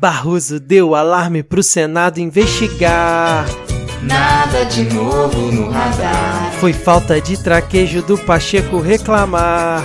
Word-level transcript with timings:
Barroso 0.00 0.58
deu 0.58 0.94
alarme 0.94 1.42
pro 1.42 1.62
Senado 1.62 2.20
investigar. 2.20 3.44
Nada 4.02 4.64
de 4.64 4.84
novo 4.94 5.52
no 5.52 5.68
radar. 5.68 6.52
Foi 6.58 6.72
falta 6.72 7.20
de 7.20 7.36
traquejo 7.36 8.00
do 8.00 8.16
Pacheco 8.16 8.80
reclamar. 8.80 9.84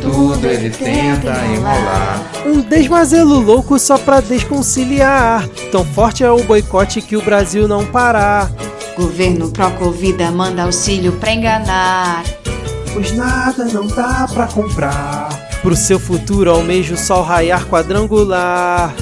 Tudo 0.00 0.46
ele 0.46 0.70
tenta 0.70 1.32
enrolar. 1.46 2.22
Um 2.46 2.60
desmazelo 2.60 3.40
louco 3.40 3.76
só 3.76 3.98
pra 3.98 4.20
desconciliar. 4.20 5.48
Tão 5.72 5.84
forte 5.84 6.22
é 6.22 6.30
o 6.30 6.44
boicote 6.44 7.02
que 7.02 7.16
o 7.16 7.22
Brasil 7.22 7.66
não 7.66 7.84
parar. 7.84 8.48
Governo 8.96 9.50
pró-Covida 9.50 10.30
manda 10.30 10.62
auxílio 10.62 11.10
pra 11.14 11.32
enganar. 11.32 12.22
Pois 12.92 13.10
nada 13.10 13.64
não 13.64 13.88
dá 13.88 14.28
pra 14.32 14.46
comprar. 14.46 15.28
Pro 15.60 15.74
seu 15.74 15.98
futuro 15.98 16.52
almejo 16.52 16.94
o 16.94 16.98
sol 16.98 17.22
raiar 17.22 17.66
quadrangular. 17.66 18.94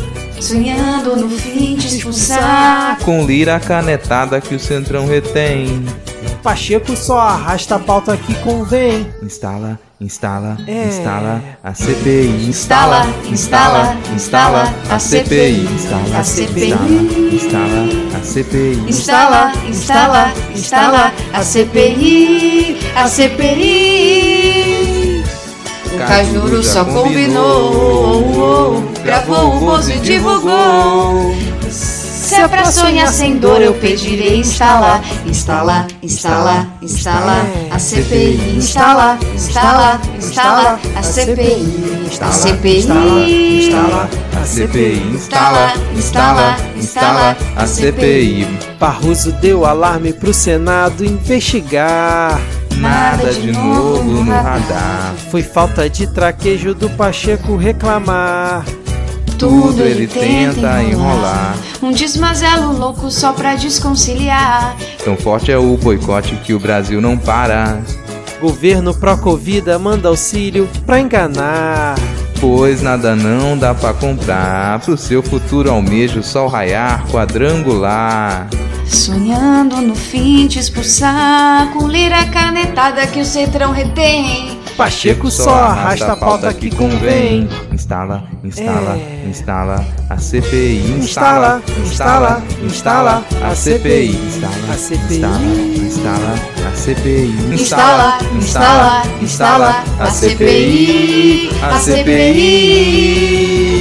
Sonhando 0.43 1.15
no 1.17 1.29
fim 1.31 1.77
de 1.77 1.87
expulsar. 1.87 2.99
Com 3.05 3.25
lira 3.25 3.61
canetada 3.61 4.41
que 4.41 4.57
o 4.57 4.59
Centrão 4.59 5.07
retém. 5.07 5.87
Pacheco 6.43 6.97
só 6.97 7.21
arrasta 7.21 7.77
a 7.77 7.79
pauta 7.79 8.17
que 8.17 8.35
convém. 8.43 9.07
Instala, 9.23 9.79
instala, 10.01 10.59
É. 10.67 10.89
instala 10.89 11.41
a 11.63 11.73
CPI. 11.73 12.47
Instala, 12.49 13.07
instala, 13.31 13.97
instala 14.13 14.75
a 14.91 14.99
CPI. 14.99 15.61
Instala, 15.77 16.19
A 16.19 16.25
CPI. 16.25 16.71
instala, 16.73 16.91
instala 17.33 18.17
a 18.17 18.25
CPI. 18.25 18.85
Instala, 18.89 19.53
instala, 19.69 20.33
instala 20.53 21.13
a 21.33 21.43
CPI. 21.45 22.77
A 22.97 23.07
CPI. 23.09 24.42
O 25.93 25.99
Cajuru 25.99 26.63
só 26.63 26.85
combinou. 26.85 28.83
Gravou 29.05 29.57
o 29.57 29.61
Bozo 29.61 29.93
e 29.93 29.99
divulgou. 29.99 31.35
Se 31.69 32.37
é 32.37 32.49
pra 32.49 32.65
sonhar 32.65 33.09
sem 33.09 33.37
dor, 33.37 33.61
eu 33.61 33.75
pedirei 33.75 34.39
instalar, 34.39 35.03
instala, 35.27 35.87
instala, 36.03 36.67
instala 36.81 37.45
a 37.71 37.79
CPI, 37.79 38.55
instala, 38.57 39.19
instala, 39.35 40.01
instala 40.17 40.81
a 40.97 41.03
CPI, 41.03 42.09
a 42.21 42.31
CPI, 42.31 42.79
Instala 42.79 44.09
A 44.41 44.45
CPI. 44.45 45.03
Instala, 45.15 45.75
instala, 45.95 46.57
instala 46.77 47.37
a 47.55 47.67
CPI. 47.67 48.47
Barroso 48.81 49.33
deu 49.33 49.67
alarme 49.67 50.13
pro 50.13 50.33
Senado 50.33 51.05
investigar. 51.05 52.41
Nada 52.79 53.33
de 53.33 53.53
novo 53.53 54.03
no 54.03 54.31
radar. 54.31 55.15
Foi 55.31 55.43
falta 55.43 55.89
de 55.89 56.07
traquejo 56.07 56.75
do 56.75 56.91
Pacheco 56.91 57.57
reclamar. 57.57 58.65
Tudo 59.39 59.83
ele 59.83 60.07
tenta 60.07 60.83
enrolar. 60.83 61.57
Um 61.83 61.91
desmazelo 61.91 62.77
louco 62.79 63.11
só 63.11 63.33
pra 63.33 63.57
desconciliar. 63.57 64.77
Tão 65.05 65.17
forte 65.17 65.51
é 65.51 65.59
o 65.59 65.77
boicote 65.77 66.37
que 66.37 66.55
o 66.55 66.61
Brasil 66.61 67.01
não 67.01 67.19
para. 67.19 67.81
Governo 68.41 68.95
pró-Covida 68.95 69.79
manda 69.79 70.09
auxílio 70.09 70.69
pra 70.87 71.01
enganar. 71.01 71.97
Pois 72.41 72.83
nada 72.83 73.15
não 73.15 73.57
dá 73.57 73.73
pra 73.75 73.93
comprar. 73.93 74.81
Pro 74.81 74.97
seu 74.97 75.23
futuro 75.23 75.71
almejo 75.71 76.21
o 76.21 76.25
sol 76.25 76.49
raiar 76.49 77.07
quadrangular. 77.09 78.49
Sonhando 78.93 79.81
no 79.81 79.95
fim 79.95 80.47
de 80.47 80.59
expulsar 80.59 81.73
com 81.73 81.89
lira 81.89 82.27
canetada 82.27 83.07
que 83.07 83.21
o 83.21 83.25
centrão 83.25 83.73
retém. 83.73 84.61
Pacheco 84.77 85.31
só 85.31 85.55
arrasta 85.55 86.13
a 86.13 86.17
pauta 86.17 86.53
que 86.53 86.71
convém. 86.71 87.49
Instala, 87.73 88.25
instala, 88.45 88.97
É. 88.97 89.27
instala 89.29 89.85
a 90.11 90.19
CPI. 90.19 90.95
Instala, 90.99 91.63
instala, 91.83 92.43
instala 92.63 93.25
a 93.43 93.55
CPI. 93.55 94.11
Instala, 94.27 94.55
a 94.71 94.77
CPI. 94.77 95.17
Instala, 95.17 95.55
instala 95.87 96.35
a 96.67 96.77
CPI. 96.77 97.35
Instala, 97.55 98.19
instala, 98.37 99.03
instala 99.23 99.85
a 99.99 100.11
CPI. 100.11 101.51
A 101.63 101.79
CPI. 101.79 103.72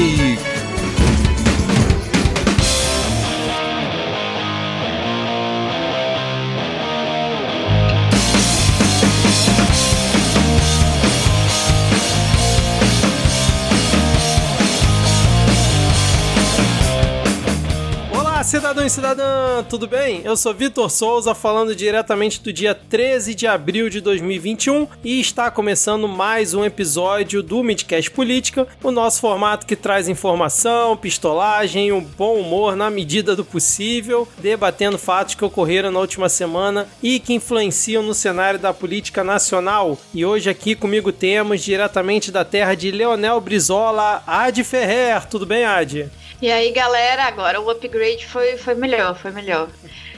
Cidadão 18.82 18.86
e 18.86 18.90
cidadã, 18.90 19.64
tudo 19.64 19.88
bem? 19.88 20.22
Eu 20.24 20.36
sou 20.36 20.54
Vitor 20.54 20.90
Souza, 20.90 21.36
falando 21.36 21.76
diretamente 21.76 22.42
do 22.42 22.52
dia 22.52 22.74
13 22.74 23.36
de 23.36 23.46
abril 23.46 23.90
de 23.90 24.02
2021 24.02 24.88
e 25.04 25.20
está 25.20 25.52
começando 25.52 26.08
mais 26.08 26.54
um 26.54 26.64
episódio 26.64 27.44
do 27.44 27.62
Midcast 27.64 28.10
Política, 28.10 28.68
o 28.82 28.90
nosso 28.90 29.22
formato 29.22 29.66
que 29.66 29.76
traz 29.76 30.08
informação, 30.08 30.98
pistolagem, 30.98 31.92
um 31.92 32.02
bom 32.02 32.38
humor 32.40 32.76
na 32.76 32.90
medida 32.90 33.36
do 33.36 33.46
possível, 33.46 34.28
debatendo 34.40 34.98
fatos 34.98 35.36
que 35.36 35.46
ocorreram 35.46 35.92
na 35.92 36.00
última 36.00 36.30
semana 36.30 36.88
e 37.04 37.20
que 37.20 37.34
influenciam 37.34 38.02
no 38.02 38.14
cenário 38.14 38.60
da 38.60 38.74
política 38.74 39.24
nacional. 39.24 39.98
E 40.14 40.26
hoje 40.26 40.50
aqui 40.50 40.76
comigo 40.76 41.12
temos 41.12 41.62
diretamente 41.62 42.32
da 42.32 42.44
terra 42.44 42.74
de 42.74 42.90
Leonel 42.90 43.40
Brizola, 43.42 44.24
Ad 44.26 44.64
Ferrer. 44.64 45.28
Tudo 45.28 45.46
bem, 45.46 45.66
Ad? 45.66 46.10
E 46.42 46.52
aí, 46.52 46.72
galera, 46.72 47.26
agora 47.26 47.62
o 47.62 47.70
upgrade 47.70 48.26
foi, 48.26 48.58
foi 48.58 48.74
melhor, 48.74 49.16
foi 49.16 49.30
melhor. 49.30 49.70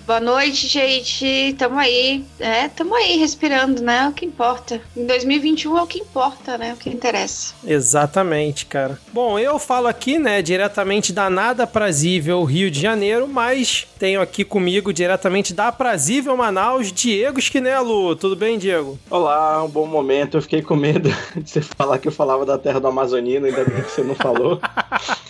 Boa 0.05 0.19
noite, 0.19 0.67
gente. 0.67 1.55
Tamo 1.57 1.79
aí. 1.79 2.25
É, 2.37 2.67
tamo 2.67 2.93
aí 2.93 3.17
respirando, 3.17 3.81
né? 3.81 4.03
É 4.05 4.07
o 4.09 4.11
que 4.11 4.25
importa. 4.25 4.81
Em 4.95 5.05
2021 5.05 5.77
é 5.77 5.81
o 5.81 5.87
que 5.87 5.99
importa, 5.99 6.57
né? 6.57 6.73
O 6.73 6.77
que 6.77 6.89
interessa. 6.89 7.53
Exatamente, 7.65 8.65
cara. 8.65 8.99
Bom, 9.13 9.39
eu 9.39 9.57
falo 9.57 9.87
aqui, 9.87 10.17
né, 10.19 10.41
diretamente 10.41 11.13
da 11.13 11.29
nada 11.29 11.65
prazível 11.65 12.43
Rio 12.43 12.69
de 12.69 12.81
Janeiro, 12.81 13.29
mas 13.29 13.87
tenho 13.97 14.21
aqui 14.21 14.43
comigo 14.43 14.91
diretamente 14.91 15.53
da 15.53 15.71
prazível 15.71 16.35
Manaus, 16.35 16.91
Diego 16.91 17.39
Esquinelo. 17.39 18.13
Tudo 18.17 18.35
bem, 18.35 18.57
Diego? 18.57 18.99
Olá, 19.09 19.63
um 19.63 19.69
bom 19.69 19.85
momento. 19.85 20.37
Eu 20.37 20.41
fiquei 20.41 20.61
com 20.61 20.75
medo 20.75 21.09
de 21.35 21.49
você 21.49 21.61
falar 21.61 21.97
que 21.97 22.09
eu 22.09 22.11
falava 22.11 22.45
da 22.45 22.57
terra 22.57 22.79
do 22.79 22.87
Amazonino, 22.87 23.45
ainda 23.45 23.63
bem 23.63 23.81
que 23.81 23.91
você 23.91 24.03
não 24.03 24.15
falou. 24.15 24.59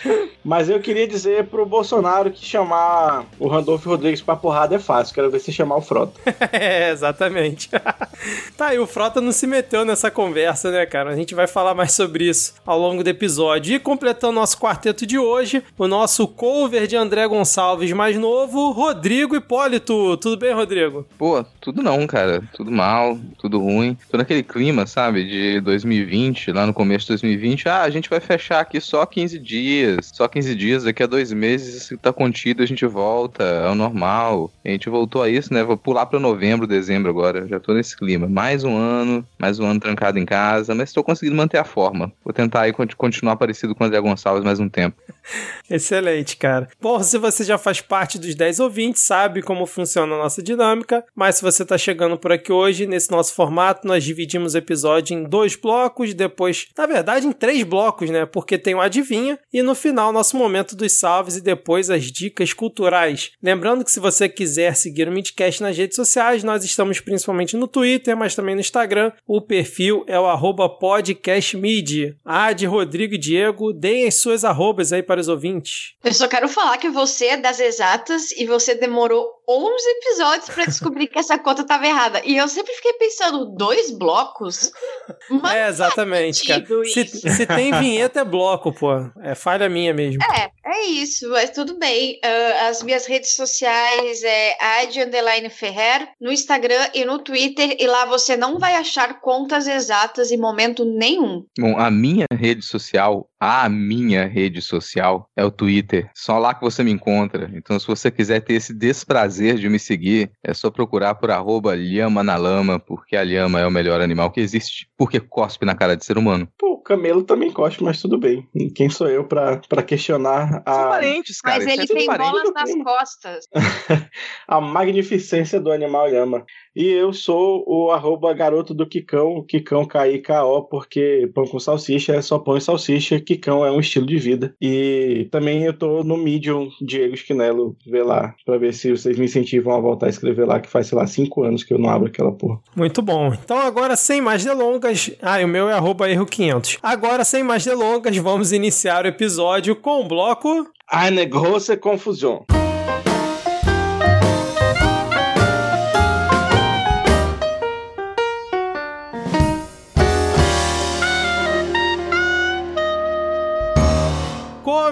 Mas 0.43 0.69
eu 0.69 0.79
queria 0.79 1.07
dizer 1.07 1.45
pro 1.45 1.65
Bolsonaro 1.65 2.29
que 2.29 2.45
chamar 2.45 3.25
o 3.39 3.47
Randolfo 3.47 3.89
Rodrigues 3.89 4.21
pra 4.21 4.35
porrada 4.35 4.75
é 4.75 4.79
fácil. 4.79 5.15
Quero 5.15 5.31
ver 5.31 5.39
se 5.39 5.53
chamar 5.53 5.77
o 5.77 5.81
Frota. 5.81 6.19
é, 6.51 6.91
exatamente. 6.91 7.69
tá 8.57 8.67
aí, 8.67 8.79
o 8.79 8.85
Frota 8.85 9.21
não 9.21 9.31
se 9.31 9.47
meteu 9.47 9.85
nessa 9.85 10.11
conversa, 10.11 10.69
né, 10.69 10.85
cara? 10.85 11.11
A 11.11 11.15
gente 11.15 11.33
vai 11.33 11.47
falar 11.47 11.73
mais 11.73 11.93
sobre 11.93 12.27
isso 12.29 12.55
ao 12.65 12.77
longo 12.77 13.03
do 13.03 13.09
episódio. 13.09 13.75
E 13.75 13.79
completando 13.79 14.33
nosso 14.33 14.57
quarteto 14.57 15.05
de 15.05 15.17
hoje, 15.17 15.63
o 15.77 15.87
nosso 15.87 16.27
cover 16.27 16.87
de 16.87 16.95
André 16.95 17.27
Gonçalves 17.27 17.91
mais 17.93 18.17
novo, 18.17 18.71
Rodrigo 18.71 19.35
Hipólito. 19.35 20.17
Tudo 20.17 20.37
bem, 20.37 20.53
Rodrigo? 20.53 21.05
Pô, 21.17 21.43
tudo 21.61 21.81
não, 21.81 22.05
cara. 22.05 22.43
Tudo 22.53 22.71
mal, 22.71 23.17
tudo 23.37 23.59
ruim. 23.59 23.97
Tô 24.09 24.17
naquele 24.17 24.43
clima, 24.43 24.85
sabe, 24.85 25.23
de 25.23 25.61
2020, 25.61 26.51
lá 26.51 26.65
no 26.65 26.73
começo 26.73 27.05
de 27.05 27.13
2020. 27.13 27.69
Ah, 27.69 27.81
a 27.81 27.89
gente 27.89 28.09
vai 28.09 28.19
fechar 28.19 28.59
aqui 28.59 28.81
só 28.81 29.05
15 29.05 29.39
dias. 29.39 29.92
Só 30.01 30.27
15 30.27 30.55
dias, 30.55 30.83
daqui 30.83 31.03
a 31.03 31.07
dois 31.07 31.31
meses, 31.31 31.83
isso 31.83 31.97
tá 31.97 32.11
contido, 32.11 32.63
a 32.63 32.65
gente 32.65 32.85
volta 32.85 33.65
ao 33.67 33.75
normal. 33.75 34.51
A 34.65 34.69
gente 34.69 34.89
voltou 34.89 35.21
a 35.21 35.29
isso, 35.29 35.53
né? 35.53 35.63
Vou 35.63 35.77
pular 35.77 36.05
pra 36.05 36.19
novembro, 36.19 36.65
dezembro 36.67 37.09
agora. 37.09 37.47
Já 37.47 37.59
tô 37.59 37.73
nesse 37.73 37.95
clima. 37.97 38.27
Mais 38.27 38.63
um 38.63 38.75
ano, 38.77 39.25
mais 39.37 39.59
um 39.59 39.65
ano 39.65 39.79
trancado 39.79 40.17
em 40.19 40.25
casa, 40.25 40.73
mas 40.73 40.91
tô 40.93 41.03
conseguindo 41.03 41.35
manter 41.35 41.57
a 41.57 41.63
forma. 41.63 42.11
Vou 42.23 42.33
tentar 42.33 42.61
aí 42.61 42.73
con- 42.73 42.87
continuar 42.97 43.35
parecido 43.35 43.75
com 43.75 43.83
o 43.83 43.87
André 43.87 43.99
Gonçalves 43.99 44.43
mais 44.43 44.59
um 44.59 44.69
tempo. 44.69 44.95
Excelente, 45.69 46.35
cara. 46.37 46.67
Bom, 46.81 47.01
se 47.01 47.17
você 47.17 47.43
já 47.43 47.57
faz 47.57 47.81
parte 47.81 48.19
dos 48.19 48.35
10 48.35 48.59
ouvintes, 48.59 49.01
sabe 49.01 49.41
como 49.41 49.65
funciona 49.65 50.13
a 50.15 50.17
nossa 50.17 50.41
dinâmica, 50.41 51.03
mas 51.15 51.35
se 51.35 51.41
você 51.41 51.65
tá 51.65 51.77
chegando 51.77 52.17
por 52.17 52.31
aqui 52.31 52.51
hoje, 52.51 52.85
nesse 52.85 53.09
nosso 53.11 53.33
formato, 53.33 53.87
nós 53.87 54.03
dividimos 54.03 54.53
o 54.53 54.57
episódio 54.57 55.13
em 55.17 55.23
dois 55.23 55.55
blocos, 55.55 56.13
depois, 56.13 56.67
na 56.77 56.85
verdade, 56.85 57.25
em 57.25 57.31
três 57.31 57.63
blocos, 57.63 58.09
né? 58.09 58.25
Porque 58.25 58.57
tem 58.57 58.75
o 58.75 58.81
Adivinha 58.81 59.39
e 59.51 59.61
no 59.61 59.73
final, 59.83 60.13
nosso 60.13 60.37
momento 60.37 60.77
dos 60.77 60.93
salves 60.93 61.35
e 61.35 61.41
depois 61.41 61.89
as 61.89 62.05
dicas 62.05 62.53
culturais. 62.53 63.31
Lembrando 63.43 63.83
que 63.83 63.91
se 63.91 63.99
você 63.99 64.29
quiser 64.29 64.77
seguir 64.77 65.09
o 65.09 65.11
Midcast 65.11 65.61
nas 65.61 65.77
redes 65.77 65.97
sociais, 65.97 66.41
nós 66.41 66.63
estamos 66.63 67.01
principalmente 67.01 67.57
no 67.57 67.67
Twitter, 67.67 68.15
mas 68.15 68.33
também 68.33 68.55
no 68.55 68.61
Instagram. 68.61 69.11
O 69.27 69.41
perfil 69.41 70.05
é 70.07 70.17
o 70.17 70.69
podcastmid. 70.69 72.15
Ad, 72.23 72.65
Rodrigo 72.65 73.15
e 73.15 73.17
Diego, 73.17 73.73
deem 73.73 74.07
as 74.07 74.15
suas 74.15 74.45
arrobas 74.45 74.93
aí 74.93 75.03
para 75.03 75.19
os 75.19 75.27
ouvintes. 75.27 75.95
Eu 76.01 76.13
só 76.13 76.29
quero 76.29 76.47
falar 76.47 76.77
que 76.77 76.89
você 76.89 77.25
é 77.25 77.37
das 77.37 77.59
exatas 77.59 78.31
e 78.31 78.45
você 78.45 78.75
demorou 78.75 79.27
11 79.47 79.89
episódios 79.89 80.49
pra 80.49 80.65
descobrir 80.65 81.07
que 81.07 81.19
essa 81.19 81.37
conta 81.37 81.65
tava 81.65 81.85
errada. 81.85 82.21
E 82.23 82.37
eu 82.37 82.47
sempre 82.47 82.73
fiquei 82.73 82.93
pensando, 82.93 83.45
dois 83.55 83.91
blocos? 83.91 84.71
Mas 85.29 85.53
é, 85.53 85.67
exatamente, 85.67 86.45
cara. 86.45 86.65
Se, 86.85 87.05
se 87.07 87.45
tem 87.45 87.71
vinheta, 87.79 88.21
é 88.21 88.25
bloco, 88.25 88.71
pô. 88.71 88.93
É 89.21 89.35
falha 89.35 89.67
minha 89.69 89.93
mesmo. 89.93 90.21
É, 90.23 90.49
É 90.65 90.85
isso, 90.85 91.29
mas 91.29 91.49
tudo 91.51 91.77
bem. 91.77 92.19
Uh, 92.23 92.69
as 92.69 92.81
minhas 92.81 93.05
redes 93.05 93.33
sociais 93.33 94.23
é 94.23 94.57
Ad 94.59 95.01
Underline 95.01 95.49
Ferrer, 95.49 96.07
no 96.19 96.31
Instagram 96.31 96.89
e 96.93 97.05
no 97.05 97.19
Twitter, 97.19 97.75
e 97.79 97.87
lá 97.87 98.05
você 98.05 98.35
não 98.37 98.57
vai 98.57 98.75
achar 98.75 99.19
contas 99.19 99.67
exatas 99.67 100.31
em 100.31 100.37
momento 100.37 100.85
nenhum. 100.85 101.45
Bom, 101.59 101.77
a 101.77 101.91
minha 101.91 102.25
rede 102.31 102.63
social, 102.63 103.29
a 103.45 103.67
minha 103.67 104.25
rede 104.25 104.61
social 104.61 105.29
é 105.35 105.43
o 105.43 105.51
Twitter. 105.51 106.09
Só 106.15 106.37
lá 106.37 106.53
que 106.53 106.61
você 106.61 106.81
me 106.81 106.91
encontra. 106.91 107.51
Então, 107.53 107.77
se 107.77 107.85
você 107.85 108.09
quiser 108.09 108.39
ter 108.39 108.53
esse 108.53 108.73
desprazer 108.73 109.55
de 109.55 109.67
me 109.67 109.77
seguir, 109.77 110.31
é 110.41 110.53
só 110.53 110.71
procurar 110.71 111.15
por 111.15 111.29
arroba 111.29 111.75
lhama 111.75 112.23
na 112.23 112.37
lama, 112.37 112.79
porque 112.79 113.17
a 113.17 113.23
lhama 113.23 113.59
é 113.59 113.67
o 113.67 113.71
melhor 113.71 113.99
animal 113.99 114.31
que 114.31 114.39
existe, 114.39 114.87
porque 114.97 115.19
cospe 115.19 115.65
na 115.65 115.75
cara 115.75 115.97
de 115.97 116.05
ser 116.05 116.17
humano. 116.17 116.47
Pô, 116.57 116.75
o 116.75 116.81
camelo 116.81 117.21
também 117.23 117.51
cospe, 117.51 117.83
mas 117.83 118.01
tudo 118.01 118.17
bem. 118.17 118.47
Quem 118.75 118.89
sou 118.89 119.09
eu 119.09 119.25
pra, 119.25 119.57
pra 119.67 119.83
questionar 119.83 120.49
São 120.49 120.61
a, 120.65 120.87
parentes, 120.87 121.41
cara. 121.41 121.57
Mas 121.57 121.67
ele 121.67 121.81
é 121.81 121.85
tudo 121.85 121.97
tem 121.97 122.07
parente. 122.07 122.31
bolas 122.31 122.53
nas 122.53 122.83
costas. 122.83 123.45
a 124.47 124.61
magnificência 124.61 125.59
do 125.59 125.69
animal 125.69 126.07
lhama. 126.07 126.45
E 126.73 126.87
eu 126.87 127.13
sou 127.13 127.63
o 127.67 127.91
arroba 127.91 128.33
garoto 128.33 128.73
do 128.73 128.87
Kikão, 128.87 129.45
Kikão 129.45 129.85
K-I-K-O, 129.85 130.63
porque 130.63 131.29
pão 131.33 131.45
com 131.45 131.59
salsicha 131.59 132.15
é 132.15 132.21
só 132.21 132.39
pão 132.39 132.57
e 132.57 132.61
salsicha, 132.61 133.19
Kikão 133.35 133.65
é 133.65 133.71
um 133.71 133.79
estilo 133.79 134.05
de 134.05 134.17
vida. 134.17 134.55
E 134.61 135.27
também 135.31 135.63
eu 135.63 135.73
tô 135.73 136.03
no 136.03 136.17
Medium, 136.17 136.69
Diego 136.81 137.13
Esquinelo, 137.13 137.75
vê 137.85 138.03
lá, 138.03 138.35
pra 138.45 138.57
ver 138.57 138.73
se 138.73 138.91
vocês 138.91 139.17
me 139.17 139.25
incentivam 139.25 139.75
a 139.75 139.79
voltar 139.79 140.07
a 140.07 140.09
escrever 140.09 140.45
lá, 140.45 140.59
que 140.59 140.69
faz, 140.69 140.87
sei 140.87 140.97
lá, 140.97 141.07
cinco 141.07 141.43
anos 141.43 141.63
que 141.63 141.73
eu 141.73 141.79
não 141.79 141.89
abro 141.89 142.07
aquela 142.07 142.31
porra. 142.31 142.59
Muito 142.75 143.01
bom. 143.01 143.33
Então 143.33 143.57
agora, 143.57 143.95
sem 143.95 144.21
mais 144.21 144.43
delongas... 144.43 145.11
Ah, 145.21 145.41
e 145.41 145.45
o 145.45 145.47
meu 145.47 145.69
é 145.69 145.73
arroba 145.73 146.09
erro 146.09 146.25
500. 146.25 146.77
Agora, 146.81 147.23
sem 147.23 147.43
mais 147.43 147.63
delongas, 147.63 148.15
vamos 148.17 148.51
iniciar 148.51 149.05
o 149.05 149.07
episódio 149.07 149.75
com 149.75 150.01
o 150.01 150.07
bloco... 150.07 150.67
Eine 150.91 151.25
große 151.25 151.77
Confusion. 151.77 152.62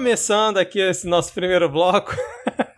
Começando 0.01 0.57
aqui 0.57 0.79
esse 0.79 1.05
nosso 1.05 1.31
primeiro 1.31 1.69
bloco, 1.69 2.11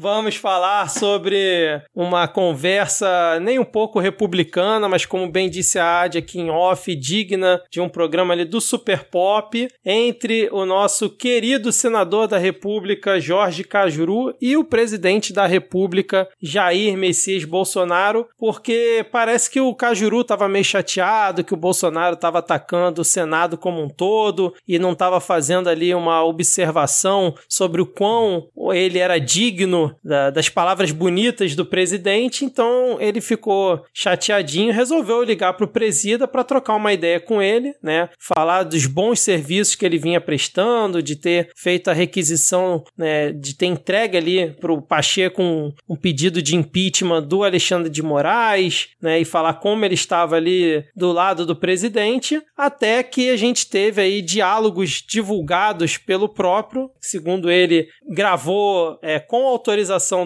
vamos 0.00 0.36
falar 0.36 0.88
sobre 0.88 1.82
uma 1.94 2.26
conversa 2.26 3.38
nem 3.38 3.58
um 3.58 3.64
pouco 3.64 4.00
republicana, 4.00 4.88
mas 4.88 5.04
como 5.04 5.30
bem 5.30 5.50
disse 5.50 5.78
a 5.78 6.00
Adi 6.00 6.16
aqui 6.16 6.40
em 6.40 6.48
off, 6.48 6.96
digna 6.96 7.60
de 7.70 7.82
um 7.82 7.88
programa 7.88 8.32
ali 8.32 8.46
do 8.46 8.62
Super 8.62 9.04
Pop, 9.04 9.68
entre 9.84 10.48
o 10.52 10.64
nosso 10.64 11.10
querido 11.10 11.70
senador 11.70 12.26
da 12.26 12.38
República, 12.38 13.20
Jorge 13.20 13.62
Cajuru, 13.62 14.34
e 14.40 14.56
o 14.56 14.64
presidente 14.64 15.34
da 15.34 15.46
República, 15.46 16.26
Jair 16.40 16.96
Messias 16.96 17.44
Bolsonaro, 17.44 18.26
porque 18.38 19.04
parece 19.12 19.50
que 19.50 19.60
o 19.60 19.74
Cajuru 19.74 20.22
estava 20.22 20.48
meio 20.48 20.64
chateado, 20.64 21.44
que 21.44 21.52
o 21.52 21.58
Bolsonaro 21.58 22.14
estava 22.14 22.38
atacando 22.38 23.02
o 23.02 23.04
Senado 23.04 23.58
como 23.58 23.82
um 23.82 23.88
todo 23.90 24.54
e 24.66 24.78
não 24.78 24.92
estava 24.92 25.20
fazendo 25.20 25.68
ali 25.68 25.94
uma 25.94 26.24
observação 26.24 27.34
sobre 27.46 27.82
o 27.82 27.86
quão 27.86 28.48
ele 28.72 28.98
era 28.98 29.18
digno 29.18 29.89
da- 30.04 30.30
das 30.30 30.48
palavras 30.48 30.90
bonitas 30.92 31.54
do 31.54 31.64
presidente, 31.66 32.44
então 32.44 32.98
ele 33.00 33.20
ficou 33.20 33.84
chateadinho, 33.92 34.72
resolveu 34.72 35.22
ligar 35.22 35.54
pro 35.54 35.68
presida 35.68 36.26
para 36.26 36.44
trocar 36.44 36.74
uma 36.76 36.92
ideia 36.92 37.20
com 37.20 37.40
ele, 37.40 37.74
né? 37.82 38.08
Falar 38.18 38.64
dos 38.64 38.86
bons 38.86 39.20
serviços 39.20 39.74
que 39.74 39.84
ele 39.86 39.98
vinha 39.98 40.20
prestando, 40.20 41.02
de 41.02 41.16
ter 41.16 41.50
feito 41.56 41.88
a 41.90 41.92
requisição, 41.92 42.82
né, 42.96 43.32
de 43.32 43.54
ter 43.56 43.66
entregue 43.66 44.16
ali 44.16 44.50
pro 44.60 44.80
Pacheco 44.82 45.42
um, 45.42 45.72
um 45.88 45.96
pedido 45.96 46.42
de 46.42 46.56
impeachment 46.56 47.22
do 47.22 47.44
Alexandre 47.44 47.88
de 47.90 48.02
Moraes, 48.02 48.88
né, 49.00 49.20
e 49.20 49.24
falar 49.24 49.54
como 49.54 49.84
ele 49.84 49.94
estava 49.94 50.36
ali 50.36 50.84
do 50.94 51.12
lado 51.12 51.46
do 51.46 51.54
presidente, 51.56 52.40
até 52.56 53.02
que 53.02 53.30
a 53.30 53.36
gente 53.36 53.66
teve 53.68 54.00
aí 54.00 54.22
diálogos 54.22 55.02
divulgados 55.06 55.96
pelo 55.96 56.28
próprio, 56.28 56.90
segundo 57.00 57.50
ele, 57.50 57.88
gravou 58.08 58.98
é, 59.02 59.18
com 59.18 59.46
autorização 59.46 59.69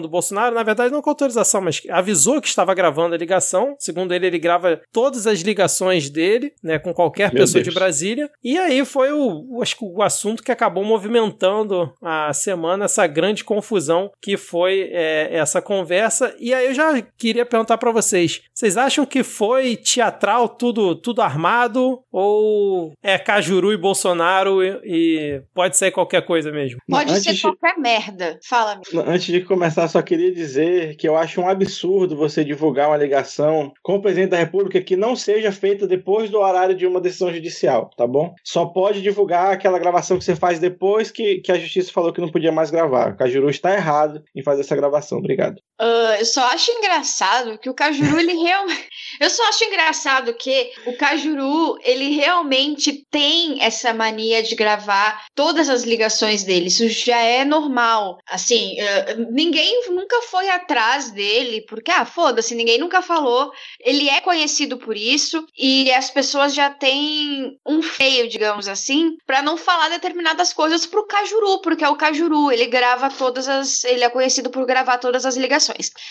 do 0.01 0.09
Bolsonaro, 0.09 0.55
na 0.55 0.63
verdade 0.63 0.91
não 0.93 1.01
com 1.01 1.09
autorização, 1.09 1.61
mas 1.61 1.81
avisou 1.89 2.41
que 2.41 2.47
estava 2.47 2.73
gravando 2.73 3.15
a 3.15 3.17
ligação, 3.17 3.75
segundo 3.79 4.13
ele, 4.13 4.27
ele 4.27 4.39
grava 4.39 4.81
todas 4.91 5.27
as 5.27 5.39
ligações 5.41 6.09
dele, 6.09 6.53
né, 6.63 6.79
com 6.79 6.93
qualquer 6.93 7.33
Meu 7.33 7.41
pessoa 7.43 7.61
Deus. 7.63 7.73
de 7.73 7.79
Brasília, 7.79 8.29
e 8.43 8.57
aí 8.57 8.83
foi 8.85 9.11
o, 9.11 9.45
o- 9.49 9.61
acho 9.61 9.77
que 9.77 9.85
o 9.85 10.01
assunto 10.01 10.43
que 10.43 10.51
acabou 10.51 10.83
movimentando 10.83 11.93
a 12.01 12.33
semana, 12.33 12.85
essa 12.85 13.05
grande 13.07 13.43
confusão 13.43 14.11
que 14.21 14.37
foi 14.37 14.89
é, 14.91 15.29
essa 15.35 15.61
conversa, 15.61 16.35
e 16.39 16.53
aí 16.53 16.67
eu 16.67 16.73
já 16.73 17.01
queria 17.17 17.45
perguntar 17.45 17.77
para 17.77 17.91
vocês, 17.91 18.41
vocês 18.53 18.77
acham 18.77 19.05
que 19.05 19.23
foi 19.23 19.75
teatral, 19.75 20.49
tudo, 20.49 20.95
tudo 20.95 21.21
armado, 21.21 22.01
ou 22.11 22.93
é 23.03 23.17
Cajuru 23.17 23.71
e 23.73 23.77
Bolsonaro 23.77 24.63
e, 24.63 24.79
e 24.85 25.41
pode 25.53 25.77
ser 25.77 25.91
qualquer 25.91 26.21
coisa 26.25 26.51
mesmo? 26.51 26.79
Pode 26.89 27.11
Antes 27.11 27.23
ser 27.23 27.33
de- 27.33 27.41
qualquer 27.41 27.77
merda. 27.77 28.39
Fala, 28.47 28.73
amigo. 28.73 29.09
Antes 29.09 29.25
de 29.39 29.45
começar, 29.45 29.87
só 29.87 30.01
queria 30.01 30.31
dizer 30.33 30.95
que 30.95 31.07
eu 31.07 31.15
acho 31.15 31.41
um 31.41 31.47
absurdo 31.47 32.15
você 32.15 32.43
divulgar 32.43 32.89
uma 32.89 32.97
ligação 32.97 33.71
com 33.81 33.95
o 33.95 34.01
presidente 34.01 34.31
da 34.31 34.37
República 34.37 34.81
que 34.81 34.95
não 34.95 35.15
seja 35.15 35.51
feita 35.51 35.87
depois 35.87 36.29
do 36.29 36.39
horário 36.39 36.75
de 36.75 36.85
uma 36.85 37.01
decisão 37.01 37.33
judicial, 37.33 37.89
tá 37.97 38.05
bom? 38.05 38.33
Só 38.43 38.65
pode 38.65 39.01
divulgar 39.01 39.51
aquela 39.51 39.79
gravação 39.79 40.17
que 40.17 40.23
você 40.23 40.35
faz 40.35 40.59
depois 40.59 41.11
que, 41.11 41.39
que 41.39 41.51
a 41.51 41.59
justiça 41.59 41.91
falou 41.91 42.13
que 42.13 42.21
não 42.21 42.29
podia 42.29 42.51
mais 42.51 42.71
gravar. 42.71 43.11
O 43.11 43.17
Cajuru 43.17 43.49
está 43.49 43.73
errado 43.73 44.23
em 44.35 44.43
fazer 44.43 44.61
essa 44.61 44.75
gravação. 44.75 45.17
Obrigado. 45.17 45.61
Ah, 45.77 46.15
eu 46.19 46.25
só 46.25 46.41
acho 46.45 46.71
engraçado 46.71 47.57
que 47.57 47.69
o 47.69 47.73
Cajuru, 47.73 48.17
ele 48.19 48.33
realmente. 48.33 48.87
Eu 49.17 49.29
só 49.29 49.47
acho 49.47 49.63
engraçado 49.63 50.33
que 50.33 50.73
o 50.85 50.97
Cajuru, 50.97 51.77
ele 51.83 52.15
realmente 52.15 53.05
tem 53.09 53.63
essa 53.63 53.93
mania 53.93 54.43
de 54.43 54.55
gravar 54.55 55.25
todas 55.33 55.69
as 55.69 55.83
ligações 55.83 56.43
dele. 56.43 56.67
Isso 56.67 56.89
já 56.89 57.19
é 57.19 57.45
normal. 57.45 58.17
Assim, 58.27 58.77
ah, 58.79 59.15
ninguém 59.31 59.89
nunca 59.89 60.21
foi 60.23 60.49
atrás 60.49 61.11
dele, 61.11 61.61
porque, 61.61 61.91
ah, 61.91 62.05
foda-se, 62.05 62.55
ninguém 62.55 62.77
nunca 62.77 63.01
falou. 63.01 63.51
Ele 63.79 64.09
é 64.09 64.19
conhecido 64.19 64.77
por 64.77 64.97
isso 64.97 65.45
e 65.57 65.89
as 65.93 66.09
pessoas 66.09 66.53
já 66.53 66.69
têm 66.69 67.57
um 67.65 67.81
feio, 67.81 68.27
digamos 68.27 68.67
assim, 68.67 69.15
pra 69.25 69.41
não 69.41 69.55
falar 69.55 69.89
determinadas 69.89 70.51
coisas 70.51 70.85
pro 70.85 71.07
Cajuru, 71.07 71.61
porque 71.61 71.85
é 71.85 71.89
o 71.89 71.95
Cajuru, 71.95 72.51
ele 72.51 72.65
grava 72.65 73.09
todas 73.09 73.47
as. 73.47 73.85
Ele 73.85 74.03
é 74.03 74.09
conhecido 74.09 74.49
por 74.49 74.65
gravar 74.65 74.97
todas 74.97 75.25
as 75.25 75.37
ligações. 75.37 75.64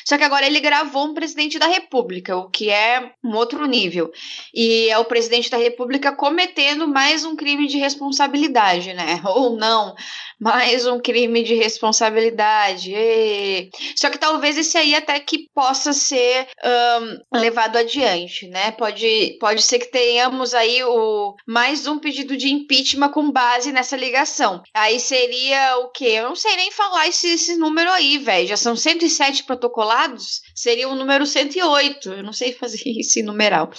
Só 0.05 0.17
que 0.17 0.25
agora 0.25 0.47
ele 0.47 0.61
gravou 0.61 1.07
um 1.07 1.15
presidente 1.15 1.59
da 1.59 1.67
República, 1.67 2.37
o 2.37 2.49
que 2.49 2.71
é 2.71 3.13
um 3.23 3.35
outro 3.35 3.67
nível. 3.67 4.13
E 4.53 4.89
é 4.89 4.99
o 4.99 5.05
presidente 5.05 5.51
da 5.51 5.57
República 5.57 6.13
cometendo 6.13 6.89
mais 6.89 7.25
um 7.25 7.37
crime 7.37 7.67
de 7.67 7.79
responsabilidade, 7.79 8.93
né? 8.93 9.21
Ou 9.25 9.57
não, 9.57 9.95
mais 10.41 10.87
um 10.87 10.99
crime 10.99 11.43
de 11.43 11.55
responsabilidade. 11.55 12.95
Ê. 12.95 13.71
Só 13.97 14.11
que 14.11 14.19
talvez 14.19 14.57
esse 14.59 14.77
aí 14.77 14.95
até 14.95 15.19
que 15.21 15.49
possa 15.55 15.93
ser 15.93 16.47
ahn, 16.63 17.19
levado 17.33 17.77
adiante, 17.77 18.47
né? 18.49 18.73
Pode, 18.73 19.37
pode 19.41 19.63
ser 19.63 19.79
que 19.79 19.91
tenhamos 19.91 20.55
aí 20.55 20.83
o 20.85 21.35
mais 21.47 21.87
um 21.87 21.99
pedido 21.99 22.37
de 22.37 22.53
impeachment 22.53 23.11
com 23.11 23.31
base 23.31 23.73
nessa 23.73 23.97
ligação. 23.97 24.63
Aí 24.73 24.99
seria 25.01 25.79
o 25.79 25.89
quê? 25.89 26.07
Eu 26.07 26.29
não 26.29 26.37
sei 26.37 26.57
nem 26.57 26.71
falar 26.71 27.09
esse, 27.09 27.35
esse 27.35 27.57
número 27.57 27.91
aí, 27.91 28.19
velho. 28.19 28.49
Já 28.49 28.57
são 28.57 28.77
107 28.77 29.44
protocolados? 29.45 30.43
Seria 30.55 30.89
o 30.89 30.95
número 30.95 31.27
108. 31.27 32.13
Eu 32.13 32.23
não 32.23 32.33
sei 32.33 32.53
fazer 32.53 32.83
isso 32.87 33.19
em 33.19 33.23
numeral. 33.23 33.71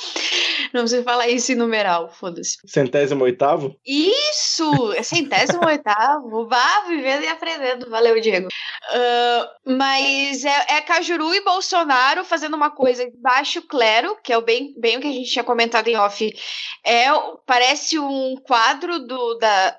Não 0.73 0.87
sei 0.87 1.03
falar 1.03 1.27
isso 1.27 1.51
em 1.51 1.55
numeral, 1.55 2.09
foda-se. 2.11 2.57
Centésimo 2.65 3.23
oitavo? 3.23 3.75
Isso! 3.85 4.93
É 4.93 5.03
centésimo 5.03 5.65
oitavo. 5.65 6.47
Vá 6.47 6.85
vivendo 6.87 7.23
e 7.23 7.27
aprendendo. 7.27 7.89
Valeu, 7.89 8.19
Diego. 8.19 8.47
Ah, 8.89 9.51
mas 9.65 10.45
é, 10.45 10.65
é 10.69 10.81
Cajuru 10.81 11.33
e 11.33 11.43
Bolsonaro 11.43 12.23
fazendo 12.23 12.55
uma 12.55 12.69
coisa 12.69 13.09
de 13.09 13.17
baixo 13.17 13.61
clero, 13.63 14.17
que 14.23 14.31
é 14.31 14.37
o 14.37 14.41
bem, 14.41 14.73
bem 14.77 14.97
o 14.97 15.01
que 15.01 15.07
a 15.07 15.11
gente 15.11 15.31
tinha 15.31 15.43
comentado 15.43 15.87
em 15.87 15.97
off. 15.97 16.33
É, 16.83 17.07
parece 17.45 17.97
um 17.99 18.35
quadro 18.43 18.99
do, 18.99 19.35
da, 19.35 19.75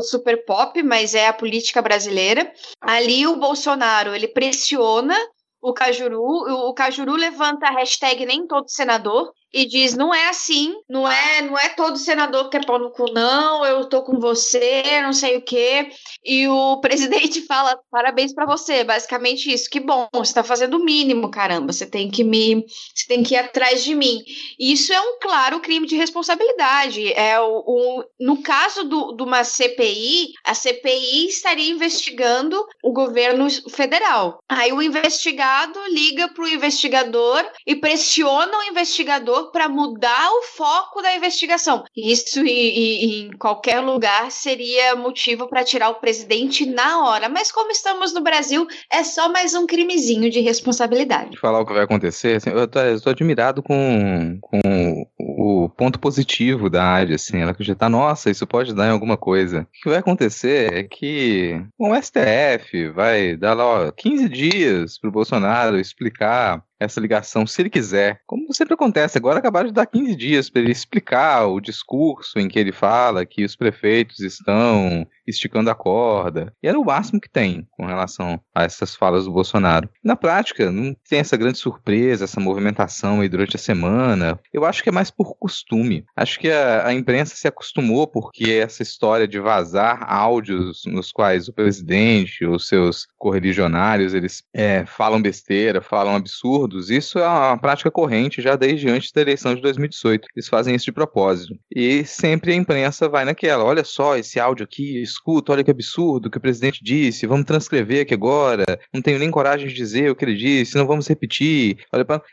Super 0.00 0.44
Pop, 0.44 0.82
mas 0.82 1.14
é 1.14 1.28
a 1.28 1.32
política 1.32 1.80
brasileira. 1.80 2.52
Ali 2.80 3.26
o 3.26 3.36
Bolsonaro, 3.36 4.14
ele 4.14 4.28
pressiona 4.28 5.16
o 5.60 5.72
Cajuru, 5.72 6.22
o, 6.22 6.68
o 6.68 6.74
Cajuru 6.74 7.14
levanta 7.16 7.66
a 7.66 7.72
hashtag 7.72 8.24
nem 8.24 8.46
todo 8.46 8.68
senador, 8.68 9.32
e 9.52 9.66
diz: 9.66 9.94
não 9.94 10.14
é 10.14 10.28
assim, 10.28 10.74
não 10.88 11.10
é, 11.10 11.42
não 11.42 11.58
é 11.58 11.70
todo 11.70 11.96
senador 11.96 12.50
que 12.50 12.56
é 12.56 12.64
pau 12.64 12.78
no 12.78 12.90
cu, 12.90 13.10
não, 13.12 13.64
eu 13.64 13.84
tô 13.86 14.02
com 14.02 14.18
você, 14.18 15.00
não 15.02 15.12
sei 15.12 15.36
o 15.36 15.42
quê. 15.42 15.90
E 16.24 16.46
o 16.48 16.78
presidente 16.82 17.42
fala: 17.42 17.78
parabéns 17.90 18.32
para 18.32 18.46
você, 18.46 18.84
basicamente 18.84 19.52
isso. 19.52 19.70
Que 19.70 19.80
bom, 19.80 20.08
você 20.12 20.34
tá 20.34 20.42
fazendo 20.42 20.76
o 20.76 20.84
mínimo, 20.84 21.30
caramba. 21.30 21.72
Você 21.72 21.86
tem 21.86 22.10
que 22.10 22.22
me. 22.22 22.64
Você 22.94 23.06
tem 23.06 23.22
que 23.22 23.34
ir 23.34 23.38
atrás 23.38 23.82
de 23.82 23.94
mim. 23.94 24.22
Isso 24.58 24.92
é 24.92 25.00
um 25.00 25.18
claro 25.20 25.60
crime 25.60 25.86
de 25.86 25.96
responsabilidade. 25.96 27.12
É 27.12 27.40
o, 27.40 27.64
o 27.66 28.04
no 28.20 28.42
caso 28.42 28.84
do, 28.84 29.12
de 29.12 29.22
uma 29.22 29.44
CPI, 29.44 30.32
a 30.44 30.54
CPI 30.54 31.26
estaria 31.28 31.70
investigando 31.70 32.62
o 32.82 32.92
governo 32.92 33.48
federal. 33.70 34.42
Aí 34.48 34.72
o 34.72 34.82
investigado 34.82 35.78
liga 35.88 36.28
para 36.28 36.44
o 36.44 36.48
investigador 36.48 37.44
e 37.66 37.74
pressiona 37.76 38.58
o 38.58 38.62
investigador 38.64 39.37
para 39.46 39.68
mudar 39.68 40.30
o 40.30 40.42
foco 40.42 41.02
da 41.02 41.14
investigação. 41.16 41.84
Isso 41.96 42.44
e, 42.44 42.50
e, 42.50 43.22
em 43.22 43.30
qualquer 43.36 43.80
lugar 43.80 44.30
seria 44.30 44.94
motivo 44.94 45.48
para 45.48 45.64
tirar 45.64 45.90
o 45.90 45.96
presidente 45.96 46.66
na 46.66 47.04
hora. 47.04 47.28
Mas 47.28 47.50
como 47.50 47.70
estamos 47.70 48.12
no 48.12 48.20
Brasil, 48.20 48.66
é 48.90 49.02
só 49.02 49.28
mais 49.30 49.54
um 49.54 49.66
crimezinho 49.66 50.30
de 50.30 50.40
responsabilidade. 50.40 51.38
Falar 51.38 51.60
o 51.60 51.66
que 51.66 51.72
vai 51.72 51.84
acontecer, 51.84 52.36
assim, 52.36 52.50
eu, 52.50 52.66
tô 52.68 53.10
admirado 53.10 53.62
com, 53.62 54.38
com 54.40 55.06
o 55.18 55.68
ponto 55.68 55.98
positivo 55.98 56.68
da 56.68 56.84
área, 56.84 57.14
assim, 57.14 57.40
ela 57.40 57.52
acreditar, 57.52 57.88
nossa, 57.88 58.30
isso 58.30 58.46
pode 58.46 58.74
dar 58.74 58.86
em 58.86 58.90
alguma 58.90 59.16
coisa. 59.16 59.60
O 59.62 59.82
que 59.82 59.88
vai 59.88 59.98
acontecer 59.98 60.72
é 60.72 60.82
que 60.82 61.60
o 61.78 61.94
STF 61.94 62.88
vai 62.90 63.36
dar 63.36 63.54
lá 63.54 63.64
ó, 63.64 63.92
15 63.92 64.28
dias 64.28 64.98
pro 64.98 65.10
Bolsonaro 65.10 65.78
explicar 65.78 66.62
essa 66.78 67.00
ligação, 67.00 67.46
se 67.46 67.60
ele 67.60 67.70
quiser. 67.70 68.20
Como 68.26 68.52
sempre 68.52 68.74
acontece, 68.74 69.18
agora 69.18 69.38
acabaram 69.38 69.68
de 69.68 69.74
dar 69.74 69.86
15 69.86 70.14
dias 70.14 70.50
para 70.50 70.62
ele 70.62 70.72
explicar 70.72 71.46
o 71.46 71.60
discurso 71.60 72.38
em 72.38 72.48
que 72.48 72.58
ele 72.58 72.72
fala 72.72 73.26
que 73.26 73.44
os 73.44 73.56
prefeitos 73.56 74.20
estão 74.20 75.06
esticando 75.26 75.70
a 75.70 75.74
corda. 75.74 76.52
E 76.62 76.68
era 76.68 76.78
o 76.78 76.84
máximo 76.84 77.20
que 77.20 77.28
tem 77.28 77.66
com 77.72 77.84
relação 77.84 78.40
a 78.54 78.64
essas 78.64 78.94
falas 78.94 79.24
do 79.24 79.32
Bolsonaro. 79.32 79.88
Na 80.02 80.16
prática, 80.16 80.70
não 80.70 80.94
tem 81.08 81.18
essa 81.18 81.36
grande 81.36 81.58
surpresa, 81.58 82.24
essa 82.24 82.40
movimentação 82.40 83.20
aí 83.20 83.28
durante 83.28 83.56
a 83.56 83.58
semana. 83.58 84.38
Eu 84.52 84.64
acho 84.64 84.82
que 84.82 84.88
é 84.88 84.92
mais 84.92 85.10
por 85.10 85.36
costume. 85.36 86.04
Acho 86.16 86.38
que 86.38 86.50
a, 86.50 86.86
a 86.86 86.94
imprensa 86.94 87.36
se 87.36 87.46
acostumou 87.46 88.06
porque 88.06 88.52
essa 88.52 88.82
história 88.82 89.28
de 89.28 89.38
vazar 89.38 90.04
áudios 90.10 90.82
nos 90.86 91.12
quais 91.12 91.48
o 91.48 91.52
presidente, 91.52 92.46
os 92.46 92.66
seus 92.66 93.06
correligionários, 93.18 94.14
eles 94.14 94.42
é, 94.54 94.86
falam 94.86 95.20
besteira, 95.20 95.82
falam 95.82 96.14
isso 96.76 97.18
é 97.18 97.26
uma 97.26 97.56
prática 97.56 97.90
corrente 97.90 98.42
já 98.42 98.56
desde 98.56 98.88
antes 98.88 99.12
da 99.12 99.20
eleição 99.20 99.54
de 99.54 99.62
2018. 99.62 100.28
Eles 100.34 100.48
fazem 100.48 100.74
isso 100.74 100.86
de 100.86 100.92
propósito. 100.92 101.54
E 101.74 102.04
sempre 102.04 102.52
a 102.52 102.56
imprensa 102.56 103.08
vai 103.08 103.24
naquela, 103.24 103.64
olha 103.64 103.84
só 103.84 104.16
esse 104.16 104.38
áudio 104.38 104.64
aqui, 104.64 105.00
escuta, 105.02 105.52
olha 105.52 105.64
que 105.64 105.70
absurdo 105.70 106.30
que 106.30 106.38
o 106.38 106.40
presidente 106.40 106.82
disse, 106.82 107.26
vamos 107.26 107.46
transcrever 107.46 108.02
aqui 108.02 108.14
agora, 108.14 108.64
não 108.92 109.00
tenho 109.00 109.18
nem 109.18 109.30
coragem 109.30 109.68
de 109.68 109.74
dizer 109.74 110.10
o 110.10 110.16
que 110.16 110.24
ele 110.24 110.36
disse, 110.36 110.76
não 110.76 110.86
vamos 110.86 111.08
repetir. 111.08 111.78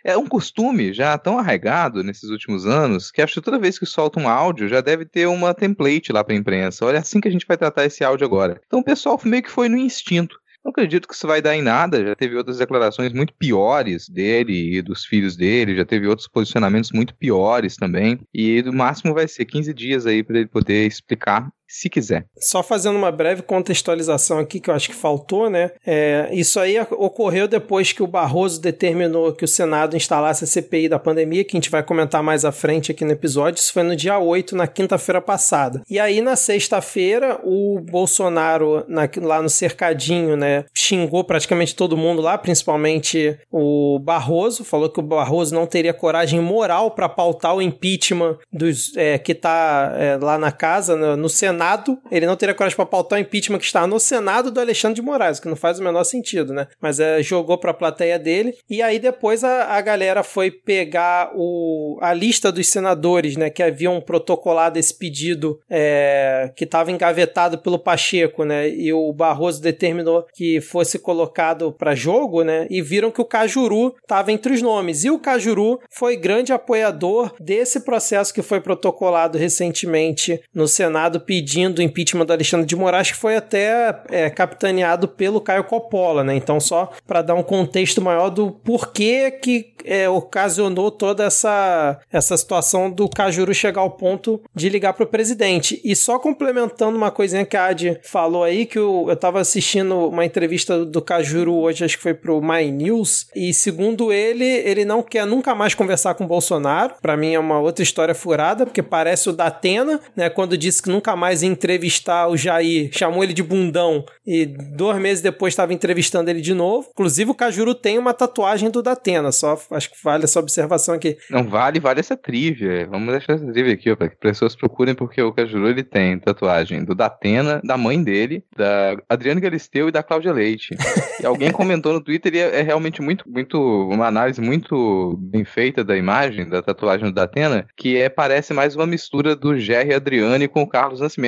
É 0.03 0.17
um 0.17 0.27
costume 0.27 0.93
já 0.93 1.17
tão 1.17 1.37
arraigado 1.37 2.03
nesses 2.03 2.29
últimos 2.29 2.65
anos 2.65 3.11
que 3.11 3.21
acho 3.21 3.35
que 3.35 3.41
toda 3.41 3.59
vez 3.59 3.79
que 3.79 3.85
solta 3.85 4.19
um 4.19 4.27
áudio 4.27 4.67
já 4.67 4.81
deve 4.81 5.05
ter 5.05 5.27
uma 5.27 5.53
template 5.53 6.11
lá 6.11 6.23
para 6.23 6.33
a 6.33 6.37
imprensa. 6.37 6.85
Olha, 6.85 6.97
é 6.97 6.99
assim 6.99 7.21
que 7.21 7.27
a 7.27 7.31
gente 7.31 7.45
vai 7.47 7.57
tratar 7.57 7.85
esse 7.85 8.03
áudio 8.03 8.25
agora. 8.25 8.61
Então 8.65 8.79
o 8.79 8.83
pessoal 8.83 9.19
meio 9.23 9.43
que 9.43 9.51
foi 9.51 9.69
no 9.69 9.77
instinto. 9.77 10.39
Não 10.65 10.71
acredito 10.71 11.07
que 11.07 11.13
isso 11.13 11.27
vai 11.27 11.43
dar 11.43 11.55
em 11.55 11.61
nada. 11.61 12.03
Já 12.03 12.15
teve 12.15 12.35
outras 12.35 12.57
declarações 12.57 13.13
muito 13.13 13.35
piores 13.35 14.09
dele 14.09 14.75
e 14.75 14.81
dos 14.81 15.05
filhos 15.05 15.35
dele. 15.35 15.75
Já 15.75 15.85
teve 15.85 16.07
outros 16.07 16.27
posicionamentos 16.27 16.91
muito 16.91 17.13
piores 17.13 17.75
também. 17.77 18.19
E 18.33 18.63
no 18.63 18.73
máximo 18.73 19.13
vai 19.13 19.27
ser 19.27 19.45
15 19.45 19.71
dias 19.75 20.07
aí 20.07 20.23
para 20.23 20.39
ele 20.39 20.47
poder 20.47 20.87
explicar 20.87 21.51
se 21.67 21.89
quiser. 21.89 22.25
Só 22.37 22.61
fazendo 22.61 22.95
uma 22.95 23.11
breve 23.11 23.41
contextualização 23.41 24.39
aqui, 24.39 24.59
que 24.59 24.69
eu 24.69 24.73
acho 24.73 24.89
que 24.89 24.95
faltou, 24.95 25.49
né? 25.49 25.71
É, 25.85 26.29
isso 26.31 26.59
aí 26.59 26.79
ocorreu 26.79 27.47
depois 27.47 27.91
que 27.91 28.03
o 28.03 28.07
Barroso 28.07 28.61
determinou 28.61 29.33
que 29.33 29.43
o 29.43 29.47
Senado 29.47 29.97
instalasse 29.97 30.43
a 30.43 30.47
CPI 30.47 30.89
da 30.89 30.99
pandemia, 30.99 31.43
que 31.43 31.55
a 31.55 31.59
gente 31.59 31.69
vai 31.69 31.83
comentar 31.83 32.21
mais 32.21 32.45
à 32.45 32.51
frente 32.51 32.91
aqui 32.91 33.03
no 33.03 33.11
episódio. 33.11 33.59
Isso 33.59 33.73
foi 33.73 33.83
no 33.83 33.95
dia 33.95 34.19
8, 34.19 34.55
na 34.55 34.67
quinta-feira 34.67 35.21
passada. 35.21 35.81
E 35.89 35.99
aí, 35.99 36.21
na 36.21 36.35
sexta-feira, 36.35 37.39
o 37.43 37.79
Bolsonaro, 37.79 38.85
na, 38.87 39.09
lá 39.21 39.41
no 39.41 39.49
cercadinho, 39.49 40.35
né, 40.35 40.65
xingou 40.73 41.23
praticamente 41.23 41.75
todo 41.75 41.97
mundo 41.97 42.21
lá, 42.21 42.37
principalmente 42.37 43.37
o 43.51 43.99
Barroso, 43.99 44.63
falou 44.63 44.89
que 44.89 44.99
o 44.99 45.03
Barroso 45.03 45.55
não 45.55 45.65
teria 45.65 45.93
coragem 45.93 46.39
moral 46.39 46.91
para 46.91 47.09
pautar 47.09 47.55
o 47.55 47.61
impeachment 47.61 48.37
dos, 48.51 48.95
é, 48.95 49.17
que 49.17 49.31
está 49.31 49.93
é, 49.97 50.17
lá 50.17 50.37
na 50.37 50.51
casa, 50.51 50.95
no, 50.95 51.17
no 51.17 51.29
Senado 51.29 51.54
Senado, 51.55 51.97
ele 52.11 52.25
não 52.25 52.35
teria 52.35 52.53
coragem 52.53 52.75
para 52.75 52.85
pautar 52.85 53.17
o 53.17 53.21
impeachment 53.21 53.59
que 53.59 53.65
está 53.65 53.87
no 53.87 53.99
Senado 53.99 54.51
do 54.51 54.59
Alexandre 54.59 54.95
de 54.95 55.01
Moraes, 55.01 55.39
que 55.39 55.47
não 55.47 55.55
faz 55.55 55.79
o 55.79 55.83
menor 55.83 56.03
sentido, 56.03 56.53
né? 56.53 56.67
Mas 56.81 56.99
é, 56.99 57.23
jogou 57.23 57.57
para 57.57 57.71
a 57.71 57.73
plateia 57.73 58.19
dele. 58.19 58.57
E 58.69 58.81
aí 58.81 58.99
depois 58.99 59.43
a, 59.43 59.73
a 59.73 59.81
galera 59.81 60.21
foi 60.21 60.51
pegar 60.51 61.31
o, 61.33 61.97
a 62.01 62.13
lista 62.13 62.51
dos 62.51 62.67
senadores, 62.67 63.37
né? 63.37 63.49
Que 63.49 63.63
haviam 63.63 64.01
protocolado 64.01 64.77
esse 64.77 64.93
pedido 64.93 65.59
é, 65.69 66.51
que 66.55 66.65
estava 66.65 66.91
engavetado 66.91 67.57
pelo 67.57 67.79
Pacheco, 67.79 68.43
né? 68.43 68.69
E 68.69 68.91
o 68.91 69.13
Barroso 69.13 69.61
determinou 69.61 70.25
que 70.33 70.59
fosse 70.59 70.99
colocado 70.99 71.71
para 71.71 71.95
jogo, 71.95 72.43
né? 72.43 72.67
E 72.69 72.81
viram 72.81 73.11
que 73.11 73.21
o 73.21 73.25
Cajuru 73.25 73.95
estava 74.01 74.31
entre 74.31 74.53
os 74.53 74.61
nomes. 74.61 75.05
E 75.05 75.09
o 75.09 75.19
Cajuru 75.19 75.79
foi 75.89 76.17
grande 76.17 76.51
apoiador 76.51 77.33
desse 77.39 77.79
processo 77.79 78.33
que 78.33 78.41
foi 78.41 78.59
protocolado 78.59 79.37
recentemente 79.37 80.41
no 80.53 80.67
Senado 80.67 81.21
pedindo 81.21 81.44
pedindo 81.45 81.77
o 81.77 81.81
impeachment 81.83 82.25
do 82.25 82.33
Alexandre 82.33 82.65
de 82.65 82.75
Moraes, 82.75 83.11
que 83.11 83.17
foi 83.17 83.35
até 83.35 84.01
é, 84.09 84.31
capitaneado 84.31 85.07
pelo 85.07 85.39
Caio 85.39 85.63
Coppola, 85.63 86.23
né? 86.23 86.35
Então, 86.35 86.59
só 86.59 86.91
para 87.05 87.21
dar 87.21 87.35
um 87.35 87.43
contexto 87.43 88.01
maior 88.01 88.29
do 88.29 88.49
porquê 88.49 89.29
que 89.29 89.75
é, 89.85 90.09
ocasionou 90.09 90.89
toda 90.89 91.25
essa, 91.25 91.99
essa 92.11 92.35
situação 92.35 92.89
do 92.89 93.07
Cajuru 93.07 93.53
chegar 93.53 93.81
ao 93.81 93.91
ponto 93.91 94.41
de 94.53 94.67
ligar 94.67 94.93
para 94.93 95.03
o 95.03 95.07
presidente. 95.07 95.79
E 95.83 95.95
só 95.95 96.17
complementando 96.17 96.97
uma 96.97 97.11
coisinha 97.11 97.45
que 97.45 97.55
a 97.55 97.67
Adi 97.67 97.99
falou 98.03 98.43
aí, 98.43 98.65
que 98.65 98.79
eu, 98.79 99.05
eu 99.07 99.15
tava 99.15 99.39
assistindo 99.39 100.07
uma 100.07 100.25
entrevista 100.25 100.83
do 100.83 101.01
Cajuru 101.01 101.53
hoje, 101.55 101.85
acho 101.85 101.97
que 101.97 102.03
foi 102.03 102.13
pro 102.13 102.41
My 102.41 102.71
News, 102.71 103.27
e 103.35 103.53
segundo 103.53 104.11
ele, 104.11 104.45
ele 104.45 104.83
não 104.83 105.03
quer 105.03 105.25
nunca 105.25 105.53
mais 105.53 105.75
conversar 105.75 106.15
com 106.15 106.23
o 106.23 106.27
Bolsonaro. 106.27 106.95
Para 107.01 107.15
mim 107.15 107.33
é 107.33 107.39
uma 107.39 107.59
outra 107.59 107.83
história 107.83 108.15
furada, 108.15 108.65
porque 108.65 108.81
parece 108.81 109.29
o 109.29 109.33
da 109.33 109.45
Atena, 109.45 109.99
né? 110.15 110.29
Quando 110.29 110.57
disse 110.57 110.81
que 110.81 110.89
nunca 110.89 111.15
mais 111.15 111.34
ia 111.41 111.49
entrevistar 111.49 112.27
o 112.27 112.37
Jair, 112.37 112.89
chamou 112.91 113.23
ele 113.23 113.33
de 113.33 113.43
bundão, 113.43 114.05
e 114.25 114.45
dois 114.45 114.99
meses 114.99 115.21
depois 115.21 115.53
estava 115.53 115.73
entrevistando 115.73 116.29
ele 116.29 116.41
de 116.41 116.53
novo. 116.53 116.87
Inclusive, 116.91 117.31
o 117.31 117.35
Cajuru 117.35 117.75
tem 117.75 117.97
uma 117.97 118.13
tatuagem 118.13 118.69
do 118.69 118.81
Datena, 118.81 119.31
só 119.31 119.59
acho 119.71 119.91
que 119.91 119.97
vale 120.03 120.23
essa 120.23 120.39
observação 120.39 120.95
aqui. 120.95 121.17
Não 121.29 121.43
vale, 121.43 121.79
vale 121.79 121.99
essa 121.99 122.17
trivia. 122.17 122.87
Vamos 122.89 123.11
deixar 123.11 123.33
essa 123.33 123.51
trivia 123.51 123.73
aqui, 123.73 123.95
para 123.95 124.09
que 124.09 124.17
pessoas 124.17 124.55
procurem, 124.55 124.95
porque 124.95 125.21
o 125.21 125.33
Cajuru 125.33 125.67
ele 125.67 125.83
tem 125.83 126.17
tatuagem 126.19 126.83
do 126.83 126.95
Datena, 126.95 127.61
da 127.63 127.77
mãe 127.77 128.01
dele, 128.01 128.43
da 128.55 128.97
Adriana 129.09 129.39
Galisteu 129.39 129.89
e 129.89 129.91
da 129.91 130.03
Cláudia 130.03 130.33
Leite. 130.33 130.75
e 131.21 131.25
alguém 131.25 131.51
comentou 131.51 131.93
no 131.93 132.01
Twitter 132.01 132.33
e 132.33 132.39
é, 132.39 132.59
é, 132.59 132.61
realmente 132.61 133.01
muito, 133.01 133.29
muito, 133.29 133.57
uma 133.89 134.07
análise 134.07 134.41
muito 134.41 135.17
bem 135.19 135.45
feita 135.45 135.83
da 135.83 135.97
imagem, 135.97 136.47
da 136.47 136.61
tatuagem 136.61 137.05
do 137.05 137.13
Datena, 137.13 137.67
que 137.75 137.97
é, 137.97 138.09
parece 138.09 138.53
mais 138.53 138.75
uma 138.75 138.85
mistura 138.85 139.35
do 139.35 139.57
Jerry 139.57 139.93
Adriane 139.93 140.47
com 140.47 140.61
o 140.61 140.67
Carlos 140.67 140.99
Nascimento. 140.99 141.24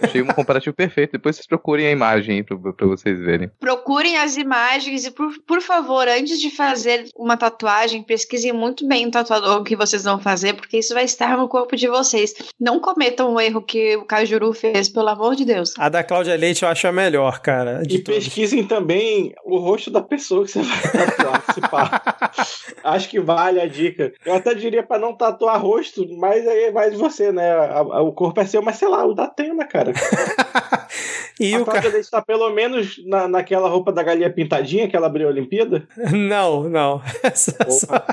Achei 0.00 0.22
um 0.22 0.26
comparativo 0.26 0.74
perfeito. 0.74 1.12
Depois 1.12 1.36
vocês 1.36 1.46
procurem 1.46 1.86
a 1.86 1.90
imagem 1.90 2.36
aí 2.36 2.42
pra, 2.42 2.56
pra 2.56 2.86
vocês 2.86 3.18
verem. 3.18 3.50
Procurem 3.60 4.16
as 4.18 4.36
imagens 4.36 5.04
e, 5.04 5.10
por, 5.10 5.32
por 5.46 5.60
favor, 5.60 6.06
antes 6.08 6.40
de 6.40 6.50
fazer 6.50 7.06
uma 7.16 7.36
tatuagem, 7.36 8.02
pesquisem 8.02 8.52
muito 8.52 8.86
bem 8.86 9.06
o 9.06 9.10
tatuador 9.10 9.62
que 9.62 9.76
vocês 9.76 10.04
vão 10.04 10.18
fazer, 10.18 10.54
porque 10.54 10.78
isso 10.78 10.94
vai 10.94 11.04
estar 11.04 11.36
no 11.36 11.48
corpo 11.48 11.76
de 11.76 11.88
vocês. 11.88 12.34
Não 12.60 12.80
cometam 12.80 13.34
o 13.34 13.40
erro 13.40 13.62
que 13.62 13.96
o 13.96 14.04
Cajuru 14.04 14.52
fez, 14.52 14.88
pelo 14.88 15.08
amor 15.08 15.34
de 15.34 15.44
Deus. 15.44 15.74
A 15.78 15.88
da 15.88 16.04
Cláudia 16.04 16.36
Leite 16.36 16.62
eu 16.62 16.68
acho 16.68 16.86
a 16.86 16.92
melhor, 16.92 17.40
cara. 17.40 17.82
E 17.88 17.98
todos. 17.98 18.24
pesquisem 18.24 18.66
também 18.66 19.32
o 19.44 19.58
rosto 19.58 19.90
da 19.90 20.02
pessoa 20.02 20.44
que 20.44 20.50
você 20.50 20.62
vai 20.62 21.06
tatuar. 21.06 22.34
acho 22.84 23.08
que 23.08 23.20
vale 23.20 23.60
a 23.60 23.66
dica. 23.66 24.12
Eu 24.24 24.34
até 24.34 24.54
diria 24.54 24.82
para 24.82 25.00
não 25.00 25.16
tatuar 25.16 25.60
rosto, 25.60 26.06
mas 26.18 26.46
aí 26.46 26.64
é 26.64 26.72
mais 26.72 26.94
você, 26.94 27.32
né? 27.32 27.52
o 27.80 28.12
corpo 28.12 28.40
é 28.40 28.46
seu, 28.46 28.62
mas 28.62 28.76
sei 28.76 28.88
lá, 28.88 29.04
o 29.04 29.14
da 29.14 29.26
Atena, 29.32 29.64
cara. 29.64 29.92
e 31.40 31.54
a 31.54 31.60
o 31.60 31.64
cara. 31.64 31.88
Leite 31.88 32.10
tá 32.10 32.20
pelo 32.22 32.50
menos 32.50 33.00
na, 33.06 33.26
naquela 33.26 33.68
roupa 33.68 33.90
da 33.92 34.02
galinha 34.02 34.30
pintadinha 34.30 34.88
que 34.88 34.94
ela 34.96 35.06
abriu 35.06 35.26
a 35.28 35.30
Olimpíada. 35.30 35.86
Não, 36.12 36.68
não. 36.68 37.02
Essa 37.22 37.56
só- 37.70 38.04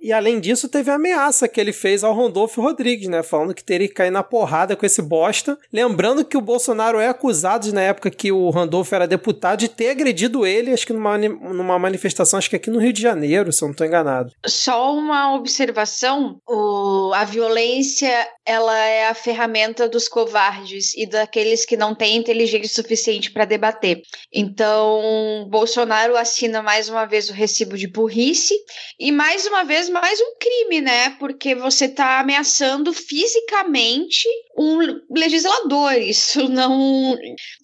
E 0.00 0.12
além 0.12 0.38
disso, 0.38 0.68
teve 0.68 0.90
a 0.90 0.94
ameaça 0.94 1.48
que 1.48 1.60
ele 1.60 1.72
fez 1.72 2.04
ao 2.04 2.14
Randolfo 2.14 2.60
Rodrigues, 2.60 3.08
né? 3.08 3.22
Falando 3.22 3.54
que 3.54 3.64
teria 3.64 3.88
que 3.88 3.94
cair 3.94 4.10
na 4.10 4.22
porrada 4.22 4.76
com 4.76 4.84
esse 4.86 5.00
bosta. 5.02 5.58
Lembrando 5.72 6.24
que 6.24 6.36
o 6.36 6.40
Bolsonaro 6.40 6.98
é 7.00 7.08
acusado, 7.08 7.72
na 7.72 7.80
época 7.82 8.10
que 8.10 8.30
o 8.30 8.50
Randolfo 8.50 8.94
era 8.94 9.06
deputado, 9.06 9.58
de 9.60 9.68
ter 9.68 9.90
agredido 9.90 10.46
ele, 10.46 10.72
acho 10.72 10.86
que 10.86 10.92
numa, 10.92 11.16
numa 11.18 11.78
manifestação, 11.78 12.38
acho 12.38 12.50
que 12.50 12.56
aqui 12.56 12.70
no 12.70 12.78
Rio 12.78 12.92
de 12.92 13.02
Janeiro, 13.02 13.52
se 13.52 13.62
eu 13.64 13.68
não 13.68 13.74
tô 13.74 13.84
enganado. 13.84 14.30
Só 14.46 14.94
uma 14.94 15.34
observação: 15.34 16.38
o, 16.46 17.12
a 17.14 17.24
violência 17.24 18.28
ela 18.44 18.76
é 18.78 19.08
a 19.08 19.14
ferramenta 19.14 19.88
dos 19.88 20.08
covardes 20.08 20.65
e 20.96 21.06
daqueles 21.06 21.64
que 21.64 21.76
não 21.76 21.94
têm 21.94 22.16
inteligência 22.16 22.68
suficiente 22.68 23.30
para 23.30 23.44
debater. 23.44 24.02
Então, 24.32 25.46
Bolsonaro 25.48 26.16
assina 26.16 26.62
mais 26.62 26.88
uma 26.88 27.04
vez 27.04 27.28
o 27.28 27.32
recibo 27.32 27.76
de 27.76 27.86
burrice 27.86 28.54
e 28.98 29.12
mais 29.12 29.46
uma 29.46 29.64
vez 29.64 29.88
mais 29.88 30.20
um 30.20 30.36
crime, 30.38 30.80
né? 30.80 31.10
Porque 31.18 31.54
você 31.54 31.86
está 31.86 32.20
ameaçando 32.20 32.92
fisicamente 32.92 34.28
um 34.58 34.78
legislador. 35.10 35.92
Isso 35.94 36.48
não, 36.48 37.16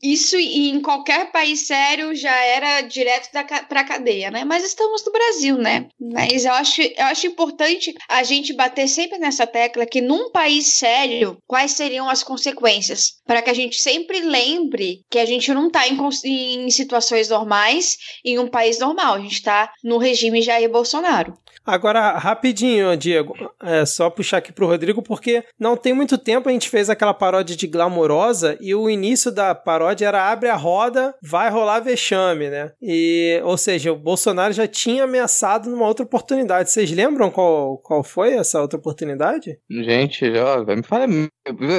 isso 0.02 0.36
em 0.36 0.80
qualquer 0.80 1.30
país 1.32 1.66
sério 1.66 2.14
já 2.14 2.34
era 2.44 2.82
direto 2.82 3.30
para 3.68 3.80
a 3.80 3.84
cadeia, 3.84 4.30
né? 4.30 4.44
Mas 4.44 4.64
estamos 4.64 5.04
no 5.04 5.12
Brasil, 5.12 5.56
né? 5.56 5.88
Mas 6.00 6.44
eu 6.44 6.52
acho, 6.52 6.82
eu 6.82 7.04
acho 7.06 7.26
importante 7.26 7.94
a 8.08 8.22
gente 8.22 8.52
bater 8.52 8.88
sempre 8.88 9.18
nessa 9.18 9.46
tecla 9.46 9.86
que 9.86 10.00
num 10.00 10.30
país 10.30 10.66
sério, 10.66 11.38
quais 11.46 11.72
seriam 11.72 12.08
as 12.08 12.22
consequências? 12.22 12.91
Para 13.26 13.42
que 13.42 13.50
a 13.50 13.54
gente 13.54 13.80
sempre 13.80 14.20
lembre 14.20 15.04
que 15.10 15.18
a 15.18 15.26
gente 15.26 15.52
não 15.52 15.66
está 15.68 15.86
em, 15.88 15.96
em 16.24 16.70
situações 16.70 17.28
normais 17.28 17.96
em 18.24 18.38
um 18.38 18.48
país 18.48 18.78
normal. 18.78 19.14
A 19.14 19.20
gente 19.20 19.34
está 19.34 19.72
no 19.82 19.98
regime 19.98 20.42
Jair 20.42 20.70
Bolsonaro. 20.70 21.36
Agora, 21.64 22.12
rapidinho, 22.18 22.96
Diego, 22.96 23.34
é 23.62 23.84
só 23.86 24.10
puxar 24.10 24.38
aqui 24.38 24.52
pro 24.52 24.66
Rodrigo, 24.66 25.02
porque 25.02 25.44
não 25.58 25.76
tem 25.76 25.92
muito 25.92 26.18
tempo 26.18 26.48
a 26.48 26.52
gente 26.52 26.68
fez 26.68 26.90
aquela 26.90 27.14
paródia 27.14 27.54
de 27.56 27.66
Glamourosa 27.66 28.56
e 28.60 28.74
o 28.74 28.90
início 28.90 29.30
da 29.30 29.54
paródia 29.54 30.06
era 30.06 30.30
abre 30.30 30.48
a 30.48 30.56
roda, 30.56 31.14
vai 31.22 31.50
rolar 31.50 31.80
vexame, 31.80 32.48
né? 32.48 32.72
E, 32.80 33.40
ou 33.44 33.56
seja, 33.56 33.92
o 33.92 33.96
Bolsonaro 33.96 34.52
já 34.52 34.66
tinha 34.66 35.04
ameaçado 35.04 35.70
numa 35.70 35.86
outra 35.86 36.04
oportunidade. 36.04 36.70
Vocês 36.70 36.90
lembram 36.90 37.30
qual, 37.30 37.78
qual 37.78 38.02
foi 38.02 38.34
essa 38.34 38.60
outra 38.60 38.78
oportunidade? 38.78 39.58
Gente, 39.70 40.24
ó, 40.38 40.64
me 40.74 40.82
fala. 40.82 41.06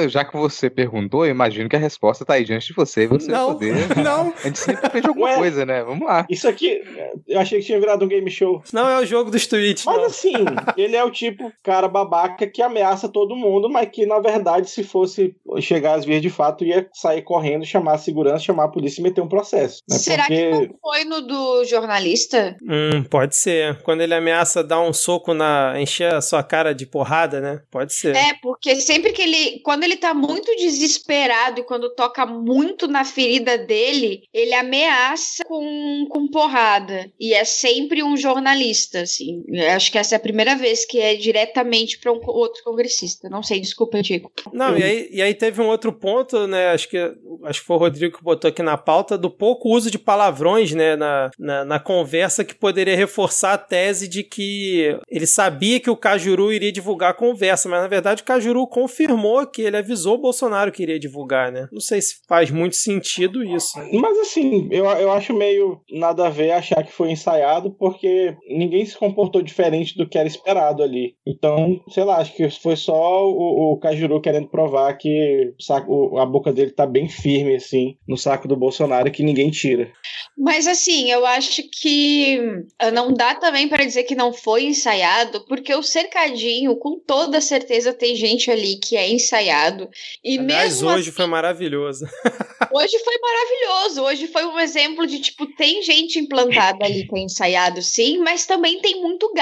Já 0.08 0.24
que 0.24 0.36
você 0.36 0.68
perguntou, 0.70 1.24
eu 1.24 1.30
imagino 1.30 1.68
que 1.68 1.76
a 1.76 1.78
resposta 1.78 2.24
tá 2.24 2.34
aí 2.34 2.44
diante 2.44 2.68
de 2.68 2.74
você. 2.74 3.04
e 3.04 3.06
Você 3.06 3.30
Não, 3.30 3.52
poder. 3.52 3.74
não. 4.02 4.32
A 4.42 4.46
gente 4.46 4.58
sempre 4.58 4.86
aprende 4.86 5.08
alguma 5.08 5.28
Ué. 5.28 5.36
coisa, 5.36 5.64
né? 5.66 5.82
Vamos 5.82 6.06
lá. 6.06 6.26
Isso 6.30 6.48
aqui, 6.48 6.82
eu 7.26 7.40
achei 7.40 7.60
que 7.60 7.66
tinha 7.66 7.80
virado 7.80 8.04
um 8.04 8.08
game 8.08 8.30
show. 8.30 8.62
Não 8.72 8.88
é 8.88 9.00
o 9.00 9.06
jogo 9.06 9.30
dos 9.30 9.46
tweets, 9.46 9.73
Mas 9.84 9.96
não. 9.96 10.04
assim, 10.04 10.34
ele 10.76 10.96
é 10.96 11.04
o 11.04 11.10
tipo 11.10 11.52
cara 11.62 11.88
babaca 11.88 12.46
que 12.46 12.62
ameaça 12.62 13.08
todo 13.08 13.36
mundo, 13.36 13.68
mas 13.68 13.88
que 13.88 14.06
na 14.06 14.20
verdade, 14.20 14.68
se 14.68 14.82
fosse 14.82 15.34
chegar 15.60 15.94
às 15.94 16.04
vias 16.04 16.22
de 16.22 16.30
fato, 16.30 16.64
ia 16.64 16.88
sair 16.92 17.22
correndo, 17.22 17.64
chamar 17.64 17.94
a 17.94 17.98
segurança, 17.98 18.44
chamar 18.44 18.64
a 18.64 18.68
polícia 18.68 19.00
e 19.00 19.04
meter 19.04 19.20
um 19.20 19.28
processo. 19.28 19.82
né? 19.88 19.96
Será 19.98 20.26
Porque 20.26 20.50
que 20.50 20.68
não 20.68 20.78
foi 20.80 21.04
no 21.04 21.20
do 21.20 21.64
jornalista? 21.64 22.56
Hum, 22.62 23.04
pode 23.04 23.36
ser. 23.36 23.80
Quando 23.82 24.02
ele 24.02 24.14
ameaça 24.14 24.62
dar 24.62 24.80
um 24.80 24.92
soco 24.92 25.34
na. 25.34 25.74
encher 25.80 26.12
a 26.14 26.20
sua 26.20 26.42
cara 26.42 26.74
de 26.74 26.86
porrada, 26.86 27.40
né? 27.40 27.60
Pode 27.70 27.92
ser. 27.94 28.14
É, 28.14 28.34
porque 28.42 28.76
sempre 28.76 29.12
que 29.12 29.22
ele. 29.22 29.60
Quando 29.64 29.84
ele 29.84 29.96
tá 29.96 30.14
muito 30.14 30.54
desesperado 30.56 31.60
e 31.60 31.64
quando 31.64 31.94
toca 31.94 32.26
muito 32.26 32.86
na 32.86 33.04
ferida 33.04 33.58
dele, 33.58 34.22
ele 34.32 34.54
ameaça 34.54 35.44
com, 35.44 36.06
com 36.08 36.28
porrada. 36.28 37.10
E 37.18 37.32
é 37.34 37.44
sempre 37.44 38.02
um 38.02 38.16
jornalista, 38.16 39.00
assim. 39.00 39.42
Eu 39.64 39.72
acho 39.72 39.90
que 39.90 39.98
essa 39.98 40.14
é 40.14 40.16
a 40.16 40.20
primeira 40.20 40.56
vez 40.56 40.84
que 40.84 41.00
é 41.00 41.14
diretamente 41.14 41.98
para 41.98 42.12
um 42.12 42.20
outro 42.24 42.62
congressista. 42.64 43.28
Não 43.28 43.42
sei, 43.42 43.60
desculpa, 43.60 44.02
Diego. 44.02 44.30
Não, 44.52 44.76
e 44.76 44.82
aí, 44.82 45.08
e 45.10 45.22
aí 45.22 45.34
teve 45.34 45.60
um 45.60 45.66
outro 45.66 45.92
ponto, 45.92 46.46
né? 46.46 46.68
Acho 46.68 46.88
que, 46.88 46.98
acho 47.44 47.60
que 47.60 47.66
foi 47.66 47.76
o 47.76 47.80
Rodrigo 47.80 48.16
que 48.16 48.24
botou 48.24 48.48
aqui 48.48 48.62
na 48.62 48.76
pauta, 48.76 49.16
do 49.18 49.30
pouco 49.30 49.68
uso 49.68 49.90
de 49.90 49.98
palavrões, 49.98 50.72
né? 50.72 50.96
Na, 50.96 51.30
na, 51.38 51.64
na 51.64 51.80
conversa 51.80 52.44
que 52.44 52.54
poderia 52.54 52.96
reforçar 52.96 53.54
a 53.54 53.58
tese 53.58 54.08
de 54.08 54.22
que 54.22 54.98
ele 55.08 55.26
sabia 55.26 55.80
que 55.80 55.90
o 55.90 55.96
Cajuru 55.96 56.52
iria 56.52 56.72
divulgar 56.72 57.10
a 57.10 57.14
conversa, 57.14 57.68
mas 57.68 57.82
na 57.82 57.88
verdade 57.88 58.22
o 58.22 58.24
Cajuru 58.24 58.66
confirmou 58.66 59.46
que 59.46 59.62
ele 59.62 59.76
avisou 59.76 60.14
o 60.14 60.20
Bolsonaro 60.20 60.72
que 60.72 60.82
iria 60.82 60.98
divulgar, 60.98 61.52
né? 61.52 61.68
Não 61.72 61.80
sei 61.80 62.00
se 62.00 62.16
faz 62.28 62.50
muito 62.50 62.76
sentido 62.76 63.42
isso. 63.44 63.78
Mas 63.92 64.18
assim, 64.18 64.68
eu, 64.70 64.84
eu 64.84 65.10
acho 65.12 65.32
meio 65.34 65.80
nada 65.90 66.26
a 66.26 66.30
ver 66.30 66.52
achar 66.52 66.82
que 66.82 66.92
foi 66.92 67.10
ensaiado, 67.10 67.70
porque 67.70 68.36
ninguém 68.48 68.84
se 68.84 68.96
comportou 68.96 69.42
diferente 69.54 69.96
do 69.96 70.08
que 70.08 70.18
era 70.18 70.26
esperado 70.26 70.82
ali. 70.82 71.14
Então, 71.24 71.80
sei 71.88 72.02
lá, 72.04 72.16
acho 72.18 72.34
que 72.34 72.50
foi 72.50 72.76
só 72.76 73.24
o, 73.24 73.72
o 73.72 73.76
Cajuru 73.78 74.20
querendo 74.20 74.48
provar 74.48 74.92
que 74.94 75.54
o 75.58 75.62
saco- 75.62 76.18
a 76.18 76.26
boca 76.26 76.52
dele 76.52 76.72
tá 76.72 76.84
bem 76.86 77.08
firme, 77.08 77.54
assim, 77.54 77.96
no 78.06 78.16
saco 78.16 78.48
do 78.48 78.56
Bolsonaro, 78.56 79.10
que 79.12 79.22
ninguém 79.22 79.50
tira. 79.50 79.90
Mas 80.36 80.66
assim, 80.66 81.10
eu 81.10 81.24
acho 81.24 81.62
que 81.70 82.40
eh, 82.80 82.90
não 82.90 83.12
dá 83.12 83.36
também 83.36 83.68
para 83.68 83.84
dizer 83.84 84.02
que 84.02 84.16
não 84.16 84.32
foi 84.32 84.64
ensaiado, 84.64 85.44
porque 85.46 85.72
o 85.74 85.82
cercadinho, 85.82 86.76
com 86.76 86.98
toda 86.98 87.40
certeza, 87.40 87.92
tem 87.92 88.16
gente 88.16 88.50
ali 88.50 88.76
que 88.80 88.96
é 88.96 89.08
ensaiado. 89.08 89.88
E 90.24 90.36
Aliás, 90.38 90.74
mesmo 90.82 90.88
hoje 90.88 91.12
foi 91.12 91.26
maravilhoso. 91.26 92.04
Hoje 92.72 92.98
foi 93.04 93.14
maravilhoso. 93.18 94.02
Hoje 94.02 94.26
foi 94.26 94.44
um 94.46 94.58
exemplo 94.58 95.06
de 95.06 95.20
tipo, 95.20 95.46
tem 95.54 95.80
gente 95.82 96.18
implantada 96.18 96.84
ali 96.84 97.06
que 97.06 97.16
é 97.16 97.20
ensaiado, 97.22 97.80
sim, 97.82 98.18
mas 98.18 98.46
também 98.46 98.80
tem 98.80 99.00
muito 99.00 99.32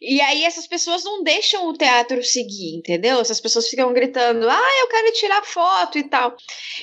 E 0.00 0.20
aí 0.20 0.44
essas 0.44 0.66
pessoas 0.66 1.04
não 1.04 1.22
deixam 1.22 1.68
o 1.68 1.72
teatro 1.72 2.22
seguir, 2.22 2.76
entendeu? 2.76 3.20
Essas 3.20 3.40
pessoas 3.40 3.68
ficam 3.68 3.92
gritando, 3.92 4.48
ah, 4.48 4.68
eu 4.82 4.88
quero 4.88 5.12
tirar 5.12 5.42
foto 5.44 5.98
e 5.98 6.02
tal. 6.04 6.36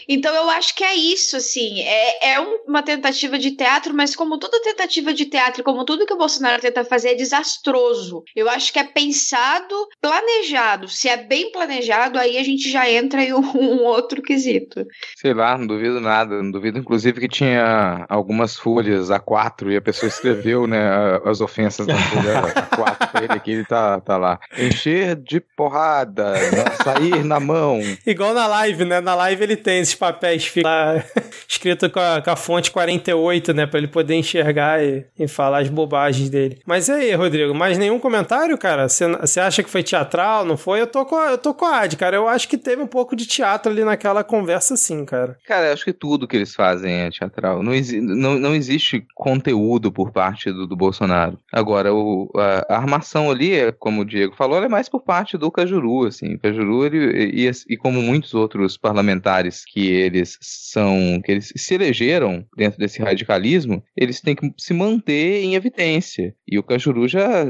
Então 0.08 0.34
eu 0.34 0.50
acho 0.50 0.76
que 0.76 0.84
é 0.84 0.96
isso, 0.96 1.38
assim. 1.38 1.82
É, 1.82 2.34
é 2.34 2.42
um- 2.42 2.60
uma 2.68 2.84
tentativa 2.84 3.38
de 3.38 3.52
teatro, 3.52 3.94
mas 3.94 4.16
como 4.16 4.38
toda 4.38 4.62
tentativa 4.62 5.14
de 5.14 5.26
teatro, 5.26 5.64
como 5.64 5.86
tudo 5.86 6.06
que 6.06 6.14
o 6.14 6.18
Bolsonaro 6.18 6.62
tenta 6.62 6.84
fazer, 6.84 7.10
é 7.10 7.16
desastroso. 7.16 8.24
Eu 8.36 8.50
acho 8.50 8.72
que 8.74 8.80
é 8.80 8.84
pensado, 8.84 9.76
planejado. 10.02 10.88
Se 10.88 11.08
é 11.10 11.18
bem 11.18 11.52
planejado, 11.52 12.18
aí 12.20 12.38
a 12.38 12.44
gente 12.44 12.70
já 12.70 12.90
entra 12.90 13.22
em 13.24 13.34
um, 13.34 13.40
um 13.58 13.84
outro 13.86 14.22
quesito. 14.22 14.86
Sei 15.16 15.34
lá, 15.34 15.58
não 15.58 15.68
duvido 15.68 16.00
nada. 16.00 16.42
Não 16.42 16.52
duvido, 16.52 16.80
inclusive, 16.80 17.20
que 17.22 17.28
tinha 17.28 18.06
algumas 18.10 18.56
folhas 18.56 19.10
A4 19.10 19.72
e 19.72 19.78
a 19.78 19.82
pessoa 19.82 20.08
escreveu, 20.10 20.68
né, 20.68 20.80
a- 20.80 21.22
as 21.30 21.42
ofensas 21.42 21.88
na 21.88 21.96
folha 21.98 22.42
A4 22.54 23.12
pra 23.12 23.24
ele 23.24 23.34
aqui, 23.34 23.52
ele 23.52 23.66
tá, 23.66 24.00
tá 24.02 24.18
lá. 24.18 24.40
Encher 24.58 25.16
de 25.16 25.40
porrada, 25.40 26.32
né, 26.34 26.66
sair 26.84 27.24
na 27.24 27.40
mão. 27.40 27.80
Igual 28.06 28.34
na 28.34 28.48
live, 28.48 28.86
né? 28.86 29.00
Na 29.02 29.16
live 29.16 29.44
ele 29.44 29.56
tem 29.56 29.80
esses 29.80 29.96
papéis 29.96 30.46
fica 30.46 30.68
lá, 30.68 31.04
escrito 31.48 31.90
com 31.90 32.00
a, 32.00 32.22
com 32.22 32.30
a 32.32 32.36
fonte 32.36 32.72
48, 32.72 33.54
né? 33.54 33.66
Pra 33.66 33.78
ele 33.80 33.88
poder 33.88 34.16
enxergar 34.16 34.84
e, 34.84 35.06
e 35.18 35.28
falar 35.28 35.60
as 35.60 35.70
bobagens 35.70 36.30
dele. 36.30 36.60
Mas 36.66 36.88
e 36.88 36.92
aí, 36.92 37.14
Rodrigo? 37.14 37.54
Mais 37.54 37.78
nenhum 37.78 38.00
comentário, 38.00 38.58
cara? 38.58 38.88
Você 38.88 39.40
acha 39.40 39.64
que 39.64 39.70
foi 39.70 39.84
teatral? 39.84 40.46
Não 40.46 40.58
foi? 40.58 40.82
Eu 40.82 40.88
tô, 40.88 41.06
com 41.06 41.16
a, 41.16 41.32
eu 41.32 41.38
tô 41.38 41.54
com 41.54 41.66
a 41.66 41.82
Ad, 41.82 41.96
cara. 41.98 42.16
Eu 42.16 42.28
acho 42.28 42.48
que 42.48 42.58
teve 42.58 42.82
um 42.82 42.88
pouco 42.88 43.16
de 43.16 43.26
teatro 43.26 43.72
ali 43.72 43.84
naquela 43.84 44.24
conversa, 44.24 44.76
sim, 44.78 45.06
cara. 45.06 45.38
Cara, 45.46 45.68
eu 45.68 45.74
acho 45.74 45.86
que 45.86 45.94
tudo 45.94 46.28
que 46.28 46.36
eles 46.36 46.54
fazem 46.56 46.92
é 47.02 47.10
teatral. 47.10 47.62
Não, 47.64 47.74
exi- 47.74 48.02
não, 48.02 48.36
não 48.38 48.56
existe 48.56 49.06
conteúdo 49.16 49.92
por 49.92 50.12
parte 50.12 50.52
do, 50.52 50.66
do 50.68 50.76
Bolsonaro. 50.76 51.38
Agora, 51.52 51.94
o, 51.94 52.30
a, 52.40 52.66
a 52.70 52.78
armação 52.78 53.30
ali, 53.30 53.54
é, 53.54 53.72
como 53.72 54.02
o 54.02 54.06
Diego 54.06 54.36
falou, 54.36 54.64
é 54.64 54.68
mais 54.68 54.90
por 54.90 55.02
parte 55.02 55.38
do 55.38 55.52
Cajuru, 55.52 56.06
assim. 56.06 56.36
O 56.36 56.40
Cajuru, 56.40 56.86
ele, 56.86 57.32
e, 57.34 57.52
e 57.70 57.78
como 57.78 58.02
muitos 58.02 58.34
outros 58.34 58.78
parlamentares 58.78 59.64
que 59.66 59.88
eles 59.88 60.38
são, 60.42 61.22
que 61.24 61.32
eles 61.32 61.54
se 61.56 61.76
elegeram 61.76 62.46
dentro 62.56 62.80
desse 62.80 63.02
radicalismo, 63.02 63.84
eles 63.96 64.22
têm 64.22 64.36
que 64.36 64.52
se 64.58 64.74
manter 64.74 65.44
em 65.44 65.56
evidência. 65.56 66.36
E 66.48 66.58
o 66.58 66.64
Cajuru 66.64 67.08
já, 67.08 67.44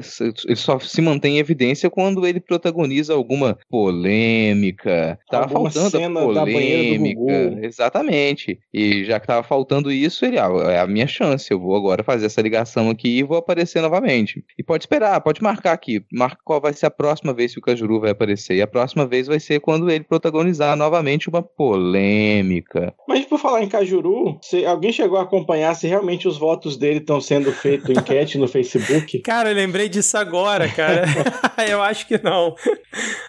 ele 0.45 0.55
só 0.55 0.79
se 0.79 1.01
mantém 1.01 1.37
em 1.37 1.39
evidência 1.39 1.89
quando 1.89 2.25
ele 2.25 2.39
protagoniza 2.39 3.13
alguma 3.13 3.57
polêmica. 3.69 5.19
Tava 5.29 5.45
Alguma 5.45 5.71
faltando 5.71 6.19
a 6.19 6.43
polêmica. 6.43 7.59
Exatamente. 7.61 8.59
E 8.73 9.03
já 9.05 9.19
que 9.19 9.27
tava 9.27 9.43
faltando 9.43 9.91
isso, 9.91 10.25
ele, 10.25 10.39
ah, 10.39 10.49
é 10.69 10.79
a 10.79 10.87
minha 10.87 11.07
chance. 11.07 11.51
Eu 11.51 11.59
vou 11.59 11.75
agora 11.75 12.03
fazer 12.03 12.25
essa 12.27 12.41
ligação 12.41 12.89
aqui 12.89 13.19
e 13.19 13.23
vou 13.23 13.37
aparecer 13.37 13.81
novamente. 13.81 14.43
E 14.57 14.63
pode 14.63 14.76
esperar, 14.83 15.19
pode 15.21 15.41
marcar 15.41 15.73
aqui. 15.73 16.03
Marca 16.11 16.37
qual 16.43 16.59
vai 16.61 16.73
ser 16.73 16.85
a 16.85 16.91
próxima 16.91 17.33
vez 17.33 17.53
que 17.53 17.59
o 17.59 17.61
Cajuru 17.61 17.99
vai 17.99 18.11
aparecer. 18.11 18.55
E 18.55 18.61
a 18.61 18.67
próxima 18.67 19.05
vez 19.05 19.27
vai 19.27 19.39
ser 19.39 19.59
quando 19.59 19.89
ele 19.89 20.03
protagonizar 20.03 20.75
novamente 20.75 21.29
uma 21.29 21.41
polêmica. 21.41 22.93
Mas 23.07 23.25
por 23.25 23.39
falar 23.39 23.63
em 23.63 23.69
Cajuru, 23.69 24.37
se 24.41 24.65
alguém 24.65 24.91
chegou 24.91 25.17
a 25.17 25.23
acompanhar 25.23 25.73
se 25.75 25.87
realmente 25.87 26.27
os 26.27 26.37
votos 26.37 26.77
dele 26.77 26.99
estão 26.99 27.19
sendo 27.21 27.51
feitos 27.51 27.89
enquete 27.89 28.37
no 28.37 28.47
Facebook? 28.47 29.19
Cara, 29.23 29.49
eu 29.51 29.55
lembrei 29.55 29.89
disso 29.89 30.17
agora, 30.17 30.67
cara. 30.69 31.05
eu 31.69 31.81
acho 31.81 32.07
que 32.07 32.21
não. 32.23 32.55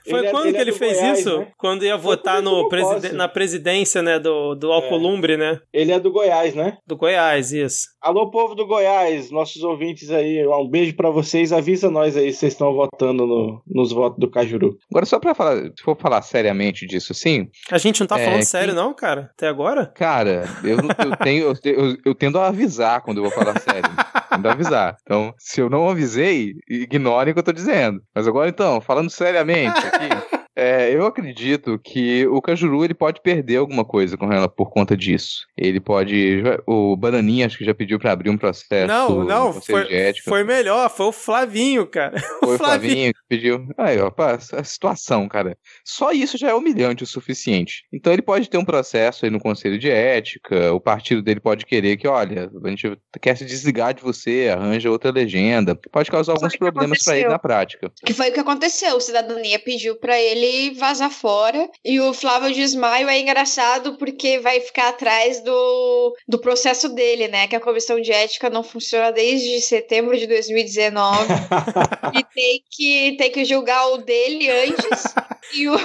Foi 0.09 0.19
Ele 0.21 0.27
é- 0.27 0.31
quando 0.31 0.45
ele 0.47 0.53
que 0.53 0.59
é 0.59 0.61
ele 0.63 0.71
do 0.73 0.77
fez 0.77 0.97
Goiás, 0.99 1.19
isso? 1.21 1.39
né? 1.39 1.49
Quando 1.57 1.85
ia 1.85 1.97
votar 1.97 2.37
quando 2.37 2.51
no 2.51 2.69
preside- 2.69 3.15
na 3.15 3.29
presidência, 3.29 4.03
né, 4.03 4.19
do, 4.19 4.55
do 4.55 4.73
Alcolumbre, 4.73 5.37
né? 5.37 5.61
Ele 5.73 5.93
é 5.93 6.01
do 6.01 6.11
Goiás, 6.11 6.55
né? 6.55 6.79
Do 6.87 6.97
Goiás, 6.97 7.53
isso. 7.53 7.89
Alô, 8.01 8.31
povo 8.31 8.55
do 8.55 8.67
Goiás, 8.67 9.31
nossos 9.31 9.63
ouvintes 9.63 10.11
aí, 10.11 10.47
um 10.47 10.69
beijo 10.69 10.95
pra 10.95 11.11
vocês. 11.11 11.28
Avisa 11.57 11.91
nós 11.91 12.17
aí 12.17 12.33
se 12.33 12.39
vocês 12.41 12.53
estão 12.53 12.73
votando 12.75 13.27
no- 13.27 13.63
nos 13.67 13.93
votos 13.93 14.19
do 14.19 14.31
Cajuru. 14.31 14.77
Agora, 14.91 15.07
só 15.07 15.19
pra 15.19 15.35
falar, 15.35 15.57
se 15.65 15.83
for 15.83 15.97
falar 15.99 16.23
seriamente 16.23 16.87
disso, 16.87 17.13
sim, 17.15 17.49
A 17.71 17.79
gente 17.79 18.01
não 18.01 18.07
tá 18.07 18.19
É, 18.19 18.25
falando 18.25 18.39
que- 18.41 18.47
sério, 18.47 18.75
não, 18.75 18.95
cara? 18.95 19.31
Até 19.35 19.49
agora? 19.49 19.87
cara, 19.95 20.45
eu, 20.65 20.77
não- 20.77 20.89
eu 20.89 21.17
tenho, 21.29 21.45
eu, 21.47 21.55
eu, 21.65 21.97
eu 22.07 22.15
tendo 22.15 22.39
a 22.39 22.49
avisar 22.49 23.01
quando 23.03 23.19
eu 23.19 23.25
vou 23.25 23.33
falar 23.33 23.59
sério. 23.61 23.91
Tendo 24.31 24.49
a 24.49 24.53
avisar. 24.53 24.97
Então, 25.03 25.33
se 25.39 25.61
eu 25.61 25.69
não 25.71 25.89
avisei, 25.89 26.53
ignorem 26.69 27.31
o 27.31 27.35
que 27.35 27.39
eu 27.41 27.45
tô 27.45 27.53
dizendo. 27.53 28.01
Mas 28.15 28.27
agora, 28.29 28.49
então, 28.49 28.81
falando 28.81 29.11
seriamente 29.11 29.79
aqui. 29.79 30.28
É, 30.59 30.93
eu 30.93 31.07
acredito 31.07 31.79
que 31.79 32.27
o 32.27 32.43
Cajuru 32.43 32.85
ele 32.85 32.93
pode 32.93 33.21
perder 33.23 33.59
alguma 33.59 33.85
coisa 33.85 34.17
com 34.17 34.33
ela 34.33 34.49
por 34.49 34.71
conta 34.71 34.97
disso. 34.97 35.47
Ele 35.57 35.79
pode. 35.79 36.43
O 36.67 36.97
Bananinha 36.97 37.47
acho 37.47 37.57
que 37.57 37.65
já 37.65 37.73
pediu 37.73 37.97
pra 37.97 38.11
abrir 38.11 38.29
um 38.29 38.37
processo. 38.37 38.89
Não, 38.89 39.23
não, 39.23 39.53
foi, 39.53 39.87
foi 40.25 40.43
melhor, 40.43 40.91
foi 40.91 41.07
o 41.07 41.13
Flavinho, 41.13 41.87
cara. 41.87 42.19
Foi 42.41 42.55
o 42.55 42.59
Flavinho. 42.59 42.93
Flavinho 42.93 43.15
pediu. 43.29 43.69
Aí, 43.77 43.99
ó, 43.99 44.11
pá, 44.11 44.39
a 44.53 44.65
situação, 44.65 45.29
cara. 45.29 45.57
Só 45.85 46.13
isso 46.13 46.39
já 46.39 46.51
é 46.51 46.55
humilhante 46.55 47.05
o 47.05 47.07
suficiente. 47.07 47.85
Então 47.93 48.13
ele 48.13 48.23
pode 48.23 48.49
ter 48.49 48.59
um 48.59 48.65
processo 48.65 49.25
aí 49.25 49.31
no 49.31 49.41
Conselho 49.41 49.79
de 49.79 49.91
Ética, 49.91 50.73
o 50.73 50.81
partido 50.81 51.23
dele 51.23 51.41
pode 51.41 51.67
querer 51.67 51.97
que, 51.97 52.09
olha, 52.09 52.51
a 52.65 52.69
gente 52.69 52.97
quer 53.21 53.37
se 53.37 53.45
desligar 53.45 53.95
de 53.95 54.03
você, 54.03 54.49
arranja 54.53 54.91
outra 54.91 55.11
legenda. 55.11 55.75
Pode 55.75 56.11
causar 56.11 56.33
alguns 56.33 56.57
problemas 56.57 57.03
pra 57.03 57.19
ele 57.19 57.29
na 57.29 57.39
prática. 57.39 57.93
Que 58.05 58.15
foi 58.15 58.31
o 58.31 58.33
que 58.33 58.41
aconteceu. 58.41 58.97
O 58.97 59.01
Cidadania 59.01 59.59
pediu 59.59 59.97
pra 59.97 60.19
ele 60.19 60.75
vazar 60.75 61.11
fora. 61.11 61.69
E 61.85 62.01
o 62.01 62.13
Flávio 62.15 62.53
Desmaio 62.53 63.09
é 63.09 63.19
engraçado 63.19 63.97
porque 63.99 64.39
vai 64.39 64.61
ficar 64.61 64.89
atrás 64.89 65.43
do, 65.43 66.17
do 66.27 66.39
processo 66.39 66.89
dele, 66.89 67.29
né? 67.29 67.47
Que 67.47 67.57
a 67.57 67.61
comissão 67.61 68.01
de 68.01 68.13
ética 68.13 68.49
não 68.49 68.63
funciona 68.63 69.13
desde 69.13 69.61
setembro 69.61 70.17
de 70.17 70.27
2019. 70.27 71.27
e 72.15 72.25
tem 72.25 72.63
que, 72.71 73.17
tem 73.19 73.31
que 73.31 73.45
julgar 73.45 73.87
o 73.93 73.99
dele 73.99 74.49
antes. 74.49 75.03
e, 75.55 75.69
o, 75.69 75.77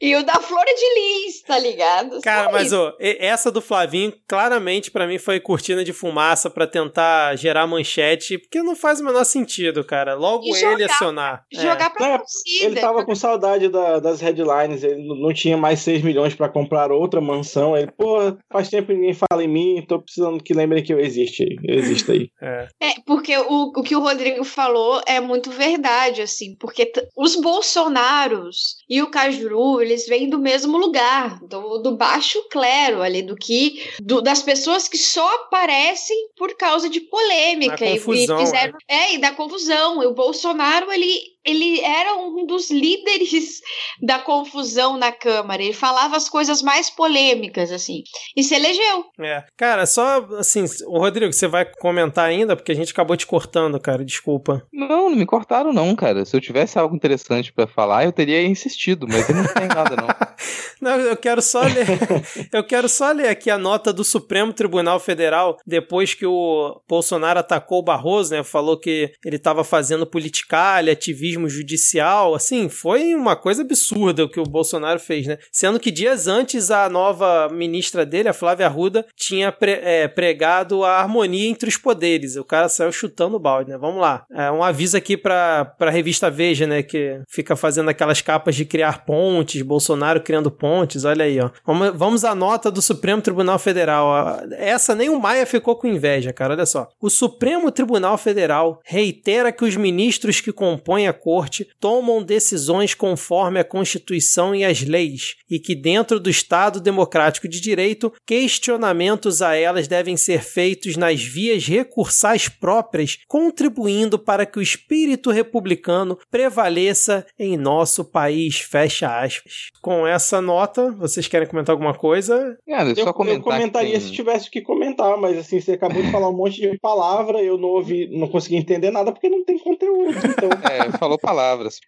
e 0.00 0.16
o 0.16 0.24
da 0.24 0.34
Flora 0.34 0.70
de 0.74 0.94
Lis, 1.26 1.42
tá 1.42 1.58
ligado? 1.58 2.20
Cara, 2.20 2.46
Só 2.46 2.52
mas 2.52 2.66
isso. 2.66 2.92
e- 3.00 3.16
essa 3.20 3.50
do 3.50 3.60
Flavinho, 3.60 4.12
claramente 4.28 4.90
pra 4.90 5.06
mim 5.06 5.18
foi 5.18 5.40
cortina 5.40 5.84
de 5.84 5.92
fumaça 5.92 6.50
pra 6.50 6.66
tentar 6.66 7.36
gerar 7.36 7.66
manchete, 7.66 8.38
porque 8.38 8.62
não 8.62 8.74
faz 8.76 9.00
o 9.00 9.04
menor 9.04 9.24
sentido, 9.24 9.84
cara. 9.84 10.14
Logo 10.14 10.44
E 10.44 10.50
ele 10.50 10.58
jogar- 10.60 10.86
acionar. 10.94 11.44
É. 11.52 11.60
Jogar 11.60 11.90
pra 11.90 12.06
É, 12.06 12.18
torcida. 12.18 12.64
Ele 12.66 12.80
tava 12.80 13.04
com 13.04 13.14
saudade 13.14 13.68
da- 13.68 13.98
das 14.00 14.20
headlines, 14.20 14.82
ele 14.82 15.02
não 15.06 15.32
tinha 15.32 15.56
mais 15.56 15.80
6 15.80 16.02
milhões 16.02 16.34
pra 16.34 16.48
comprar 16.48 16.90
outra 16.92 17.20
mansão. 17.20 17.76
Ele, 17.76 17.90
pô, 17.96 18.18
faz 18.52 18.68
tempo 18.68 18.88
que 18.88 18.94
ninguém 18.94 19.14
fala 19.14 19.42
em 19.42 19.48
mim, 19.48 19.84
tô 19.88 20.00
precisando 20.00 20.42
que 20.42 20.52
lembrem 20.54 20.82
que 20.82 20.92
eu 20.92 21.00
existo 21.00 21.42
aí. 21.42 21.56
Eu 21.64 21.78
existo 21.78 22.12
aí. 22.12 22.28
É. 22.42 22.66
É, 22.82 22.90
porque 23.06 23.36
o, 23.36 23.72
o 23.76 23.82
que 23.82 23.94
o 23.96 24.00
Rodrigo 24.00 24.44
falou 24.44 25.00
é 25.06 25.20
muito 25.20 25.50
verdade, 25.50 25.93
assim, 26.22 26.54
porque 26.56 26.92
os 27.16 27.36
Bolsonaros 27.36 28.76
e 28.88 29.00
o 29.02 29.10
Cajuru, 29.10 29.80
eles 29.80 30.06
vêm 30.06 30.28
do 30.28 30.38
mesmo 30.38 30.76
lugar, 30.76 31.38
do, 31.40 31.78
do 31.78 31.96
baixo 31.96 32.42
clero 32.50 33.02
ali, 33.02 33.22
do 33.22 33.36
que 33.36 33.90
do- 34.00 34.20
das 34.20 34.42
pessoas 34.42 34.88
que 34.88 34.98
só 34.98 35.26
aparecem 35.36 36.16
por 36.36 36.56
causa 36.56 36.88
de 36.88 37.00
polêmica 37.00 37.74
e- 37.86 37.98
confusão, 37.98 38.36
e 38.36 38.44
fizeram, 38.46 38.78
é, 38.88 39.14
e 39.14 39.18
da 39.18 39.32
confusão. 39.32 40.02
E 40.02 40.06
o 40.06 40.14
Bolsonaro, 40.14 40.90
ele 40.92 41.33
ele 41.44 41.80
era 41.80 42.16
um 42.16 42.46
dos 42.46 42.70
líderes 42.70 43.60
da 44.02 44.18
confusão 44.18 44.96
na 44.96 45.12
Câmara. 45.12 45.62
Ele 45.62 45.72
falava 45.72 46.16
as 46.16 46.28
coisas 46.28 46.62
mais 46.62 46.90
polêmicas, 46.90 47.70
assim. 47.70 48.02
E 48.36 48.42
se 48.42 48.54
elegeu. 48.54 49.04
É. 49.20 49.44
Cara, 49.56 49.86
só 49.86 50.26
assim, 50.38 50.64
o 50.86 50.98
Rodrigo, 50.98 51.32
você 51.32 51.46
vai 51.46 51.64
comentar 51.64 52.26
ainda, 52.26 52.56
porque 52.56 52.72
a 52.72 52.74
gente 52.74 52.92
acabou 52.92 53.16
te 53.16 53.26
cortando, 53.26 53.78
cara, 53.80 54.04
desculpa. 54.04 54.66
Não, 54.72 55.10
não 55.10 55.16
me 55.16 55.26
cortaram, 55.26 55.72
não, 55.72 55.94
cara. 55.94 56.24
Se 56.24 56.36
eu 56.36 56.40
tivesse 56.40 56.78
algo 56.78 56.96
interessante 56.96 57.52
pra 57.52 57.66
falar, 57.66 58.04
eu 58.04 58.12
teria 58.12 58.42
insistido, 58.42 59.06
mas 59.08 59.28
eu 59.28 59.34
não 59.34 59.44
tenho 59.46 59.68
nada, 59.68 59.96
não. 59.96 60.08
Não, 60.80 60.98
eu 61.00 61.16
quero 61.16 61.40
só 61.40 61.62
ler. 61.62 61.86
eu 62.52 62.64
quero 62.64 62.88
só 62.88 63.12
ler 63.12 63.28
aqui 63.28 63.50
a 63.50 63.58
nota 63.58 63.92
do 63.92 64.04
Supremo 64.04 64.52
Tribunal 64.52 65.00
Federal 65.00 65.58
depois 65.66 66.14
que 66.14 66.26
o 66.26 66.80
Bolsonaro 66.88 67.38
atacou 67.38 67.78
o 67.78 67.82
Barroso, 67.84 68.34
né? 68.34 68.42
Falou 68.42 68.78
que 68.78 69.12
ele 69.24 69.36
estava 69.36 69.64
fazendo 69.64 70.06
politicalha, 70.06 70.92
ativismo 70.92 71.48
judicial, 71.48 72.34
assim, 72.34 72.68
foi 72.68 73.14
uma 73.14 73.36
coisa 73.36 73.62
absurda 73.62 74.24
o 74.24 74.28
que 74.28 74.40
o 74.40 74.44
Bolsonaro 74.44 75.00
fez, 75.00 75.26
né? 75.26 75.38
Sendo 75.52 75.80
que 75.80 75.90
dias 75.90 76.26
antes 76.26 76.70
a 76.70 76.88
nova 76.88 77.48
ministra 77.50 78.04
dele, 78.04 78.28
a 78.28 78.32
Flávia 78.32 78.66
Arruda, 78.66 79.06
tinha 79.16 79.50
pre- 79.52 79.80
é, 79.82 80.08
pregado 80.08 80.84
a 80.84 80.98
harmonia 80.98 81.48
entre 81.48 81.68
os 81.68 81.76
poderes. 81.76 82.36
O 82.36 82.44
cara 82.44 82.68
saiu 82.68 82.92
chutando 82.92 83.36
o 83.36 83.40
balde, 83.40 83.70
né? 83.70 83.78
Vamos 83.78 84.00
lá. 84.00 84.24
É 84.32 84.50
um 84.50 84.62
aviso 84.62 84.96
aqui 84.96 85.16
pra, 85.16 85.64
pra 85.64 85.90
revista 85.90 86.30
Veja, 86.30 86.66
né? 86.66 86.82
Que 86.82 87.20
fica 87.28 87.56
fazendo 87.56 87.88
aquelas 87.90 88.20
capas 88.20 88.54
de 88.54 88.64
criar 88.64 89.04
pontes, 89.04 89.62
Bolsonaro 89.62 90.20
criando 90.24 90.50
pontes, 90.50 91.04
olha 91.04 91.24
aí, 91.24 91.38
ó. 91.38 91.50
Vamos, 91.64 91.92
vamos 91.94 92.24
à 92.24 92.34
nota 92.34 92.70
do 92.70 92.82
Supremo 92.82 93.22
Tribunal 93.22 93.58
Federal. 93.58 94.40
Essa 94.52 94.94
nem 94.94 95.08
o 95.08 95.20
Maia 95.20 95.46
ficou 95.46 95.76
com 95.76 95.86
inveja, 95.86 96.32
cara, 96.32 96.54
olha 96.54 96.66
só. 96.66 96.88
O 97.00 97.08
Supremo 97.08 97.70
Tribunal 97.70 98.18
Federal 98.18 98.80
reitera 98.84 99.52
que 99.52 99.64
os 99.64 99.76
ministros 99.76 100.40
que 100.40 100.52
compõem 100.52 101.06
a 101.06 101.12
corte 101.12 101.68
tomam 101.78 102.22
decisões 102.22 102.94
conforme 102.94 103.60
a 103.60 103.64
Constituição 103.64 104.54
e 104.54 104.64
as 104.64 104.82
leis, 104.82 105.36
e 105.50 105.58
que 105.58 105.74
dentro 105.74 106.18
do 106.18 106.30
Estado 106.30 106.80
democrático 106.80 107.46
de 107.46 107.60
direito, 107.60 108.12
questionamentos 108.26 109.42
a 109.42 109.54
elas 109.54 109.86
devem 109.86 110.16
ser 110.16 110.42
feitos 110.42 110.96
nas 110.96 111.22
vias 111.22 111.66
recursais 111.66 112.48
próprias, 112.48 113.18
contribuindo 113.28 114.18
para 114.18 114.46
que 114.46 114.58
o 114.58 114.62
espírito 114.62 115.30
republicano 115.30 116.18
prevaleça 116.30 117.26
em 117.38 117.56
nosso 117.56 118.04
país. 118.04 118.58
Fecha 118.58 119.20
aspas. 119.20 119.70
Com 119.82 120.06
essa 120.06 120.13
nota, 120.40 120.90
vocês 120.92 121.26
querem 121.28 121.46
comentar 121.48 121.72
alguma 121.72 121.94
coisa? 121.94 122.56
Cara, 122.68 122.90
Eu, 122.90 122.96
só 123.04 123.12
comentar 123.12 123.38
eu 123.38 123.42
comentaria 123.42 123.92
que 123.94 124.00
se 124.00 124.06
tem- 124.06 124.16
tivesse 124.16 124.48
o 124.48 124.50
que 124.50 124.60
comentar, 124.60 125.16
mas 125.18 125.36
assim, 125.38 125.60
você 125.60 125.72
acabou 125.72 126.02
de 126.02 126.10
falar 126.10 126.28
um 126.28 126.36
monte 126.36 126.60
de 126.60 126.78
palavra, 126.78 127.42
eu 127.42 127.56
não 127.58 127.68
ouvi, 127.70 128.08
não 128.16 128.28
consegui 128.28 128.56
entender 128.56 128.90
nada 128.90 129.12
porque 129.12 129.28
não 129.28 129.44
tem 129.44 129.58
conteúdo. 129.58 130.14
Então, 130.24 130.48
É, 130.70 130.90
falou 130.98 131.18
palavras. 131.18 131.80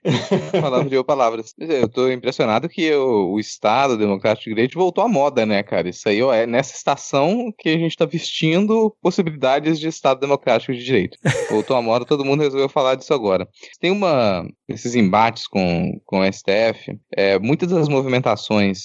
Palavreou 0.61 1.05
palavras. 1.05 1.55
Eu 1.59 1.89
tô 1.89 2.11
impressionado 2.11 2.69
que 2.69 2.93
o, 2.95 3.33
o 3.35 3.41
Estado 3.41 3.97
Democrático 3.97 4.45
de 4.49 4.55
Direito 4.55 4.79
voltou 4.79 5.03
à 5.05 5.09
moda, 5.09 5.45
né, 5.47 5.63
cara? 5.63 5.89
Isso 5.89 6.09
aí 6.09 6.23
ó, 6.23 6.33
é 6.33 6.47
nessa 6.47 6.75
estação 6.75 7.53
que 7.59 7.69
a 7.69 7.79
gente 7.79 7.97
tá 7.97 8.05
vestindo 8.05 8.95
possibilidades 9.03 9.79
de 9.79 9.89
Estado 9.89 10.21
Democrático 10.21 10.73
de 10.73 10.85
Direito. 10.85 11.19
Voltou 11.51 11.77
à 11.77 11.83
moda, 11.83 12.05
todo 12.05 12.25
mundo 12.25 12.43
resolveu 12.43 12.69
falar 12.69 12.95
disso 12.95 13.13
agora. 13.15 13.49
Tem 13.81 13.91
uma. 13.91 14.47
Esses 14.69 14.95
embates 14.97 15.47
com, 15.47 15.93
com 16.05 16.21
o 16.21 16.33
STF, 16.33 16.99
é, 17.15 17.39
muitas 17.39 17.71
das 17.71 17.89
movimentações 17.89 18.16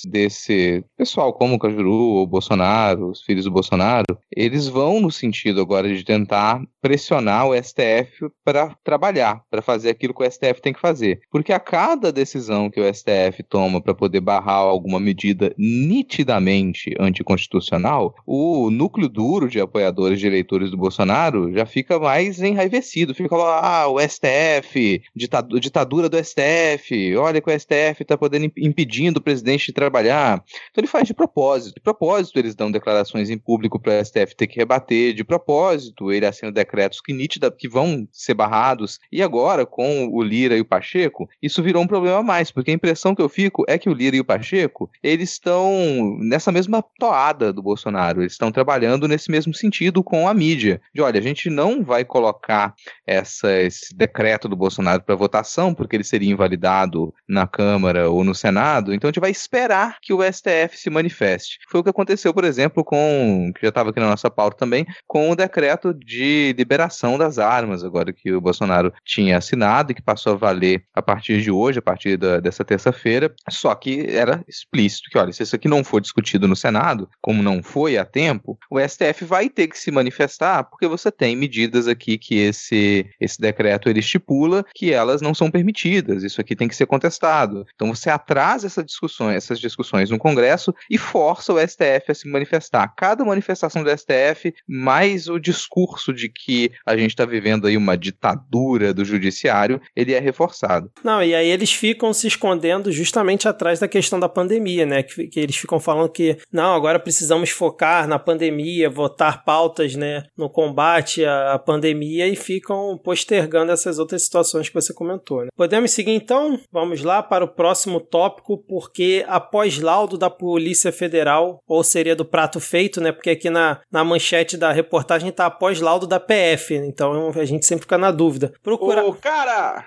desse 0.06 0.84
pessoal, 0.98 1.34
como 1.34 1.56
o 1.56 1.60
Cajuru, 1.60 2.22
o 2.22 2.28
Bolsonaro, 2.28 3.10
os 3.10 3.22
filhos 3.22 3.46
do 3.46 3.52
Bolsonaro, 3.52 4.18
eles 4.36 4.68
vão 4.68 5.00
no 5.00 5.12
sentido 5.12 5.62
agora 5.62 5.88
de 5.94 6.04
tentar 6.04 6.62
pressionar 6.82 7.48
o 7.48 7.56
STF 7.56 8.30
para 8.44 8.76
trabalhar, 8.84 9.42
para 9.50 9.62
fazer 9.62 9.90
aquilo 9.90 10.14
que 10.14 10.24
o 10.24 10.30
STF 10.32 10.62
tem 10.62 10.74
que 10.74 10.80
fazer. 10.80 11.20
Porque 11.32 11.54
a 11.54 11.60
cada 11.60 12.12
decisão 12.12 12.70
que 12.70 12.80
o 12.82 12.94
STF 12.94 13.44
toma 13.48 13.80
para 13.82 13.94
poder 13.94 14.20
barrar 14.22 14.56
alguma 14.56 15.00
medida 15.00 15.54
nitidamente 15.58 16.94
anticonstitucional, 17.00 18.16
o 18.26 18.70
núcleo 18.72 19.08
duro 19.08 19.48
de 19.48 19.60
apoiadores 19.60 20.20
de 20.20 20.28
eleitores 20.28 20.72
do 20.72 20.78
Bolsonaro 20.78 21.54
já 21.54 21.66
fica 21.66 22.00
mais 22.00 22.42
enraivecido, 22.42 23.14
fica 23.14 23.36
lá, 23.36 23.82
ah, 23.84 23.88
o 23.88 24.00
STF, 24.00 25.02
ditadu- 25.16 25.60
ditadura 25.60 26.10
do 26.10 26.18
STF, 26.18 27.16
olha 27.18 27.40
que 27.42 27.50
o 27.50 27.60
STF 27.60 28.02
está 28.02 28.18
podendo 28.18 28.46
imp- 28.46 28.58
impedindo 28.58 29.21
o 29.22 29.24
presidente 29.24 29.68
de 29.68 29.74
trabalhar. 29.74 30.44
Então 30.70 30.82
ele 30.82 30.88
faz 30.88 31.08
de 31.08 31.14
propósito. 31.14 31.76
De 31.76 31.82
propósito, 31.82 32.38
eles 32.38 32.56
dão 32.56 32.72
declarações 32.72 33.30
em 33.30 33.38
público 33.38 33.80
para 33.80 34.00
o 34.00 34.06
STF 34.06 34.36
ter 34.36 34.48
que 34.48 34.58
rebater. 34.58 35.14
De 35.14 35.24
propósito, 35.24 36.12
ele 36.12 36.26
assina 36.26 36.52
decretos 36.52 37.00
que 37.02 37.14
nítida 37.14 37.52
que 37.52 37.70
vão 37.70 38.08
ser 38.12 38.34
barrados. 38.34 39.00
E 39.12 39.22
agora, 39.22 39.66
com 39.66 40.08
o 40.08 40.22
Lira 40.22 40.58
e 40.58 40.62
o 40.62 40.66
Pacheco, 40.66 41.30
isso 41.42 41.64
virou 41.64 41.84
um 41.84 41.88
problema 41.88 42.18
a 42.18 42.24
mais, 42.24 42.52
porque 42.52 42.72
a 42.72 42.74
impressão 42.74 43.16
que 43.16 43.22
eu 43.22 43.30
fico 43.30 43.64
é 43.68 43.78
que 43.78 43.90
o 43.90 43.94
Lira 43.94 44.16
e 44.16 44.20
o 44.20 44.26
Pacheco, 44.26 44.90
eles 45.04 45.32
estão 45.32 46.18
nessa 46.20 46.52
mesma 46.52 46.84
toada 47.00 47.54
do 47.54 47.62
Bolsonaro. 47.62 48.22
Eles 48.22 48.34
estão 48.34 48.52
trabalhando 48.52 49.08
nesse 49.08 49.30
mesmo 49.32 49.54
sentido 49.54 50.04
com 50.04 50.28
a 50.28 50.34
mídia. 50.34 50.82
De 50.94 51.02
olha, 51.02 51.20
a 51.20 51.24
gente 51.24 51.50
não 51.50 51.84
vai 51.84 52.04
colocar 52.04 52.74
essa, 53.06 53.62
esse 53.62 53.96
decreto 53.96 54.48
do 54.48 54.56
Bolsonaro 54.56 55.04
para 55.04 55.16
votação, 55.16 55.74
porque 55.74 55.96
ele 55.96 56.04
seria 56.04 56.32
invalidado 56.32 57.14
na 57.28 57.48
Câmara 57.48 58.10
ou 58.10 58.24
no 58.24 58.34
Senado. 58.34 58.94
Então 58.94 59.11
gente 59.12 59.20
vai 59.20 59.32
esperar 59.32 59.98
que 60.02 60.14
o 60.14 60.22
STF 60.24 60.78
se 60.78 60.90
manifeste. 60.90 61.60
Foi 61.70 61.80
o 61.80 61.84
que 61.84 61.90
aconteceu, 61.90 62.34
por 62.34 62.44
exemplo, 62.44 62.84
com, 62.84 63.52
que 63.56 63.62
já 63.62 63.70
estava 63.70 63.90
aqui 63.90 64.00
na 64.00 64.10
nossa 64.10 64.30
pauta 64.30 64.58
também, 64.58 64.86
com 65.08 65.30
o 65.30 65.36
decreto 65.36 65.94
de 65.94 66.54
liberação 66.58 67.18
das 67.18 67.38
armas, 67.38 67.84
agora 67.84 68.14
que 68.14 68.32
o 68.32 68.42
Bolsonaro 68.42 68.94
tinha 69.06 69.38
assinado 69.38 69.92
e 69.92 69.96
que 69.96 70.02
passou 70.02 70.34
a 70.34 70.38
valer 70.38 70.84
a 70.94 71.02
partir 71.02 71.42
de 71.42 71.52
hoje, 71.52 71.80
a 71.80 71.82
partir 71.82 72.18
da, 72.18 72.40
dessa 72.40 72.64
terça-feira, 72.64 73.34
só 73.50 73.74
que 73.76 74.06
era 74.10 74.44
explícito 74.48 75.10
que, 75.10 75.18
olha, 75.18 75.32
se 75.32 75.44
isso 75.44 75.56
aqui 75.56 75.68
não 75.68 75.84
for 75.84 76.02
discutido 76.02 76.48
no 76.48 76.56
Senado, 76.56 77.10
como 77.22 77.44
não 77.44 77.62
foi 77.62 77.98
a 77.98 78.06
tempo, 78.06 78.58
o 78.70 78.80
STF 78.80 79.26
vai 79.26 79.50
ter 79.50 79.68
que 79.68 79.78
se 79.78 79.92
manifestar, 79.92 80.64
porque 80.64 80.88
você 80.88 81.12
tem 81.12 81.36
medidas 81.36 81.88
aqui 81.88 82.18
que 82.18 82.38
esse, 82.38 83.10
esse 83.20 83.40
decreto 83.40 83.90
ele 83.90 84.00
estipula 84.00 84.66
que 84.74 84.92
elas 84.94 85.22
não 85.22 85.34
são 85.34 85.52
permitidas, 85.52 86.24
isso 86.24 86.40
aqui 86.40 86.56
tem 86.56 86.68
que 86.68 86.76
ser 86.76 86.86
contestado. 86.86 87.66
Então 87.76 87.94
você 87.94 88.10
atrasa 88.10 88.68
essa 88.68 88.84
discussão, 88.84 89.01
essas 89.32 89.60
discussões 89.60 90.10
no 90.10 90.18
Congresso 90.18 90.74
e 90.90 90.98
força 90.98 91.54
o 91.54 91.60
STF 91.60 92.12
a 92.12 92.14
se 92.14 92.28
manifestar. 92.28 92.94
Cada 92.96 93.24
manifestação 93.24 93.84
do 93.84 93.90
STF, 93.90 94.54
mais 94.68 95.28
o 95.28 95.40
discurso 95.40 96.14
de 96.14 96.30
que 96.30 96.72
a 96.86 96.96
gente 96.96 97.12
está 97.12 97.26
vivendo 97.26 97.68
aí 97.68 97.78
uma 97.78 97.98
ditadura 97.98 98.94
do 98.94 99.06
judiciário, 99.06 99.82
ele 99.96 100.14
é 100.14 100.20
reforçado. 100.20 100.92
Não, 101.04 101.24
e 101.24 101.34
aí 101.34 101.48
eles 101.48 101.72
ficam 101.72 102.14
se 102.14 102.28
escondendo 102.28 102.92
justamente 102.92 103.48
atrás 103.48 103.80
da 103.80 103.88
questão 103.88 104.20
da 104.20 104.30
pandemia, 104.30 104.86
né? 104.86 105.04
Que, 105.04 105.28
que 105.28 105.40
eles 105.40 105.56
ficam 105.56 105.80
falando 105.80 106.10
que, 106.10 106.38
não, 106.52 106.74
agora 106.74 107.00
precisamos 107.00 107.50
focar 107.50 108.08
na 108.08 108.20
pandemia, 108.20 108.90
votar 108.90 109.44
pautas, 109.44 109.96
né, 109.96 110.24
no 110.38 110.50
combate 110.50 111.26
à, 111.26 111.54
à 111.54 111.60
pandemia 111.60 112.28
e 112.28 112.36
ficam 112.36 112.98
postergando 112.98 113.72
essas 113.72 114.00
outras 114.00 114.24
situações 114.24 114.68
que 114.68 114.76
você 114.76 114.94
comentou. 114.94 115.44
Né? 115.44 115.50
Podemos 115.56 115.92
seguir 115.92 116.12
então? 116.12 116.60
Vamos 116.72 117.02
lá 117.04 117.22
para 117.22 117.46
o 117.46 117.48
próximo 117.48 118.00
tópico, 118.00 118.58
porque 118.92 119.24
após 119.26 119.80
laudo 119.80 120.18
da 120.18 120.30
Polícia 120.30 120.92
Federal, 120.92 121.64
ou 121.66 121.82
seria 121.82 122.14
do 122.14 122.26
prato 122.26 122.60
feito, 122.60 123.00
né? 123.00 123.14
Porque 123.14 123.30
aqui 123.30 123.50
na, 123.50 123.80
na 123.90 124.04
manchete 124.04 124.58
da 124.58 124.74
reportagem 124.74 125.30
está 125.30 125.46
após 125.46 125.80
laudo 125.80 126.06
da 126.06 126.20
PF, 126.20 126.76
então 126.76 127.32
a 127.34 127.46
gente 127.46 127.66
sempre 127.66 127.84
fica 127.84 127.98
na 127.98 128.12
dúvida. 128.12 128.52
Procura... 128.62 129.06
Ô, 129.06 129.14
cara! 129.14 129.86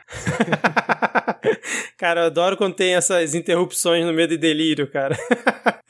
cara, 1.98 2.22
eu 2.22 2.26
adoro 2.26 2.56
quando 2.56 2.74
tem 2.74 2.94
essas 2.94 3.34
interrupções 3.34 4.06
no 4.06 4.12
meio 4.12 4.28
de 4.28 4.38
delírio, 4.38 4.90
cara. 4.90 5.16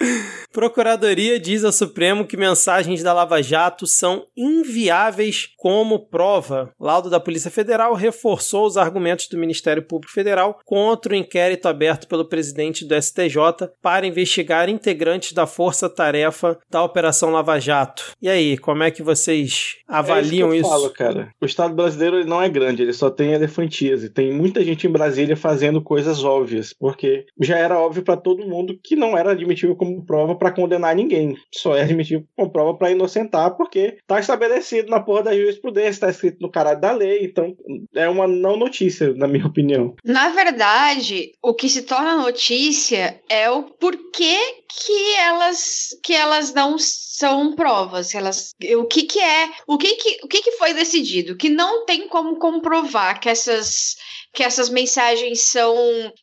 Procuradoria 0.55 1.41
diz 1.41 1.65
ao 1.65 1.73
Supremo 1.73 2.25
que 2.25 2.37
mensagens 2.37 3.03
da 3.03 3.13
Lava 3.13 3.43
Jato 3.43 3.89
são 3.89 4.25
inviáveis 4.37 5.49
como 5.57 6.07
prova. 6.07 6.73
Laudo 6.79 7.11
da 7.11 7.19
Polícia 7.19 7.51
Federal 7.51 7.93
reforçou 7.93 8.65
os 8.65 8.77
argumentos 8.77 9.27
do 9.27 9.37
Ministério 9.37 9.83
Público 9.83 10.15
Federal 10.15 10.61
contra 10.65 11.13
o 11.13 11.17
inquérito 11.17 11.67
aberto 11.67 12.07
pelo 12.07 12.29
presidente 12.29 12.85
do 12.85 12.95
STJ 13.05 13.71
para 13.83 14.07
investigar 14.07 14.69
integrantes 14.69 15.33
da 15.33 15.47
força-tarefa 15.47 16.59
da 16.71 16.83
Operação 16.83 17.31
Lava 17.31 17.59
Jato. 17.59 18.13
E 18.21 18.29
aí, 18.29 18.57
como 18.59 18.83
é 18.83 18.91
que 18.91 19.03
vocês 19.03 19.77
avaliam 19.87 20.53
é 20.53 20.57
isso? 20.57 20.65
Que 20.65 20.69
eu 20.69 20.71
isso? 20.71 20.71
falo, 20.71 20.91
cara. 20.91 21.35
O 21.41 21.47
Estado 21.47 21.75
brasileiro 21.75 22.17
ele 22.17 22.29
não 22.29 22.43
é 22.43 22.49
grande, 22.49 22.83
ele 22.83 22.93
só 22.93 23.11
tem 23.11 23.33
elefantias 23.33 24.03
e 24.03 24.11
tem 24.11 24.33
muita 24.33 24.65
gente 24.65 24.87
em 24.87 24.91
Brasília 24.91 25.37
fazendo 25.37 25.83
coisas 25.83 26.25
óbvias, 26.25 26.75
porque 26.79 27.27
já 27.41 27.57
era 27.59 27.79
óbvio 27.79 28.03
para 28.03 28.17
todo 28.17 28.47
mundo 28.47 28.79
que 28.83 28.97
não 28.97 29.17
era 29.17 29.33
admitível 29.33 29.77
como 29.77 30.05
prova 30.05 30.35
para 30.35 30.53
condenar 30.53 30.95
ninguém. 30.95 31.37
Só 31.53 31.77
é 31.77 31.83
admitido 31.83 32.25
como 32.37 32.51
prova 32.51 32.75
para 32.77 32.91
inocentar, 32.91 33.57
porque 33.57 33.99
tá 34.07 34.19
estabelecido 34.19 34.91
na 34.91 35.01
porra 35.01 35.25
da 35.25 35.37
jurisprudência, 35.37 36.01
tá 36.01 36.11
escrito 36.11 36.39
no 36.41 36.51
caralho 36.51 36.81
da 36.81 36.93
lei, 36.93 37.25
então 37.25 37.55
é 37.95 38.09
uma 38.09 38.27
não 38.27 38.57
notícia, 38.57 39.13
na 39.15 39.29
minha 39.29 39.47
opinião. 39.47 39.95
Na 40.05 40.31
verdade, 40.31 41.33
o 41.43 41.55
que 41.55 41.69
se 41.69 41.83
torna 41.83 42.17
notícia 42.17 42.84
é 42.93 43.51
o 43.51 43.63
porquê 43.63 44.65
que 44.69 45.15
elas 45.15 45.89
que 46.03 46.13
elas 46.13 46.53
não 46.53 46.77
são 46.79 47.55
provas, 47.55 48.15
elas 48.15 48.55
o 48.77 48.85
que 48.85 49.05
que 49.05 49.21
é, 49.21 49.51
o 49.67 49.79
que 49.79 49.95
que 49.97 50.21
o 50.25 50.29
que 50.29 50.43
que 50.43 50.53
foi 50.53 50.75
decidido, 50.75 51.37
que 51.37 51.49
não 51.49 51.85
tem 51.87 52.09
como 52.09 52.37
comprovar 52.37 53.21
que 53.21 53.29
essas 53.29 53.97
que 54.33 54.43
essas 54.43 54.69
mensagens 54.69 55.43
são 55.43 55.75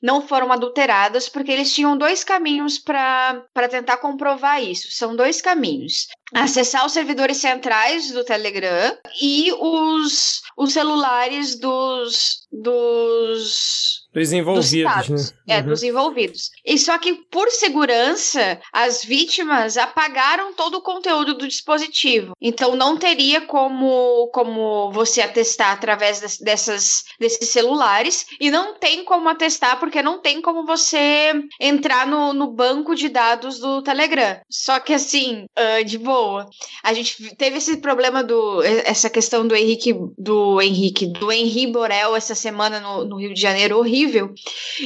não 0.02 0.28
foram 0.28 0.52
adulteradas, 0.52 1.30
porque 1.30 1.52
eles 1.52 1.74
tinham 1.74 1.98
dois 1.98 2.26
caminhos 2.26 2.78
para 2.78 3.42
tentar 3.70 3.98
comprovar 3.98 4.62
isso. 4.62 4.92
São 4.92 5.16
dois 5.16 5.42
caminhos. 5.42 6.08
Acessar 6.34 6.86
os 6.86 6.92
servidores 6.94 7.38
centrais 7.38 8.12
do 8.12 8.24
Telegram 8.24 8.98
e 9.22 9.52
os, 9.60 10.42
os 10.58 10.74
celulares 10.74 11.60
dos, 11.60 12.48
dos 12.52 14.00
dos 14.14 14.34
envolvidos, 14.34 15.08
dos 15.08 15.32
né? 15.32 15.38
É, 15.48 15.60
Uhum. 15.62 15.68
dos 15.68 15.84
envolvidos. 15.84 16.50
E 16.66 16.78
só 16.78 16.98
que, 16.98 17.14
por 17.32 17.50
segurança, 17.50 18.60
as 18.74 19.06
vítimas 19.06 19.78
apagaram 19.78 20.54
todo 20.54 20.76
o 20.76 20.82
conteúdo 20.82 21.34
do 21.34 21.48
dispositivo. 21.48 22.34
Então, 22.42 22.76
não 22.76 22.98
teria 22.98 23.40
como, 23.40 24.30
como 24.34 24.92
você 24.92 25.22
atestar 25.22 25.72
através 25.72 26.20
des- 26.20 26.38
dessas, 26.40 27.04
desses 27.22 27.48
celulares. 27.50 28.26
E 28.40 28.52
não 28.52 28.74
tem 28.78 29.06
como 29.06 29.30
atestar, 29.30 29.80
porque 29.80 30.02
não 30.02 30.20
tem 30.20 30.42
como 30.42 30.66
você 30.66 31.34
entrar 31.60 32.06
no, 32.06 32.34
no 32.34 32.52
banco 32.52 32.94
de 32.94 33.08
dados 33.08 33.60
do 33.60 33.82
Telegram. 33.82 34.42
Só 34.50 34.78
que, 34.82 34.94
assim, 34.94 35.46
ah, 35.56 35.84
de 35.84 35.98
boa. 35.98 36.21
A 36.84 36.94
gente 36.94 37.36
teve 37.36 37.58
esse 37.58 37.78
problema 37.78 38.24
do. 38.24 38.62
Essa 38.64 39.10
questão 39.10 39.48
do 39.48 39.56
Henrique. 39.56 39.94
Do 40.18 40.62
Henrique. 40.62 41.08
Do 41.08 41.32
Henri 41.32 41.68
Borel 41.68 42.16
essa 42.16 42.36
semana 42.36 42.80
no, 42.80 43.06
no 43.06 43.16
Rio 43.18 43.34
de 43.34 43.42
Janeiro, 43.42 43.78
horrível 43.78 44.34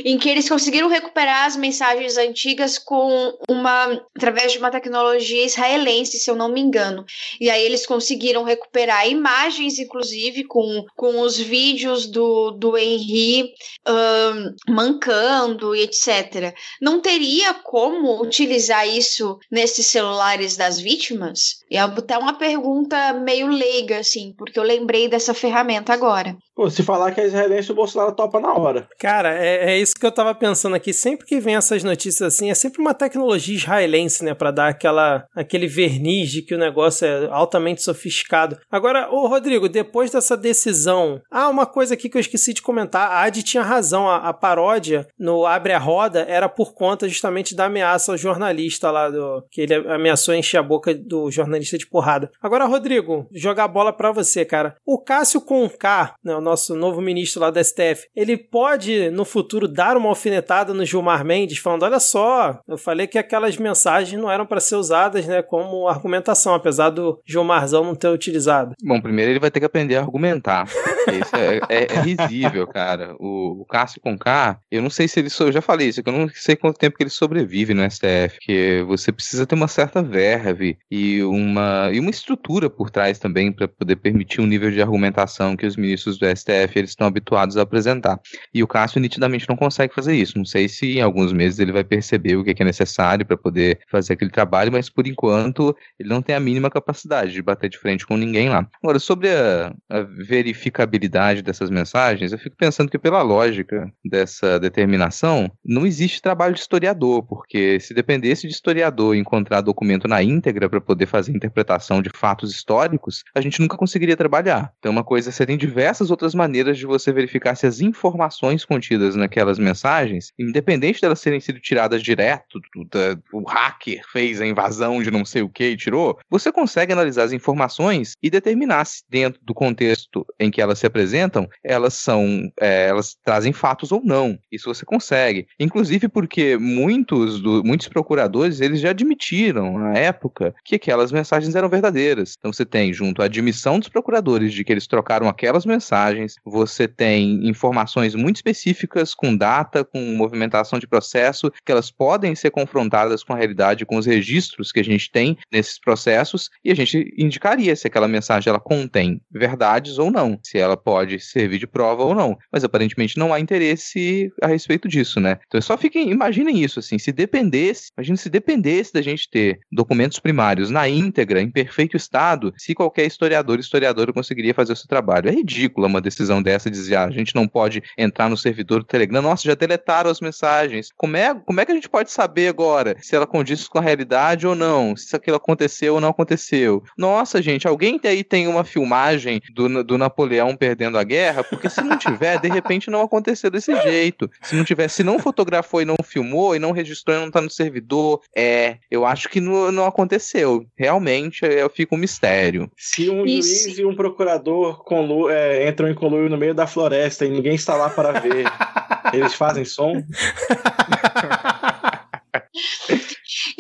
em 0.04 0.18
que 0.18 0.30
eles 0.30 0.50
conseguiram 0.50 0.88
recuperar 0.88 1.46
as 1.46 1.56
mensagens 1.56 2.18
antigas 2.18 2.78
com 2.78 3.34
uma 3.50 4.02
através 4.16 4.52
de 4.52 4.58
uma 4.58 4.72
tecnologia 4.72 5.46
israelense, 5.46 6.20
se 6.20 6.30
eu 6.30 6.36
não 6.36 6.50
me 6.50 6.62
engano. 6.62 7.06
E 7.40 7.50
aí 7.50 7.64
eles 7.64 7.86
conseguiram 7.86 8.44
recuperar 8.44 9.08
imagens, 9.08 9.80
inclusive, 9.80 10.44
com, 10.46 10.86
com 10.96 11.22
os 11.22 11.38
vídeos 11.38 12.08
do, 12.08 12.52
do 12.52 12.78
Henry 12.78 13.54
ahn, 13.86 14.54
mancando 14.68 15.76
e 15.76 15.82
etc. 15.82 16.54
Não 16.82 17.02
teria 17.02 17.54
como 17.54 18.22
utilizar 18.22 18.88
isso 18.88 19.40
nesses 19.52 19.86
celulares 19.88 20.56
das 20.58 20.80
vítimas? 20.80 21.25
E 21.70 21.78
é 21.78 21.80
até 21.80 22.18
uma 22.18 22.38
pergunta 22.38 23.14
meio 23.14 23.48
leiga, 23.48 24.00
assim, 24.00 24.34
porque 24.38 24.60
eu 24.60 24.64
lembrei 24.64 25.08
dessa 25.08 25.34
ferramenta 25.34 25.94
agora. 25.94 26.36
Pô, 26.56 26.70
se 26.70 26.84
falar 26.84 27.12
que 27.12 27.20
é 27.20 27.26
israelense, 27.26 27.72
o 27.72 27.76
Bolsonaro 27.76 28.16
topa 28.16 28.40
na 28.40 28.54
hora. 28.54 28.88
Cara, 28.98 29.34
é, 29.38 29.74
é 29.74 29.78
isso 29.78 29.94
que 29.94 30.06
eu 30.06 30.12
tava 30.12 30.34
pensando 30.34 30.76
aqui. 30.76 30.94
Sempre 30.94 31.26
que 31.26 31.40
vem 31.40 31.56
essas 31.56 31.84
notícias 31.84 32.34
assim, 32.34 32.50
é 32.50 32.56
sempre 32.56 32.82
uma 32.82 32.94
tecnologia 32.94 33.56
israelense, 33.56 34.24
né? 34.24 34.34
Pra 34.34 34.52
dar 34.52 34.70
aquela, 34.70 35.26
aquele 35.36 35.68
verniz 35.68 36.32
de 36.32 36.42
que 36.42 36.56
o 36.56 36.58
negócio 36.58 37.06
é 37.06 37.28
altamente 37.30 37.82
sofisticado. 37.82 38.58
Agora, 38.72 39.10
ô 39.12 39.28
Rodrigo, 39.28 39.68
depois 39.68 40.12
dessa 40.12 40.38
decisão. 40.38 41.22
Ah, 41.30 41.50
uma 41.50 41.66
coisa 41.66 41.94
aqui 41.94 42.08
que 42.08 42.18
eu 42.18 42.22
esqueci 42.22 42.54
de 42.54 42.62
comentar. 42.62 43.12
A 43.12 43.24
Adi 43.24 43.44
tinha 43.44 43.64
razão. 43.64 44.10
A, 44.10 44.18
a 44.30 44.34
paródia 44.34 45.08
no 45.20 45.46
Abre 45.46 45.74
a 45.74 45.80
Roda 45.80 46.26
era 46.28 46.48
por 46.48 46.74
conta 46.74 47.10
justamente 47.10 47.54
da 47.54 47.66
ameaça 47.66 48.12
ao 48.12 48.18
jornalista 48.18 48.92
lá, 48.92 49.10
do, 49.10 49.44
que 49.52 49.62
ele 49.62 49.74
ameaçou 49.74 50.34
encher 50.34 50.58
a 50.58 50.64
boca 50.64 50.94
do 50.94 51.15
jornalista 51.32 51.78
de 51.78 51.88
porrada. 51.88 52.30
Agora, 52.42 52.66
Rodrigo, 52.66 53.28
jogar 53.34 53.66
a 53.66 53.68
bola 53.68 53.92
pra 53.94 54.12
você, 54.12 54.44
cara. 54.46 54.76
O 54.86 54.98
Cássio 55.00 55.42
Conká, 55.42 56.16
né, 56.24 56.36
o 56.36 56.42
nosso 56.42 56.76
novo 56.76 57.02
ministro 57.02 57.42
lá 57.42 57.50
da 57.50 57.64
STF, 57.64 58.08
ele 58.16 58.38
pode 58.38 59.10
no 59.10 59.26
futuro 59.26 59.68
dar 59.68 59.98
uma 59.98 60.10
alfinetada 60.10 60.74
no 60.74 60.86
Gilmar 60.86 61.24
Mendes, 61.26 61.58
falando: 61.58 61.84
olha 61.84 62.00
só, 62.00 62.60
eu 62.68 62.78
falei 62.78 63.08
que 63.08 63.18
aquelas 63.18 63.58
mensagens 63.58 64.20
não 64.22 64.30
eram 64.32 64.46
para 64.46 64.60
ser 64.60 64.76
usadas 64.76 65.26
né, 65.26 65.42
como 65.42 65.88
argumentação, 65.88 66.54
apesar 66.54 66.90
do 66.90 67.20
Gilmarzão 67.26 67.84
não 67.84 67.96
ter 67.96 68.08
utilizado. 68.10 68.74
Bom, 68.84 69.00
primeiro 69.02 69.32
ele 69.32 69.40
vai 69.40 69.52
ter 69.52 69.60
que 69.60 69.66
aprender 69.66 69.96
a 69.96 70.02
argumentar. 70.02 70.68
Isso 70.68 71.36
é, 71.36 71.60
é- 71.70 71.88
é 71.94 72.00
risível, 72.02 72.66
cara. 72.68 73.16
O, 73.20 73.62
o 73.62 73.66
Cássio 73.66 74.02
Conká, 74.02 74.60
eu 74.72 74.82
não 74.82 74.90
sei 74.90 75.08
se 75.08 75.20
ele. 75.20 75.30
Eu 75.40 75.52
já 75.52 75.62
falei 75.62 75.88
isso, 75.90 76.02
que 76.04 76.10
eu 76.10 76.14
não 76.14 76.28
sei 76.30 76.56
quanto 76.56 76.78
tempo 76.80 76.98
que 76.98 77.04
ele 77.04 77.10
sobrevive 77.10 77.74
no 77.74 77.84
STF. 77.90 78.36
Porque 78.38 78.84
você 78.88 79.12
precisa 79.12 79.46
ter 79.46 79.56
uma 79.56 79.68
certa 79.68 80.02
verve 80.02 80.78
e 80.96 81.24
uma, 81.24 81.90
e 81.94 82.00
uma 82.00 82.10
estrutura 82.10 82.70
por 82.70 82.90
trás 82.90 83.20
também 83.20 83.52
para 83.52 83.68
poder 83.68 83.96
permitir 83.98 84.42
um 84.42 84.46
nível 84.46 84.72
de 84.72 84.82
argumentação 84.82 85.56
que 85.56 85.66
os 85.66 85.76
ministros 85.76 86.18
do 86.18 86.26
STF 86.26 86.72
eles 86.76 86.92
estão 86.92 87.08
habituados 87.08 87.58
a 87.58 87.62
apresentar. 87.62 88.20
E 88.54 88.62
o 88.64 88.68
Cássio 88.68 89.00
nitidamente 89.00 89.48
não 89.48 89.56
consegue 89.56 89.94
fazer 89.94 90.16
isso. 90.16 90.38
Não 90.38 90.46
sei 90.46 90.68
se 90.68 90.98
em 90.98 91.02
alguns 91.02 91.32
meses 91.32 91.60
ele 91.60 91.72
vai 91.72 91.84
perceber 91.84 92.36
o 92.36 92.44
que 92.44 92.52
é 92.52 92.66
é 92.66 92.66
necessário 92.66 93.26
para 93.26 93.38
poder 93.38 93.80
fazer 93.88 94.14
aquele 94.14 94.32
trabalho, 94.32 94.72
mas 94.72 94.90
por 94.90 95.06
enquanto 95.06 95.76
ele 96.00 96.10
não 96.10 96.22
tem 96.22 96.36
a 96.36 96.40
mínima 96.40 96.70
capacidade 96.70 97.32
de 97.32 97.42
bater 97.42 97.70
de 97.70 97.78
frente 97.78 98.06
com 98.06 98.18
ninguém 98.18 98.50
lá. 98.50 98.68
Agora, 98.82 99.00
sobre 99.00 99.30
a, 99.30 99.74
a 99.90 100.02
verificabilidade 100.02 101.42
dessas 101.42 101.70
mensagens, 101.70 102.32
eu 102.32 102.40
fico 102.40 102.56
pensando 102.58 102.90
que, 102.90 102.98
pela 102.98 103.22
lógica 103.22 103.92
dessa 104.04 104.60
determinação, 104.60 105.52
não 105.64 105.86
existe 105.86 106.22
trabalho 106.22 106.56
de 106.56 106.62
historiador, 106.62 107.24
porque 107.24 107.80
se 107.80 107.94
dependesse 107.94 108.48
de 108.48 108.54
historiador 108.54 109.16
encontrar 109.16 109.62
documento 109.62 110.08
na 110.08 110.24
íntegra 110.24 110.70
para 110.70 110.82
poder 110.86 111.06
fazer 111.06 111.32
interpretação 111.32 112.02
de 112.02 112.10
fatos 112.14 112.52
históricos, 112.52 113.24
a 113.34 113.42
gente 113.42 113.60
nunca 113.60 113.78
conseguiria 113.78 114.16
trabalhar. 114.16 114.72
Então, 114.80 114.92
uma 114.92 115.04
coisa, 115.04 115.32
você 115.32 115.46
tem 115.46 115.58
diversas 115.58 116.12
outras 116.12 116.34
maneiras 116.34 116.78
de 116.78 116.86
você 116.86 117.12
verificar 117.12 117.56
se 117.56 117.66
as 117.66 117.80
informações 117.80 118.64
contidas 118.64 119.16
naquelas 119.16 119.60
mensagens, 119.60 120.32
independente 120.38 121.02
delas 121.02 121.20
serem 121.20 121.40
sido 121.40 121.60
tiradas 121.60 122.02
direto, 122.02 122.60
do, 122.74 122.88
o 123.34 123.44
hacker 123.44 124.02
fez 124.12 124.42
a 124.42 124.46
invasão 124.46 125.02
de 125.02 125.12
não 125.12 125.26
sei 125.26 125.42
o 125.42 125.50
que 125.50 125.70
e 125.70 125.78
tirou, 125.78 126.18
você 126.30 126.52
consegue 126.52 126.94
analisar 126.94 127.24
as 127.24 127.32
informações 127.32 128.14
e 128.22 128.30
determinar 128.30 128.86
se 128.86 129.04
dentro 129.10 129.40
do 129.44 129.54
contexto 129.54 130.26
em 130.40 130.52
que 130.52 130.62
elas 130.62 130.80
se 130.80 130.86
apresentam, 130.86 131.50
elas 131.64 131.94
são, 131.94 132.52
é, 132.60 132.88
elas 132.88 133.16
trazem 133.24 133.54
fatos 133.54 133.92
ou 133.92 134.02
não. 134.04 134.38
Isso 134.52 134.74
você 134.74 134.86
consegue. 134.86 135.48
Inclusive 135.60 136.08
porque 136.08 136.58
muitos, 136.58 137.42
do, 137.42 137.64
muitos 137.64 137.88
procuradores, 137.88 138.62
eles 138.62 138.80
já 138.80 138.90
admitiram 138.90 139.78
na 139.78 139.94
época 139.94 140.54
que 140.64 140.75
aquelas 140.76 141.12
mensagens 141.12 141.56
eram 141.56 141.70
verdadeiras. 141.70 142.36
Então 142.38 142.52
você 142.52 142.66
tem 142.66 142.94
junto 142.94 143.22
a 143.22 143.26
admissão 143.26 143.80
dos 143.80 143.90
procuradores 143.90 144.54
de 144.54 144.64
que 144.64 144.72
eles 144.72 144.88
trocaram 144.88 145.28
aquelas 145.28 145.66
mensagens, 145.66 146.36
você 146.44 146.88
tem 146.88 147.48
informações 147.48 148.16
muito 148.16 148.38
específicas 148.38 149.14
com 149.14 149.36
data, 149.36 149.84
com 149.84 150.00
movimentação 150.16 150.80
de 150.80 150.88
processo, 150.88 151.52
que 151.66 151.72
elas 151.72 151.92
podem 151.92 152.36
ser 152.36 152.52
confrontadas 152.52 153.24
com 153.24 153.34
a 153.34 153.38
realidade, 153.38 153.86
com 153.86 153.98
os 153.98 154.06
registros 154.06 154.72
que 154.72 154.80
a 154.80 154.84
gente 154.84 155.12
tem 155.12 155.38
nesses 155.52 155.80
processos, 155.80 156.50
e 156.64 156.72
a 156.72 156.76
gente 156.76 157.14
indicaria 157.18 157.76
se 157.76 157.88
aquela 157.88 158.08
mensagem 158.08 158.50
ela 158.50 158.60
contém 158.60 159.22
verdades 159.32 159.98
ou 159.98 160.12
não, 160.12 160.40
se 160.44 160.58
ela 160.58 160.78
pode 160.78 161.20
servir 161.20 161.60
de 161.60 161.68
prova 161.68 162.04
ou 162.04 162.16
não. 162.16 162.38
Mas 162.52 162.64
aparentemente 162.64 163.18
não 163.18 163.34
há 163.34 163.40
interesse 163.40 164.32
a 164.42 164.48
respeito 164.48 164.88
disso, 164.88 165.20
né? 165.20 165.38
Então 165.48 165.62
só 165.62 165.78
fiquem, 165.78 166.12
imaginem 166.12 166.64
isso 166.64 166.80
assim, 166.80 166.98
se 166.98 167.12
dependesse, 167.12 167.92
imagine 167.98 168.18
se 168.18 168.30
dependesse 168.30 168.94
da 168.94 169.02
gente 169.02 169.30
ter 169.30 169.60
documentos 169.72 170.20
primários 170.20 170.65
na 170.70 170.88
íntegra, 170.88 171.42
em 171.42 171.50
perfeito 171.50 171.98
estado, 171.98 172.54
se 172.58 172.74
qualquer 172.74 173.06
historiador, 173.06 173.60
historiadora 173.60 174.14
conseguiria 174.14 174.54
fazer 174.54 174.74
o 174.74 174.76
seu 174.76 174.88
trabalho. 174.88 175.30
É 175.30 175.32
ridícula 175.32 175.88
uma 175.88 176.02
decisão 176.02 176.42
dessa 176.42 176.70
dizer, 176.70 176.96
ah, 176.96 177.06
a 177.06 177.12
gente 177.12 177.36
não 177.36 177.48
pode 177.48 177.84
entrar 177.98 178.30
no 178.30 178.38
servidor 178.38 178.80
do 178.80 178.86
Telegram. 178.86 179.22
Nossa, 179.22 179.44
já 179.44 179.56
deletaram 179.56 180.10
as 180.10 180.22
mensagens. 180.22 180.92
Como 180.96 181.18
é, 181.18 181.34
como 181.34 181.60
é 181.60 181.66
que 181.66 181.72
a 181.72 181.76
gente 181.76 181.90
pode 181.90 182.12
saber 182.12 182.48
agora 182.48 182.96
se 183.02 183.16
ela 183.16 183.28
condiz 183.28 183.68
com 183.68 183.80
a 183.80 183.82
realidade 183.82 184.48
ou 184.48 184.56
não? 184.56 184.96
Se 184.96 185.16
aquilo 185.16 185.38
aconteceu 185.38 185.96
ou 185.96 186.02
não 186.02 186.10
aconteceu? 186.10 186.84
Nossa, 186.98 187.42
gente, 187.42 187.68
alguém 187.68 188.00
aí 188.04 188.24
tem 188.24 188.48
uma 188.48 188.64
filmagem 188.64 189.42
do, 189.54 189.84
do 189.84 189.98
Napoleão 189.98 190.56
perdendo 190.56 190.98
a 190.98 191.04
guerra? 191.04 191.44
Porque 191.44 191.70
se 191.70 191.82
não 191.82 191.98
tiver, 191.98 192.40
de 192.40 192.50
repente 192.50 192.90
não 192.90 193.02
aconteceu 193.02 193.50
desse 193.50 193.76
jeito. 193.82 194.30
Se 194.42 194.56
não 194.56 194.64
tiver, 194.64 194.88
se 194.90 195.04
não 195.04 195.20
fotografou 195.20 195.82
e 195.82 195.86
não 195.86 195.96
filmou 196.04 196.56
e 196.56 196.60
não 196.60 196.72
registrou 196.72 197.18
e 197.18 197.20
não 197.20 197.32
tá 197.32 197.42
no 197.42 197.50
servidor, 197.50 198.22
é, 198.36 198.78
eu 198.90 199.06
acho 199.06 199.30
que 199.30 199.40
não, 199.40 199.72
não 199.72 199.86
aconteceu. 199.86 200.55
Realmente, 200.78 201.44
eu 201.44 201.70
fico 201.70 201.96
um 201.96 201.98
mistério. 201.98 202.70
Se 202.78 203.10
um 203.10 203.26
Isso. 203.26 203.64
juiz 203.66 203.78
e 203.80 203.86
um 203.86 203.96
procurador 203.96 204.84
conlu 204.84 205.30
é, 205.30 205.68
entram 205.68 205.90
em 205.90 205.96
conluio 205.96 206.30
no 206.30 206.38
meio 206.38 206.54
da 206.54 206.68
floresta 206.68 207.26
e 207.26 207.30
ninguém 207.30 207.56
está 207.56 207.76
lá 207.76 207.90
para 207.90 208.20
ver, 208.20 208.46
eles 209.14 209.34
fazem 209.34 209.66
som? 209.66 210.04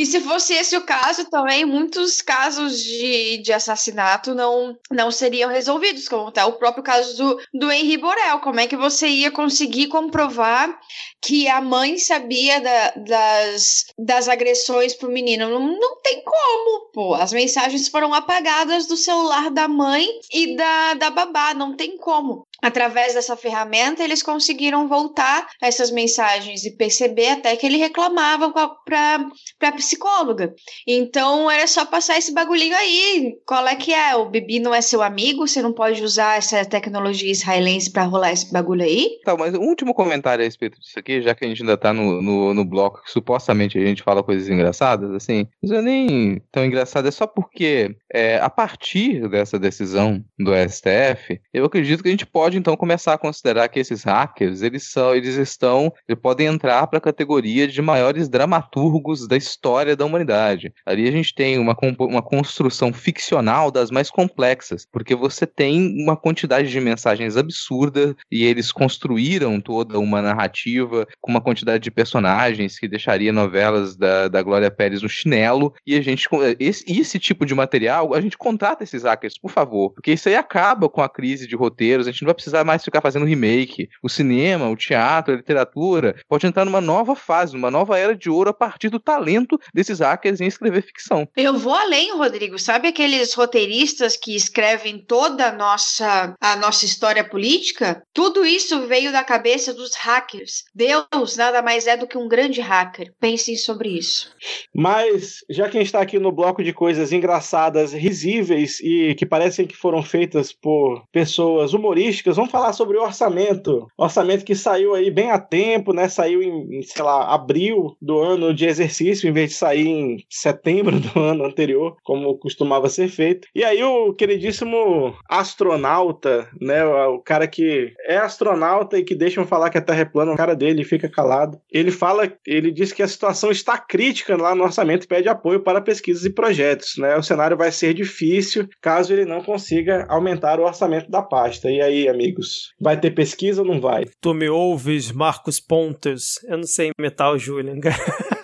E 0.05 0.07
se 0.07 0.21
fosse 0.21 0.53
esse 0.53 0.77
o 0.77 0.81
caso, 0.81 1.25
também 1.31 1.65
muitos 1.65 2.21
casos 2.21 2.79
de, 2.79 3.39
de 3.39 3.51
assassinato 3.51 4.35
não, 4.35 4.77
não 4.91 5.09
seriam 5.09 5.49
resolvidos, 5.49 6.07
como 6.07 6.31
tá 6.31 6.45
o 6.45 6.59
próprio 6.59 6.83
caso 6.83 7.17
do, 7.17 7.41
do 7.51 7.71
Henri 7.71 7.97
Borel. 7.97 8.39
Como 8.39 8.59
é 8.59 8.67
que 8.67 8.77
você 8.77 9.07
ia 9.07 9.31
conseguir 9.31 9.87
comprovar 9.87 10.79
que 11.19 11.47
a 11.47 11.59
mãe 11.59 11.97
sabia 11.97 12.61
da, 12.61 12.91
das, 12.97 13.85
das 13.97 14.29
agressões 14.29 14.93
pro 14.93 15.09
menino? 15.09 15.49
Não, 15.49 15.75
não 15.75 15.99
tem 16.03 16.23
como, 16.23 16.91
pô. 16.93 17.15
As 17.15 17.33
mensagens 17.33 17.87
foram 17.87 18.13
apagadas 18.13 18.85
do 18.85 18.95
celular 18.95 19.49
da 19.49 19.67
mãe 19.67 20.07
e 20.31 20.55
da, 20.55 20.93
da 20.93 21.09
babá, 21.09 21.55
não 21.55 21.75
tem 21.75 21.97
como 21.97 22.45
através 22.65 23.13
dessa 23.13 23.37
ferramenta, 23.37 24.03
eles 24.03 24.23
conseguiram 24.23 24.87
voltar 24.87 25.47
essas 25.61 25.91
mensagens 25.91 26.65
e 26.65 26.75
perceber 26.75 27.27
até 27.27 27.55
que 27.55 27.63
ele 27.63 27.77
reclamava 27.77 28.51
para 28.83 29.29
a 29.61 29.71
psicóloga. 29.73 30.51
Então 30.87 31.49
era 31.49 31.67
só 31.67 31.85
passar 31.85 32.17
esse 32.17 32.33
bagulhinho 32.33 32.75
aí. 32.75 33.37
Qual 33.45 33.67
é 33.67 33.75
que 33.75 33.93
é? 33.93 34.15
O 34.15 34.25
Bibi 34.25 34.59
não 34.59 34.73
é 34.73 34.81
seu 34.81 35.03
amigo? 35.03 35.47
Você 35.47 35.61
não 35.61 35.71
pode 35.71 36.01
usar 36.03 36.39
essa 36.39 36.65
tecnologia 36.65 37.31
israelense 37.31 37.91
para 37.91 38.03
rolar 38.03 38.31
esse 38.31 38.51
bagulho 38.51 38.83
aí? 38.83 39.19
Tá, 39.23 39.37
mas 39.37 39.53
um 39.53 39.61
último 39.61 39.93
comentário 39.93 40.41
a 40.41 40.45
respeito 40.45 40.79
disso 40.79 40.97
aqui, 40.97 41.21
já 41.21 41.35
que 41.35 41.45
a 41.45 41.47
gente 41.47 41.61
ainda 41.61 41.77
tá 41.77 41.93
no, 41.93 42.19
no, 42.19 42.51
no 42.51 42.65
bloco 42.65 43.03
que 43.03 43.11
supostamente 43.11 43.77
a 43.77 43.85
gente 43.85 44.01
fala 44.01 44.23
coisas 44.23 44.49
engraçadas, 44.49 45.11
assim, 45.11 45.47
mas 45.61 45.69
não 45.69 45.77
é 45.77 45.81
nem 45.83 46.41
tão 46.51 46.65
engraçado, 46.65 47.07
é 47.07 47.11
só 47.11 47.27
porque 47.27 47.95
é, 48.11 48.39
a 48.39 48.49
partir 48.49 49.29
dessa 49.29 49.59
decisão 49.59 50.23
do 50.39 50.51
STF, 50.67 51.39
eu 51.53 51.65
acredito 51.65 52.01
que 52.01 52.09
a 52.09 52.11
gente 52.11 52.25
pode 52.25 52.54
pode 52.55 52.59
então 52.59 52.77
começar 52.77 53.13
a 53.13 53.17
considerar 53.17 53.67
que 53.67 53.79
esses 53.79 54.03
hackers, 54.03 54.61
eles 54.61 54.83
são, 54.83 55.13
eles 55.13 55.35
estão, 55.35 55.91
eles 56.07 56.21
podem 56.21 56.47
entrar 56.47 56.87
para 56.87 56.97
a 56.97 57.01
categoria 57.01 57.67
de 57.67 57.81
maiores 57.81 58.29
dramaturgos 58.29 59.27
da 59.27 59.35
história 59.35 59.95
da 59.95 60.05
humanidade. 60.05 60.73
Ali 60.85 61.07
a 61.07 61.11
gente 61.11 61.33
tem 61.33 61.59
uma, 61.59 61.75
uma 61.99 62.21
construção 62.21 62.93
ficcional 62.93 63.71
das 63.71 63.91
mais 63.91 64.09
complexas, 64.09 64.87
porque 64.89 65.15
você 65.15 65.45
tem 65.45 66.01
uma 66.01 66.15
quantidade 66.15 66.69
de 66.69 66.79
mensagens 66.79 67.35
absurda 67.35 68.15
e 68.31 68.45
eles 68.45 68.71
construíram 68.71 69.59
toda 69.59 69.99
uma 69.99 70.21
narrativa 70.21 71.07
com 71.19 71.31
uma 71.31 71.41
quantidade 71.41 71.83
de 71.83 71.91
personagens 71.91 72.79
que 72.79 72.87
deixaria 72.87 73.33
novelas 73.33 73.95
da, 73.95 74.27
da 74.27 74.41
Glória 74.41 74.71
Pérez 74.71 75.01
no 75.01 75.09
chinelo 75.09 75.73
e 75.85 75.95
a 75.95 76.01
gente 76.01 76.27
esse, 76.59 76.85
esse 76.87 77.19
tipo 77.19 77.45
de 77.45 77.53
material 77.53 78.13
a 78.13 78.21
gente 78.21 78.37
contrata 78.37 78.83
esses 78.83 79.03
hackers, 79.03 79.37
por 79.37 79.51
favor, 79.51 79.91
porque 79.91 80.13
isso 80.13 80.29
aí 80.29 80.35
acaba 80.35 80.87
com 80.87 81.01
a 81.01 81.09
crise 81.09 81.47
de 81.47 81.55
roteiros, 81.55 82.07
a 82.07 82.11
gente 82.11 82.21
não 82.21 82.27
vai 82.27 82.34
precisar 82.35 82.63
mais 82.63 82.83
ficar 82.83 83.01
fazendo 83.01 83.25
remake. 83.25 83.89
O 84.03 84.09
cinema, 84.09 84.69
o 84.69 84.75
teatro, 84.75 85.33
a 85.33 85.37
literatura 85.37 86.15
pode 86.27 86.45
entrar 86.45 86.65
numa 86.65 86.81
nova 86.81 87.15
fase, 87.15 87.53
numa 87.53 87.71
nova 87.71 87.97
era 87.97 88.15
de 88.15 88.29
ouro 88.29 88.49
a 88.49 88.53
partir 88.53 88.89
do 88.89 88.99
talento 88.99 89.59
desses 89.73 89.99
hackers 89.99 90.41
em 90.41 90.47
escrever 90.47 90.83
ficção. 90.83 91.27
Eu 91.35 91.57
vou 91.57 91.73
além, 91.73 92.15
Rodrigo. 92.15 92.59
Sabe 92.59 92.87
aqueles 92.87 93.33
roteiristas 93.33 94.15
que 94.17 94.35
escrevem 94.35 94.99
toda 94.99 95.47
a 95.47 95.51
nossa, 95.51 96.35
a 96.39 96.55
nossa 96.55 96.85
história 96.85 97.23
política? 97.23 98.03
Tudo 98.13 98.45
isso 98.45 98.87
veio 98.87 99.11
da 99.11 99.23
cabeça 99.23 99.73
dos 99.73 99.95
hackers. 99.95 100.63
Deus 100.73 101.37
nada 101.37 101.61
mais 101.61 101.87
é 101.87 101.95
do 101.95 102.07
que 102.07 102.17
um 102.17 102.27
grande 102.27 102.61
hacker. 102.61 103.13
Pensem 103.19 103.55
sobre 103.55 103.89
isso. 103.89 104.29
Mas, 104.73 105.39
já 105.49 105.69
que 105.69 105.77
a 105.77 105.79
gente 105.79 105.87
está 105.87 106.01
aqui 106.01 106.19
no 106.19 106.31
bloco 106.31 106.63
de 106.63 106.73
coisas 106.73 107.11
engraçadas, 107.11 107.93
risíveis 107.93 108.79
e 108.81 109.15
que 109.15 109.25
parecem 109.25 109.65
que 109.65 109.75
foram 109.75 110.03
feitas 110.03 110.51
por 110.51 111.03
pessoas 111.11 111.73
humorísticas, 111.73 112.24
vamos 112.33 112.51
falar 112.51 112.73
sobre 112.73 112.97
o 112.97 113.03
orçamento. 113.03 113.87
Orçamento 113.97 114.45
que 114.45 114.55
saiu 114.55 114.93
aí 114.95 115.11
bem 115.11 115.31
a 115.31 115.39
tempo, 115.39 115.93
né? 115.93 116.07
Saiu 116.07 116.41
em, 116.41 116.81
sei 116.81 117.03
lá, 117.03 117.33
abril 117.33 117.95
do 118.01 118.19
ano 118.19 118.53
de 118.53 118.65
exercício, 118.65 119.29
em 119.29 119.33
vez 119.33 119.51
de 119.51 119.55
sair 119.57 119.87
em 119.87 120.17
setembro 120.29 120.99
do 120.99 121.19
ano 121.19 121.45
anterior, 121.45 121.95
como 122.03 122.37
costumava 122.37 122.89
ser 122.89 123.07
feito. 123.09 123.47
E 123.53 123.63
aí 123.63 123.83
o 123.83 124.13
queridíssimo 124.13 125.13
astronauta, 125.29 126.47
né? 126.59 126.83
O 126.85 127.19
cara 127.19 127.47
que 127.47 127.93
é 128.07 128.17
astronauta 128.17 128.97
e 128.97 129.03
que 129.03 129.15
deixam 129.15 129.45
falar 129.45 129.69
que 129.69 129.77
a 129.77 129.81
Terra 129.81 130.01
é 130.01 130.05
plana, 130.05 130.33
o 130.33 130.37
cara 130.37 130.55
dele 130.55 130.83
fica 130.83 131.09
calado. 131.09 131.59
Ele 131.71 131.91
fala, 131.91 132.31
ele 132.45 132.71
diz 132.71 132.91
que 132.91 133.03
a 133.03 133.07
situação 133.07 133.51
está 133.51 133.77
crítica 133.77 134.35
lá 134.35 134.55
no 134.55 134.63
orçamento 134.63 135.03
e 135.03 135.07
pede 135.07 135.29
apoio 135.29 135.59
para 135.61 135.81
pesquisas 135.81 136.25
e 136.25 136.29
projetos, 136.29 136.93
né? 136.97 137.15
O 137.17 137.23
cenário 137.23 137.57
vai 137.57 137.71
ser 137.71 137.93
difícil 137.93 138.67
caso 138.81 139.13
ele 139.13 139.25
não 139.25 139.41
consiga 139.41 140.05
aumentar 140.09 140.59
o 140.59 140.63
orçamento 140.63 141.09
da 141.09 141.21
pasta. 141.21 141.69
E 141.69 141.81
aí? 141.81 142.14
Amigos. 142.15 142.73
Vai 142.79 142.99
ter 142.99 143.11
pesquisa 143.11 143.61
ou 143.61 143.67
não 143.67 143.79
vai? 143.79 144.05
Tu 144.21 144.33
me 144.33 144.49
ouves, 144.49 145.11
Marcos 145.11 145.59
Pontes? 145.59 146.43
Eu 146.45 146.57
não 146.57 146.65
sei 146.65 146.91
metal, 146.99 147.37
Julian. 147.37 147.79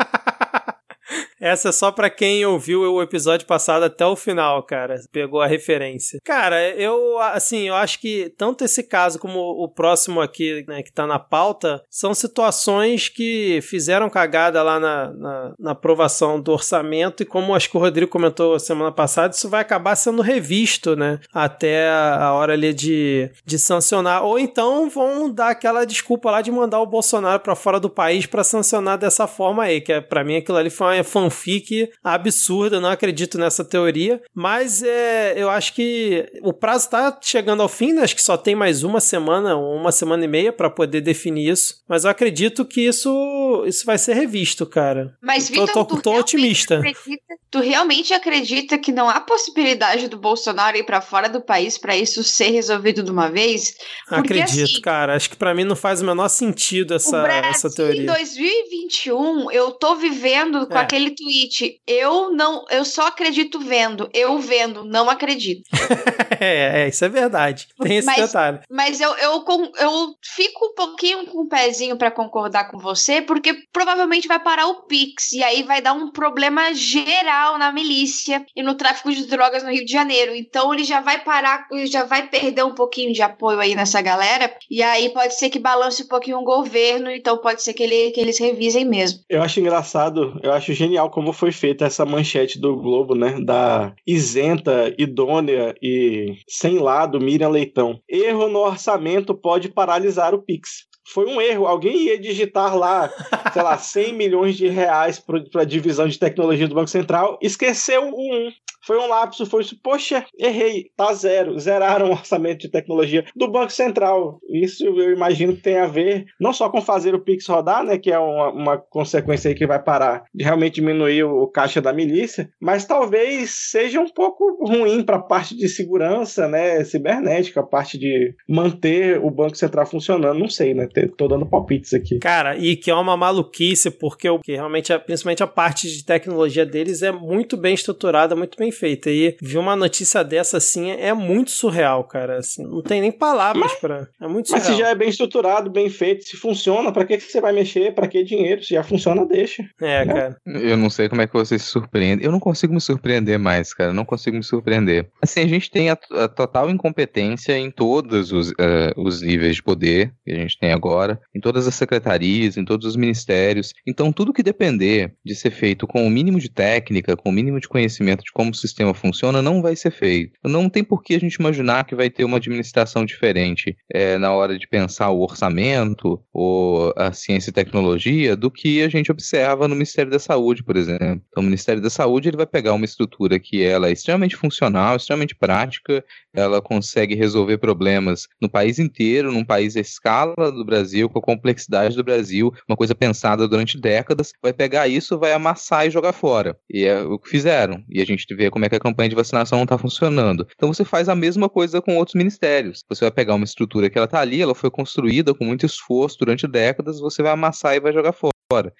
Essa 1.41 1.69
é 1.69 1.71
só 1.71 1.91
para 1.91 2.07
quem 2.07 2.45
ouviu 2.45 2.81
o 2.81 3.01
episódio 3.01 3.47
passado 3.47 3.83
até 3.83 4.05
o 4.05 4.15
final, 4.15 4.61
cara. 4.61 5.01
Pegou 5.11 5.41
a 5.41 5.47
referência. 5.47 6.19
Cara, 6.23 6.69
eu, 6.75 7.17
assim, 7.19 7.67
eu 7.67 7.73
acho 7.73 7.99
que 7.99 8.31
tanto 8.37 8.63
esse 8.63 8.83
caso 8.83 9.17
como 9.17 9.39
o 9.39 9.67
próximo 9.67 10.21
aqui, 10.21 10.63
né, 10.67 10.83
que 10.83 10.93
tá 10.93 11.07
na 11.07 11.17
pauta, 11.17 11.81
são 11.89 12.13
situações 12.13 13.09
que 13.09 13.59
fizeram 13.63 14.07
cagada 14.07 14.61
lá 14.61 14.79
na, 14.79 15.11
na, 15.13 15.53
na 15.57 15.71
aprovação 15.71 16.39
do 16.39 16.51
orçamento 16.51 17.23
e 17.23 17.25
como 17.25 17.55
acho 17.55 17.71
que 17.71 17.77
o 17.77 17.79
Rodrigo 17.79 18.11
comentou 18.11 18.59
semana 18.59 18.91
passada, 18.91 19.33
isso 19.33 19.49
vai 19.49 19.61
acabar 19.61 19.95
sendo 19.95 20.21
revisto, 20.21 20.95
né, 20.95 21.19
até 21.33 21.89
a 21.89 22.33
hora 22.33 22.53
ali 22.53 22.71
de, 22.71 23.31
de 23.43 23.57
sancionar. 23.57 24.23
Ou 24.23 24.37
então 24.37 24.87
vão 24.91 25.27
dar 25.27 25.49
aquela 25.49 25.85
desculpa 25.85 26.29
lá 26.29 26.41
de 26.43 26.51
mandar 26.51 26.79
o 26.81 26.85
Bolsonaro 26.85 27.39
para 27.39 27.55
fora 27.55 27.79
do 27.79 27.89
país 27.89 28.27
para 28.27 28.43
sancionar 28.43 28.99
dessa 28.99 29.25
forma 29.25 29.63
aí, 29.63 29.81
que 29.81 29.91
é, 29.91 29.99
para 29.99 30.23
mim 30.23 30.35
aquilo 30.35 30.59
ali 30.59 30.69
foi 30.69 30.85
uma 30.85 30.97
fique 31.31 31.89
absurda, 32.03 32.79
não 32.79 32.89
acredito 32.89 33.37
nessa 33.37 33.63
teoria, 33.65 34.21
mas 34.35 34.83
é, 34.83 35.33
eu 35.35 35.49
acho 35.49 35.73
que 35.73 36.25
o 36.43 36.53
prazo 36.53 36.85
está 36.85 37.17
chegando 37.21 37.61
ao 37.61 37.69
fim, 37.69 37.93
né? 37.93 38.01
acho 38.03 38.15
que 38.15 38.21
só 38.21 38.37
tem 38.37 38.53
mais 38.55 38.83
uma 38.83 38.99
semana, 38.99 39.55
uma 39.55 39.91
semana 39.91 40.25
e 40.25 40.27
meia 40.27 40.51
para 40.53 40.69
poder 40.69 41.01
definir 41.01 41.49
isso, 41.49 41.75
mas 41.87 42.03
eu 42.03 42.09
acredito 42.11 42.65
que 42.65 42.81
isso, 42.81 43.63
isso 43.65 43.85
vai 43.85 43.97
ser 43.97 44.13
revisto, 44.13 44.65
cara. 44.65 45.15
Mas, 45.21 45.49
tô- 45.49 45.65
Vitor, 45.65 45.85
tô- 45.85 45.95
tô 46.01 46.09
realmente 46.11 46.21
otimista. 46.35 46.75
acredita- 46.77 47.35
tu 47.49 47.59
realmente 47.59 48.13
acredita 48.13 48.77
que 48.77 48.91
não 48.91 49.09
há 49.09 49.19
possibilidade 49.19 50.07
do 50.07 50.17
Bolsonaro 50.17 50.77
ir 50.77 50.85
pra 50.85 51.01
fora 51.01 51.27
do 51.29 51.41
país 51.41 51.77
pra 51.77 51.95
isso 51.97 52.23
ser 52.23 52.49
resolvido 52.51 53.03
de 53.03 53.11
uma 53.11 53.29
vez? 53.29 53.73
Porque, 54.07 54.33
acredito, 54.33 54.63
assim, 54.63 54.81
cara. 54.81 55.15
Acho 55.15 55.29
que 55.29 55.35
pra 55.35 55.53
mim 55.53 55.63
não 55.63 55.75
faz 55.75 56.01
o 56.01 56.05
menor 56.05 56.29
sentido 56.29 56.91
o 56.91 56.95
essa, 56.95 57.21
Brasil 57.21 57.49
essa 57.49 57.67
em 57.67 57.71
teoria. 57.71 58.05
2021, 58.05 59.51
eu 59.51 59.71
tô 59.71 59.95
vivendo 59.95 60.65
com 60.67 60.77
É. 60.77 60.81
aquele 60.81 61.11
tweet. 61.21 61.79
Eu 61.87 62.31
não, 62.31 62.65
eu 62.69 62.83
só 62.83 63.07
acredito 63.07 63.59
vendo. 63.59 64.09
Eu 64.13 64.39
vendo, 64.39 64.83
não 64.83 65.09
acredito. 65.09 65.63
é, 66.39 66.83
é, 66.83 66.87
isso 66.87 67.05
é 67.05 67.09
verdade. 67.09 67.67
Tem 67.81 67.97
esse 67.97 68.05
Mas- 68.05 68.17
detalhe. 68.27 68.59
Mas 68.69 68.99
eu, 68.99 69.13
eu, 69.17 69.43
eu 69.79 70.15
fico 70.23 70.65
um 70.65 70.73
pouquinho 70.75 71.25
com 71.27 71.41
o 71.43 71.47
pezinho 71.47 71.97
pra 71.97 72.09
concordar 72.11 72.69
com 72.71 72.79
você, 72.79 73.21
porque 73.21 73.53
provavelmente 73.71 74.27
vai 74.27 74.39
parar 74.39 74.67
o 74.67 74.83
Pix. 74.83 75.31
E 75.33 75.43
aí 75.43 75.63
vai 75.63 75.81
dar 75.81 75.93
um 75.93 76.11
problema 76.11 76.73
geral 76.73 77.57
na 77.57 77.71
milícia 77.71 78.43
e 78.55 78.63
no 78.63 78.75
tráfico 78.75 79.11
de 79.11 79.27
drogas 79.27 79.63
no 79.63 79.71
Rio 79.71 79.85
de 79.85 79.91
Janeiro. 79.91 80.35
Então 80.35 80.73
ele 80.73 80.83
já 80.83 81.01
vai 81.01 81.23
parar, 81.23 81.67
ele 81.71 81.87
já 81.87 82.03
vai 82.03 82.27
perder 82.27 82.63
um 82.63 82.73
pouquinho 82.73 83.13
de 83.13 83.21
apoio 83.21 83.59
aí 83.59 83.75
nessa 83.75 84.01
galera. 84.01 84.51
E 84.69 84.81
aí 84.81 85.09
pode 85.09 85.37
ser 85.37 85.49
que 85.49 85.59
balance 85.59 86.03
um 86.03 86.07
pouquinho 86.07 86.39
o 86.39 86.43
governo. 86.43 87.11
Então 87.11 87.37
pode 87.37 87.61
ser 87.61 87.73
que, 87.73 87.83
ele, 87.83 88.11
que 88.11 88.19
eles 88.19 88.39
revisem 88.39 88.85
mesmo. 88.85 89.19
Eu 89.29 89.41
acho 89.41 89.59
engraçado, 89.59 90.39
eu 90.41 90.51
acho 90.51 90.73
genial 90.73 91.09
como 91.11 91.33
foi 91.33 91.51
feita 91.51 91.85
essa 91.85 92.05
manchete 92.05 92.59
do 92.59 92.75
Globo, 92.75 93.13
né? 93.13 93.39
Da 93.39 93.93
isenta, 94.07 94.93
idônea 94.97 95.75
e 95.81 96.35
sem 96.47 96.79
lado 96.79 97.19
Miriam 97.19 97.49
Leitão. 97.49 97.99
Erro 98.09 98.47
no 98.47 98.59
orçamento 98.59 99.35
pode 99.35 99.69
paralisar 99.69 100.33
o 100.33 100.41
Pix. 100.41 100.89
Foi 101.07 101.25
um 101.25 101.41
erro. 101.41 101.67
Alguém 101.67 102.05
ia 102.05 102.19
digitar 102.19 102.75
lá, 102.77 103.09
sei 103.53 103.61
lá, 103.61 103.77
100 103.77 104.13
milhões 104.13 104.55
de 104.55 104.67
reais 104.67 105.19
para 105.19 105.61
a 105.61 105.65
divisão 105.65 106.07
de 106.07 106.19
tecnologia 106.19 106.67
do 106.67 106.75
Banco 106.75 106.89
Central, 106.89 107.37
esqueceu 107.41 108.09
o 108.09 108.47
1. 108.47 108.51
Foi 108.83 108.97
um 108.97 109.07
lapso, 109.07 109.45
foi 109.45 109.61
isso. 109.61 109.79
Poxa, 109.81 110.25
errei, 110.37 110.85
tá 110.97 111.13
zero. 111.13 111.57
Zeraram 111.59 112.09
o 112.09 112.11
orçamento 112.11 112.61
de 112.61 112.69
tecnologia 112.69 113.23
do 113.35 113.47
Banco 113.47 113.71
Central. 113.71 114.39
Isso 114.49 114.85
eu 114.85 115.13
imagino 115.13 115.55
que 115.55 115.61
tem 115.61 115.77
a 115.77 115.85
ver 115.85 116.25
não 116.39 116.51
só 116.51 116.69
com 116.69 116.81
fazer 116.81 117.13
o 117.13 117.23
Pix 117.23 117.45
rodar, 117.47 117.83
né? 117.83 117.97
Que 117.97 118.11
é 118.11 118.17
uma, 118.17 118.49
uma 118.49 118.77
consequência 118.77 119.49
aí 119.49 119.55
que 119.55 119.67
vai 119.67 119.81
parar 119.81 120.23
de 120.33 120.43
realmente 120.43 120.75
diminuir 120.75 121.23
o, 121.23 121.47
caixa 121.47 121.81
da 121.81 121.93
milícia, 121.93 122.49
mas 122.59 122.85
talvez 122.85 123.51
seja 123.69 123.99
um 123.99 124.07
pouco 124.09 124.65
ruim 124.65 125.03
para 125.03 125.17
a 125.17 125.21
parte 125.21 125.55
de 125.55 125.69
segurança, 125.69 126.47
né? 126.47 126.83
Cibernética, 126.83 127.59
a 127.59 127.65
parte 127.65 127.99
de 127.99 128.33
manter 128.49 129.19
o 129.23 129.29
Banco 129.29 129.55
Central 129.55 129.85
funcionando. 129.85 130.39
Não 130.39 130.49
sei, 130.49 130.73
né? 130.73 130.87
Tô 131.17 131.27
dando 131.27 131.45
palpites 131.45 131.93
aqui. 131.93 132.19
Cara, 132.19 132.57
e 132.57 132.75
que 132.75 132.89
é 132.91 132.95
uma 132.95 133.15
maluquice, 133.17 133.89
porque 133.91 134.29
o 134.29 134.39
que 134.39 134.53
realmente, 134.53 134.91
a- 134.93 134.99
principalmente 134.99 135.43
a 135.43 135.47
parte 135.47 135.89
de 135.91 136.03
tecnologia 136.05 136.65
deles 136.65 137.01
é 137.01 137.11
muito 137.11 137.55
bem 137.57 137.73
estruturada, 137.73 138.35
muito 138.35 138.57
bem 138.57 138.71
feita. 138.71 139.09
E 139.09 139.35
ver 139.41 139.57
uma 139.57 139.75
notícia 139.75 140.23
dessa 140.23 140.57
assim 140.57 140.91
é 140.91 141.13
muito 141.13 141.51
surreal, 141.51 142.03
cara. 142.03 142.37
Assim, 142.37 142.63
não 142.63 142.81
tem 142.81 143.01
nem 143.01 143.11
palavras 143.11 143.73
pra. 143.75 144.07
É 144.21 144.27
muito 144.27 144.51
Mas 144.51 144.61
surreal. 144.63 144.77
se 144.77 144.83
já 144.83 144.89
é 144.89 144.95
bem 144.95 145.09
estruturado, 145.09 145.69
bem 145.69 145.89
feito, 145.89 146.23
se 146.25 146.37
funciona, 146.37 146.91
para 146.91 147.05
que, 147.05 147.17
que 147.17 147.23
você 147.23 147.41
vai 147.41 147.51
mexer? 147.53 147.93
Para 147.93 148.07
que 148.07 148.23
dinheiro? 148.23 148.63
Se 148.63 148.73
já 148.73 148.83
funciona, 148.83 149.25
deixa. 149.25 149.63
É, 149.81 150.05
cara. 150.05 150.37
Eu 150.45 150.77
não 150.77 150.89
sei 150.89 151.07
como 151.09 151.21
é 151.21 151.27
que 151.27 151.33
você 151.33 151.57
se 151.57 151.65
surpreende. 151.65 152.23
Eu 152.25 152.31
não 152.31 152.39
consigo 152.39 152.73
me 152.73 152.81
surpreender 152.81 153.37
mais, 153.39 153.73
cara. 153.73 153.93
Não 153.93 154.05
consigo 154.05 154.37
me 154.37 154.43
surpreender. 154.43 155.07
Assim, 155.21 155.41
a 155.41 155.47
gente 155.47 155.69
tem 155.69 155.89
a, 155.89 155.97
a 156.11 156.27
total 156.27 156.69
incompetência 156.69 157.57
em 157.57 157.71
todos 157.71 158.31
os, 158.31 158.51
eh, 158.59 158.91
os 158.97 159.21
níveis 159.21 159.55
de 159.57 159.63
poder 159.63 160.11
que 160.25 160.31
a 160.31 160.35
gente 160.35 160.57
tem 160.59 160.71
agora, 160.81 161.21
em 161.35 161.39
todas 161.39 161.67
as 161.67 161.75
secretarias, 161.75 162.57
em 162.57 162.65
todos 162.65 162.87
os 162.87 162.95
ministérios. 162.95 163.73
Então, 163.87 164.11
tudo 164.11 164.33
que 164.33 164.41
depender 164.41 165.13
de 165.23 165.35
ser 165.35 165.51
feito 165.51 165.85
com 165.85 166.05
o 166.05 166.09
mínimo 166.09 166.39
de 166.39 166.49
técnica, 166.49 167.15
com 167.15 167.29
o 167.29 167.31
mínimo 167.31 167.59
de 167.59 167.67
conhecimento 167.67 168.23
de 168.23 168.31
como 168.31 168.49
o 168.49 168.55
sistema 168.55 168.93
funciona, 168.93 169.41
não 169.41 169.61
vai 169.61 169.75
ser 169.75 169.91
feito. 169.91 170.33
Não 170.43 170.67
tem 170.67 170.83
por 170.83 171.03
que 171.03 171.13
a 171.13 171.19
gente 171.19 171.35
imaginar 171.35 171.85
que 171.85 171.95
vai 171.95 172.09
ter 172.09 172.23
uma 172.23 172.37
administração 172.37 173.05
diferente 173.05 173.77
eh, 173.93 174.17
na 174.17 174.33
hora 174.33 174.57
de 174.57 174.67
pensar 174.67 175.11
o 175.11 175.21
orçamento 175.21 176.19
ou 176.33 176.93
a 176.97 177.13
ciência 177.13 177.51
e 177.51 177.53
tecnologia 177.53 178.35
do 178.35 178.49
que 178.49 178.81
a 178.81 178.89
gente 178.89 179.11
observa 179.11 179.67
no 179.67 179.75
Ministério 179.75 180.11
da 180.11 180.19
Saúde, 180.19 180.63
por 180.63 180.75
exemplo. 180.75 181.21
Então, 181.29 181.41
o 181.41 181.45
Ministério 181.45 181.81
da 181.81 181.89
Saúde 181.89 182.29
ele 182.29 182.37
vai 182.37 182.47
pegar 182.47 182.73
uma 182.73 182.85
estrutura 182.85 183.39
que 183.39 183.61
ela 183.61 183.89
é 183.89 183.91
extremamente 183.91 184.35
funcional, 184.35 184.95
extremamente 184.95 185.35
prática, 185.35 186.03
ela 186.33 186.61
consegue 186.61 187.13
resolver 187.13 187.57
problemas 187.57 188.27
no 188.41 188.49
país 188.49 188.79
inteiro, 188.79 189.31
num 189.31 189.45
país 189.45 189.75
à 189.75 189.79
escala 189.79 190.51
do 190.51 190.65
Brasil, 190.71 191.09
com 191.09 191.19
a 191.19 191.21
complexidade 191.21 191.95
do 191.95 192.03
Brasil, 192.03 192.53
uma 192.67 192.77
coisa 192.77 192.95
pensada 192.95 193.47
durante 193.47 193.79
décadas, 193.79 194.31
vai 194.41 194.53
pegar 194.53 194.87
isso, 194.87 195.19
vai 195.19 195.33
amassar 195.33 195.85
e 195.85 195.91
jogar 195.91 196.13
fora. 196.13 196.57
E 196.69 196.85
é 196.85 197.01
o 197.01 197.19
que 197.19 197.29
fizeram. 197.29 197.83
E 197.89 198.01
a 198.01 198.05
gente 198.05 198.25
vê 198.33 198.49
como 198.49 198.65
é 198.65 198.69
que 198.69 198.75
a 198.75 198.79
campanha 198.79 199.09
de 199.09 199.15
vacinação 199.15 199.57
não 199.57 199.63
está 199.63 199.77
funcionando. 199.77 200.47
Então 200.55 200.73
você 200.73 200.85
faz 200.85 201.09
a 201.09 201.15
mesma 201.15 201.49
coisa 201.49 201.81
com 201.81 201.97
outros 201.97 202.15
ministérios. 202.15 202.83
Você 202.87 203.03
vai 203.03 203.11
pegar 203.11 203.35
uma 203.35 203.45
estrutura 203.45 203.89
que 203.89 203.97
ela 203.97 204.05
está 204.05 204.19
ali, 204.19 204.41
ela 204.41 204.55
foi 204.55 204.71
construída 204.71 205.33
com 205.33 205.45
muito 205.45 205.65
esforço 205.65 206.17
durante 206.17 206.47
décadas, 206.47 206.99
você 206.99 207.21
vai 207.21 207.31
amassar 207.31 207.75
e 207.75 207.79
vai 207.79 207.91
jogar 207.91 208.13
fora. 208.13 208.31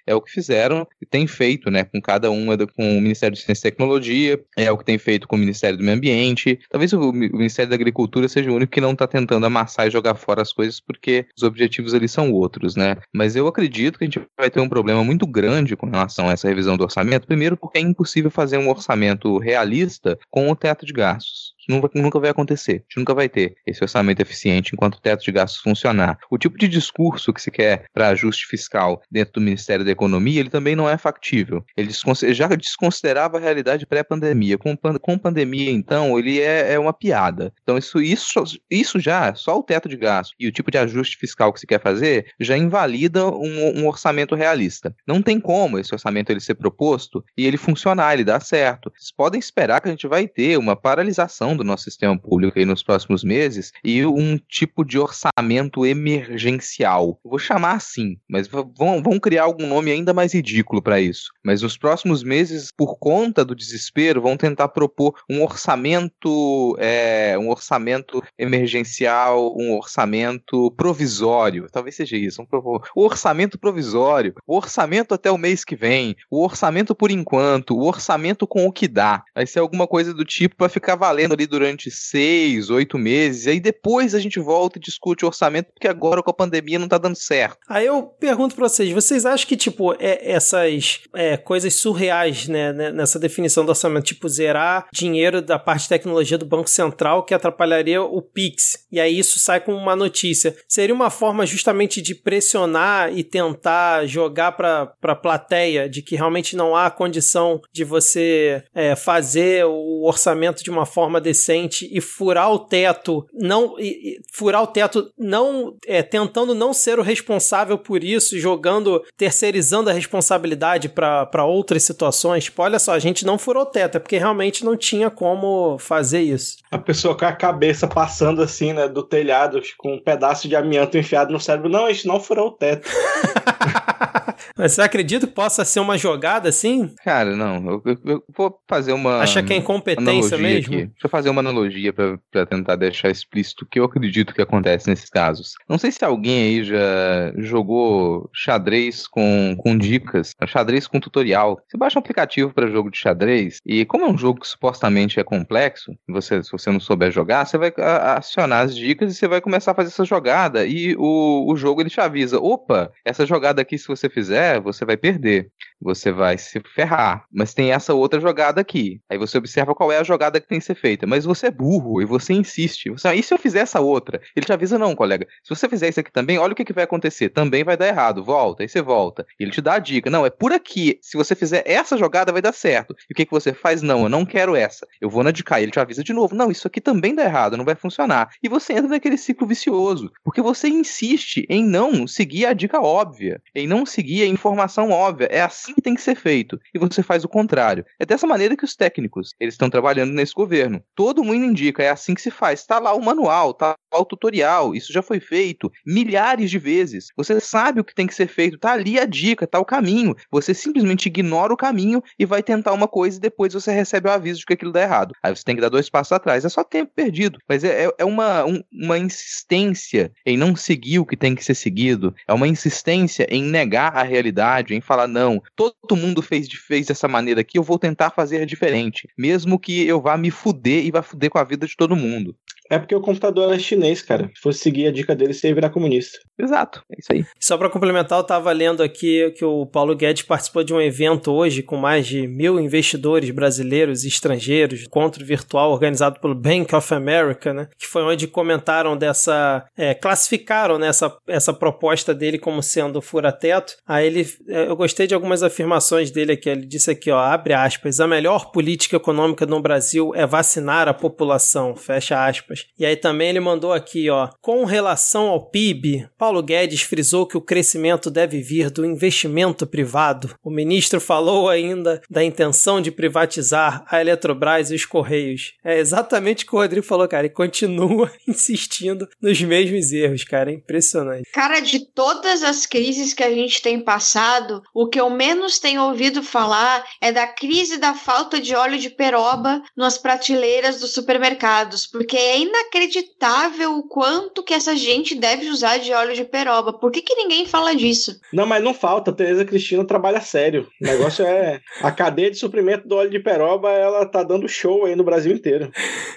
É 0.06 0.14
o 0.16 0.22
que 0.22 0.32
fizeram 0.32 0.88
e 1.02 1.06
tem 1.06 1.26
feito, 1.28 1.70
né, 1.72 1.84
com 1.84 2.02
cada 2.02 2.30
uma, 2.32 2.56
do- 2.58 2.68
com 2.68 2.98
o 2.98 3.02
Ministério 3.02 3.36
de 3.36 3.42
Ciência 3.44 3.68
e 3.68 3.72
Tecnologia, 3.72 4.40
é 4.58 4.72
o 4.72 4.78
que 4.78 4.86
tem 4.86 4.98
feito 4.98 5.28
com 5.28 5.36
o 5.36 5.40
Ministério 5.40 5.78
do 5.78 5.84
Meio 5.84 5.98
Ambiente. 5.98 6.60
Talvez 6.70 6.94
o, 6.94 7.10
o 7.10 7.14
Ministério 7.14 7.70
da 7.70 7.76
Agricultura 7.76 8.28
seja 8.28 8.52
o 8.52 8.56
único 8.56 8.72
que 8.72 8.82
não 8.82 8.92
está 8.92 9.08
tentando 9.08 9.46
amassar 9.46 9.88
e 9.88 9.92
jogar 9.92 10.16
fora 10.16 10.42
as 10.42 10.52
coisas, 10.54 10.80
porque 10.80 11.26
os 11.36 11.44
objetivos 11.44 11.94
ali 11.94 12.08
são 12.08 12.32
outros, 12.32 12.76
né? 12.76 12.98
Mas 13.14 13.36
eu 13.36 13.48
acredito 13.48 13.98
que 13.98 14.04
a 14.04 14.08
gente 14.08 14.22
vai 14.38 14.50
ter 14.50 14.60
um 14.60 14.70
problema 14.70 15.04
muito 15.04 15.26
grande 15.28 15.76
com 15.76 15.88
relação 15.90 16.28
a 16.30 16.34
essa 16.34 16.48
revisão 16.48 16.78
do 16.78 16.84
orçamento. 16.84 17.28
Primeiro, 17.28 17.56
porque 17.58 17.78
é 17.78 17.82
impossível 17.82 18.32
fazer 18.32 18.58
um 18.58 18.70
orçamento 18.70 19.38
realista 19.38 20.18
com 20.30 20.50
o 20.50 20.56
teto 20.56 20.86
de 20.86 20.94
gastos. 20.94 21.54
Nunca, 21.70 22.20
vai 22.20 22.30
acontecer. 22.30 22.72
A 22.72 22.76
gente 22.76 22.98
nunca 22.98 23.14
vai 23.14 23.30
ter 23.30 23.56
esse 23.66 23.84
orçamento 23.84 24.22
eficiente 24.22 24.72
enquanto 24.74 24.96
o 24.96 25.02
teto 25.02 25.24
de 25.24 25.32
gastos 25.32 25.62
funcionar. 25.62 26.18
O 26.30 26.38
tipo 26.38 26.58
de 26.58 26.68
discurso 26.68 27.34
que 27.34 27.42
se 27.42 27.52
quer 27.52 27.86
para 27.94 28.10
ajuste 28.10 28.46
fiscal 28.46 29.02
dentro 29.10 29.34
do 29.34 29.42
Ministério 29.42 29.86
da 29.86 29.92
Economia, 29.92 30.40
ele 30.40 30.50
também 30.50 30.76
não 30.76 30.90
é 30.90 30.98
factível. 30.98 31.64
Ele 31.76 31.92
já 32.34 32.48
desconsiderava 32.48 33.38
a 33.38 33.42
realidade 33.42 33.86
pré-pandemia. 33.86 34.58
Com, 34.58 34.76
com 34.78 35.18
pandemia, 35.18 35.72
então, 35.72 36.18
ele 36.18 36.40
é, 36.40 36.74
é 36.74 36.80
uma 36.80 36.94
piada. 36.94 37.54
Então, 37.64 37.78
isso, 37.78 38.02
isso, 38.02 38.44
isso 38.70 39.00
já, 39.00 39.34
só 39.36 39.58
o 39.58 39.64
teto 39.64 39.90
de 39.90 39.98
gastos 39.98 40.36
e 40.40 40.48
o 40.48 40.52
tipo 40.52 40.72
de 40.72 40.78
ajuste 40.78 41.18
fiscal 41.18 41.54
que 41.54 41.60
se 41.60 41.68
quer 41.68 41.82
fazer, 41.82 42.28
já 42.40 42.58
invalida 42.58 43.28
um, 43.28 43.80
um 43.80 43.88
orçamento 43.88 44.36
realista. 44.36 44.96
Não 45.08 45.22
tem 45.22 45.40
como 45.40 45.80
esse 45.80 45.94
orçamento 45.94 46.32
ele 46.32 46.40
ser 46.40 46.56
proposto 46.56 47.24
e 47.38 47.46
ele 47.46 47.58
funcionar, 47.58 48.14
ele 48.14 48.24
dar 48.24 48.42
certo. 48.42 48.92
Vocês 48.96 49.12
podem 49.12 49.40
esperar 49.40 49.82
que 49.82 49.88
a 49.88 49.92
gente 49.92 50.08
vai 50.08 50.28
ter 50.28 50.58
uma 50.58 50.76
paralisação 50.76 51.51
do 51.56 51.64
nosso 51.64 51.84
sistema 51.84 52.18
público 52.18 52.58
aí 52.58 52.66
nos 52.66 52.84
próximos 52.84 53.24
meses 53.24 53.72
e 53.84 54.06
um 54.06 54.38
tipo 54.38 54.84
de 54.84 54.98
orçamento 55.00 55.86
emergencial. 55.86 57.20
Vou 57.24 57.40
chamar 57.40 57.74
assim, 57.74 58.18
mas 58.30 58.48
vão, 58.48 59.02
vão 59.02 59.20
criar 59.20 59.44
algum 59.44 59.68
nome 59.68 59.92
ainda 59.92 60.14
mais 60.14 60.34
ridículo 60.34 60.82
para 60.82 61.00
isso. 61.00 61.32
Mas 61.44 61.62
nos 61.62 61.78
próximos 61.78 62.24
meses, 62.24 62.72
por 62.76 62.98
conta 62.98 63.44
do 63.44 63.56
desespero, 63.56 64.22
vão 64.22 64.38
tentar 64.38 64.68
propor 64.70 65.16
um 65.30 65.42
orçamento, 65.44 66.76
é, 66.80 67.38
um 67.38 67.50
orçamento 67.50 68.24
emergencial, 68.38 69.56
um 69.58 69.76
orçamento 69.76 70.72
provisório. 70.72 71.68
Talvez 71.72 71.96
seja 71.96 72.18
isso. 72.18 72.38
Vamos 72.38 72.50
propor 72.50 72.90
o 72.96 73.04
orçamento 73.04 73.58
provisório, 73.58 74.36
o 74.46 74.56
orçamento 74.56 75.14
até 75.14 75.32
o 75.32 75.38
mês 75.38 75.64
que 75.64 75.76
vem, 75.76 76.16
o 76.30 76.44
orçamento 76.44 76.96
por 76.96 77.12
enquanto, 77.12 77.76
o 77.76 77.86
orçamento 77.86 78.48
com 78.48 78.66
o 78.66 78.72
que 78.72 78.88
dá. 78.88 79.24
Vai 79.36 79.46
ser 79.46 79.60
alguma 79.60 79.88
coisa 79.88 80.14
do 80.14 80.26
tipo 80.26 80.56
para 80.56 80.70
ficar 80.70 80.96
valendo 80.96 81.34
ali 81.42 81.48
durante 81.48 81.90
seis, 81.90 82.70
oito 82.70 82.98
meses. 82.98 83.46
E 83.46 83.52
aí 83.52 83.60
depois 83.60 84.14
a 84.14 84.20
gente 84.20 84.40
volta 84.40 84.78
e 84.78 84.82
discute 84.82 85.26
o 85.26 85.28
orçamento, 85.28 85.72
porque 85.74 85.88
agora 85.88 86.22
com 86.22 86.30
a 86.30 86.34
pandemia 86.34 86.80
não 86.80 86.88
tá 86.88 86.98
dando 86.98 87.16
certo. 87.16 87.58
Aí 87.68 87.86
eu 87.86 88.04
pergunto 88.04 88.56
pra 88.56 88.70
vocês, 88.70 88.92
vocês 88.92 89.26
acham 89.26 89.48
que, 89.48 89.58
tipo, 89.58 89.94
é, 90.00 90.32
essas 90.32 91.02
é, 91.14 91.38
coisas 91.38 91.74
surreais, 91.74 92.48
né, 92.48 92.72
né, 92.72 92.92
nessa 92.92 93.18
definição 93.18 93.66
do 93.66 93.70
orçamento, 93.70 94.06
tipo, 94.06 94.30
zerar 94.30 94.88
dinheiro 94.94 95.42
da 95.42 95.58
parte 95.58 95.84
de 95.84 95.90
tecnologia 95.90 96.38
do 96.38 96.46
Banco 96.46 96.70
Central 96.70 97.24
que 97.24 97.34
atrapalharia 97.34 98.02
o 98.02 98.22
Pix, 98.22 98.86
e 98.92 99.00
aí 99.00 99.18
isso 99.18 99.40
sai 99.40 99.60
com 99.60 99.74
uma 99.74 99.96
notícia, 99.96 100.56
seria 100.68 100.94
uma 100.94 101.10
forma 101.10 101.46
justamente 101.46 102.02
de 102.02 102.14
pressionar 102.14 103.12
e 103.16 103.24
tentar 103.24 104.06
jogar 104.06 104.54
pra, 104.54 104.86
pra 104.86 105.16
plateia 105.16 105.90
de 105.90 106.02
que 106.02 106.16
realmente 106.16 106.56
não 106.56 106.76
há 106.76 106.90
condição 106.90 107.62
de 107.72 107.84
você 107.84 108.64
é, 108.74 108.96
fazer 108.96 109.66
o 109.66 110.04
orçamento 110.06 110.64
de 110.64 110.70
uma 110.70 110.86
forma 110.86 111.22
decente 111.32 111.90
e 111.92 112.02
furar 112.02 112.52
o 112.52 112.60
teto, 112.60 113.26
não 113.34 113.80
e, 113.80 114.18
e 114.18 114.22
furar 114.34 114.62
o 114.62 114.68
teto 114.68 115.12
não 115.18 115.76
é, 115.88 116.04
tentando 116.04 116.54
não 116.54 116.74
ser 116.74 117.00
o 117.00 117.04
responsável 117.04 117.78
por 117.78 118.04
isso, 118.04 118.38
jogando, 118.38 119.02
terceirizando 119.18 119.90
a 119.90 119.94
responsabilidade 119.94 120.90
para 120.90 121.46
outras 121.46 121.84
situações. 121.84 122.46
Tipo, 122.46 122.64
olha 122.64 122.80
só, 122.80 122.94
a 122.94 123.00
gente 123.00 123.26
não 123.26 123.38
furou 123.38 123.64
o 123.64 123.66
teto, 123.66 123.96
é 123.96 124.00
porque 124.00 124.18
realmente 124.18 124.66
não 124.66 124.76
tinha 124.76 125.10
como 125.10 125.78
fazer 125.80 126.22
isso. 126.22 126.58
A 126.70 126.78
pessoa 126.78 127.18
com 127.18 127.26
a 127.26 127.34
cabeça 127.34 127.88
passando 127.88 128.42
assim, 128.42 128.74
né, 128.74 128.88
do 128.88 129.04
telhado, 129.04 129.62
com 129.78 129.96
um 129.96 130.00
pedaço 130.00 130.48
de 130.48 130.56
amianto 130.56 130.98
enfiado 130.98 131.32
no 131.32 131.40
cérebro. 131.40 131.70
Não, 131.70 131.86
a 131.86 131.94
gente 131.94 132.08
não 132.08 132.20
furou 132.20 132.48
o 132.48 132.52
teto. 132.52 132.90
Mas 134.58 134.74
você 134.74 134.82
acredita 134.82 135.28
que 135.28 135.34
possa 135.34 135.64
ser 135.66 135.80
uma 135.80 135.98
jogada 135.98 136.50
assim? 136.50 136.94
Cara, 137.04 137.36
não. 137.36 137.56
Eu, 137.70 137.82
eu- 137.86 137.98
eu 138.06 138.24
vou 138.36 138.60
fazer 138.70 138.94
uma. 138.94 139.20
Acha 139.20 139.42
que 139.44 139.54
é 139.54 139.58
incompetência 139.58 140.38
mesmo? 140.38 140.74
aqui. 140.76 140.86
Deixa 140.88 141.06
eu 141.06 141.10
fazer 141.10 141.30
uma 141.30 141.40
analogia 141.42 141.94
pra 141.94 142.46
tentar 142.46 142.76
deixar 142.76 143.10
explícito 143.10 143.66
o 143.66 143.68
que 143.68 143.80
eu 143.80 143.86
acredito 143.86 144.34
que 144.34 144.42
acontece 144.42 144.88
nesses 144.90 145.10
casos. 145.10 145.54
Não 145.68 145.78
sei 145.78 145.92
se 145.92 146.04
alguém 146.04 146.44
aí 146.60 146.64
já 146.64 147.32
jogou 147.38 148.30
xadrez 148.34 149.08
com, 149.08 149.56
com 149.58 149.78
dicas, 149.78 150.34
xadrez 150.48 150.88
com 150.88 151.00
tutorial. 151.00 151.60
Você 151.68 151.78
baixa 151.78 151.98
um 151.98 152.02
aplicativo 152.02 152.54
para 152.54 152.70
jogo 152.70 152.90
de 152.90 152.98
xadrez 152.98 153.60
e 153.66 153.86
como 153.86 154.06
é 154.06 154.10
um 154.10 154.18
jogo 154.18 154.40
que 154.40 154.48
supostamente 154.48 155.20
é 155.20 155.24
complexo, 155.24 155.92
você, 156.08 156.42
se 156.44 156.52
você 156.52 156.72
não 156.72 156.80
souber 156.80 157.12
jogar, 157.12 157.46
você 157.46 157.58
vai 157.58 157.74
acionar 157.78 158.66
as 158.66 158.76
dicas 158.76 159.12
e 159.12 159.16
você 159.16 159.28
vai 159.28 159.42
começar 159.42 159.72
a 159.72 159.76
fazer 159.76 159.90
essa 159.90 160.06
jogada 160.06 160.66
e 160.66 160.96
o, 160.98 161.52
o 161.52 161.56
jogo 161.56 161.82
ele 161.82 161.90
te 161.90 162.00
avisa, 162.00 162.40
opa, 162.40 162.92
essa 163.06 163.26
jogada 163.26 163.62
aqui 163.62 163.78
se 163.78 163.88
você 163.88 164.10
fizer, 164.10 164.31
você 164.60 164.86
vai 164.86 164.98
perder 164.98 165.52
você 165.82 166.12
vai 166.12 166.38
se 166.38 166.62
ferrar. 166.74 167.26
Mas 167.32 167.54
tem 167.54 167.72
essa 167.72 167.94
outra 167.94 168.20
jogada 168.20 168.62
aqui. 168.62 169.02
Aí 169.10 169.18
você 169.18 169.38
observa 169.38 169.74
qual 169.74 169.92
é 169.92 169.98
a 169.98 170.04
jogada 170.04 170.40
que 170.40 170.48
tem 170.48 170.60
que 170.60 170.66
ser 170.66 170.76
feita. 170.76 171.08
Mas 171.08 171.26
você 171.26 171.48
é 171.48 171.52
burro 171.52 172.02
e 172.02 172.06
você 172.06 172.34
insiste. 172.34 172.90
Você, 172.90 173.08
ah, 173.08 173.16
e 173.16 173.24
se 173.24 173.34
eu 173.34 173.38
fizer 173.38 173.62
essa 173.62 173.80
outra? 173.80 174.22
Ele 174.36 174.46
te 174.46 174.54
avisa, 174.54 174.78
não, 174.78 174.96
colega. 174.96 175.28
Se 175.44 175.50
você 175.50 175.68
fizer 175.68 175.90
isso 175.90 176.00
aqui 176.00 176.12
também, 176.12 176.38
olha 176.38 176.54
o 176.54 176.56
que, 176.56 176.66
que 176.66 176.74
vai 176.74 176.84
acontecer. 176.84 177.30
Também 177.30 177.64
vai 177.64 177.76
dar 177.76 177.88
errado. 177.88 178.24
Volta, 178.24 178.64
aí 178.64 178.70
você 178.70 178.82
volta. 178.82 179.26
Ele 179.40 179.52
te 179.52 179.62
dá 179.62 179.74
a 179.74 179.80
dica. 179.80 180.10
Não, 180.10 180.26
é 180.26 180.30
por 180.30 180.52
aqui. 180.52 181.00
Se 181.02 181.18
você 181.18 181.36
fizer 181.36 181.64
essa 181.66 181.98
jogada, 181.98 182.32
vai 182.32 182.42
dar 182.42 182.54
certo. 182.54 182.96
E 183.10 183.14
o 183.14 183.16
que, 183.16 183.26
que 183.26 183.32
você 183.32 183.54
faz? 183.54 183.82
Não, 183.82 184.04
eu 184.04 184.10
não 184.10 184.26
quero 184.26 184.56
essa. 184.56 184.88
Eu 185.00 185.10
vou 185.10 185.24
na 185.24 185.32
de 185.32 185.44
cá. 185.44 185.62
Ele 185.62 185.72
te 185.72 185.80
avisa 185.80 186.04
de 186.04 186.14
novo. 186.14 186.36
Não, 186.36 186.52
isso 186.52 186.68
aqui 186.68 186.80
também 186.80 187.16
dá 187.16 187.24
errado, 187.24 187.58
não 187.58 187.66
vai 187.66 187.76
funcionar. 187.76 188.30
E 188.44 188.50
você 188.50 188.74
entra 188.74 188.88
naquele 188.88 189.18
ciclo 189.18 189.48
vicioso. 189.48 190.12
Porque 190.24 190.42
você 190.42 190.68
insiste 190.68 191.46
em 191.50 191.64
não 191.64 192.08
seguir 192.08 192.46
a 192.46 192.54
dica 192.54 192.80
óbvia. 192.80 193.42
Em 193.56 193.68
não 193.68 193.86
seguir 193.86 194.24
a 194.24 194.28
informação 194.28 194.92
óbvia. 194.92 195.28
É 195.32 195.42
assim 195.42 195.71
que 195.74 195.82
tem 195.82 195.96
que 195.96 196.02
ser 196.02 196.16
feito. 196.16 196.60
E 196.74 196.80
você 196.80 197.02
faz 197.04 197.24
o 197.24 197.30
contrário. 197.30 197.86
É 198.00 198.06
dessa 198.06 198.28
maneira 198.28 198.56
que 198.56 198.66
os 198.66 198.76
técnicos 198.76 199.34
eles 199.40 199.54
estão 199.54 199.70
trabalhando 199.70 200.12
nesse 200.14 200.34
governo. 200.34 200.82
Todo 200.96 201.24
mundo 201.24 201.46
indica, 201.46 201.84
é 201.84 201.90
assim 201.90 202.14
que 202.14 202.22
se 202.22 202.32
faz. 202.32 202.66
Tá 202.66 202.80
lá 202.80 202.94
o 202.94 203.02
manual, 203.04 203.54
tá 203.54 203.76
lá 203.94 204.00
o 204.00 204.06
tutorial. 204.06 204.74
Isso 204.76 204.92
já 204.94 205.02
foi 205.02 205.20
feito 205.20 205.72
milhares 205.86 206.50
de 206.50 206.58
vezes. 206.60 207.08
Você 207.16 207.40
sabe 207.40 207.80
o 207.80 207.84
que 207.84 207.96
tem 207.96 208.08
que 208.08 208.16
ser 208.16 208.28
feito. 208.28 208.58
Tá 208.58 208.72
ali 208.74 209.00
a 209.00 209.06
dica, 209.06 209.48
tá 209.48 209.60
o 209.60 209.66
caminho. 209.66 210.16
Você 210.32 210.54
simplesmente 210.54 211.08
ignora 211.08 211.54
o 211.54 211.58
caminho 211.58 212.02
e 212.18 212.26
vai 212.26 212.42
tentar 212.44 212.74
uma 212.74 212.88
coisa 212.88 213.18
e 213.18 213.22
depois 213.22 213.54
você 213.54 213.72
recebe 213.72 214.08
o 214.08 214.12
aviso 214.12 214.40
de 214.40 214.46
que 214.46 214.54
aquilo 214.54 214.72
dá 214.72 214.82
errado. 214.82 215.14
Aí 215.24 215.36
você 215.36 215.44
tem 215.44 215.56
que 215.56 215.62
dar 215.62 215.70
dois 215.70 215.90
passos 215.90 216.12
atrás. 216.12 216.46
É 216.46 216.50
só 216.50 216.64
tempo 216.64 216.92
perdido. 216.96 217.40
Mas 217.48 217.64
é, 217.64 217.86
é- 217.86 217.92
é 218.00 218.06
uma, 218.06 218.46
um- 218.46 218.62
uma 218.72 218.98
insistência 218.98 220.12
em 220.26 220.38
não 220.38 220.56
seguir 220.56 221.00
o 221.00 221.06
que 221.06 221.16
tem 221.18 221.36
que 221.36 221.44
ser 221.44 221.56
seguido. 221.56 222.14
É 222.28 222.34
uma 222.34 222.48
insistência 222.48 223.26
em 223.30 223.44
negar 223.44 223.96
a 223.96 224.04
realidade, 224.04 224.74
em 224.76 224.82
falar, 224.82 225.08
não, 225.08 225.42
todo 225.70 225.96
mundo 225.96 226.22
fez, 226.22 226.48
fez 226.52 226.88
dessa 226.88 227.08
maneira 227.08 227.42
aqui, 227.42 227.58
eu 227.58 227.64
vou 227.64 227.78
tentar 227.78 228.10
fazer 228.10 228.46
diferente. 228.46 229.08
Mesmo 229.18 229.60
que 229.60 229.86
eu 229.86 230.02
vá 230.02 230.18
me 230.18 230.32
fuder 230.32 230.86
e 230.86 230.92
vá 230.92 231.04
fuder 231.04 231.30
com 231.30 231.38
a 231.38 231.44
vida 231.44 231.68
de 231.68 231.76
todo 231.76 231.96
mundo. 231.96 232.36
É 232.72 232.80
porque 232.80 232.96
o 232.96 233.02
computador 233.02 233.54
é 233.54 233.60
chinês, 233.60 234.02
cara. 234.02 234.32
Se 234.34 234.42
fosse 234.42 234.60
seguir 234.60 234.88
a 234.88 234.92
dica 234.92 235.14
dele, 235.14 235.34
você 235.34 235.50
ia 235.50 235.54
virar 235.54 235.70
comunista. 235.70 236.18
Exato, 236.40 236.82
é 236.90 236.96
isso 236.98 237.12
aí. 237.12 237.26
Só 237.38 237.58
para 237.58 237.70
complementar, 237.70 238.18
eu 238.18 238.22
estava 238.22 238.50
lendo 238.54 238.82
aqui 238.82 239.30
que 239.32 239.44
o 239.44 239.66
Paulo 239.66 239.94
Guedes 239.94 240.24
participou 240.24 240.64
de 240.64 240.74
um 240.74 240.80
evento 240.80 241.34
hoje 241.34 241.62
com 241.62 241.76
mais 241.76 242.08
de 242.08 242.26
mil 242.28 242.58
investidores 242.62 243.30
brasileiros 243.30 244.06
e 244.06 244.08
estrangeiros, 244.08 244.84
encontro 244.84 245.26
virtual 245.26 245.70
organizado 245.72 246.22
pelo 246.22 246.34
Bank 246.34 246.74
of 246.74 246.94
America, 246.94 247.54
né? 247.54 247.68
Que 247.78 247.86
foi 247.86 248.04
onde 248.04 248.26
comentaram 248.26 248.96
dessa. 248.96 249.66
é, 249.78 249.94
classificaram 249.94 250.80
né, 250.80 250.88
essa, 250.88 251.14
essa 251.28 251.54
proposta 251.54 252.14
dele 252.14 252.40
como 252.40 252.64
sendo 252.64 253.02
fura-teto. 253.02 253.74
Aí 253.86 254.08
ele. 254.08 254.26
é, 254.48 254.68
Eu 254.70 254.78
gostei 254.78 255.08
de 255.08 255.14
algumas 255.14 255.44
afirmações 255.44 256.10
dele 256.10 256.32
aqui. 256.32 256.50
Ele 256.50 256.66
disse 256.66 256.90
aqui, 256.90 257.12
ó, 257.12 257.20
abre 257.20 257.54
aspas, 257.54 258.00
a 258.00 258.08
melhor 258.08 258.52
política 258.52 258.96
econômica 258.96 259.46
no 259.46 259.62
Brasil 259.62 260.14
é 260.16 260.26
vacinar 260.26 260.88
a 260.88 260.94
população, 260.94 261.76
fecha 261.76 262.26
aspas. 262.26 262.61
E 262.78 262.86
aí 262.86 262.96
também 262.96 263.30
ele 263.30 263.40
mandou 263.40 263.74
aqui, 263.74 264.10
ó, 264.10 264.30
com 264.42 264.66
relação 264.66 265.28
ao 265.28 265.50
PIB, 265.50 266.08
Paulo 266.18 266.42
Guedes 266.42 266.82
frisou 266.82 267.26
que 267.26 267.38
o 267.38 267.42
crescimento 267.42 268.10
deve 268.10 268.42
vir 268.42 268.70
do 268.70 268.86
investimento 268.86 269.66
privado. 269.68 270.36
O 270.44 270.50
ministro 270.50 271.00
falou 271.00 271.50
ainda 271.50 272.02
da 272.10 272.24
intenção 272.24 272.82
de 272.82 272.92
privatizar 272.92 273.84
a 273.88 274.02
Eletrobras 274.02 274.72
e 274.72 274.76
os 274.76 274.86
Correios. 274.86 275.54
É 275.64 275.80
exatamente 275.80 276.44
o 276.44 276.48
que 276.48 276.56
o 276.56 276.60
Rodrigo 276.60 276.86
falou, 276.86 277.08
cara, 277.08 277.28
e 277.28 277.30
continua 277.30 278.12
insistindo 278.28 279.08
nos 279.22 279.42
mesmos 279.42 279.92
erros, 279.92 280.24
cara, 280.24 280.52
é 280.52 280.56
impressionante. 280.56 281.30
Cara, 281.32 281.60
de 281.60 281.86
todas 281.94 282.44
as 282.44 282.66
crises 282.66 283.14
que 283.14 283.24
a 283.24 283.34
gente 283.34 283.62
tem 283.62 283.80
passado, 283.80 284.62
o 284.74 284.88
que 284.88 285.00
eu 285.00 285.10
menos 285.10 285.60
tenho 285.60 285.84
ouvido 285.84 286.24
falar 286.24 286.84
é 287.00 287.12
da 287.12 287.28
crise 287.28 287.78
da 287.78 287.94
falta 287.94 288.40
de 288.40 288.56
óleo 288.56 288.78
de 288.78 288.90
peroba 288.90 289.62
nas 289.76 289.98
prateleiras 289.98 290.80
dos 290.80 290.94
supermercados, 290.94 291.88
porque 291.88 292.18
é 292.18 292.38
inacreditável 292.42 293.78
o 293.78 293.84
quanto 293.84 294.44
que 294.44 294.54
essa 294.54 294.76
gente 294.76 295.16
deve 295.16 295.50
usar 295.50 295.78
de 295.78 295.92
óleo 295.94 296.14
de 296.14 296.24
peroba. 296.24 296.74
Por 296.74 296.92
que, 296.92 297.02
que 297.02 297.16
ninguém 297.16 297.46
fala 297.46 297.76
disso? 297.76 298.20
Não, 298.34 298.46
mas 298.46 298.64
não 298.64 298.74
falta. 298.74 299.12
A 299.12 299.14
Tereza 299.14 299.46
Cristina 299.46 299.86
trabalha 299.86 300.22
sério. 300.22 300.68
O 300.82 300.86
negócio 300.86 301.26
é. 301.26 301.60
A 301.82 301.92
cadeia 301.92 302.32
de 302.32 302.38
suprimento 302.38 302.88
do 302.88 302.96
óleo 302.96 303.10
de 303.10 303.20
peroba, 303.20 303.70
ela 303.72 304.06
tá 304.06 304.24
dando 304.24 304.48
show 304.48 304.86
aí 304.86 304.96
no 304.96 305.04
Brasil 305.04 305.34
inteiro. 305.34 305.72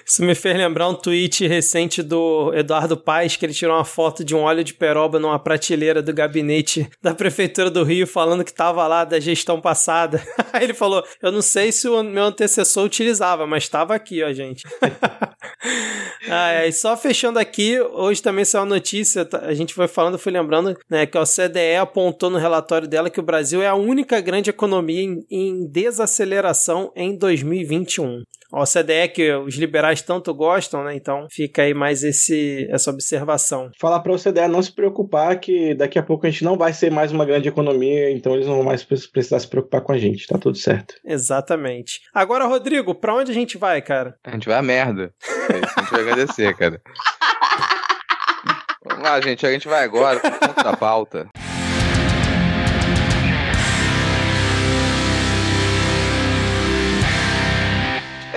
Isso 0.05 0.23
me 0.23 0.35
fez 0.35 0.55
lembrar 0.55 0.87
um 0.87 0.95
tweet 0.95 1.47
recente 1.47 2.01
do 2.01 2.53
Eduardo 2.53 2.97
Paes, 2.97 3.35
que 3.35 3.45
ele 3.45 3.53
tirou 3.53 3.75
uma 3.75 3.85
foto 3.85 4.23
de 4.23 4.35
um 4.35 4.41
óleo 4.41 4.63
de 4.63 4.73
peroba 4.73 5.19
numa 5.19 5.39
prateleira 5.39 6.01
do 6.01 6.13
gabinete 6.13 6.89
da 7.01 7.13
Prefeitura 7.13 7.69
do 7.69 7.83
Rio, 7.83 8.07
falando 8.07 8.43
que 8.43 8.53
tava 8.53 8.85
lá 8.87 9.03
da 9.03 9.19
gestão 9.19 9.59
passada. 9.59 10.21
Aí 10.53 10.63
ele 10.63 10.73
falou: 10.73 11.03
Eu 11.21 11.31
não 11.31 11.41
sei 11.41 11.71
se 11.71 11.87
o 11.87 12.03
meu 12.03 12.25
antecessor 12.25 12.85
utilizava, 12.85 13.45
mas 13.45 13.63
estava 13.63 13.95
aqui, 13.95 14.23
ó, 14.23 14.31
gente. 14.31 14.63
ah, 16.29 16.51
é, 16.51 16.67
e 16.67 16.71
só 16.71 16.95
fechando 16.97 17.39
aqui, 17.39 17.79
hoje 17.79 18.21
também 18.21 18.45
saiu 18.45 18.61
uma 18.63 18.69
notícia, 18.75 19.25
tá, 19.25 19.39
a 19.39 19.53
gente 19.53 19.73
foi 19.73 19.87
falando, 19.87 20.17
fui 20.17 20.31
lembrando, 20.31 20.77
né, 20.89 21.05
que 21.05 21.17
a 21.17 21.21
OCDE 21.21 21.75
apontou 21.79 22.29
no 22.29 22.37
relatório 22.37 22.87
dela 22.87 23.09
que 23.09 23.19
o 23.19 23.23
Brasil 23.23 23.61
é 23.61 23.67
a 23.67 23.75
única 23.75 24.19
grande 24.21 24.49
economia 24.49 25.01
em, 25.01 25.25
em 25.29 25.67
desaceleração 25.69 26.91
em 26.95 27.17
2021. 27.17 28.23
A 28.53 28.61
OCDE 28.61 29.09
que 29.13 29.33
os 29.33 29.55
liberais 29.55 30.01
tanto 30.01 30.33
gostam, 30.33 30.83
né? 30.83 30.95
Então 30.95 31.27
fica 31.31 31.63
aí 31.63 31.73
mais 31.73 32.03
esse, 32.03 32.67
essa 32.69 32.89
observação. 32.91 33.69
Falar 33.81 33.99
pra 33.99 34.13
OCDE 34.13 34.47
não 34.47 34.61
se 34.61 34.71
preocupar 34.71 35.37
que 35.39 35.73
daqui 35.73 35.97
a 35.99 36.03
pouco 36.03 36.25
a 36.25 36.29
gente 36.29 36.43
não 36.43 36.55
vai 36.55 36.71
ser 36.71 36.89
mais 36.91 37.11
uma 37.11 37.25
grande 37.25 37.49
economia, 37.49 38.11
então 38.11 38.33
eles 38.33 38.47
não 38.47 38.55
vão 38.57 38.63
mais 38.63 38.83
pre- 38.83 39.09
precisar 39.11 39.39
se 39.39 39.47
preocupar 39.47 39.81
com 39.81 39.91
a 39.91 39.97
gente. 39.97 40.27
Tá 40.27 40.37
tudo 40.37 40.57
certo. 40.57 40.93
Exatamente. 41.03 41.99
Agora, 42.13 42.45
Rodrigo, 42.45 42.95
pra 42.95 43.15
onde 43.15 43.31
a 43.31 43.33
gente 43.33 43.57
vai, 43.57 43.81
cara? 43.81 44.15
A 44.23 44.31
gente 44.31 44.47
vai 44.47 44.57
a 44.57 44.61
merda. 44.61 45.11
É 45.49 45.57
isso 45.57 45.73
a 45.75 45.81
gente 45.81 45.91
vai 45.91 46.03
agradecer, 46.15 46.55
cara. 46.55 46.81
Vamos 48.85 49.03
lá, 49.03 49.19
gente. 49.21 49.45
A 49.45 49.51
gente 49.51 49.67
vai 49.67 49.83
agora 49.83 50.19
pro 50.19 50.31
ponto 50.31 50.63
da 50.63 50.77
pauta. 50.77 51.27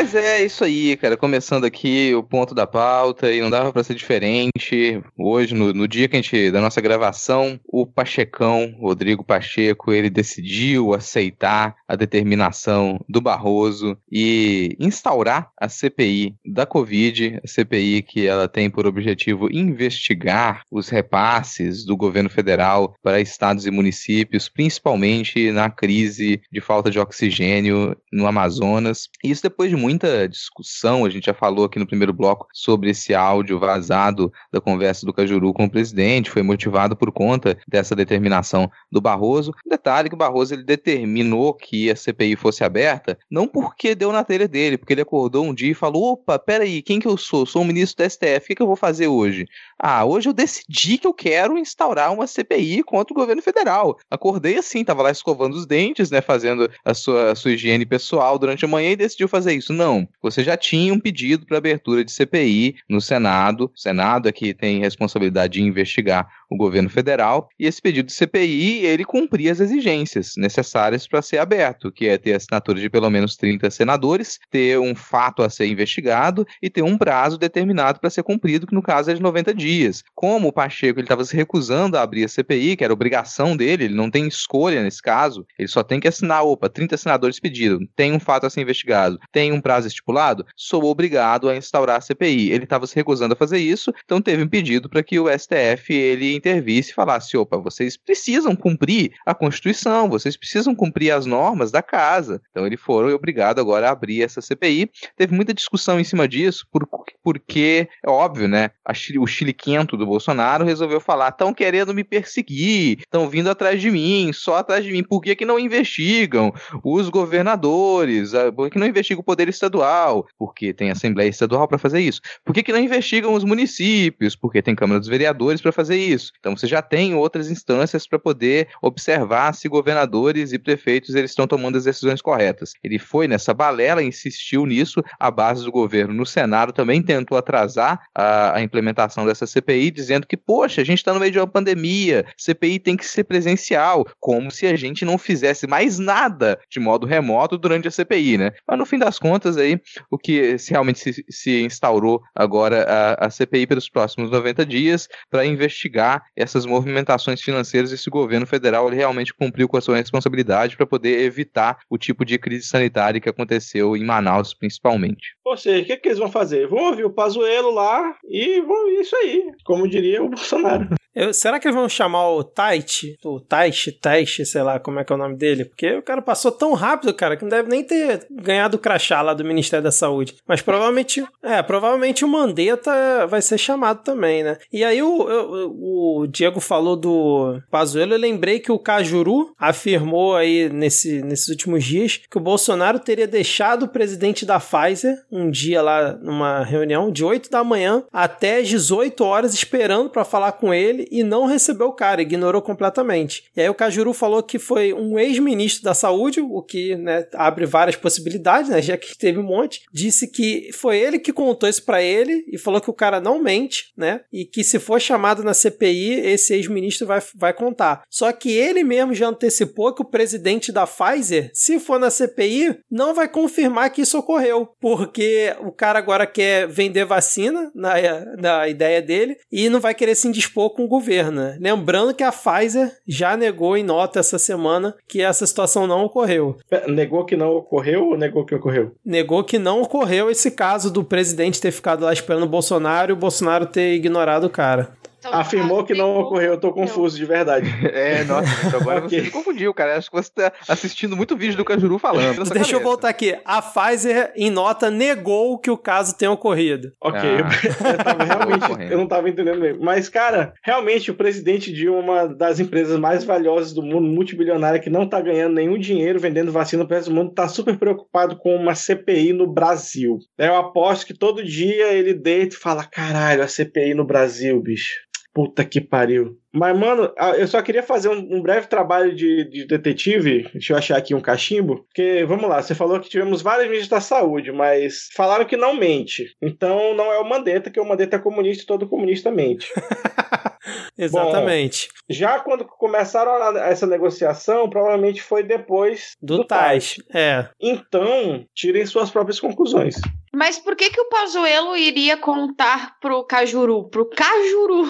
Mas 0.01 0.15
é 0.15 0.45
isso 0.45 0.63
aí, 0.63 0.97
cara. 0.97 1.17
Começando 1.17 1.65
aqui 1.65 2.15
o 2.15 2.23
ponto 2.23 2.55
da 2.55 2.69
pauta 2.69 3.33
e 3.33 3.41
não 3.41 3.51
dava 3.51 3.73
pra 3.73 3.83
ser 3.83 3.97
diferente. 3.97 5.03
Hoje, 5.19 5.57
no, 5.57 5.73
no 5.73 5.89
dia 5.89 6.07
que 6.07 6.15
a 6.15 6.23
gente 6.23 6.53
da 6.53 6.61
nossa 6.61 6.81
gravação, 6.81 7.59
o 7.67 7.85
Pachecão, 7.85 8.77
Rodrigo 8.79 9.25
Pacheco, 9.25 9.93
ele 9.93 10.09
decidiu 10.09 10.95
aceitar 10.95 11.75
a 11.89 11.97
determinação 11.97 13.05
do 13.09 13.21
Barroso 13.21 13.99
e 14.09 14.77
instaurar 14.79 15.51
a 15.61 15.69
CPI 15.69 16.37
da 16.47 16.65
Covid, 16.65 17.41
a 17.43 17.49
CPI 17.49 18.03
que 18.03 18.25
ela 18.25 18.47
tem 18.47 18.71
por 18.71 18.87
objetivo 18.87 19.49
investigar 19.51 20.63
os 20.71 20.89
repasses 20.89 21.85
do 21.85 21.97
governo 21.97 22.31
federal 22.31 22.95
para 23.03 23.21
estados 23.21 23.67
e 23.67 23.71
municípios, 23.73 24.49
principalmente 24.49 25.51
na 25.51 25.69
crise 25.69 26.41
de 26.53 26.61
falta 26.61 26.89
de 26.89 27.01
oxigênio 27.01 27.97
no 28.13 28.29
Amazonas. 28.29 29.09
Isso 29.25 29.43
depois 29.43 29.71
de 29.71 29.77
muita 29.77 29.88
muita 29.89 30.29
discussão, 30.29 31.07
a 31.07 31.09
gente 31.09 31.25
já 31.25 31.35
falou 31.35 31.65
aqui 31.65 31.79
no 31.79 31.87
primeiro 31.87 32.13
bloco 32.13 32.47
sobre 32.53 32.91
esse 32.91 33.15
áudio 33.15 33.59
vazado 33.59 34.31
da 34.53 34.61
conversa 34.61 35.07
do 35.07 35.15
Cajuru 35.15 35.55
com 35.55 35.65
o 35.65 35.71
presidente, 35.71 36.31
foi 36.31 36.43
motivado 36.43 36.95
por 36.95 37.11
conta 37.11 37.57
dessa 37.67 37.97
determinação 37.97 38.71
do 38.93 39.01
Barroso. 39.01 39.55
Detalhe 39.67 40.11
que 40.11 40.15
o 40.15 40.19
Barroso 40.19 40.53
ele 40.53 40.63
determinou 40.63 41.55
que 41.55 41.91
a 41.91 41.97
CPI 41.97 42.37
fosse 42.37 42.63
aberta, 42.63 43.19
não 43.31 43.49
porque 43.49 43.95
deu 43.95 44.13
na 44.13 44.23
telha 44.23 44.47
dele, 44.47 44.77
porque 44.77 44.93
ele 44.93 45.01
acordou 45.01 45.47
um 45.47 45.55
dia 45.55 45.71
e 45.71 45.75
falou: 45.75 46.13
opa, 46.13 46.39
peraí, 46.39 46.83
quem 46.83 47.01
que 47.01 47.09
eu 47.09 47.17
sou? 47.17 47.47
Sou 47.47 47.63
o 47.63 47.65
ministro 47.65 48.05
do 48.05 48.11
STF, 48.11 48.45
o 48.45 48.47
que, 48.49 48.55
que 48.57 48.63
eu 48.63 48.67
vou 48.67 48.77
fazer 48.77 49.09
hoje? 49.09 49.47
Ah, 49.79 50.05
hoje 50.05 50.29
eu 50.29 50.35
decidi 50.35 50.99
que 50.99 51.07
eu 51.07 51.15
quero 51.15 51.57
instaurar 51.57 52.13
uma 52.13 52.27
CPI 52.27 52.83
contra 52.83 53.15
o 53.15 53.17
governo 53.17 53.41
federal. 53.41 53.97
Acordei 54.11 54.59
assim, 54.59 54.85
tava 54.85 55.03
lá 55.03 55.11
escovando 55.11 55.55
os 55.55 55.65
dentes, 55.65 56.11
né, 56.11 56.21
fazendo 56.21 56.71
a 56.85 56.93
sua, 56.93 57.33
a 57.33 57.35
sua 57.35 57.53
higiene 57.53 57.87
pessoal 57.87 58.39
durante 58.39 58.67
a 58.67 58.69
manhã 58.69 58.91
e 58.91 58.97
decidiu 58.97 59.29
fazer 59.29 59.55
isso. 59.55 59.78
Não, 59.79 60.09
você 60.21 60.43
já 60.43 60.57
tinha 60.57 60.93
um 60.93 60.99
pedido 60.99 61.47
para 61.47 61.57
abertura 61.57 62.05
de 62.05 62.11
CPI 62.11 62.75
no 62.89 63.01
Senado. 63.01 63.71
O 63.73 63.79
Senado 63.79 64.29
é 64.29 64.33
que 64.33 64.53
tem 64.53 64.81
responsabilidade 64.81 65.53
de 65.53 65.63
investigar 65.63 66.27
o 66.51 66.57
governo 66.57 66.89
federal, 66.89 67.49
e 67.59 67.67
esse 67.67 67.81
pedido 67.81 68.07
de 68.07 68.13
CPI, 68.13 68.85
ele 68.85 69.05
cumpria 69.05 69.53
as 69.53 69.61
exigências 69.61 70.35
necessárias 70.37 71.07
para 71.07 71.21
ser 71.21 71.39
aberto, 71.39 71.93
que 71.93 72.09
é 72.09 72.17
ter 72.17 72.35
assinatura 72.35 72.81
de 72.81 72.89
pelo 72.89 73.11
menos 73.11 73.37
30 73.37 73.71
senadores, 73.71 74.39
ter 74.51 74.79
um 74.79 74.95
fato 74.95 75.43
a 75.43 75.51
ser 75.51 75.67
investigado 75.67 76.47
e 76.63 76.71
ter 76.71 76.83
um 76.83 76.97
prazo 76.97 77.37
determinado 77.37 78.01
para 78.01 78.11
ser 78.11 78.23
cumprido, 78.23 78.67
que 78.67 78.75
no 78.75 78.83
caso 78.83 79.11
é 79.11 79.15
de 79.15 79.21
90 79.21 79.53
dias. 79.53 80.03
Como 80.15 80.49
o 80.49 80.53
Pacheco 80.53 81.01
estava 81.01 81.25
se 81.25 81.37
recusando 81.37 81.99
a 81.99 82.03
abrir 82.03 82.25
a 82.25 82.29
CPI, 82.29 82.77
que 82.77 82.85
era 82.85 82.93
obrigação 82.93 83.57
dele, 83.57 83.85
ele 83.85 83.95
não 83.95 84.11
tem 84.11 84.27
escolha 84.27 84.83
nesse 84.83 85.03
caso, 85.03 85.47
ele 85.59 85.69
só 85.69 85.83
tem 85.83 86.01
que 86.01 86.09
assinar, 86.09 86.45
opa, 86.45 86.69
30 86.69 86.97
senadores 86.97 87.39
pediram, 87.39 87.81
tem 87.95 88.13
um 88.13 88.21
fato 88.21 88.47
a 88.47 88.51
ser 88.51 88.63
investigado, 88.63 89.19
tem 89.31 89.53
um 89.53 89.61
prazo 89.69 89.87
estipulado, 89.87 90.47
sou 90.57 90.83
obrigado 90.85 91.47
a 91.47 91.55
instaurar 91.55 91.97
a 91.97 92.01
CPI. 92.01 92.51
Ele 92.51 92.65
estava 92.65 92.87
se 92.87 92.97
recusando 92.97 93.35
a 93.35 93.37
fazer 93.37 93.59
isso, 93.59 93.93
então 94.03 94.19
teve 94.19 94.43
um 94.43 94.49
pedido 94.49 94.89
para 94.89 95.03
que 95.03 95.21
o 95.21 95.29
STF 95.29 95.93
ele 95.93 96.35
intervisse 96.35 96.91
e 96.91 96.95
falasse: 96.95 97.37
opa, 97.37 97.59
vocês 97.59 97.95
precisam 97.95 98.57
cumprir 98.57 99.13
a 99.27 99.35
Constituição, 99.35 100.09
vocês 100.09 100.39
precisam 100.39 100.75
cumprir 100.75 101.11
as 101.11 101.27
normas 101.27 101.71
da 101.71 101.83
casa. 101.83 102.41
Então 102.51 102.67
ele 102.67 102.79
foram 102.79 103.11
obrigado 103.11 103.61
agora 103.61 103.89
a 103.89 103.93
abrir 103.93 104.23
essa 104.23 104.41
CPI. 104.41 104.91
Teve 105.15 105.35
muita 105.35 105.53
discussão 105.53 106.01
em 106.01 106.05
cima 106.05 106.27
disso, 106.27 106.67
por, 106.73 106.89
porque, 107.23 107.91
é 108.03 108.09
óbvio, 108.09 108.49
né? 108.49 108.71
o 109.19 109.27
Chile 109.27 109.53
quento 109.53 109.99
do 109.99 110.07
Bolsonaro 110.07 110.65
resolveu 110.65 110.99
falar: 110.99 111.29
estão 111.29 111.53
querendo 111.53 111.93
me 111.93 112.05
perseguir, 112.05 113.01
estão 113.01 113.29
vindo 113.29 113.51
atrás 113.51 113.83
de 113.83 113.91
mim, 113.91 114.31
só 114.33 114.57
atrás 114.57 114.83
de 114.83 114.93
mim. 114.93 115.03
Por 115.03 115.21
que, 115.21 115.37
que 115.37 115.45
não 115.45 115.59
investigam 115.59 116.55
os 116.83 117.11
governadores? 117.11 118.33
Ah, 118.33 118.51
por 118.51 118.71
que 118.71 118.79
não 118.79 118.87
investigam 118.87 119.21
o 119.21 119.25
poder 119.25 119.49
estadual? 119.59 120.27
Porque 120.39 120.73
tem 120.73 120.91
Assembleia 120.91 121.29
Estadual 121.29 121.69
para 121.69 121.79
fazer 121.79 122.01
isso. 122.01 122.21
Por 122.45 122.55
que, 122.55 122.63
que 122.63 122.73
não 122.73 122.79
investigam 122.79 123.35
os 123.35 123.45
municípios? 123.45 124.35
Porque 124.35 124.63
tem 124.63 124.75
Câmara 124.75 125.01
dos 125.01 125.09
Vereadores 125.09 125.61
para 125.61 125.73
fazer 125.73 125.97
isso. 125.97 126.33
Então 126.39 126.57
você 126.57 126.67
já 126.67 126.81
tem 126.81 127.15
outras 127.15 127.51
instâncias 127.51 128.07
para 128.07 128.19
poder 128.19 128.69
observar 128.83 129.53
se 129.55 129.69
governadores 129.69 130.53
e 130.53 130.59
prefeitos 130.59 131.15
eles 131.15 131.31
estão 131.31 131.47
tomando 131.47 131.77
as 131.77 131.85
decisões 131.85 132.23
corretas. 132.23 132.73
Ele 132.83 132.99
foi 132.99 133.29
nessa 133.29 133.53
balela, 133.53 134.03
insistiu 134.03 134.67
nisso, 134.67 135.03
a 135.19 135.31
base 135.31 135.65
do 135.65 135.73
governo 135.73 136.15
no 136.15 136.27
Senado 136.27 136.73
também 136.73 137.03
tentou 137.03 137.37
atrasar 137.37 138.01
a, 138.15 138.57
a 138.57 138.63
implementação 138.63 139.27
dessa 139.27 139.47
CPI, 139.47 139.91
dizendo 139.91 140.27
que, 140.27 140.37
poxa, 140.37 140.81
a 140.81 140.85
gente 140.85 140.99
está 140.99 141.13
no 141.13 141.21
meio 141.21 141.33
de 141.33 141.39
uma 141.39 141.47
pandemia, 141.47 142.25
CPI 142.37 142.79
tem 142.79 142.97
que 142.97 143.07
ser 143.07 143.25
presencial, 143.25 144.07
como 144.21 144.51
se 144.51 144.67
a 144.67 144.77
gente 144.77 145.05
não 145.05 145.19
fizesse 145.19 145.67
mais 145.67 145.99
nada 145.99 146.59
de 146.71 146.81
modo 146.81 147.07
remoto 147.07 147.59
durante 147.59 147.89
a 147.89 147.91
CPI, 147.91 148.39
né? 148.39 148.53
Mas 148.67 148.79
no 148.79 148.87
fim 148.87 148.99
das 148.99 149.19
contas 149.19 149.38
aí, 149.47 149.81
o 150.11 150.19
que 150.19 150.59
se 150.59 150.71
realmente 150.71 150.99
se, 150.99 151.25
se 151.29 151.63
instaurou 151.63 152.23
agora 152.35 152.85
a, 152.85 153.27
a 153.27 153.31
CPI 153.31 153.67
pelos 153.67 153.89
próximos 153.89 154.31
90 154.31 154.65
dias 154.67 155.09
para 155.31 155.47
investigar 155.47 156.23
essas 156.37 156.67
movimentações 156.67 157.41
financeiras, 157.41 157.93
esse 157.93 158.11
governo 158.11 158.47
federal 158.47 158.89
realmente 158.89 159.35
cumpriu 159.35 159.69
com 159.69 159.77
a 159.77 159.81
sua 159.81 159.97
responsabilidade 159.97 160.77
para 160.77 160.87
poder 160.87 161.23
evitar 161.23 161.79
o 161.89 161.99
tipo 161.99 162.25
de 162.25 162.39
crise 162.39 162.67
sanitária 162.67 163.21
que 163.21 163.29
aconteceu 163.29 163.97
em 163.97 164.05
Manaus, 164.05 164.55
principalmente. 164.55 165.37
Ou 165.45 165.57
seja, 165.57 165.83
o 165.83 165.87
que, 165.87 165.97
que 165.97 166.09
eles 166.09 166.19
vão 166.19 166.31
fazer? 166.31 166.67
Vão 166.67 166.89
ouvir 166.89 167.05
o 167.05 167.13
Pazuelo 167.13 167.71
lá 167.71 168.17
e 168.25 168.61
vão 168.61 168.89
isso 169.01 169.15
aí, 169.17 169.45
como 169.65 169.89
diria 169.89 170.23
o 170.23 170.29
Bolsonaro. 170.29 170.89
Eu, 171.19 171.35
será 171.35 171.59
que 171.59 171.67
eles 171.67 171.75
vão 171.75 171.89
chamar 171.89 172.31
o 172.31 172.45
Taichi? 172.45 173.19
O 173.25 173.41
Taichi, 173.41 173.91
Taichi, 173.91 174.47
sei 174.47 174.63
lá 174.63 174.79
como 174.79 175.01
é 175.01 175.05
que 175.05 175.13
é 175.13 175.17
o 175.17 175.19
nome 175.19 175.35
dele? 175.35 175.65
Porque 175.65 175.97
o 175.97 176.03
cara 176.03 176.23
passou 176.23 176.53
tão 176.53 176.75
rápido, 176.75 177.13
cara, 177.13 177.37
que 177.37 177.43
não 177.43 177.49
deve 177.49 177.69
nem 177.69 177.83
ter 177.83 178.25
ganhado 178.31 178.77
o 178.77 178.81
crachá 178.81 179.21
lá 179.21 179.35
do 179.35 179.45
Ministério 179.45 179.83
da 179.83 179.91
Saúde. 179.91 180.37
Mas 180.47 180.63
provavelmente, 180.63 181.27
é, 181.43 181.61
provavelmente 181.61 182.25
o 182.25 182.29
Mandetta 182.29 183.27
vai 183.27 183.43
ser 183.43 183.59
chamado 183.59 184.05
também, 184.05 184.45
né? 184.45 184.59
E 184.73 184.85
aí 184.85 185.03
o, 185.03 185.09
o, 185.09 186.21
o 186.21 186.27
Diego 186.29 186.61
falou 186.61 186.95
do 186.95 187.61
Pazuello, 187.69 188.15
eu 188.15 188.19
lembrei 188.19 188.61
que 188.61 188.71
o 188.71 188.79
Cajuru 188.79 189.53
afirmou 189.59 190.37
aí 190.37 190.69
nesse, 190.69 191.21
nesses 191.23 191.49
últimos 191.49 191.83
dias 191.83 192.21
que 192.31 192.39
o 192.39 192.41
Bolsonaro 192.41 193.01
teria 193.01 193.27
deixado 193.27 193.87
o 193.87 193.89
presidente 193.89 194.47
da 194.47 194.61
Pfizer 194.61 195.19
um 195.33 195.51
dia 195.51 195.83
lá 195.83 196.13
numa 196.13 196.63
reunião 196.63 197.11
de 197.11 197.25
8 197.25 197.51
da 197.51 197.65
manhã 197.65 198.05
até 198.13 198.59
às 198.59 198.69
18 198.69 199.25
horas 199.25 199.53
esperando 199.53 200.11
para 200.11 200.25
falar 200.25 200.53
com 200.53 200.73
ele 200.73 201.08
e 201.11 201.23
não 201.23 201.47
recebeu 201.47 201.89
o 201.89 201.93
cara, 201.93 202.23
ignorou 202.23 202.63
completamente. 202.63 203.45
E 203.57 203.61
aí 203.61 203.69
o 203.69 203.75
Cajuru 203.75 204.13
falou 204.13 204.43
que 204.43 204.59
foi 204.59 204.93
um 204.93 205.19
ex-ministro 205.19 205.85
da 205.85 205.95
saúde, 205.95 206.41
o 206.41 206.63
que 206.63 206.97
né, 206.97 207.27
abre 207.35 207.67
várias 207.67 207.97
possibilidades, 207.97 208.71
né, 208.71 208.81
já 208.83 208.97
que 208.97 209.17
teve 209.17 209.39
um 209.39 209.43
monte. 209.43 209.83
Disse 209.93 210.29
que 210.29 210.71
foi 210.73 210.99
ele 210.99 211.19
que 211.19 211.33
contou 211.33 211.69
isso 211.69 211.85
para 211.85 212.03
ele 212.03 212.45
e 212.51 212.59
falou 212.59 212.81
que 212.81 212.91
o 212.91 212.95
cara 212.95 213.21
não 213.21 213.43
mente, 213.43 213.93
né? 213.97 214.21
E 214.33 214.45
que 214.45 214.63
se 214.65 214.79
for 214.79 215.01
chamado 215.01 215.43
na 215.43 215.55
CPI, 215.55 216.21
esse 216.21 216.55
ex-ministro 216.55 217.07
vai, 217.07 217.23
vai 217.35 217.53
contar. 217.53 218.03
Só 218.09 218.31
que 218.33 218.51
ele 218.51 218.85
mesmo 218.85 219.15
já 219.15 219.29
antecipou 219.29 219.95
que 219.95 220.03
o 220.03 220.09
presidente 220.09 220.73
da 220.73 220.87
Pfizer, 220.87 221.51
se 221.53 221.79
for 221.79 221.99
na 221.99 222.11
CPI, 222.11 222.79
não 222.91 223.15
vai 223.15 223.29
confirmar 223.29 223.91
que 223.91 224.03
isso 224.03 224.19
ocorreu, 224.19 224.69
porque 224.81 225.55
o 225.61 225.73
cara 225.73 225.99
agora 225.99 226.27
quer 226.27 226.67
vender 226.67 227.05
vacina, 227.05 227.71
na, 227.75 227.95
na 228.37 228.69
ideia 228.69 229.01
dele, 229.01 229.37
e 229.51 229.69
não 229.69 229.81
vai 229.81 229.95
querer 229.95 230.15
se 230.15 230.29
indispor 230.29 230.71
com 230.71 230.85
o 230.85 230.89
governo. 230.99 231.41
Né? 231.41 231.57
Lembrando 231.61 232.13
que 232.13 232.23
a 232.23 232.33
Pfizer 232.33 232.93
já 233.07 233.37
negou 233.37 233.77
em 233.77 233.83
nota 233.83 234.21
essa 234.21 234.39
semana 234.39 234.95
que 235.07 235.23
essa 235.23 235.47
situação 235.47 235.87
não 235.87 236.05
ocorreu. 236.05 236.57
Negou 236.89 237.25
que 237.25 237.37
não 237.37 237.51
ocorreu 237.51 238.09
ou 238.09 238.19
negou 238.19 238.45
que 238.45 238.55
ocorreu? 238.55 238.95
Negou 239.05 239.45
que 239.45 239.59
não 239.59 239.83
ocorreu 239.83 240.31
esse 240.31 240.51
caso 240.51 240.91
do 240.91 241.05
presidente 241.05 241.61
ter 241.61 241.71
ficado 241.71 242.05
lá 242.05 242.13
esperando 242.13 242.45
o 242.45 242.49
Bolsonaro 242.49 243.13
e 243.13 243.15
o 243.15 243.17
Bolsonaro 243.17 243.67
ter 243.67 243.95
ignorado 243.95 244.45
o 244.45 244.51
cara. 244.51 244.91
Então, 245.19 245.35
Afirmou 245.35 245.85
que 245.85 245.95
não 245.95 246.17
ocorreu, 246.17 246.53
eu 246.53 246.61
tô 246.61 246.73
confuso 246.73 247.17
de 247.17 247.25
verdade. 247.25 247.69
É, 247.99 248.23
nossa, 248.25 248.77
agora 248.77 249.01
okay. 249.07 249.19
você 249.19 249.25
me 249.25 249.31
confundiu, 249.31 249.75
cara. 249.75 249.97
Acho 249.97 250.11
que 250.11 250.17
você 250.17 250.31
tá 250.31 250.53
assistindo 250.69 251.17
muito 251.17 251.37
vídeo 251.37 251.57
do 251.57 251.65
Cajuru 251.65 251.99
falando. 251.99 252.37
Deixa 252.37 252.55
cabeça. 252.55 252.73
eu 252.73 252.81
voltar 252.81 253.09
aqui. 253.09 253.37
A 253.45 253.63
Pfizer, 253.63 254.33
em 254.37 254.51
nota, 254.51 254.91
negou 254.91 255.59
que 255.59 255.71
o 255.71 255.77
caso 255.77 256.17
tenha 256.17 256.31
ocorrido. 256.31 256.93
Ok, 257.01 257.21
ah. 257.21 257.49
eu, 257.91 258.05
tava 258.05 258.25
realmente, 258.25 258.93
eu 258.93 258.99
não 258.99 259.07
tava 259.09 259.29
entendendo 259.29 259.61
mesmo. 259.61 259.83
Mas, 259.83 260.09
cara, 260.09 260.53
realmente 260.63 261.11
o 261.11 261.15
presidente 261.15 261.73
de 261.73 261.89
uma 261.89 262.27
das 262.27 262.61
empresas 262.61 262.99
mais 262.99 263.25
valiosas 263.25 263.73
do 263.73 263.83
mundo, 263.83 264.07
multibilionária, 264.07 264.81
que 264.81 264.91
não 264.91 265.09
tá 265.09 265.21
ganhando 265.21 265.55
nenhum 265.55 265.79
dinheiro 265.79 266.21
vendendo 266.21 266.53
vacina 266.53 266.87
para 266.87 267.03
o 267.09 267.13
mundo, 267.13 267.33
tá 267.33 267.49
super 267.49 267.77
preocupado 267.77 268.37
com 268.37 268.55
uma 268.55 268.75
CPI 268.75 269.33
no 269.33 269.47
Brasil. 269.47 270.19
Eu 270.37 270.57
aposto 270.57 271.07
que 271.07 271.15
todo 271.15 271.45
dia 271.45 271.93
ele 271.93 272.15
deita 272.15 272.55
e 272.55 272.59
fala: 272.59 272.85
caralho, 272.85 273.43
a 273.43 273.49
CPI 273.49 273.95
no 273.95 274.05
Brasil, 274.05 274.61
bicho. 274.61 275.09
Puta 275.39 275.65
que 275.65 275.81
pariu. 275.81 276.37
Mas, 276.53 276.77
mano, 276.77 277.13
eu 277.37 277.47
só 277.47 277.63
queria 277.63 277.81
fazer 277.81 278.09
um, 278.09 278.39
um 278.39 278.43
breve 278.43 278.67
trabalho 278.67 279.15
de, 279.15 279.49
de, 279.49 279.65
detetive. 279.69 280.51
Deixa 280.53 280.73
eu 280.73 280.77
achar 280.77 280.97
aqui 280.97 281.15
um 281.15 281.21
cachimbo. 281.21 281.85
Porque, 281.85 282.25
vamos 282.25 282.49
lá, 282.51 282.61
você 282.61 282.75
falou 282.75 282.99
que 282.99 283.09
tivemos 283.09 283.41
vários 283.41 283.67
ministros 283.67 283.89
da 283.89 284.01
saúde, 284.01 284.51
mas 284.51 285.09
falaram 285.15 285.45
que 285.45 285.57
não 285.57 285.77
mente. 285.77 286.35
Então 286.43 286.93
não 286.93 287.13
é 287.13 287.21
o 287.21 287.29
Mandetta, 287.29 287.71
que 287.71 287.79
o 287.79 287.85
Mandetta 287.85 288.17
é 288.17 288.19
comunista 288.19 288.65
e 288.65 288.67
todo 288.67 288.89
comunista 288.89 289.31
mente. 289.31 289.73
Exatamente. 290.99 291.87
Bom, 291.87 292.15
já 292.15 292.41
quando 292.41 292.65
começaram 292.65 293.57
essa 293.59 293.87
negociação, 293.87 294.69
provavelmente 294.69 295.23
foi 295.23 295.45
depois 295.45 296.17
do, 296.21 296.39
do 296.39 296.45
Tais. 296.45 296.97
É. 297.15 297.47
Então, 297.61 298.45
tirem 298.53 298.85
suas 298.85 299.09
próprias 299.09 299.39
conclusões. 299.39 299.95
Mas 300.35 300.59
por 300.59 300.77
que 300.77 300.91
que 300.91 301.01
o 301.01 301.09
Pazuello 301.09 301.77
iria 301.77 302.17
contar 302.17 302.97
pro 303.01 303.25
Cajuru? 303.25 303.89
Pro 303.89 304.09
Cajuru? 304.11 304.87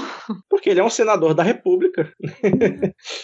Porque 0.48 0.70
ele 0.70 0.80
é 0.80 0.84
um 0.84 0.90
senador 0.90 1.34
da 1.34 1.42
República. 1.42 2.12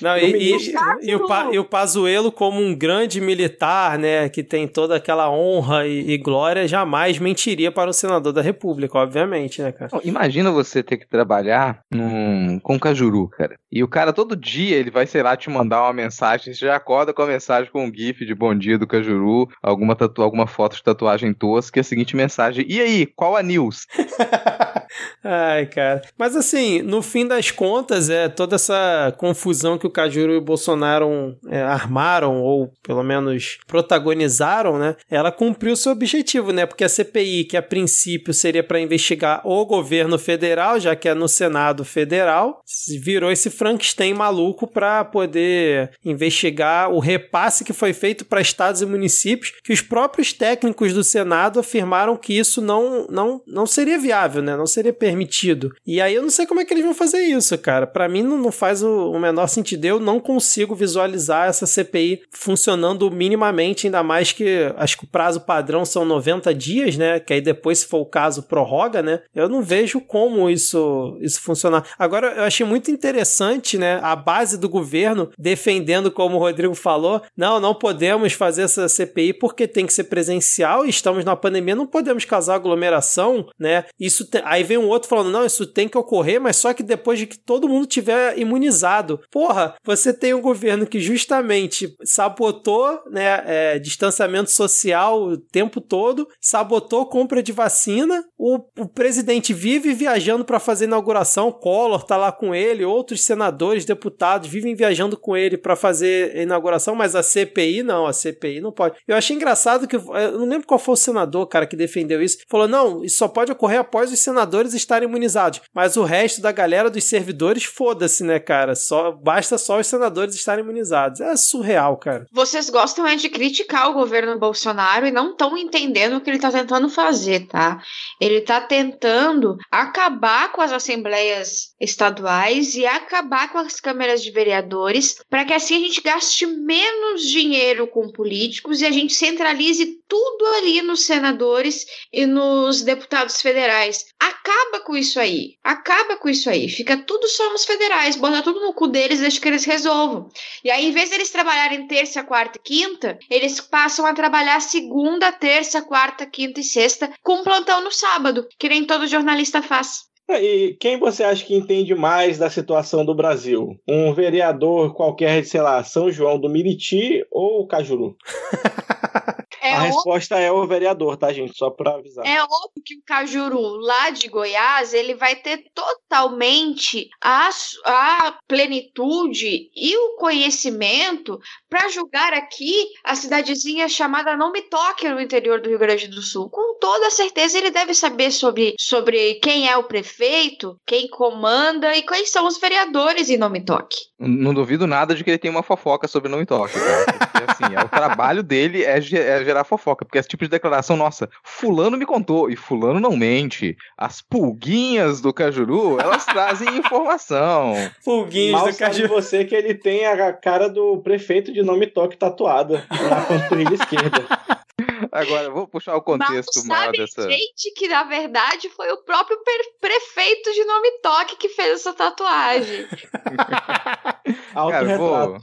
Não, 0.00 0.16
e, 0.18 0.52
e, 0.52 0.74
e, 1.02 1.14
o, 1.14 1.26
Pa- 1.26 1.48
e 1.52 1.58
o 1.58 1.64
Pazuello, 1.64 2.30
como 2.32 2.60
um 2.60 2.74
grande 2.76 3.20
militar, 3.20 3.98
né, 3.98 4.28
que 4.28 4.42
tem 4.42 4.66
toda 4.68 4.96
aquela 4.96 5.30
honra 5.30 5.86
e, 5.86 6.10
e 6.12 6.18
glória, 6.18 6.66
jamais 6.68 7.18
mentiria 7.18 7.70
para 7.72 7.90
um 7.90 7.92
senador 7.92 8.32
da 8.32 8.42
República, 8.42 8.98
obviamente, 8.98 9.62
né, 9.62 9.72
cara? 9.72 9.90
Não, 9.92 10.00
Imagina 10.04 10.50
você 10.50 10.82
ter 10.82 10.96
que 10.98 11.08
trabalhar 11.08 11.80
num, 11.92 12.58
com 12.60 12.78
cajuru, 12.78 13.28
cara. 13.28 13.56
E 13.70 13.82
o 13.82 13.88
cara 13.88 14.12
todo 14.12 14.36
dia 14.36 14.76
ele 14.76 14.90
vai, 14.90 15.06
sei 15.06 15.22
lá, 15.22 15.36
te 15.36 15.50
mandar 15.50 15.82
uma 15.82 15.92
mensagem. 15.92 16.52
Você 16.54 16.66
já 16.66 16.76
acorda 16.76 17.12
com 17.12 17.22
a 17.22 17.26
mensagem 17.26 17.70
com 17.70 17.84
um 17.86 17.92
GIF 17.92 18.24
de 18.24 18.34
bom 18.34 18.54
dia 18.54 18.78
do 18.78 18.86
cajuru, 18.86 19.48
alguma, 19.62 19.96
tatu 19.96 20.22
alguma 20.22 20.46
foto 20.46 20.76
de 20.76 20.82
tatuagem 20.82 21.32
tosca 21.34 21.78
e 21.78 21.80
a 21.80 21.84
seguinte 21.84 22.03
mensagem. 22.12 22.64
E 22.68 22.80
aí, 22.80 23.06
qual 23.06 23.36
a 23.36 23.42
news? 23.42 23.86
Ai, 25.22 25.66
cara. 25.66 26.02
Mas 26.18 26.36
assim, 26.36 26.82
no 26.82 27.02
fim 27.02 27.26
das 27.26 27.50
contas, 27.50 28.10
é 28.10 28.28
toda 28.28 28.56
essa 28.56 29.14
confusão 29.16 29.78
que 29.78 29.86
o 29.86 29.90
Cajuru 29.90 30.32
e 30.32 30.36
o 30.36 30.42
Bolsonaro 30.42 31.36
é, 31.48 31.62
armaram, 31.62 32.42
ou 32.42 32.70
pelo 32.82 33.02
menos 33.02 33.58
protagonizaram, 33.66 34.78
né? 34.78 34.96
Ela 35.10 35.32
cumpriu 35.32 35.76
seu 35.76 35.92
objetivo, 35.92 36.52
né? 36.52 36.66
Porque 36.66 36.84
a 36.84 36.88
CPI, 36.88 37.44
que 37.44 37.56
a 37.56 37.62
princípio 37.62 38.34
seria 38.34 38.62
para 38.62 38.80
investigar 38.80 39.40
o 39.44 39.64
governo 39.64 40.18
federal, 40.18 40.78
já 40.78 40.94
que 40.94 41.08
é 41.08 41.14
no 41.14 41.28
Senado 41.28 41.84
Federal, 41.84 42.62
virou 43.00 43.30
esse 43.30 43.50
Frankenstein 43.50 44.14
maluco 44.14 44.66
para 44.66 45.04
poder 45.04 45.90
investigar 46.04 46.90
o 46.90 46.98
repasse 46.98 47.64
que 47.64 47.72
foi 47.72 47.92
feito 47.92 48.24
para 48.24 48.40
estados 48.40 48.82
e 48.82 48.86
municípios, 48.86 49.52
que 49.62 49.72
os 49.72 49.80
próprios 49.80 50.32
técnicos 50.32 50.92
do 50.92 51.02
Senado 51.02 51.60
afirmaram 51.60 51.93
que 52.18 52.36
isso 52.36 52.60
não, 52.60 53.06
não, 53.08 53.40
não 53.46 53.66
seria 53.66 53.98
viável, 53.98 54.42
né? 54.42 54.56
Não 54.56 54.66
seria 54.66 54.92
permitido. 54.92 55.74
E 55.86 56.00
aí 56.00 56.14
eu 56.14 56.22
não 56.22 56.30
sei 56.30 56.46
como 56.46 56.60
é 56.60 56.64
que 56.64 56.72
eles 56.72 56.84
vão 56.84 56.94
fazer 56.94 57.20
isso, 57.22 57.56
cara. 57.58 57.86
Para 57.86 58.08
mim 58.08 58.22
não, 58.22 58.38
não 58.38 58.52
faz 58.52 58.82
o, 58.82 59.10
o 59.10 59.18
menor 59.18 59.46
sentido. 59.46 59.84
Eu 59.84 60.00
não 60.00 60.18
consigo 60.20 60.74
visualizar 60.74 61.48
essa 61.48 61.66
CPI 61.66 62.22
funcionando 62.30 63.10
minimamente, 63.10 63.86
ainda 63.86 64.02
mais 64.02 64.32
que 64.32 64.72
acho 64.76 64.98
que 64.98 65.04
o 65.04 65.08
prazo 65.08 65.40
padrão 65.40 65.84
são 65.84 66.04
90 66.04 66.54
dias, 66.54 66.96
né? 66.96 67.20
Que 67.20 67.34
aí 67.34 67.40
depois, 67.40 67.80
se 67.80 67.86
for 67.86 67.98
o 67.98 68.06
caso, 68.06 68.42
prorroga, 68.42 69.02
né? 69.02 69.20
Eu 69.34 69.48
não 69.48 69.62
vejo 69.62 70.00
como 70.00 70.48
isso, 70.50 71.18
isso 71.20 71.40
funcionar. 71.40 71.84
Agora, 71.98 72.32
eu 72.36 72.44
achei 72.44 72.66
muito 72.66 72.90
interessante, 72.90 73.78
né? 73.78 74.00
A 74.02 74.16
base 74.16 74.58
do 74.58 74.68
governo 74.68 75.30
defendendo, 75.38 76.10
como 76.10 76.36
o 76.36 76.40
Rodrigo 76.40 76.74
falou, 76.74 77.22
não, 77.36 77.60
não 77.60 77.74
podemos 77.74 78.32
fazer 78.32 78.62
essa 78.62 78.88
CPI 78.88 79.34
porque 79.34 79.66
tem 79.66 79.86
que 79.86 79.92
ser 79.92 80.04
presencial 80.04 80.86
e 80.86 80.90
estamos 80.90 81.24
na 81.24 81.36
pandemia, 81.36 81.74
não 81.74 81.83
podemos 81.86 82.24
causar 82.24 82.54
aglomeração, 82.54 83.46
né? 83.58 83.84
Isso 83.98 84.24
te- 84.28 84.42
aí 84.44 84.62
vem 84.62 84.78
um 84.78 84.88
outro 84.88 85.08
falando, 85.08 85.30
não, 85.30 85.44
isso 85.44 85.66
tem 85.66 85.88
que 85.88 85.98
ocorrer, 85.98 86.40
mas 86.40 86.56
só 86.56 86.72
que 86.72 86.82
depois 86.82 87.18
de 87.18 87.26
que 87.26 87.38
todo 87.38 87.68
mundo 87.68 87.86
tiver 87.86 88.38
imunizado. 88.38 89.20
Porra, 89.30 89.74
você 89.84 90.12
tem 90.12 90.34
um 90.34 90.40
governo 90.40 90.86
que 90.86 91.00
justamente 91.00 91.94
sabotou, 92.04 93.00
né, 93.10 93.42
é, 93.46 93.78
distanciamento 93.78 94.50
social 94.50 95.22
o 95.22 95.36
tempo 95.38 95.80
todo, 95.80 96.28
sabotou 96.40 97.06
compra 97.06 97.42
de 97.42 97.52
vacina, 97.52 98.24
o, 98.38 98.58
o 98.78 98.88
presidente 98.88 99.52
vive 99.52 99.92
viajando 99.92 100.44
para 100.44 100.58
fazer 100.58 100.84
inauguração, 100.86 101.52
Collor 101.52 102.04
tá 102.04 102.16
lá 102.16 102.32
com 102.32 102.54
ele, 102.54 102.84
outros 102.84 103.22
senadores, 103.22 103.84
deputados 103.84 104.48
vivem 104.48 104.74
viajando 104.74 105.16
com 105.16 105.36
ele 105.36 105.56
para 105.56 105.76
fazer 105.76 106.36
inauguração, 106.36 106.94
mas 106.94 107.14
a 107.14 107.22
CPI 107.22 107.82
não, 107.82 108.06
a 108.06 108.12
CPI 108.12 108.60
não 108.60 108.72
pode. 108.72 108.96
Eu 109.06 109.16
achei 109.16 109.36
engraçado 109.36 109.86
que, 109.86 109.96
eu 109.96 110.38
não 110.38 110.46
lembro 110.48 110.66
qual 110.66 110.78
foi 110.78 110.94
o 110.94 110.96
senador, 110.96 111.46
cara, 111.46 111.66
que 111.66 111.73
defendeu 111.76 112.22
isso, 112.22 112.38
falou, 112.48 112.68
não, 112.68 113.04
isso 113.04 113.18
só 113.18 113.28
pode 113.28 113.52
ocorrer 113.52 113.80
após 113.80 114.12
os 114.12 114.18
senadores 114.20 114.74
estarem 114.74 115.08
imunizados, 115.08 115.60
mas 115.74 115.96
o 115.96 116.02
resto 116.02 116.40
da 116.40 116.52
galera 116.52 116.90
dos 116.90 117.04
servidores, 117.04 117.64
foda-se, 117.64 118.24
né, 118.24 118.38
cara, 118.38 118.74
só, 118.74 119.12
basta 119.12 119.58
só 119.58 119.78
os 119.78 119.86
senadores 119.86 120.34
estarem 120.34 120.64
imunizados. 120.64 121.20
É 121.20 121.36
surreal, 121.36 121.96
cara. 121.96 122.26
Vocês 122.32 122.70
gostam 122.70 123.06
é 123.06 123.16
de 123.16 123.28
criticar 123.28 123.90
o 123.90 123.94
governo 123.94 124.38
Bolsonaro 124.38 125.06
e 125.06 125.10
não 125.10 125.30
estão 125.30 125.56
entendendo 125.56 126.16
o 126.16 126.20
que 126.20 126.30
ele 126.30 126.36
está 126.36 126.50
tentando 126.50 126.88
fazer, 126.88 127.46
tá? 127.46 127.80
Ele 128.20 128.38
está 128.38 128.60
tentando 128.60 129.56
acabar 129.70 130.52
com 130.52 130.60
as 130.60 130.72
assembleias 130.72 131.74
estaduais 131.80 132.74
e 132.74 132.86
acabar 132.86 133.50
com 133.50 133.58
as 133.58 133.80
câmeras 133.80 134.22
de 134.22 134.30
vereadores 134.30 135.16
para 135.28 135.44
que 135.44 135.52
assim 135.52 135.76
a 135.76 135.80
gente 135.80 136.00
gaste 136.00 136.46
menos 136.46 137.22
dinheiro 137.22 137.86
com 137.86 138.10
políticos 138.10 138.80
e 138.80 138.86
a 138.86 138.90
gente 138.90 139.14
centralize 139.14 139.98
tudo 140.08 140.46
ali 140.58 140.82
nos 140.82 141.06
senadores 141.06 141.63
e 142.12 142.26
nos 142.26 142.82
deputados 142.82 143.40
federais. 143.40 144.06
Acaba 144.20 144.84
com 144.84 144.96
isso 144.96 145.18
aí. 145.18 145.56
Acaba 145.62 146.16
com 146.16 146.28
isso 146.28 146.50
aí. 146.50 146.68
Fica 146.68 146.96
tudo 146.96 147.26
só 147.28 147.50
nos 147.50 147.64
federais. 147.64 148.16
Bota 148.16 148.42
tudo 148.42 148.60
no 148.60 148.74
cu 148.74 148.86
deles 148.86 149.18
e 149.18 149.22
deixa 149.22 149.40
que 149.40 149.48
eles 149.48 149.64
resolvam. 149.64 150.28
E 150.62 150.70
aí, 150.70 150.86
em 150.86 150.92
vez 150.92 151.10
deles 151.10 151.30
trabalharem 151.30 151.86
terça, 151.86 152.22
quarta 152.22 152.58
e 152.58 152.62
quinta, 152.62 153.18
eles 153.30 153.60
passam 153.60 154.04
a 154.06 154.14
trabalhar 154.14 154.60
segunda, 154.60 155.32
terça, 155.32 155.82
quarta, 155.82 156.26
quinta 156.26 156.60
e 156.60 156.64
sexta, 156.64 157.10
com 157.22 157.42
plantão 157.42 157.82
no 157.82 157.90
sábado, 157.90 158.46
que 158.58 158.68
nem 158.68 158.84
todo 158.84 159.06
jornalista 159.06 159.62
faz. 159.62 160.04
E 160.28 160.74
quem 160.80 160.98
você 160.98 161.22
acha 161.22 161.44
que 161.44 161.54
entende 161.54 161.94
mais 161.94 162.38
da 162.38 162.48
situação 162.48 163.04
do 163.04 163.14
Brasil? 163.14 163.78
Um 163.86 164.14
vereador 164.14 164.94
qualquer 164.94 165.42
de, 165.42 165.48
sei 165.48 165.60
lá, 165.60 165.84
São 165.84 166.10
João 166.10 166.38
do 166.38 166.48
Miriti 166.48 167.24
ou 167.30 167.60
o 167.60 167.66
Cajuru? 167.66 168.16
É 169.64 169.72
a 169.72 169.76
óbvio, 169.76 169.94
resposta 169.94 170.38
é 170.38 170.52
o 170.52 170.66
vereador, 170.66 171.16
tá, 171.16 171.32
gente? 171.32 171.56
Só 171.56 171.70
pra 171.70 171.94
avisar. 171.94 172.26
é 172.26 172.42
óbvio 172.42 172.82
que 172.84 172.96
o 172.96 173.02
Cajuru, 173.06 173.60
lá 173.78 174.10
de 174.10 174.28
Goiás, 174.28 174.92
ele 174.92 175.14
vai 175.14 175.36
ter 175.36 175.64
totalmente 175.74 177.08
a, 177.22 177.48
a 177.86 178.38
plenitude 178.46 179.70
e 179.74 179.96
o 179.96 180.16
conhecimento 180.16 181.38
para 181.70 181.88
julgar 181.88 182.34
aqui 182.34 182.88
a 183.02 183.14
cidadezinha 183.14 183.88
chamada 183.88 184.36
Não 184.36 184.52
Me 184.52 184.60
Toque 184.60 185.08
no 185.08 185.18
interior 185.18 185.62
do 185.62 185.70
Rio 185.70 185.78
Grande 185.78 186.08
do 186.08 186.20
Sul. 186.20 186.50
Com 186.50 186.78
toda 186.78 187.08
certeza 187.08 187.56
ele 187.56 187.70
deve 187.70 187.94
saber 187.94 188.30
sobre, 188.32 188.74
sobre 188.78 189.36
quem 189.36 189.66
é 189.66 189.76
o 189.78 189.84
prefeito, 189.84 190.76
quem 190.86 191.08
comanda 191.08 191.96
e 191.96 192.02
quais 192.02 192.30
são 192.30 192.46
os 192.46 192.58
vereadores 192.58 193.30
em 193.30 193.38
Não 193.38 193.48
Me 193.48 193.64
Toque. 193.64 193.96
Não 194.18 194.52
duvido 194.52 194.86
nada 194.86 195.14
de 195.14 195.24
que 195.24 195.30
ele 195.30 195.38
tem 195.38 195.50
uma 195.50 195.62
fofoca 195.62 196.06
sobre 196.06 196.30
não 196.30 196.38
me 196.38 196.46
toque, 196.46 196.78
cara. 196.78 197.04
Porque, 197.04 197.50
assim, 197.50 197.74
é, 197.74 197.80
o 197.80 197.88
trabalho 197.88 198.42
dele 198.42 198.84
é, 198.84 198.98
é 198.98 199.44
gerar 199.44 199.63
fofoca. 199.64 200.04
Porque 200.04 200.18
esse 200.18 200.28
tipo 200.28 200.44
de 200.44 200.50
declaração, 200.50 200.96
nossa, 200.96 201.28
fulano 201.42 201.96
me 201.96 202.06
contou 202.06 202.50
e 202.50 202.56
fulano 202.56 203.00
não 203.00 203.16
mente. 203.16 203.76
As 203.96 204.20
pulguinhas 204.20 205.20
do 205.20 205.32
Cajuru, 205.32 206.00
elas 206.00 206.24
trazem 206.24 206.68
informação. 206.78 207.74
Pulguinhos 208.04 208.52
Mal 208.52 208.66
do 208.66 208.72
sabe 208.72 209.02
Caju. 209.02 209.08
você 209.08 209.44
que 209.44 209.54
ele 209.54 209.74
tem 209.74 210.06
a 210.06 210.32
cara 210.32 210.68
do 210.68 210.98
prefeito 210.98 211.52
de 211.52 211.62
nome 211.62 211.86
toque 211.86 212.16
tatuada 212.16 212.84
na 212.90 213.20
panturrilha 213.22 213.74
esquerda. 213.74 214.24
Agora, 215.14 215.48
vou 215.48 215.68
puxar 215.68 215.94
o 215.94 216.02
contexto 216.02 216.66
maior 216.66 216.86
sabe 216.86 216.98
dessa. 216.98 217.30
gente 217.30 217.72
que, 217.76 217.86
na 217.86 218.02
verdade, 218.02 218.68
foi 218.70 218.90
o 218.90 219.04
próprio 219.04 219.38
prefeito 219.80 220.52
de 220.52 220.64
Nome 220.64 220.90
Toque 221.00 221.36
que 221.36 221.48
fez 221.48 221.74
essa 221.80 221.92
tatuagem. 221.92 222.84
Cara, 224.54 224.98
vou, 224.98 225.38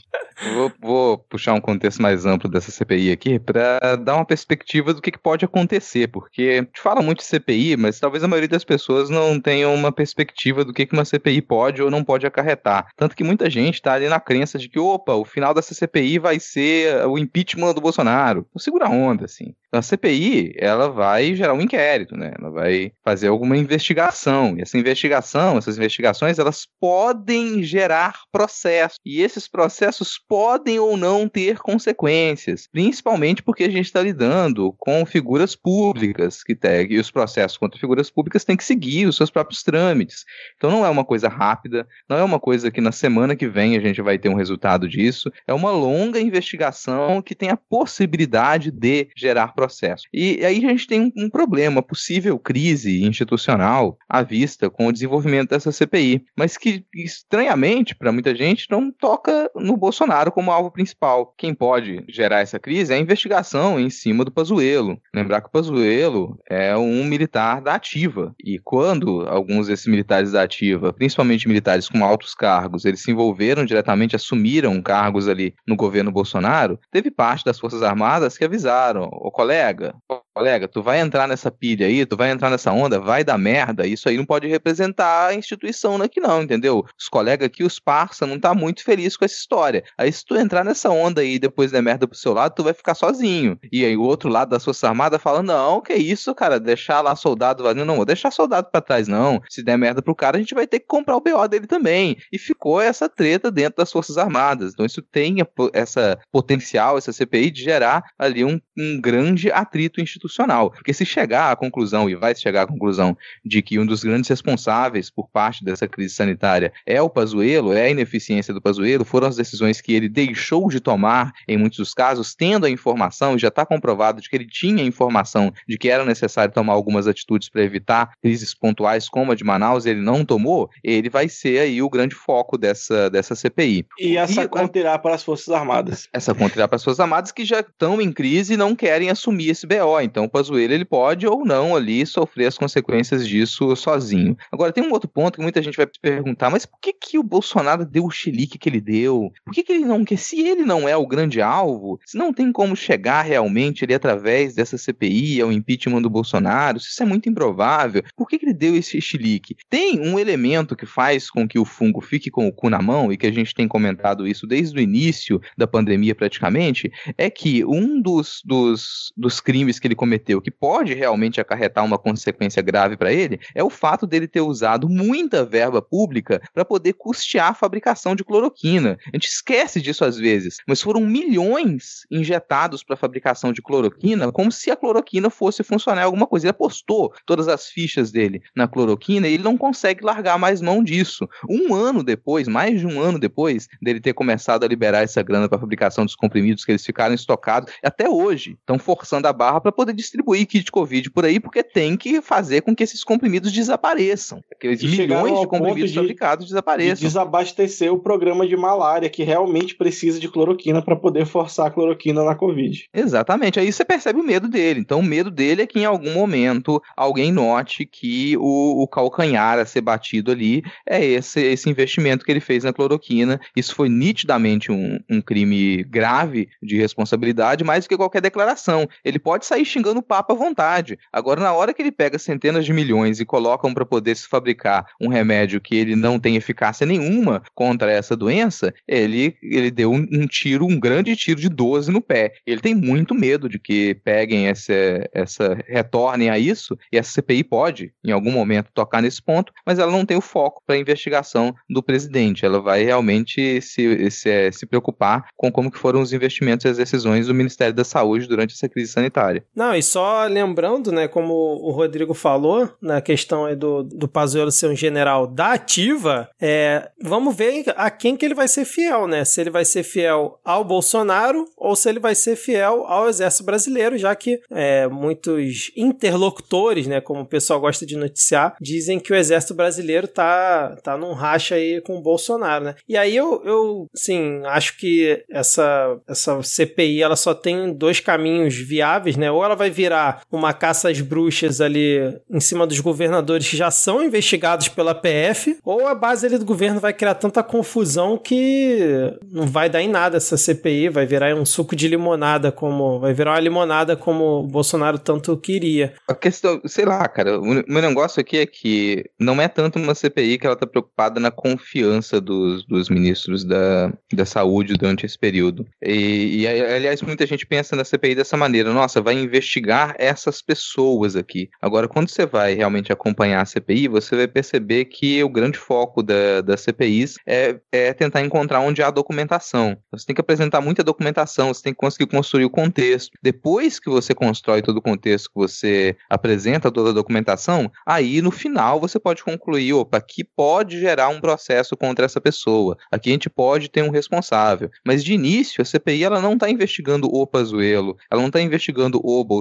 vou, 0.53 0.71
vou 0.79 1.17
puxar 1.17 1.53
um 1.53 1.61
contexto 1.61 2.01
mais 2.01 2.25
amplo 2.25 2.49
dessa 2.49 2.71
CPI 2.71 3.11
aqui 3.11 3.39
para 3.39 3.95
dar 3.95 4.15
uma 4.15 4.25
perspectiva 4.25 4.93
do 4.93 5.01
que, 5.01 5.11
que 5.11 5.19
pode 5.19 5.45
acontecer, 5.45 6.07
porque 6.07 6.41
a 6.41 6.55
gente 6.63 6.81
fala 6.81 7.01
muito 7.01 7.19
de 7.19 7.25
CPI, 7.25 7.77
mas 7.77 7.99
talvez 7.99 8.23
a 8.23 8.27
maioria 8.27 8.49
das 8.49 8.65
pessoas 8.65 9.09
não 9.09 9.39
tenha 9.39 9.69
uma 9.69 9.91
perspectiva 9.91 10.65
do 10.65 10.73
que, 10.73 10.85
que 10.85 10.93
uma 10.93 11.05
CPI 11.05 11.41
pode 11.41 11.81
ou 11.81 11.89
não 11.89 12.03
pode 12.03 12.25
acarretar. 12.27 12.87
Tanto 12.97 13.15
que 13.15 13.23
muita 13.23 13.49
gente 13.49 13.75
está 13.75 13.93
ali 13.93 14.09
na 14.09 14.19
crença 14.19 14.57
de 14.57 14.67
que, 14.67 14.79
opa, 14.79 15.13
o 15.13 15.23
final 15.23 15.53
dessa 15.53 15.73
CPI 15.73 16.19
vai 16.19 16.39
ser 16.39 17.05
o 17.05 17.17
impeachment 17.17 17.73
do 17.73 17.81
Bolsonaro. 17.81 18.45
Então, 18.49 18.59
segura 18.59 18.87
a 18.87 18.89
onda, 18.89 19.25
assim. 19.25 19.53
Então, 19.71 19.79
a 19.79 19.81
CPI, 19.81 20.53
ela 20.57 20.89
vai 20.89 21.33
gerar 21.33 21.53
um 21.53 21.61
inquérito, 21.61 22.17
né? 22.17 22.33
Ela 22.37 22.51
vai 22.51 22.91
fazer 23.05 23.29
alguma 23.29 23.55
investigação. 23.55 24.57
E 24.57 24.61
essa 24.61 24.77
investigação, 24.77 25.57
essas 25.57 25.77
investigações, 25.77 26.37
elas 26.37 26.67
podem 26.77 27.63
gerar 27.63 28.19
processos. 28.33 28.99
E 29.05 29.21
esses 29.21 29.47
processos 29.47 30.19
podem 30.27 30.77
ou 30.77 30.97
não 30.97 31.25
ter 31.29 31.59
consequências. 31.59 32.67
Principalmente 32.69 33.41
porque 33.41 33.63
a 33.63 33.69
gente 33.69 33.85
está 33.85 34.01
lidando 34.01 34.75
com 34.77 35.05
figuras 35.05 35.55
públicas 35.55 36.43
que 36.43 36.53
tem, 36.53 36.91
e 36.91 36.99
os 36.99 37.09
processos 37.09 37.57
contra 37.57 37.79
figuras 37.79 38.09
públicas 38.09 38.43
têm 38.43 38.57
que 38.57 38.65
seguir 38.65 39.05
os 39.05 39.15
seus 39.15 39.29
próprios 39.29 39.63
trâmites. 39.63 40.25
Então 40.57 40.69
não 40.69 40.85
é 40.85 40.89
uma 40.89 41.05
coisa 41.05 41.29
rápida, 41.29 41.87
não 42.09 42.17
é 42.17 42.23
uma 42.23 42.41
coisa 42.41 42.69
que 42.69 42.81
na 42.81 42.91
semana 42.91 43.37
que 43.37 43.47
vem 43.47 43.77
a 43.77 43.79
gente 43.79 44.01
vai 44.01 44.19
ter 44.19 44.27
um 44.27 44.35
resultado 44.35 44.89
disso. 44.89 45.31
É 45.47 45.53
uma 45.53 45.71
longa 45.71 46.19
investigação 46.19 47.21
que 47.21 47.33
tem 47.33 47.49
a 47.49 47.57
possibilidade 47.57 48.69
de 48.69 49.07
gerar 49.15 49.40
processo. 49.49 50.03
E 50.13 50.43
aí 50.45 50.57
a 50.65 50.69
gente 50.69 50.87
tem 50.87 51.01
um, 51.01 51.25
um 51.25 51.29
problema, 51.29 51.81
possível 51.81 52.37
crise 52.39 53.03
institucional 53.03 53.97
à 54.09 54.21
vista 54.21 54.69
com 54.69 54.87
o 54.87 54.91
desenvolvimento 54.91 55.49
dessa 55.49 55.71
CPI, 55.71 56.25
mas 56.37 56.57
que 56.57 56.85
estranhamente 56.95 57.95
para 57.95 58.11
muita 58.11 58.35
gente 58.35 58.67
não 58.69 58.91
toca 58.91 59.49
no 59.55 59.77
Bolsonaro 59.77 60.31
como 60.31 60.51
alvo 60.51 60.71
principal. 60.71 61.33
Quem 61.37 61.53
pode 61.53 62.03
gerar 62.07 62.41
essa 62.41 62.59
crise 62.59 62.93
é 62.93 62.95
a 62.95 62.99
investigação 62.99 63.79
em 63.79 63.89
cima 63.89 64.23
do 64.23 64.31
Pazuello. 64.31 64.99
Lembrar 65.13 65.41
que 65.41 65.47
o 65.47 65.51
Pazuello 65.51 66.39
é 66.49 66.75
um 66.77 67.03
militar 67.03 67.61
da 67.61 67.75
ativa 67.75 68.33
e 68.43 68.59
quando 68.59 69.27
alguns 69.27 69.67
desses 69.67 69.87
militares 69.87 70.31
da 70.31 70.43
ativa, 70.43 70.93
principalmente 70.93 71.47
militares 71.47 71.87
com 71.87 72.03
altos 72.03 72.33
cargos, 72.33 72.85
eles 72.85 73.01
se 73.01 73.11
envolveram 73.11 73.65
diretamente, 73.65 74.15
assumiram 74.15 74.81
cargos 74.81 75.27
ali 75.27 75.53
no 75.67 75.75
governo 75.75 76.11
Bolsonaro, 76.11 76.79
teve 76.91 77.09
parte 77.11 77.45
das 77.45 77.59
Forças 77.59 77.83
Armadas 77.83 78.37
que 78.37 78.45
avisaram: 78.45 79.09
"Ô 79.31 79.33
colega, 79.33 79.95
colega, 80.33 80.67
tu 80.67 80.81
vai 80.81 80.99
entrar 80.99 81.27
nessa 81.27 81.51
pilha 81.51 81.85
aí, 81.87 82.05
tu 82.05 82.15
vai 82.15 82.31
entrar 82.31 82.49
nessa 82.49 82.71
onda, 82.71 82.99
vai 82.99 83.23
dar 83.23 83.37
merda, 83.37 83.85
isso 83.85 84.07
aí 84.07 84.17
não 84.17 84.25
pode 84.25 84.47
representar 84.47 85.27
a 85.27 85.33
instituição 85.33 86.01
aqui 86.01 86.19
não, 86.19 86.41
entendeu? 86.41 86.85
Os 86.97 87.07
colegas 87.07 87.45
aqui, 87.45 87.63
os 87.63 87.79
parça, 87.79 88.25
não 88.25 88.39
tá 88.39 88.53
muito 88.53 88.83
feliz 88.83 89.17
com 89.17 89.25
essa 89.25 89.35
história. 89.35 89.83
Aí 89.97 90.11
se 90.11 90.25
tu 90.25 90.35
entrar 90.35 90.63
nessa 90.63 90.89
onda 90.89 91.21
aí 91.21 91.35
e 91.35 91.39
depois 91.39 91.71
der 91.71 91.81
merda 91.81 92.07
pro 92.07 92.17
seu 92.17 92.33
lado, 92.33 92.55
tu 92.55 92.63
vai 92.63 92.73
ficar 92.73 92.95
sozinho. 92.95 93.59
E 93.71 93.85
aí 93.85 93.97
o 93.97 94.03
outro 94.03 94.29
lado 94.29 94.49
da 94.49 94.59
Força 94.59 94.87
Armada 94.87 95.19
fala, 95.19 95.43
não, 95.43 95.81
que 95.81 95.93
isso, 95.93 96.33
cara, 96.33 96.59
deixar 96.59 97.01
lá 97.01 97.15
soldado 97.15 97.61
não 97.85 97.95
vou 97.95 98.05
deixar 98.05 98.31
soldado 98.31 98.69
para 98.71 98.81
trás 98.81 99.07
não. 99.07 99.41
Se 99.49 99.63
der 99.63 99.77
merda 99.77 100.01
pro 100.01 100.15
cara, 100.15 100.37
a 100.37 100.39
gente 100.39 100.53
vai 100.53 100.67
ter 100.67 100.79
que 100.79 100.87
comprar 100.87 101.15
o 101.15 101.21
BO 101.21 101.47
dele 101.47 101.67
também. 101.67 102.17
E 102.31 102.37
ficou 102.37 102.81
essa 102.81 103.07
treta 103.09 103.51
dentro 103.51 103.77
das 103.77 103.91
Forças 103.91 104.17
Armadas. 104.17 104.73
Então 104.73 104.85
isso 104.85 105.01
tem 105.01 105.37
essa 105.73 106.17
potencial, 106.31 106.97
essa 106.97 107.11
CPI 107.11 107.51
de 107.51 107.63
gerar 107.63 108.03
ali 108.17 108.43
um, 108.43 108.59
um 108.77 108.99
grande 108.99 109.51
atrito 109.51 109.99
institucional 110.01 110.20
institucional. 110.21 110.71
Porque 110.71 110.93
se 110.93 111.05
chegar 111.05 111.51
à 111.51 111.55
conclusão, 111.55 112.09
e 112.09 112.15
vai 112.15 112.35
chegar 112.35 112.63
à 112.63 112.67
conclusão, 112.67 113.17
de 113.43 113.61
que 113.61 113.79
um 113.79 113.85
dos 113.85 114.03
grandes 114.03 114.29
responsáveis 114.29 115.09
por 115.09 115.29
parte 115.29 115.63
dessa 115.63 115.87
crise 115.87 116.13
sanitária 116.13 116.71
é 116.85 117.01
o 117.01 117.09
Pazuello, 117.09 117.73
é 117.73 117.83
a 117.83 117.89
ineficiência 117.89 118.53
do 118.53 118.61
Pazuello, 118.61 119.03
foram 119.03 119.27
as 119.27 119.35
decisões 119.35 119.81
que 119.81 119.93
ele 119.93 120.07
deixou 120.07 120.69
de 120.69 120.79
tomar, 120.79 121.31
em 121.47 121.57
muitos 121.57 121.79
dos 121.79 121.93
casos, 121.93 122.35
tendo 122.35 122.65
a 122.65 122.69
informação, 122.69 123.37
já 123.37 123.47
está 123.47 123.65
comprovado 123.65 124.21
de 124.21 124.29
que 124.29 124.35
ele 124.35 124.47
tinha 124.47 124.83
informação 124.83 125.53
de 125.67 125.77
que 125.77 125.89
era 125.89 126.05
necessário 126.05 126.53
tomar 126.53 126.73
algumas 126.73 127.07
atitudes 127.07 127.49
para 127.49 127.63
evitar 127.63 128.11
crises 128.21 128.53
pontuais 128.53 129.09
como 129.09 129.31
a 129.31 129.35
de 129.35 129.43
Manaus, 129.43 129.85
ele 129.85 130.01
não 130.01 130.23
tomou, 130.23 130.69
ele 130.83 131.09
vai 131.09 131.27
ser 131.27 131.59
aí 131.59 131.81
o 131.81 131.89
grande 131.89 132.15
foco 132.15 132.57
dessa, 132.57 133.09
dessa 133.09 133.35
CPI. 133.35 133.85
E 133.99 134.17
essa 134.17 134.43
e, 134.43 134.47
conta 134.47 134.77
irá 134.77 134.97
para 134.99 135.15
as 135.15 135.23
Forças 135.23 135.49
Armadas. 135.49 136.07
Essa 136.13 136.33
conta 136.33 136.57
irá 136.57 136.67
para 136.67 136.75
as 136.75 136.83
Forças 136.83 136.99
Armadas 136.99 137.31
que 137.31 137.45
já 137.45 137.61
estão 137.61 138.01
em 138.01 138.11
crise 138.11 138.53
e 138.53 138.57
não 138.57 138.75
querem 138.75 139.09
assumir 139.09 139.49
esse 139.49 139.65
BO. 139.65 139.99
Então 140.11 140.25
o 140.25 140.29
Pazuello 140.29 140.73
ele 140.73 140.85
pode 140.85 141.25
ou 141.25 141.45
não 141.45 141.75
ali 141.75 142.05
sofrer 142.05 142.47
as 142.47 142.57
consequências 142.57 143.25
disso 143.25 143.73
sozinho. 143.75 144.37
Agora 144.51 144.73
tem 144.73 144.83
um 144.83 144.91
outro 144.91 145.09
ponto 145.09 145.37
que 145.37 145.41
muita 145.41 145.61
gente 145.61 145.77
vai 145.77 145.87
perguntar, 146.01 146.49
mas 146.49 146.65
por 146.65 146.79
que 146.79 146.91
que 146.91 147.17
o 147.17 147.23
Bolsonaro 147.23 147.85
deu 147.85 148.05
o 148.05 148.11
chilique 148.11 148.57
que 148.57 148.67
ele 148.67 148.81
deu? 148.81 149.31
Por 149.45 149.53
que 149.53 149.63
que 149.63 149.71
ele 149.71 149.85
não, 149.85 150.03
que 150.03 150.17
se 150.17 150.41
ele 150.41 150.63
não 150.63 150.87
é 150.87 150.95
o 150.95 151.07
grande 151.07 151.41
alvo, 151.41 151.99
se 152.05 152.17
não 152.17 152.33
tem 152.33 152.51
como 152.51 152.75
chegar 152.75 153.21
realmente 153.21 153.85
ali 153.85 153.93
através 153.93 154.53
dessa 154.53 154.77
CPI 154.77 155.41
ao 155.41 155.51
impeachment 155.51 156.01
do 156.01 156.09
Bolsonaro, 156.09 156.79
se 156.79 156.89
isso 156.89 157.01
é 157.01 157.05
muito 157.05 157.29
improvável, 157.29 158.03
por 158.15 158.27
que 158.27 158.37
que 158.37 158.45
ele 158.45 158.53
deu 158.53 158.75
esse 158.75 158.99
chilique? 158.99 159.55
Tem 159.69 159.99
um 159.99 160.19
elemento 160.19 160.75
que 160.75 160.85
faz 160.85 161.29
com 161.29 161.47
que 161.47 161.57
o 161.57 161.65
fungo 161.65 162.01
fique 162.01 162.29
com 162.29 162.47
o 162.47 162.51
cu 162.51 162.69
na 162.69 162.81
mão 162.81 163.11
e 163.11 163.17
que 163.17 163.27
a 163.27 163.31
gente 163.31 163.55
tem 163.55 163.67
comentado 163.67 164.27
isso 164.27 164.45
desde 164.45 164.77
o 164.77 164.81
início 164.81 165.41
da 165.57 165.65
pandemia 165.65 166.13
praticamente, 166.13 166.91
é 167.17 167.29
que 167.29 167.63
um 167.65 168.01
dos, 168.01 168.41
dos, 168.43 169.13
dos 169.15 169.39
crimes 169.39 169.79
que 169.79 169.87
ele 169.87 169.95
cometeu, 170.01 170.41
que 170.41 170.49
pode 170.49 170.95
realmente 170.95 171.39
acarretar 171.39 171.85
uma 171.85 171.95
consequência 171.95 172.59
grave 172.59 172.97
para 172.97 173.13
ele, 173.13 173.39
é 173.53 173.63
o 173.63 173.69
fato 173.69 174.07
dele 174.07 174.27
ter 174.27 174.41
usado 174.41 174.89
muita 174.89 175.45
verba 175.45 175.79
pública 175.79 176.41
para 176.55 176.65
poder 176.65 176.93
custear 176.93 177.49
a 177.49 177.53
fabricação 177.53 178.15
de 178.15 178.23
cloroquina. 178.23 178.97
A 179.05 179.15
gente 179.15 179.27
esquece 179.27 179.79
disso 179.79 180.03
às 180.03 180.17
vezes, 180.17 180.57
mas 180.67 180.81
foram 180.81 181.01
milhões 181.01 182.07
injetados 182.09 182.83
para 182.83 182.95
a 182.95 182.97
fabricação 182.97 183.53
de 183.53 183.61
cloroquina, 183.61 184.31
como 184.31 184.51
se 184.51 184.71
a 184.71 184.75
cloroquina 184.75 185.29
fosse 185.29 185.61
funcionar 185.61 186.05
alguma 186.05 186.25
coisa. 186.25 186.47
Ele 186.47 186.51
apostou 186.51 187.13
todas 187.23 187.47
as 187.47 187.67
fichas 187.67 188.11
dele 188.11 188.41
na 188.55 188.67
cloroquina 188.67 189.27
e 189.27 189.35
ele 189.35 189.43
não 189.43 189.55
consegue 189.55 190.03
largar 190.03 190.39
mais 190.39 190.61
mão 190.61 190.83
disso. 190.83 191.29
Um 191.47 191.75
ano 191.75 192.03
depois, 192.03 192.47
mais 192.47 192.79
de 192.79 192.87
um 192.87 192.99
ano 192.99 193.19
depois 193.19 193.67
dele 193.79 194.01
ter 194.01 194.13
começado 194.13 194.63
a 194.63 194.67
liberar 194.67 195.03
essa 195.03 195.21
grana 195.21 195.47
para 195.47 195.59
a 195.59 195.61
fabricação 195.61 196.05
dos 196.05 196.15
comprimidos 196.15 196.65
que 196.65 196.71
eles 196.71 196.83
ficaram 196.83 197.13
estocados, 197.13 197.71
até 197.83 198.09
hoje 198.09 198.57
estão 198.59 198.79
forçando 198.79 199.27
a 199.27 199.33
barra 199.33 199.61
para 199.61 199.71
poder 199.71 199.90
distribuir 199.93 200.45
kit 200.45 200.71
Covid 200.71 201.09
por 201.09 201.25
aí, 201.25 201.39
porque 201.39 201.63
tem 201.63 201.95
que 201.95 202.21
fazer 202.21 202.61
com 202.61 202.75
que 202.75 202.83
esses 202.83 203.03
comprimidos 203.03 203.51
desapareçam. 203.51 204.43
Aqueles 204.51 204.81
milhões 204.83 205.39
de 205.39 205.47
comprimidos 205.47 205.91
de, 205.91 205.97
fabricados 205.97 206.47
desapareçam. 206.47 206.95
De 206.95 207.01
desabastecer 207.01 207.91
o 207.93 207.99
programa 207.99 208.47
de 208.47 208.55
malária, 208.55 209.09
que 209.09 209.23
realmente 209.23 209.75
precisa 209.75 210.19
de 210.19 210.29
cloroquina 210.29 210.81
para 210.81 210.95
poder 210.95 211.25
forçar 211.25 211.67
a 211.67 211.71
cloroquina 211.71 212.23
na 212.23 212.35
Covid. 212.35 212.89
Exatamente. 212.93 213.59
Aí 213.59 213.71
você 213.71 213.83
percebe 213.83 214.19
o 214.19 214.23
medo 214.23 214.47
dele. 214.47 214.79
Então, 214.79 214.99
o 214.99 215.03
medo 215.03 215.31
dele 215.31 215.63
é 215.63 215.67
que 215.67 215.79
em 215.79 215.85
algum 215.85 216.13
momento 216.13 216.81
alguém 216.95 217.31
note 217.31 217.85
que 217.85 218.37
o, 218.37 218.83
o 218.83 218.87
calcanhar 218.87 219.59
a 219.59 219.65
ser 219.65 219.81
batido 219.81 220.31
ali 220.31 220.63
é 220.87 221.03
esse, 221.03 221.39
esse 221.41 221.69
investimento 221.69 222.25
que 222.25 222.31
ele 222.31 222.39
fez 222.39 222.63
na 222.63 222.73
cloroquina. 222.73 223.39
Isso 223.55 223.75
foi 223.75 223.89
nitidamente 223.89 224.71
um, 224.71 224.99
um 225.09 225.21
crime 225.21 225.83
grave 225.83 226.49
de 226.61 226.77
responsabilidade, 226.77 227.63
mais 227.63 227.85
do 227.85 227.89
que 227.89 227.97
qualquer 227.97 228.21
declaração. 228.21 228.87
Ele 229.03 229.19
pode 229.19 229.45
sair 229.45 229.65
xingando 229.65 229.80
o 229.89 230.03
Papa 230.03 230.33
à 230.33 230.35
vontade. 230.35 230.97
Agora, 231.11 231.41
na 231.41 231.53
hora 231.53 231.73
que 231.73 231.81
ele 231.81 231.91
pega 231.91 232.19
centenas 232.19 232.65
de 232.65 232.73
milhões 232.73 233.19
e 233.19 233.25
colocam 233.25 233.73
para 233.73 233.85
poder 233.85 234.15
se 234.15 234.27
fabricar 234.27 234.85
um 234.99 235.07
remédio 235.07 235.61
que 235.61 235.75
ele 235.75 235.95
não 235.95 236.19
tem 236.19 236.35
eficácia 236.35 236.85
nenhuma 236.85 237.43
contra 237.53 237.91
essa 237.91 238.15
doença, 238.15 238.73
ele, 238.87 239.35
ele 239.41 239.71
deu 239.71 239.91
um, 239.91 240.05
um 240.11 240.27
tiro, 240.27 240.65
um 240.65 240.79
grande 240.79 241.15
tiro 241.15 241.39
de 241.39 241.49
12 241.49 241.91
no 241.91 242.01
pé. 242.01 242.33
Ele 242.45 242.61
tem 242.61 242.75
muito 242.75 243.13
medo 243.13 243.49
de 243.49 243.59
que 243.59 243.95
peguem 244.03 244.47
essa, 244.47 244.73
essa 245.13 245.57
retornem 245.67 246.29
a 246.29 246.37
isso, 246.37 246.77
e 246.91 246.97
essa 246.97 247.11
CPI 247.11 247.43
pode, 247.43 247.93
em 248.03 248.11
algum 248.11 248.31
momento, 248.31 248.71
tocar 248.73 249.01
nesse 249.01 249.21
ponto, 249.21 249.51
mas 249.65 249.79
ela 249.79 249.91
não 249.91 250.05
tem 250.05 250.17
o 250.17 250.21
foco 250.21 250.61
para 250.65 250.75
a 250.75 250.79
investigação 250.79 251.55
do 251.69 251.83
presidente. 251.83 252.45
Ela 252.45 252.59
vai 252.59 252.83
realmente 252.83 253.61
se, 253.61 254.09
se, 254.11 254.51
se 254.51 254.65
preocupar 254.65 255.27
com 255.35 255.51
como 255.51 255.71
que 255.71 255.77
foram 255.77 256.01
os 256.01 256.13
investimentos 256.13 256.65
e 256.65 256.69
as 256.69 256.77
decisões 256.77 257.27
do 257.27 257.33
Ministério 257.33 257.73
da 257.73 257.83
Saúde 257.83 258.27
durante 258.27 258.53
essa 258.53 258.69
crise 258.69 258.91
sanitária. 258.91 259.43
Não, 259.55 259.70
e 259.75 259.83
só 259.83 260.25
lembrando, 260.25 260.91
né, 260.91 261.07
como 261.07 261.33
o 261.33 261.71
Rodrigo 261.71 262.13
falou, 262.13 262.69
na 262.81 263.01
questão 263.01 263.55
do, 263.55 263.83
do 263.83 264.07
Pazuello 264.07 264.51
ser 264.51 264.67
um 264.67 264.75
general 264.75 265.27
da 265.27 265.53
ativa, 265.53 266.29
é, 266.39 266.89
vamos 267.01 267.35
ver 267.35 267.65
a 267.75 267.89
quem 267.89 268.15
que 268.15 268.25
ele 268.25 268.33
vai 268.33 268.47
ser 268.47 268.65
fiel, 268.65 269.07
né? 269.07 269.25
Se 269.25 269.41
ele 269.41 269.49
vai 269.49 269.65
ser 269.65 269.83
fiel 269.83 270.39
ao 270.43 270.63
Bolsonaro 270.63 271.45
ou 271.57 271.75
se 271.75 271.89
ele 271.89 271.99
vai 271.99 272.15
ser 272.15 272.35
fiel 272.35 272.85
ao 272.85 273.09
exército 273.09 273.43
brasileiro, 273.43 273.97
já 273.97 274.15
que 274.15 274.39
é, 274.51 274.87
muitos 274.87 275.71
interlocutores, 275.75 276.87
né, 276.87 277.01
como 277.01 277.21
o 277.21 277.27
pessoal 277.27 277.59
gosta 277.59 277.85
de 277.85 277.95
noticiar, 277.95 278.55
dizem 278.59 278.99
que 278.99 279.11
o 279.11 279.15
exército 279.15 279.53
brasileiro 279.53 280.07
tá, 280.07 280.75
tá 280.83 280.97
num 280.97 281.13
racha 281.13 281.55
aí 281.55 281.81
com 281.81 281.97
o 281.97 282.01
Bolsonaro, 282.01 282.65
né? 282.65 282.75
E 282.87 282.97
aí 282.97 283.15
eu, 283.15 283.41
eu 283.45 283.87
sim, 283.93 284.41
acho 284.45 284.77
que 284.77 285.23
essa, 285.29 285.97
essa 286.07 286.41
CPI 286.41 287.01
ela 287.01 287.15
só 287.15 287.33
tem 287.33 287.73
dois 287.73 287.99
caminhos 287.99 288.55
viáveis, 288.55 289.15
né? 289.15 289.31
Ou 289.31 289.43
ela 289.43 289.55
vai 289.61 289.69
virar 289.69 290.23
uma 290.31 290.53
caça 290.53 290.89
às 290.89 290.99
bruxas 291.01 291.61
ali 291.61 291.99
em 292.29 292.39
cima 292.39 292.65
dos 292.65 292.79
governadores 292.79 293.47
que 293.47 293.55
já 293.55 293.69
são 293.69 294.03
investigados 294.03 294.67
pela 294.67 294.95
PF, 294.95 295.57
ou 295.63 295.87
a 295.87 295.93
base 295.93 296.25
ali 296.25 296.39
do 296.39 296.45
governo 296.45 296.79
vai 296.79 296.93
criar 296.93 297.13
tanta 297.13 297.43
confusão 297.43 298.17
que 298.17 299.13
não 299.31 299.45
vai 299.45 299.69
dar 299.69 299.81
em 299.81 299.87
nada 299.87 300.17
essa 300.17 300.35
CPI, 300.35 300.89
vai 300.89 301.05
virar 301.05 301.35
um 301.35 301.45
suco 301.45 301.75
de 301.75 301.87
limonada, 301.87 302.51
como 302.51 302.99
vai 302.99 303.13
virar 303.13 303.33
uma 303.33 303.39
limonada 303.39 303.95
como 303.95 304.39
o 304.39 304.47
Bolsonaro 304.47 304.97
tanto 304.97 305.37
queria. 305.37 305.93
A 306.07 306.15
questão, 306.15 306.59
sei 306.65 306.85
lá, 306.85 307.07
cara, 307.07 307.39
o 307.39 307.45
meu 307.45 307.81
negócio 307.81 308.19
aqui 308.19 308.37
é 308.37 308.45
que 308.47 309.05
não 309.19 309.39
é 309.39 309.47
tanto 309.47 309.77
uma 309.77 309.93
CPI 309.93 310.39
que 310.39 310.47
ela 310.47 310.55
tá 310.55 310.65
preocupada 310.65 311.19
na 311.19 311.29
confiança 311.29 312.19
dos, 312.19 312.65
dos 312.65 312.89
ministros 312.89 313.43
da, 313.43 313.93
da 314.11 314.25
saúde 314.25 314.73
durante 314.73 315.05
esse 315.05 315.19
período. 315.19 315.67
E, 315.83 316.41
e, 316.41 316.47
aliás, 316.47 317.01
muita 317.03 317.27
gente 317.27 317.45
pensa 317.45 317.75
na 317.75 317.83
CPI 317.83 318.15
dessa 318.15 318.35
maneira, 318.35 318.73
nossa, 318.73 319.01
vai 319.01 319.13
investigar 319.51 319.95
essas 319.99 320.41
pessoas 320.41 321.15
aqui. 321.15 321.49
Agora, 321.61 321.87
quando 321.87 322.09
você 322.09 322.25
vai 322.25 322.53
realmente 322.53 322.91
acompanhar 322.91 323.41
a 323.41 323.45
CPI, 323.45 323.89
você 323.89 324.15
vai 324.15 324.27
perceber 324.27 324.85
que 324.85 325.21
o 325.23 325.29
grande 325.29 325.57
foco 325.57 326.01
da, 326.01 326.41
das 326.41 326.61
CPIs 326.61 327.15
é, 327.27 327.59
é 327.71 327.93
tentar 327.93 328.21
encontrar 328.21 328.61
onde 328.61 328.81
há 328.81 328.89
documentação. 328.89 329.77
Você 329.91 330.05
tem 330.05 330.15
que 330.15 330.21
apresentar 330.21 330.61
muita 330.61 330.83
documentação, 330.83 331.53
você 331.53 331.63
tem 331.63 331.73
que 331.73 331.79
conseguir 331.79 332.09
construir 332.09 332.45
o 332.45 332.49
contexto. 332.49 333.11
Depois 333.21 333.79
que 333.79 333.89
você 333.89 334.15
constrói 334.15 334.61
todo 334.61 334.77
o 334.77 334.81
contexto, 334.81 335.29
que 335.29 335.35
você 335.35 335.97
apresenta 336.09 336.71
toda 336.71 336.91
a 336.91 336.93
documentação, 336.93 337.69
aí 337.85 338.21
no 338.21 338.31
final 338.31 338.79
você 338.79 338.99
pode 338.99 339.23
concluir, 339.23 339.73
opa, 339.73 339.97
aqui 339.97 340.23
pode 340.23 340.79
gerar 340.79 341.09
um 341.09 341.19
processo 341.19 341.75
contra 341.75 342.05
essa 342.05 342.21
pessoa. 342.21 342.77
Aqui 342.91 343.09
a 343.09 343.13
gente 343.13 343.29
pode 343.29 343.69
ter 343.69 343.83
um 343.83 343.89
responsável. 343.89 344.69
Mas 344.85 345.03
de 345.03 345.13
início, 345.13 345.61
a 345.61 345.65
CPI 345.65 346.03
ela 346.03 346.21
não 346.21 346.33
está 346.33 346.49
investigando 346.49 347.07
o 347.11 347.27
Pazuello, 347.27 347.97
ela 348.09 348.21
não 348.21 348.27
está 348.27 348.39
investigando 348.39 349.01
o 349.03 349.23
Bolsonaro, 349.23 349.40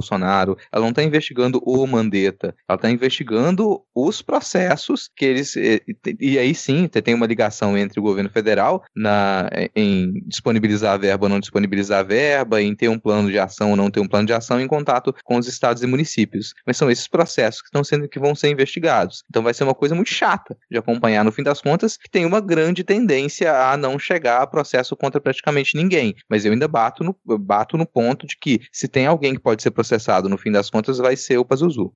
ela 0.72 0.82
não 0.82 0.90
está 0.90 1.03
investigando 1.03 1.61
o 1.64 1.86
Mandetta, 1.86 2.55
ela 2.68 2.76
está 2.76 2.90
investigando 2.90 3.82
os 3.94 4.22
processos 4.22 5.11
que 5.16 5.24
eles. 5.24 5.57
E, 5.57 5.82
e 6.18 6.38
aí 6.38 6.55
sim, 6.55 6.88
tem 6.88 7.14
uma 7.14 7.26
ligação 7.26 7.76
entre 7.76 7.98
o 7.98 8.03
governo 8.03 8.30
federal 8.30 8.82
na, 8.94 9.48
em 9.74 10.12
disponibilizar 10.26 10.94
a 10.94 10.96
verba 10.96 11.26
ou 11.26 11.30
não 11.30 11.40
disponibilizar 11.40 12.01
a 12.01 12.03
verba, 12.03 12.61
em 12.61 12.74
ter 12.74 12.88
um 12.88 12.98
plano 12.98 13.30
de 13.30 13.38
ação 13.38 13.70
ou 13.70 13.76
não 13.76 13.90
ter 13.90 14.01
um 14.01 14.09
plano 14.09 14.26
de 14.26 14.32
ação 14.32 14.61
em 14.61 14.66
contato 14.66 15.14
com 15.24 15.36
os 15.36 15.46
estados 15.46 15.82
e 15.82 15.86
municípios. 15.86 16.55
Mas 16.66 16.76
são 16.76 16.90
esses 16.90 17.09
processos 17.09 17.61
que 17.61 17.68
estão 17.68 17.84
sendo 17.84 18.09
que 18.09 18.18
vão 18.18 18.34
ser 18.34 18.51
investigados. 18.51 19.22
Então 19.28 19.42
vai 19.42 19.55
ser 19.55 19.64
uma 19.64 19.74
coisa 19.74 19.94
muito 19.94 20.12
chata 20.12 20.57
de 20.70 20.78
acompanhar 20.78 21.24
no 21.24 21.32
fim 21.32 21.42
das 21.42 21.61
contas, 21.61 21.96
que 21.96 22.11
tem 22.11 22.24
uma 22.24 22.40
grande 22.40 22.84
tendência 22.84 23.53
a 23.55 23.76
não 23.76 23.98
chegar 23.98 24.42
a 24.42 24.46
processo 24.46 24.96
contra 24.96 25.20
praticamente 25.20 25.76
ninguém. 25.76 26.14
Mas 26.28 26.44
eu 26.44 26.53
ainda 26.53 26.68
bato 26.68 27.05
no, 27.05 27.16
bato 27.38 27.76
no 27.76 27.86
ponto 27.86 28.26
de 28.26 28.36
que 28.36 28.61
se 28.72 28.88
tem 28.88 29.07
alguém 29.07 29.34
que 29.34 29.40
pode 29.40 29.62
ser 29.62 29.70
processado 29.81 30.28
no 30.28 30.37
fim 30.37 30.53
das 30.53 30.68
contas, 30.68 30.99
vai 30.99 31.16
ser 31.16 31.39
o 31.39 31.45
Pazuzu. 31.45 31.87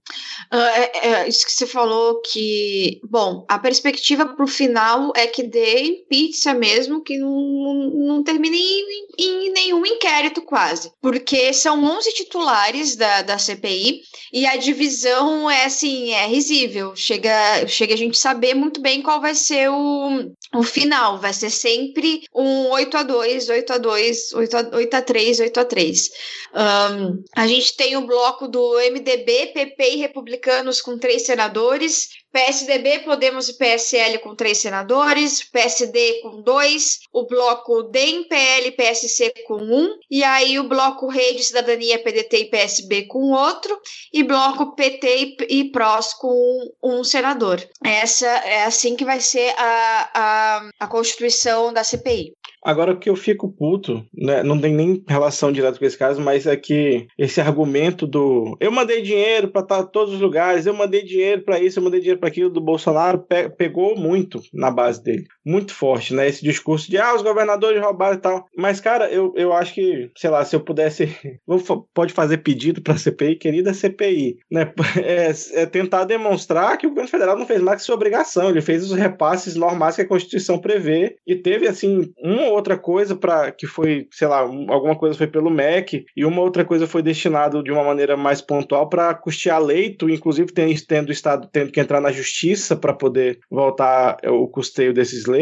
Uh, 0.52 0.56
é, 0.56 1.08
é, 1.08 1.28
isso 1.28 1.44
que 1.44 1.52
você 1.52 1.66
falou 1.66 2.20
que, 2.22 2.98
bom, 3.04 3.44
a 3.46 3.58
perspectiva 3.58 4.24
para 4.24 4.44
o 4.44 4.48
final 4.48 5.12
é 5.14 5.26
que 5.26 5.42
dê 5.42 6.04
pizza 6.08 6.54
mesmo, 6.54 7.02
que 7.02 7.18
não, 7.18 7.90
não 7.92 8.22
termine 8.22 8.56
em, 8.56 9.06
em, 9.18 9.52
nenhum 9.52 9.84
inquérito 9.84 10.40
quase, 10.40 10.90
porque 11.02 11.52
são 11.52 11.84
11 11.84 12.14
titulares 12.14 12.96
da, 12.96 13.20
da 13.20 13.38
CPI 13.38 14.00
e 14.32 14.46
a 14.46 14.56
divisão 14.56 15.50
é 15.50 15.66
assim, 15.66 16.10
é 16.12 16.26
risível, 16.26 16.96
chega, 16.96 17.66
chega 17.66 17.92
a 17.92 17.98
gente 17.98 18.16
saber 18.16 18.54
muito 18.54 18.80
bem 18.80 19.02
qual 19.02 19.20
vai 19.20 19.34
ser 19.34 19.68
o, 19.70 20.32
o 20.52 20.62
final, 20.62 21.18
vai 21.18 21.32
ser 21.32 21.50
sempre 21.50 22.26
um 22.34 22.68
8 22.68 22.96
a 22.96 23.02
2 23.02 23.48
8 23.48 23.72
a 23.72 23.78
2 23.78 24.32
8 24.34 24.56
a, 24.56 24.76
8 24.76 24.94
a 24.94 25.02
3 25.02 25.40
8 25.40 25.60
a 25.60 25.64
3 25.64 26.10
um, 26.54 27.24
a 27.34 27.46
gente 27.46 27.76
tem 27.76 27.96
o 27.96 28.06
bloco 28.06 28.46
do 28.46 28.74
MDB, 28.78 29.52
PP 29.54 29.90
e 29.90 29.96
Republicanos 29.96 30.80
com 30.80 30.98
três 30.98 31.22
senadores, 31.22 32.10
PSDB, 32.34 32.98
Podemos 33.04 33.48
e 33.48 33.56
PSL 33.56 34.18
com 34.18 34.34
três 34.34 34.58
senadores, 34.58 35.44
PSD 35.44 36.20
com 36.20 36.42
dois, 36.42 36.98
o 37.12 37.24
bloco 37.24 37.84
DEM, 37.84 38.24
PL 38.24 38.66
e 38.66 38.72
PSC 38.72 39.32
com 39.46 39.62
um, 39.62 39.96
e 40.10 40.24
aí 40.24 40.58
o 40.58 40.68
bloco 40.68 41.06
Rede, 41.06 41.44
Cidadania, 41.44 42.02
PDT 42.02 42.38
e 42.38 42.50
PSB 42.50 43.02
com 43.02 43.30
outro, 43.30 43.80
e 44.12 44.24
bloco 44.24 44.74
PT 44.74 45.36
e, 45.48 45.70
PROS 45.70 46.14
com 46.14 46.72
um 46.82 47.04
senador. 47.04 47.64
Essa 47.84 48.26
é 48.26 48.64
assim 48.64 48.96
que 48.96 49.04
vai 49.04 49.20
ser 49.20 49.54
a, 49.56 50.10
a, 50.12 50.70
a 50.80 50.86
constituição 50.88 51.72
da 51.72 51.84
CPI. 51.84 52.34
Agora, 52.64 52.92
o 52.92 52.98
que 52.98 53.10
eu 53.10 53.16
fico 53.16 53.52
puto, 53.52 54.02
né, 54.14 54.42
não 54.42 54.58
tem 54.58 54.72
nem 54.72 55.04
relação 55.06 55.52
direta 55.52 55.78
com 55.78 55.84
esse 55.84 55.98
caso, 55.98 56.20
mas 56.22 56.46
é 56.46 56.56
que 56.56 57.06
esse 57.18 57.38
argumento 57.38 58.06
do 58.06 58.56
eu 58.58 58.72
mandei 58.72 59.02
dinheiro 59.02 59.48
para 59.48 59.60
estar 59.60 59.80
em 59.82 59.86
todos 59.86 60.14
os 60.14 60.20
lugares, 60.20 60.64
eu 60.64 60.72
mandei 60.72 61.04
dinheiro 61.04 61.42
para 61.42 61.60
isso, 61.60 61.78
eu 61.78 61.82
mandei 61.82 62.00
dinheiro 62.00 62.18
para 62.18 62.30
aquilo 62.30 62.48
do 62.48 62.62
Bolsonaro, 62.62 63.18
pe 63.18 63.50
pegou 63.50 63.94
muito 63.96 64.40
na 64.52 64.70
base 64.70 65.02
dele. 65.02 65.26
Muito 65.44 65.74
forte, 65.74 66.14
né? 66.14 66.26
Esse 66.26 66.42
discurso 66.42 66.90
de 66.90 66.96
ah, 66.96 67.14
os 67.14 67.20
governadores 67.20 67.80
roubaram 67.82 68.16
e 68.16 68.20
tal. 68.20 68.46
Mas, 68.56 68.80
cara, 68.80 69.10
eu, 69.10 69.34
eu 69.36 69.52
acho 69.52 69.74
que, 69.74 70.10
sei 70.16 70.30
lá, 70.30 70.42
se 70.44 70.56
eu 70.56 70.60
pudesse. 70.60 71.14
pode 71.92 72.14
fazer 72.14 72.38
pedido 72.38 72.80
para 72.80 72.94
a 72.94 72.98
CPI, 72.98 73.36
querida 73.36 73.74
CPI, 73.74 74.38
né? 74.50 74.72
É, 75.04 75.32
é 75.54 75.66
tentar 75.66 76.04
demonstrar 76.04 76.78
que 76.78 76.86
o 76.86 76.88
governo 76.88 77.10
federal 77.10 77.36
não 77.36 77.46
fez 77.46 77.60
mais 77.60 77.80
que 77.80 77.86
sua 77.86 77.96
obrigação, 77.96 78.48
ele 78.48 78.60
fez 78.62 78.84
os 78.84 78.96
repasses 78.96 79.54
normais 79.54 79.96
que 79.96 80.02
a 80.02 80.06
Constituição 80.06 80.58
prevê 80.58 81.16
e 81.26 81.34
teve, 81.34 81.66
assim, 81.66 82.12
um 82.22 82.44
outra 82.50 82.78
coisa 82.78 83.14
para 83.14 83.50
que 83.50 83.66
foi, 83.66 84.06
sei 84.10 84.28
lá, 84.28 84.38
alguma 84.38 84.96
coisa 84.96 85.18
foi 85.18 85.26
pelo 85.26 85.50
MEC 85.50 86.06
e 86.16 86.24
uma 86.24 86.40
outra 86.40 86.64
coisa 86.64 86.86
foi 86.86 87.02
destinado 87.02 87.62
de 87.62 87.72
uma 87.72 87.84
maneira 87.84 88.16
mais 88.16 88.40
pontual 88.40 88.88
para 88.88 89.12
custear 89.14 89.60
leito, 89.60 90.08
inclusive 90.08 90.52
tendo 90.52 91.08
o 91.08 91.12
Estado 91.12 91.48
tendo 91.52 91.72
que 91.72 91.80
entrar 91.80 92.00
na 92.00 92.12
justiça 92.12 92.76
para 92.76 92.92
poder 92.92 93.40
voltar 93.50 94.16
o 94.26 94.48
custeio 94.48 94.94
desses 94.94 95.26
leitos 95.26 95.33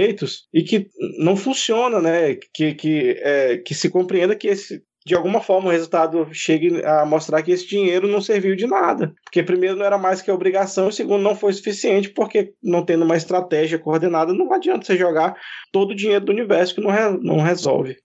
e 0.53 0.63
que 0.63 0.89
não 1.19 1.37
funciona, 1.37 2.01
né? 2.01 2.37
Que, 2.55 2.75
que, 2.75 3.11
é, 3.21 3.59
que 3.59 3.75
se 3.75 3.91
compreenda 3.91 4.37
que 4.37 4.49
esse, 4.49 4.83
de 5.05 5.15
alguma 5.15 5.41
forma 5.41 5.69
o 5.69 5.73
resultado 5.73 6.29
chegue 6.33 6.85
a 6.85 7.05
mostrar 7.05 7.43
que 7.43 7.53
esse 7.53 7.67
dinheiro 7.67 8.07
não 8.09 8.21
serviu 8.21 8.55
de 8.55 8.67
nada. 8.67 9.13
Porque, 9.25 9.43
primeiro, 9.43 9.77
não 9.77 9.85
era 9.85 9.99
mais 9.99 10.23
que 10.23 10.31
obrigação, 10.31 10.89
e 10.89 10.93
segundo, 10.93 11.23
não 11.23 11.35
foi 11.35 11.53
suficiente, 11.53 12.11
porque 12.11 12.53
não 12.63 12.85
tendo 12.85 13.05
uma 13.05 13.17
estratégia 13.17 13.79
coordenada, 13.79 14.33
não 14.33 14.53
adianta 14.53 14.87
você 14.87 14.97
jogar 14.97 15.35
todo 15.73 15.93
o 15.93 15.97
dinheiro 15.97 16.25
do 16.25 16.33
universo 16.33 16.75
que 16.75 16.81
não, 16.81 16.91
re 16.91 17.19
não 17.23 17.41
resolve. 17.41 17.97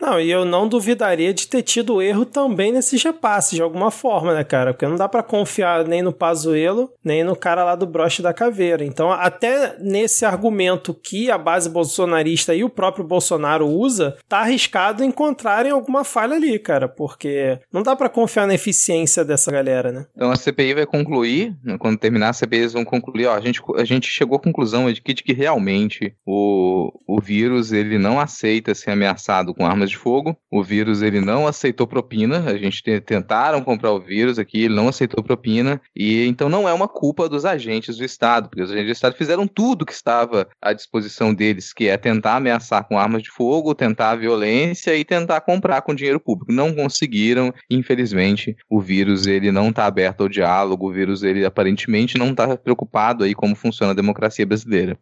Não, 0.00 0.18
e 0.18 0.30
eu 0.30 0.46
não 0.46 0.66
duvidaria 0.66 1.34
de 1.34 1.46
ter 1.46 1.62
tido 1.62 2.00
erro 2.00 2.24
também 2.24 2.72
nesses 2.72 3.02
repasses, 3.02 3.56
de 3.56 3.62
alguma 3.62 3.90
forma, 3.90 4.34
né, 4.34 4.42
cara? 4.42 4.72
Porque 4.72 4.86
não 4.86 4.96
dá 4.96 5.06
para 5.06 5.22
confiar 5.22 5.86
nem 5.86 6.00
no 6.00 6.12
Pazuello, 6.12 6.90
nem 7.04 7.22
no 7.22 7.36
cara 7.36 7.62
lá 7.64 7.74
do 7.74 7.86
broche 7.86 8.22
da 8.22 8.32
caveira. 8.32 8.82
Então, 8.82 9.12
até 9.12 9.76
nesse 9.78 10.24
argumento 10.24 10.94
que 10.94 11.30
a 11.30 11.36
base 11.36 11.68
bolsonarista 11.68 12.54
e 12.54 12.64
o 12.64 12.70
próprio 12.70 13.04
Bolsonaro 13.04 13.68
usa, 13.68 14.16
tá 14.26 14.38
arriscado 14.38 15.04
encontrarem 15.04 15.70
alguma 15.70 16.02
falha 16.02 16.39
ali, 16.40 16.58
cara, 16.58 16.88
porque 16.88 17.58
não 17.72 17.82
dá 17.82 17.94
para 17.94 18.08
confiar 18.08 18.46
na 18.46 18.54
eficiência 18.54 19.24
dessa 19.24 19.50
galera, 19.52 19.92
né? 19.92 20.06
Então 20.14 20.30
a 20.30 20.36
CPI 20.36 20.74
vai 20.74 20.86
concluir, 20.86 21.54
né, 21.62 21.76
quando 21.78 21.98
terminar 21.98 22.30
a 22.30 22.32
CPI 22.32 22.60
eles 22.60 22.72
vão 22.72 22.84
concluir, 22.84 23.26
ó, 23.26 23.34
a 23.34 23.40
gente, 23.40 23.60
a 23.76 23.84
gente 23.84 24.08
chegou 24.08 24.36
à 24.36 24.40
conclusão 24.40 24.90
de 24.92 25.00
que, 25.00 25.14
de 25.14 25.22
que 25.22 25.32
realmente 25.32 26.14
o, 26.26 26.92
o 27.06 27.20
vírus, 27.20 27.72
ele 27.72 27.98
não 27.98 28.18
aceita 28.18 28.74
ser 28.74 28.90
ameaçado 28.90 29.54
com 29.54 29.66
armas 29.66 29.90
de 29.90 29.96
fogo. 29.96 30.36
O 30.50 30.62
vírus 30.62 31.02
ele 31.02 31.20
não 31.20 31.46
aceitou 31.46 31.86
propina. 31.86 32.44
A 32.46 32.56
gente 32.56 32.82
te, 32.82 33.00
tentaram 33.00 33.62
comprar 33.62 33.92
o 33.92 34.00
vírus 34.00 34.38
aqui, 34.38 34.64
ele 34.64 34.74
não 34.74 34.88
aceitou 34.88 35.22
propina. 35.22 35.80
E 35.94 36.26
então 36.26 36.48
não 36.48 36.68
é 36.68 36.72
uma 36.72 36.88
culpa 36.88 37.28
dos 37.28 37.44
agentes 37.44 37.96
do 37.96 38.04
Estado, 38.04 38.48
porque 38.48 38.62
os 38.62 38.70
agentes 38.70 38.88
do 38.88 38.92
Estado 38.92 39.16
fizeram 39.16 39.46
tudo 39.46 39.84
que 39.84 39.92
estava 39.92 40.48
à 40.60 40.72
disposição 40.72 41.34
deles, 41.34 41.72
que 41.72 41.88
é 41.88 41.96
tentar 41.96 42.36
ameaçar 42.36 42.86
com 42.86 42.98
armas 42.98 43.22
de 43.22 43.30
fogo, 43.30 43.74
tentar 43.74 44.16
violência 44.16 44.96
e 44.96 45.04
tentar 45.04 45.40
comprar 45.40 45.82
com 45.82 45.94
dinheiro 45.94 46.20
público. 46.20 46.29
Não 46.48 46.74
conseguiram, 46.74 47.52
infelizmente. 47.70 48.56
O 48.68 48.80
vírus 48.80 49.26
ele 49.26 49.50
não 49.50 49.70
está 49.70 49.86
aberto 49.86 50.22
ao 50.22 50.28
diálogo. 50.28 50.88
O 50.88 50.92
vírus 50.92 51.22
ele 51.22 51.44
aparentemente 51.44 52.18
não 52.18 52.30
está 52.30 52.56
preocupado 52.56 53.24
aí 53.24 53.34
como 53.34 53.54
funciona 53.54 53.92
a 53.92 53.96
democracia 53.96 54.46
brasileira. 54.46 54.98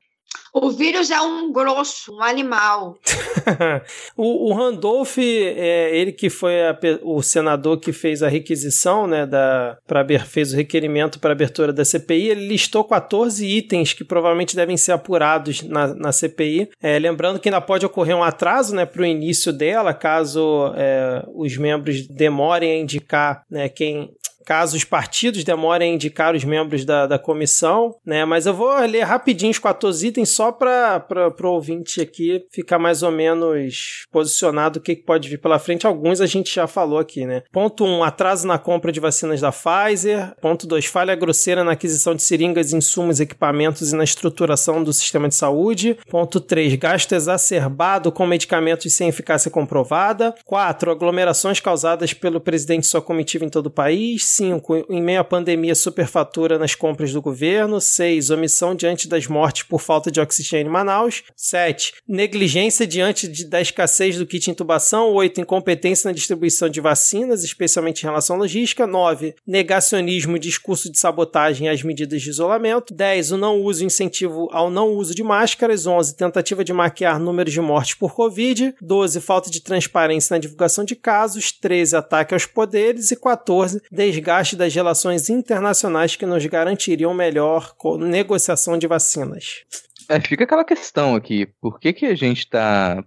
O 0.52 0.70
vírus 0.70 1.10
é 1.10 1.20
um 1.20 1.52
grosso, 1.52 2.14
um 2.14 2.22
animal. 2.22 2.98
o, 4.16 4.50
o, 4.50 4.54
Randolph, 4.54 5.18
é, 5.18 5.96
ele 5.96 6.12
que 6.12 6.30
foi 6.30 6.62
a, 6.62 6.76
o 7.02 7.22
senador 7.22 7.78
que 7.78 7.92
fez 7.92 8.22
a 8.22 8.28
requisição, 8.28 9.06
né, 9.06 9.26
da, 9.26 9.76
pra, 9.86 10.04
fez 10.20 10.52
o 10.52 10.56
requerimento 10.56 11.20
para 11.20 11.32
abertura 11.32 11.72
da 11.72 11.84
CPI, 11.84 12.28
ele 12.28 12.48
listou 12.48 12.82
14 12.82 13.46
itens 13.46 13.92
que 13.92 14.04
provavelmente 14.04 14.56
devem 14.56 14.76
ser 14.76 14.92
apurados 14.92 15.62
na, 15.62 15.94
na 15.94 16.12
CPI. 16.12 16.70
É, 16.82 16.98
lembrando 16.98 17.38
que 17.38 17.48
ainda 17.48 17.60
pode 17.60 17.86
ocorrer 17.86 18.16
um 18.16 18.24
atraso 18.24 18.74
né, 18.74 18.86
para 18.86 19.02
o 19.02 19.06
início 19.06 19.52
dela, 19.52 19.92
caso 19.92 20.72
é, 20.76 21.24
os 21.34 21.56
membros 21.56 22.06
demorem 22.06 22.72
a 22.72 22.78
indicar 22.78 23.44
né, 23.50 23.68
quem 23.68 24.10
caso 24.44 24.76
os 24.76 24.84
partidos 24.84 25.44
demorem 25.44 25.92
a 25.92 25.94
indicar 25.94 26.34
os 26.34 26.44
membros 26.44 26.84
da, 26.84 27.06
da 27.06 27.18
comissão, 27.18 27.94
né? 28.04 28.24
Mas 28.24 28.46
eu 28.46 28.54
vou 28.54 28.74
ler 28.80 29.02
rapidinho 29.02 29.50
os 29.50 29.58
14 29.58 30.06
itens 30.06 30.30
só 30.30 30.52
para 30.52 31.04
o 31.42 31.46
ouvinte 31.46 32.00
aqui 32.00 32.44
ficar 32.50 32.78
mais 32.78 33.02
ou 33.02 33.10
menos 33.10 34.06
posicionado 34.10 34.78
o 34.78 34.82
que 34.82 34.96
pode 34.96 35.28
vir 35.28 35.38
pela 35.38 35.58
frente. 35.58 35.86
Alguns 35.86 36.20
a 36.20 36.26
gente 36.26 36.54
já 36.54 36.66
falou 36.66 36.98
aqui, 36.98 37.26
né? 37.26 37.42
Ponto 37.52 37.84
1, 37.84 37.88
um, 37.88 38.04
atraso 38.04 38.46
na 38.46 38.58
compra 38.58 38.92
de 38.92 39.00
vacinas 39.00 39.40
da 39.40 39.52
Pfizer. 39.52 40.34
Ponto 40.40 40.66
2, 40.66 40.86
falha 40.86 41.14
grosseira 41.14 41.64
na 41.64 41.72
aquisição 41.72 42.14
de 42.14 42.22
seringas, 42.22 42.72
insumos, 42.72 43.20
equipamentos 43.20 43.92
e 43.92 43.96
na 43.96 44.04
estruturação 44.04 44.82
do 44.82 44.92
sistema 44.92 45.28
de 45.28 45.34
saúde. 45.34 45.98
Ponto 46.10 46.40
3, 46.40 46.74
gasto 46.76 47.12
exacerbado 47.14 48.12
com 48.12 48.26
medicamentos 48.26 48.92
sem 48.92 49.08
eficácia 49.08 49.50
comprovada. 49.50 50.34
4, 50.44 50.90
aglomerações 50.90 51.60
causadas 51.60 52.12
pelo 52.12 52.40
presidente 52.40 52.84
e 52.84 52.86
sua 52.86 53.02
comitiva 53.02 53.44
em 53.44 53.48
todo 53.48 53.66
o 53.66 53.70
país. 53.70 54.27
5. 54.28 54.86
Em 54.90 55.02
meio 55.02 55.20
à 55.20 55.24
pandemia, 55.24 55.74
superfatura 55.74 56.58
nas 56.58 56.74
compras 56.74 57.12
do 57.12 57.22
governo. 57.22 57.80
6. 57.80 58.30
Omissão 58.30 58.74
diante 58.74 59.08
das 59.08 59.26
mortes 59.26 59.62
por 59.62 59.80
falta 59.80 60.10
de 60.10 60.20
oxigênio 60.20 60.68
em 60.68 60.72
Manaus. 60.72 61.22
7. 61.34 61.94
Negligência 62.06 62.86
diante 62.86 63.26
de, 63.26 63.46
da 63.46 63.60
escassez 63.60 64.16
do 64.18 64.26
kit 64.26 64.50
intubação. 64.50 65.12
8. 65.14 65.40
Incompetência 65.40 66.08
na 66.08 66.14
distribuição 66.14 66.68
de 66.68 66.80
vacinas, 66.80 67.42
especialmente 67.42 68.02
em 68.02 68.06
relação 68.06 68.36
à 68.36 68.38
logística. 68.40 68.86
9. 68.86 69.34
Negacionismo 69.46 70.36
e 70.36 70.40
discurso 70.40 70.90
de 70.92 70.98
sabotagem 70.98 71.68
às 71.68 71.82
medidas 71.82 72.20
de 72.20 72.30
isolamento. 72.30 72.92
10. 72.92 73.32
O 73.32 73.38
não 73.38 73.62
uso 73.62 73.84
incentivo 73.84 74.48
ao 74.52 74.70
não 74.70 74.90
uso 74.90 75.14
de 75.14 75.22
máscaras. 75.22 75.86
11. 75.86 76.16
Tentativa 76.16 76.62
de 76.62 76.72
maquiar 76.72 77.18
números 77.18 77.52
de 77.52 77.60
mortes 77.60 77.94
por 77.94 78.14
Covid. 78.14 78.74
12. 78.80 79.20
Falta 79.20 79.50
de 79.50 79.62
transparência 79.62 80.34
na 80.34 80.38
divulgação 80.38 80.84
de 80.84 80.94
casos. 80.94 81.50
13. 81.50 81.96
Ataque 81.96 82.34
aos 82.34 82.44
poderes. 82.44 83.10
E 83.10 83.16
14. 83.16 83.80
Desgaste 83.90 84.17
desgaste 84.18 84.56
das 84.56 84.74
relações 84.74 85.30
internacionais 85.30 86.16
que 86.16 86.26
nos 86.26 86.44
garantiriam 86.46 87.14
melhor 87.14 87.74
negociação 87.98 88.76
de 88.76 88.86
vacinas. 88.86 89.64
É, 90.08 90.20
fica 90.20 90.44
aquela 90.44 90.64
questão 90.64 91.14
aqui, 91.14 91.46
por 91.60 91.78
que 91.78 91.92
que 91.92 92.06
a 92.06 92.14
gente 92.14 92.38
está, 92.38 93.04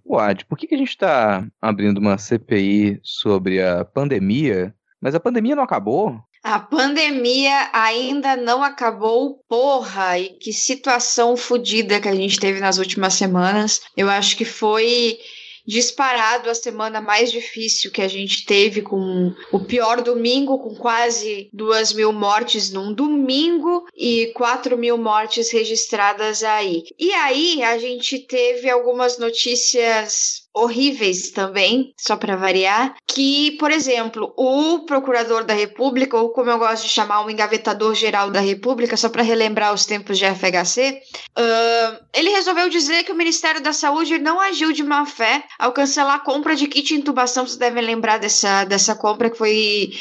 por 0.47 0.57
que 0.57 0.67
que 0.67 0.75
a 0.75 0.77
gente 0.77 0.89
está 0.89 1.45
abrindo 1.59 1.97
uma 1.97 2.17
CPI 2.17 2.99
sobre 3.03 3.61
a 3.61 3.83
pandemia 3.83 4.73
Mas 5.01 5.15
a 5.15 5.19
pandemia 5.19 5.55
não 5.55 5.63
acabou? 5.63 6.19
A 6.43 6.59
pandemia 6.59 7.69
ainda 7.73 8.35
não 8.35 8.63
acabou, 8.63 9.43
porra! 9.47 10.19
E 10.19 10.29
que 10.29 10.53
situação 10.53 11.35
fodida 11.35 11.99
que 11.99 12.07
a 12.07 12.15
gente 12.15 12.39
teve 12.39 12.59
nas 12.59 12.77
últimas 12.77 13.13
semanas. 13.15 13.81
Eu 13.97 14.09
acho 14.09 14.35
que 14.37 14.45
foi 14.45 15.17
disparado 15.65 16.49
a 16.49 16.55
semana 16.55 17.01
mais 17.01 17.31
difícil 17.31 17.91
que 17.91 18.01
a 18.01 18.07
gente 18.07 18.45
teve, 18.45 18.81
com 18.81 19.33
o 19.51 19.59
pior 19.59 20.01
domingo, 20.01 20.59
com 20.59 20.75
quase 20.75 21.49
duas 21.53 21.93
mil 21.93 22.11
mortes 22.11 22.71
num 22.71 22.93
domingo 22.93 23.85
e 23.95 24.31
quatro 24.35 24.77
mil 24.77 24.97
mortes 24.97 25.51
registradas 25.51 26.43
aí. 26.43 26.83
E 26.99 27.11
aí 27.13 27.63
a 27.63 27.77
gente 27.77 28.19
teve 28.19 28.69
algumas 28.69 29.17
notícias 29.17 30.40
horríveis 30.53 31.31
também, 31.31 31.93
só 31.97 32.15
para 32.15 32.35
variar, 32.35 32.95
que, 33.07 33.51
por 33.51 33.71
exemplo, 33.71 34.33
o 34.37 34.79
procurador 34.85 35.43
da 35.43 35.53
República, 35.53 36.17
ou 36.17 36.29
como 36.29 36.49
eu 36.49 36.57
gosto 36.57 36.83
de 36.83 36.89
chamar, 36.89 37.25
o 37.25 37.29
engavetador 37.29 37.95
geral 37.95 38.29
da 38.29 38.39
República, 38.39 38.97
só 38.97 39.09
para 39.09 39.23
relembrar 39.23 39.73
os 39.73 39.85
tempos 39.85 40.17
de 40.17 40.25
FHC, 40.25 41.01
uh, 41.37 42.05
ele 42.13 42.29
resolveu 42.31 42.69
dizer 42.69 43.03
que 43.03 43.11
o 43.11 43.15
Ministério 43.15 43.61
da 43.61 43.73
Saúde 43.73 44.17
não 44.17 44.39
agiu 44.39 44.71
de 44.71 44.83
má 44.83 45.05
fé 45.05 45.43
ao 45.57 45.71
cancelar 45.71 46.15
a 46.15 46.19
compra 46.19 46.55
de 46.55 46.67
kit 46.67 46.87
de 46.87 46.95
intubação. 46.95 47.45
Vocês 47.45 47.57
devem 47.57 47.83
lembrar 47.83 48.17
dessa, 48.17 48.65
dessa 48.65 48.95
compra 48.95 49.29
que 49.29 49.37
foi 49.37 49.91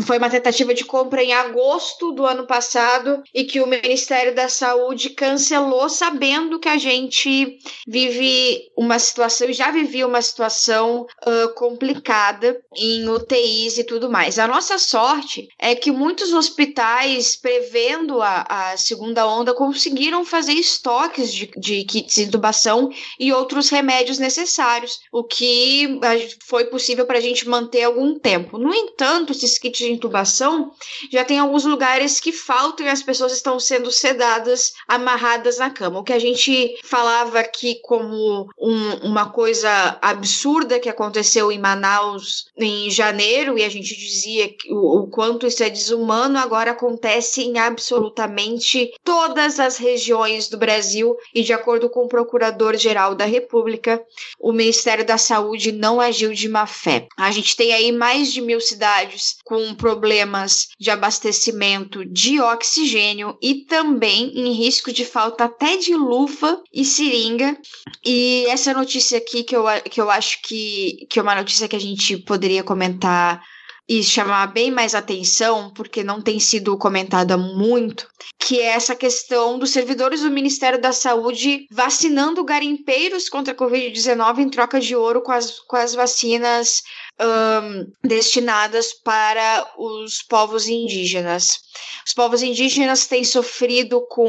foi 0.00 0.18
uma 0.18 0.30
tentativa 0.30 0.72
de 0.72 0.84
compra 0.84 1.22
em 1.22 1.32
agosto 1.32 2.12
do 2.12 2.26
ano 2.26 2.46
passado 2.46 3.22
e 3.34 3.44
que 3.44 3.60
o 3.60 3.66
Ministério 3.66 4.34
da 4.34 4.48
Saúde 4.48 5.10
cancelou, 5.10 5.88
sabendo 5.88 6.58
que 6.58 6.68
a 6.68 6.78
gente 6.78 7.58
vive 7.86 8.70
uma 8.76 8.98
situação, 8.98 9.52
já 9.52 9.70
vivia 9.70 10.06
uma 10.06 10.22
situação 10.22 11.06
uh, 11.26 11.54
complicada 11.54 12.58
em 12.76 13.08
UTIs 13.08 13.78
e 13.78 13.84
tudo 13.84 14.10
mais. 14.10 14.38
A 14.38 14.48
nossa 14.48 14.78
sorte 14.78 15.48
é 15.58 15.74
que 15.74 15.90
muitos 15.90 16.32
hospitais, 16.32 17.36
prevendo 17.36 18.22
a, 18.22 18.46
a 18.48 18.76
segunda 18.76 19.26
onda, 19.26 19.54
conseguiram 19.54 20.24
fazer 20.24 20.54
estoques 20.54 21.32
de, 21.32 21.50
de 21.56 21.84
kits 21.84 22.14
de 22.14 22.22
intubação 22.22 22.90
e 23.18 23.32
outros 23.32 23.68
remédios 23.68 24.18
necessários, 24.18 25.00
o 25.10 25.24
que 25.24 25.98
foi 26.46 26.66
possível 26.66 27.04
para 27.06 27.18
a 27.18 27.20
gente 27.20 27.48
manter 27.48 27.82
algum 27.82 28.18
tempo. 28.18 28.58
No 28.58 28.74
entanto, 28.74 29.32
esses 29.32 29.58
kits 29.58 29.81
de 29.82 29.92
intubação, 29.92 30.72
já 31.10 31.24
tem 31.24 31.38
alguns 31.38 31.64
lugares 31.64 32.20
que 32.20 32.32
faltam 32.32 32.86
e 32.86 32.88
as 32.88 33.02
pessoas 33.02 33.32
estão 33.32 33.58
sendo 33.58 33.90
sedadas, 33.90 34.72
amarradas 34.86 35.58
na 35.58 35.70
cama. 35.70 36.00
O 36.00 36.04
que 36.04 36.12
a 36.12 36.18
gente 36.18 36.78
falava 36.84 37.40
aqui 37.40 37.80
como 37.82 38.48
um, 38.58 39.08
uma 39.08 39.30
coisa 39.30 39.98
absurda 40.00 40.80
que 40.80 40.88
aconteceu 40.88 41.50
em 41.50 41.58
Manaus 41.58 42.46
em 42.56 42.90
janeiro, 42.90 43.58
e 43.58 43.64
a 43.64 43.68
gente 43.68 43.96
dizia 43.96 44.54
o, 44.70 45.00
o 45.00 45.06
quanto 45.08 45.46
isso 45.46 45.62
é 45.62 45.70
desumano, 45.70 46.38
agora 46.38 46.70
acontece 46.70 47.42
em 47.42 47.58
absolutamente 47.58 48.92
todas 49.04 49.58
as 49.58 49.76
regiões 49.76 50.48
do 50.48 50.56
Brasil, 50.56 51.16
e 51.34 51.42
de 51.42 51.52
acordo 51.52 51.88
com 51.88 52.04
o 52.04 52.08
Procurador-Geral 52.08 53.14
da 53.14 53.24
República, 53.24 54.02
o 54.38 54.52
Ministério 54.52 55.04
da 55.04 55.18
Saúde 55.18 55.72
não 55.72 56.00
agiu 56.00 56.32
de 56.32 56.48
má 56.48 56.66
fé. 56.66 57.06
A 57.16 57.30
gente 57.30 57.56
tem 57.56 57.72
aí 57.72 57.92
mais 57.92 58.32
de 58.32 58.40
mil 58.40 58.60
cidades 58.60 59.36
com 59.44 59.71
problemas 59.74 60.68
de 60.78 60.90
abastecimento 60.90 62.04
de 62.04 62.40
oxigênio 62.40 63.36
e 63.40 63.64
também 63.66 64.32
em 64.34 64.52
risco 64.52 64.92
de 64.92 65.04
falta 65.04 65.44
até 65.44 65.76
de 65.76 65.94
luva 65.94 66.62
e 66.72 66.84
seringa. 66.84 67.56
E 68.04 68.46
essa 68.48 68.72
notícia 68.72 69.18
aqui 69.18 69.42
que 69.42 69.54
eu, 69.56 69.64
que 69.90 70.00
eu 70.00 70.10
acho 70.10 70.40
que, 70.42 71.06
que 71.10 71.18
é 71.18 71.22
uma 71.22 71.34
notícia 71.34 71.68
que 71.68 71.76
a 71.76 71.80
gente 71.80 72.16
poderia 72.18 72.62
comentar 72.62 73.42
e 73.88 74.02
chamar 74.02 74.46
bem 74.46 74.70
mais 74.70 74.94
atenção, 74.94 75.70
porque 75.74 76.04
não 76.04 76.22
tem 76.22 76.38
sido 76.38 76.78
comentada 76.78 77.36
muito, 77.36 78.08
que 78.38 78.58
é 78.60 78.66
essa 78.66 78.94
questão 78.94 79.58
dos 79.58 79.70
servidores 79.70 80.22
do 80.22 80.30
Ministério 80.30 80.80
da 80.80 80.92
Saúde 80.92 81.66
vacinando 81.70 82.44
garimpeiros 82.44 83.28
contra 83.28 83.52
a 83.52 83.56
Covid-19 83.56 84.38
em 84.38 84.48
troca 84.48 84.80
de 84.80 84.94
ouro 84.94 85.20
com 85.22 85.32
as, 85.32 85.58
com 85.60 85.76
as 85.76 85.94
vacinas 85.94 86.82
um, 87.22 87.86
destinadas 88.02 88.92
para 88.92 89.66
os 89.78 90.22
povos 90.22 90.68
indígenas. 90.68 91.60
Os 92.06 92.12
povos 92.12 92.42
indígenas 92.42 93.06
têm 93.06 93.24
sofrido 93.24 94.04
com 94.08 94.28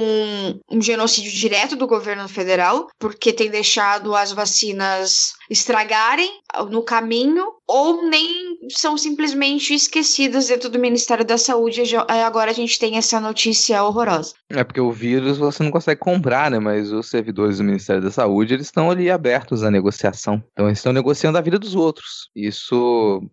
um 0.69 0.81
genocídio 0.81 1.31
direto 1.31 1.75
do 1.75 1.87
governo 1.87 2.27
federal, 2.29 2.87
porque 2.99 3.33
tem 3.33 3.49
deixado 3.49 4.15
as 4.15 4.31
vacinas 4.31 5.33
estragarem 5.49 6.29
no 6.69 6.83
caminho 6.83 7.45
ou 7.67 8.07
nem 8.07 8.53
são 8.69 8.97
simplesmente 8.97 9.73
esquecidas 9.73 10.47
dentro 10.47 10.69
do 10.69 10.79
Ministério 10.79 11.25
da 11.25 11.37
Saúde. 11.37 11.81
Agora 12.07 12.51
a 12.51 12.53
gente 12.53 12.77
tem 12.77 12.97
essa 12.97 13.19
notícia 13.19 13.83
horrorosa. 13.83 14.33
É 14.49 14.63
porque 14.63 14.81
o 14.81 14.91
vírus 14.91 15.37
você 15.37 15.63
não 15.63 15.71
consegue 15.71 15.99
comprar, 15.99 16.51
né? 16.51 16.59
Mas 16.59 16.91
os 16.91 17.09
servidores 17.09 17.57
do 17.57 17.63
Ministério 17.63 18.01
da 18.01 18.11
Saúde 18.11 18.53
eles 18.53 18.67
estão 18.67 18.91
ali 18.91 19.09
abertos 19.09 19.63
à 19.63 19.71
negociação. 19.71 20.43
Então 20.51 20.67
eles 20.67 20.79
estão 20.79 20.93
negociando 20.93 21.37
a 21.37 21.41
vida 21.41 21.57
dos 21.57 21.75
outros. 21.75 22.29
Isso, 22.35 22.75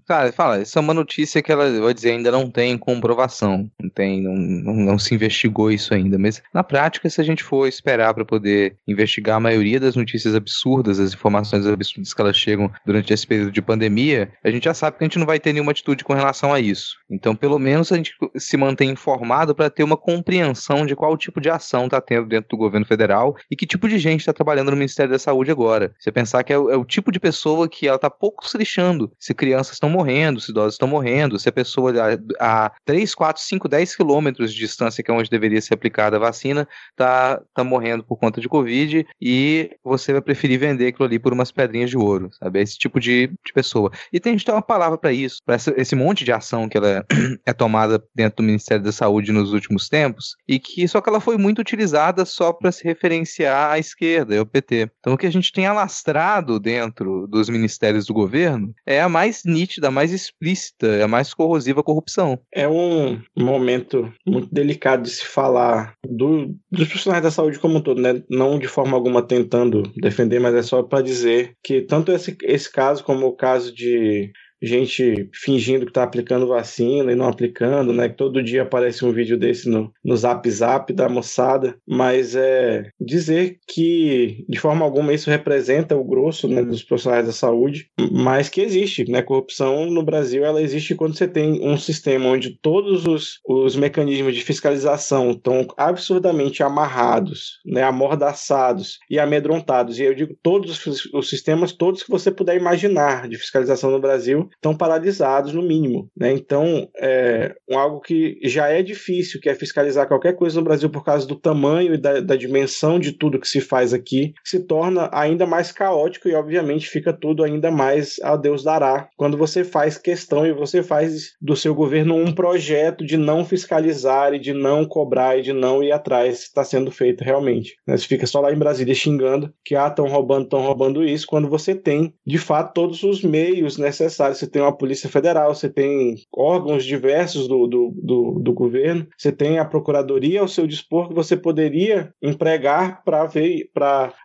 cara, 0.07 0.33
fala, 0.33 0.61
isso 0.61 0.79
é 0.79 0.81
uma 0.81 0.95
notícia 0.95 1.43
que 1.43 1.51
ela, 1.51 1.81
vai 1.81 1.95
dizer, 1.95 2.13
ainda 2.13 2.31
não 2.31 2.51
tem 2.51 2.77
comprovação. 2.77 3.71
Não 3.81 3.89
tem, 3.89 4.23
não, 4.23 4.35
não, 4.35 4.75
não 4.75 4.99
se 4.99 5.15
investigou 5.15 5.71
isso 5.71 5.95
ainda. 5.95 6.19
Mas 6.19 6.43
na 6.53 6.63
prática, 6.63 7.09
se 7.09 7.21
a 7.21 7.25
gente 7.25 7.43
for 7.43 7.67
esperar 7.67 8.15
para 8.15 8.25
poder 8.25 8.77
investigar 8.87 9.37
a 9.37 9.41
maioria 9.41 9.81
das 9.81 9.97
notícias 9.97 10.35
absurdas, 10.35 10.99
as 10.99 11.15
informações 11.15 11.67
absurdas 11.67 12.15
que 12.15 12.21
elas 12.21 12.37
chegam 12.37 12.71
durante 12.85 13.13
esse 13.13 13.27
período 13.27 13.53
de 13.53 13.63
pandemia, 13.63 14.33
a 14.43 14.51
gente 14.51 14.65
já 14.65 14.75
sabe 14.75 14.99
que 14.99 15.05
a 15.05 15.07
gente 15.07 15.19
não 15.19 15.27
vai 15.27 15.39
ter 15.39 15.53
nenhuma 15.53 15.73
atitude 15.73 16.05
com 16.05 16.15
relação 16.15 16.53
a 16.53 16.61
isso. 16.61 16.97
Então, 17.11 17.35
pelo 17.35 17.59
menos 17.59 17.93
a 17.93 17.97
gente 17.97 18.15
se 18.37 18.57
mantém 18.57 18.91
informado 18.91 19.55
para 19.55 19.71
ter 19.71 19.83
uma 19.83 19.97
compreensão 19.97 20.87
de 20.87 20.95
qual 20.95 21.17
tipo 21.17 21.41
de 21.41 21.51
ação 21.51 21.85
está 21.85 22.01
tendo 22.01 22.27
dentro 22.27 22.51
do 22.51 22.57
governo 22.57 22.87
federal 22.87 23.37
e 23.51 23.57
que 23.57 23.67
tipo 23.67 23.89
de 23.89 23.99
gente 23.99 24.21
está 24.21 24.33
trabalhando 24.33 24.71
no 24.71 24.77
Ministério 24.77 25.13
da 25.13 25.19
Saúde 25.19 25.51
agora. 25.51 25.93
Você 25.99 26.13
pensar 26.13 26.43
que 26.45 26.53
é 26.53 26.59
o, 26.59 26.71
é 26.71 26.77
o 26.77 26.85
tipo 26.85 27.11
de 27.11 27.21
pessoa 27.21 27.69
que 27.69 27.87
ela 27.87 27.97
está 27.97 28.11
pouco 28.11 28.49
se 28.49 28.57
lixando 28.57 29.11
se 29.31 29.35
crianças 29.35 29.75
estão 29.75 29.89
morrendo, 29.89 30.41
se 30.41 30.51
idosos 30.51 30.75
estão 30.75 30.89
morrendo, 30.89 31.39
se 31.39 31.49
a 31.49 31.53
pessoa 31.53 31.93
a, 32.41 32.67
a 32.67 32.73
3, 32.85 33.15
4, 33.15 33.41
5, 33.41 33.69
10 33.69 33.97
quilômetros 33.97 34.53
de 34.53 34.59
distância, 34.59 35.05
que 35.05 35.11
é 35.11 35.15
onde 35.15 35.31
deveria 35.31 35.61
ser 35.61 35.75
aplicada 35.75 36.17
a 36.17 36.21
vacina, 36.21 36.67
está 36.91 37.41
tá 37.55 37.63
morrendo 37.63 38.03
por 38.03 38.17
conta 38.17 38.41
de 38.41 38.49
Covid 38.49 39.07
e 39.21 39.71
você 39.85 40.13
vai 40.13 40.21
preferir 40.21 40.59
vender 40.59 40.89
aquilo 40.89 41.07
ali 41.07 41.19
por 41.19 41.33
umas 41.33 41.53
pedrinhas 41.53 41.91
de 41.91 41.97
ouro, 41.97 42.29
sabe? 42.33 42.61
Esse 42.61 42.77
tipo 42.77 42.99
de, 42.99 43.29
de 43.29 43.53
pessoa. 43.55 43.93
E 44.13 44.19
tem 44.19 44.33
gente 44.33 44.41
que 44.41 44.47
tem 44.47 44.55
uma 44.55 44.63
palavra 44.63 44.99
para 44.99 45.13
isso, 45.13 45.39
para 45.47 45.57
esse 45.77 45.95
monte 45.95 46.25
de 46.25 46.33
ação 46.33 46.69
que 46.69 46.77
ela 46.77 47.05
é 47.47 47.53
tomada 47.53 48.03
dentro 48.13 48.39
do 48.39 48.43
Ministério 48.43 48.83
da 48.83 48.91
Saúde 48.91 49.31
nos 49.31 49.53
últimos 49.53 49.89
tempos 49.89 50.35
e 50.49 50.59
que 50.59 50.89
só 50.89 51.01
que 51.01 51.09
ela 51.09 51.21
foi 51.21 51.37
muito 51.37 51.61
utilizada 51.61 52.25
só 52.25 52.53
para 52.53 52.73
se 52.73 52.83
referenciar 52.83 53.71
à 53.71 53.79
esquerda, 53.79 54.37
ao 54.37 54.47
PT. 54.47 54.91
Então 54.99 55.13
o 55.13 55.19
que 55.19 55.27
a 55.27 55.33
gente 55.33 55.53
tem 55.53 55.67
alastrado 55.67 56.59
dentro 56.59 57.29
dos 57.29 57.49
ministérios 57.49 58.07
do 58.07 58.15
governo 58.15 58.75
é 58.85 59.01
a 59.01 59.09
mais 59.21 59.45
nítida, 59.45 59.89
a 59.89 59.91
mais 59.91 60.13
explícita, 60.13 61.05
a 61.05 61.07
mais 61.07 61.35
corrosiva 61.35 61.83
corrupção. 61.83 62.39
É 62.53 62.67
um 62.67 63.21
momento 63.37 64.11
muito 64.27 64.49
delicado 64.51 65.03
de 65.03 65.11
se 65.11 65.27
falar 65.27 65.95
do, 66.03 66.57
dos 66.71 66.89
profissionais 66.89 67.23
da 67.23 67.31
saúde 67.31 67.59
como 67.59 67.77
um 67.77 67.83
todo, 67.83 68.01
né? 68.01 68.23
Não 68.31 68.59
de 68.59 68.67
forma 68.67 68.97
alguma 68.97 69.23
tentando 69.23 69.83
defender, 69.97 70.41
mas 70.41 70.55
é 70.55 70.63
só 70.63 70.83
para 70.83 71.03
dizer 71.03 71.55
que 71.63 71.83
tanto 71.83 72.11
esse, 72.13 72.35
esse 72.45 72.73
caso 72.73 73.05
como 73.05 73.27
o 73.27 73.37
caso 73.37 73.75
de 73.75 74.33
gente 74.63 75.29
fingindo 75.33 75.85
que 75.85 75.91
está 75.91 76.03
aplicando 76.03 76.47
vacina 76.47 77.13
e 77.13 77.15
não 77.15 77.27
aplicando, 77.27 77.93
né? 77.93 78.09
Todo 78.09 78.43
dia 78.43 78.63
aparece 78.63 79.05
um 79.05 79.13
vídeo 79.13 79.39
desse 79.39 79.69
no, 79.69 79.93
no 80.05 80.17
zap 80.17 80.49
zap 80.51 80.93
da 80.93 81.09
moçada, 81.09 81.77
mas 81.87 82.37
é 82.37 82.91
dizer 83.01 83.59
que 83.67 84.45
de 84.49 84.59
forma 84.59 84.85
alguma 84.85 85.13
isso 85.13 85.31
representa 85.31 85.97
o 85.97 86.05
grosso 86.05 86.47
né, 86.47 86.63
dos 86.63 86.83
profissionais 86.83 87.27
da 87.27 87.33
saúde, 87.33 87.89
mas 88.13 88.49
que 88.49 88.61
existe, 88.61 89.11
né? 89.11 89.23
Corrupção 89.23 89.91
no 89.91 90.03
Brasil 90.03 90.45
ela 90.45 90.63
existe 90.63 90.95
quando 90.95 91.17
você 91.17 91.27
tem 91.27 91.61
um 91.67 91.77
sistema 91.79 92.27
onde 92.27 92.59
todos 92.61 93.07
os, 93.07 93.41
os 93.47 93.77
mecanismos 93.77 94.35
de 94.35 94.43
fiscalização 94.43 95.31
estão 95.31 95.67
absurdamente 95.77 96.63
amarrados, 96.63 97.61
né? 97.65 97.83
Amordaçados 97.83 98.99
e 99.09 99.19
amedrontados. 99.19 99.99
E 99.99 100.03
eu 100.03 100.15
digo 100.15 100.37
todos 100.43 100.87
os, 100.87 101.07
os 101.15 101.31
sistemas, 101.31 101.73
todos 101.73 102.03
que 102.03 102.11
você 102.11 102.31
puder 102.31 102.57
imaginar 102.57 103.29
de 103.29 103.39
fiscalização 103.39 103.91
no 103.91 104.01
Brasil 104.01 104.50
estão 104.55 104.77
paralisados 104.77 105.53
no 105.53 105.63
mínimo. 105.63 106.09
Né? 106.17 106.33
Então, 106.33 106.89
é 106.97 107.55
algo 107.73 108.01
que 108.01 108.39
já 108.45 108.69
é 108.69 108.83
difícil, 108.83 109.41
que 109.41 109.49
é 109.49 109.55
fiscalizar 109.55 110.09
qualquer 110.09 110.35
coisa 110.35 110.59
no 110.59 110.65
Brasil 110.65 110.91
por 110.91 111.05
causa 111.05 111.27
do 111.27 111.37
tamanho 111.37 111.95
e 111.95 111.99
da, 111.99 112.21
da 112.21 112.37
dimensão 112.37 112.99
de 112.99 113.13
tudo 113.13 113.39
que 113.39 113.49
se 113.49 113.61
faz 113.61 113.93
aqui, 113.93 114.33
se 114.45 114.61
torna 114.61 115.11
ainda 115.13 115.47
mais 115.47 115.73
caótico 115.73 116.29
e, 116.29 116.35
obviamente, 116.35 116.89
fica 116.89 117.13
tudo 117.13 117.45
ainda 117.45 117.71
mais 117.71 118.17
a 118.23 118.37
Deus 118.37 118.63
dará 118.63 119.09
quando 119.17 119.37
você 119.37 119.65
faz 119.65 119.99
questão 119.99 120.47
e 120.47 120.53
você 120.53 120.83
faz 120.83 121.33
do 121.41 121.57
seu 121.57 121.75
governo 121.75 122.17
um 122.17 122.33
projeto 122.33 123.05
de 123.05 123.17
não 123.17 123.45
fiscalizar 123.45 124.35
e 124.35 124.39
de 124.39 124.53
não 124.53 124.85
cobrar 124.85 125.39
e 125.39 125.43
de 125.43 125.53
não 125.53 125.83
ir 125.83 125.93
atrás 125.93 126.41
está 126.41 126.65
sendo 126.65 126.91
feito 126.91 127.23
realmente. 127.23 127.77
Né? 127.87 127.97
Você 127.97 128.07
fica 128.07 128.27
só 128.27 128.41
lá 128.41 128.53
em 128.53 128.59
Brasília 128.59 128.95
xingando 128.95 129.53
que 129.65 129.75
ah, 129.75 129.89
estão 129.89 130.07
roubando, 130.07 130.45
estão 130.45 130.61
roubando 130.61 131.05
isso, 131.05 131.27
quando 131.27 131.49
você 131.49 131.75
tem, 131.75 132.15
de 132.27 132.39
fato, 132.39 132.75
todos 132.75 133.03
os 133.03 133.23
meios 133.23 133.79
necessários 133.79 134.39
você 134.41 134.47
tem 134.47 134.63
uma 134.63 134.77
Polícia 134.77 135.09
Federal, 135.09 135.55
você 135.55 135.69
tem 135.69 136.17
órgãos 136.35 136.85
diversos 136.85 137.47
do, 137.47 137.67
do, 137.67 137.93
do, 137.95 138.39
do 138.41 138.53
governo, 138.53 139.07
você 139.17 139.31
tem 139.31 139.59
a 139.59 139.65
Procuradoria 139.65 140.41
ao 140.41 140.49
seu 140.49 140.67
dispor 140.67 141.09
que 141.09 141.15
você 141.15 141.37
poderia 141.37 142.13
empregar 142.23 143.03
para 143.05 143.29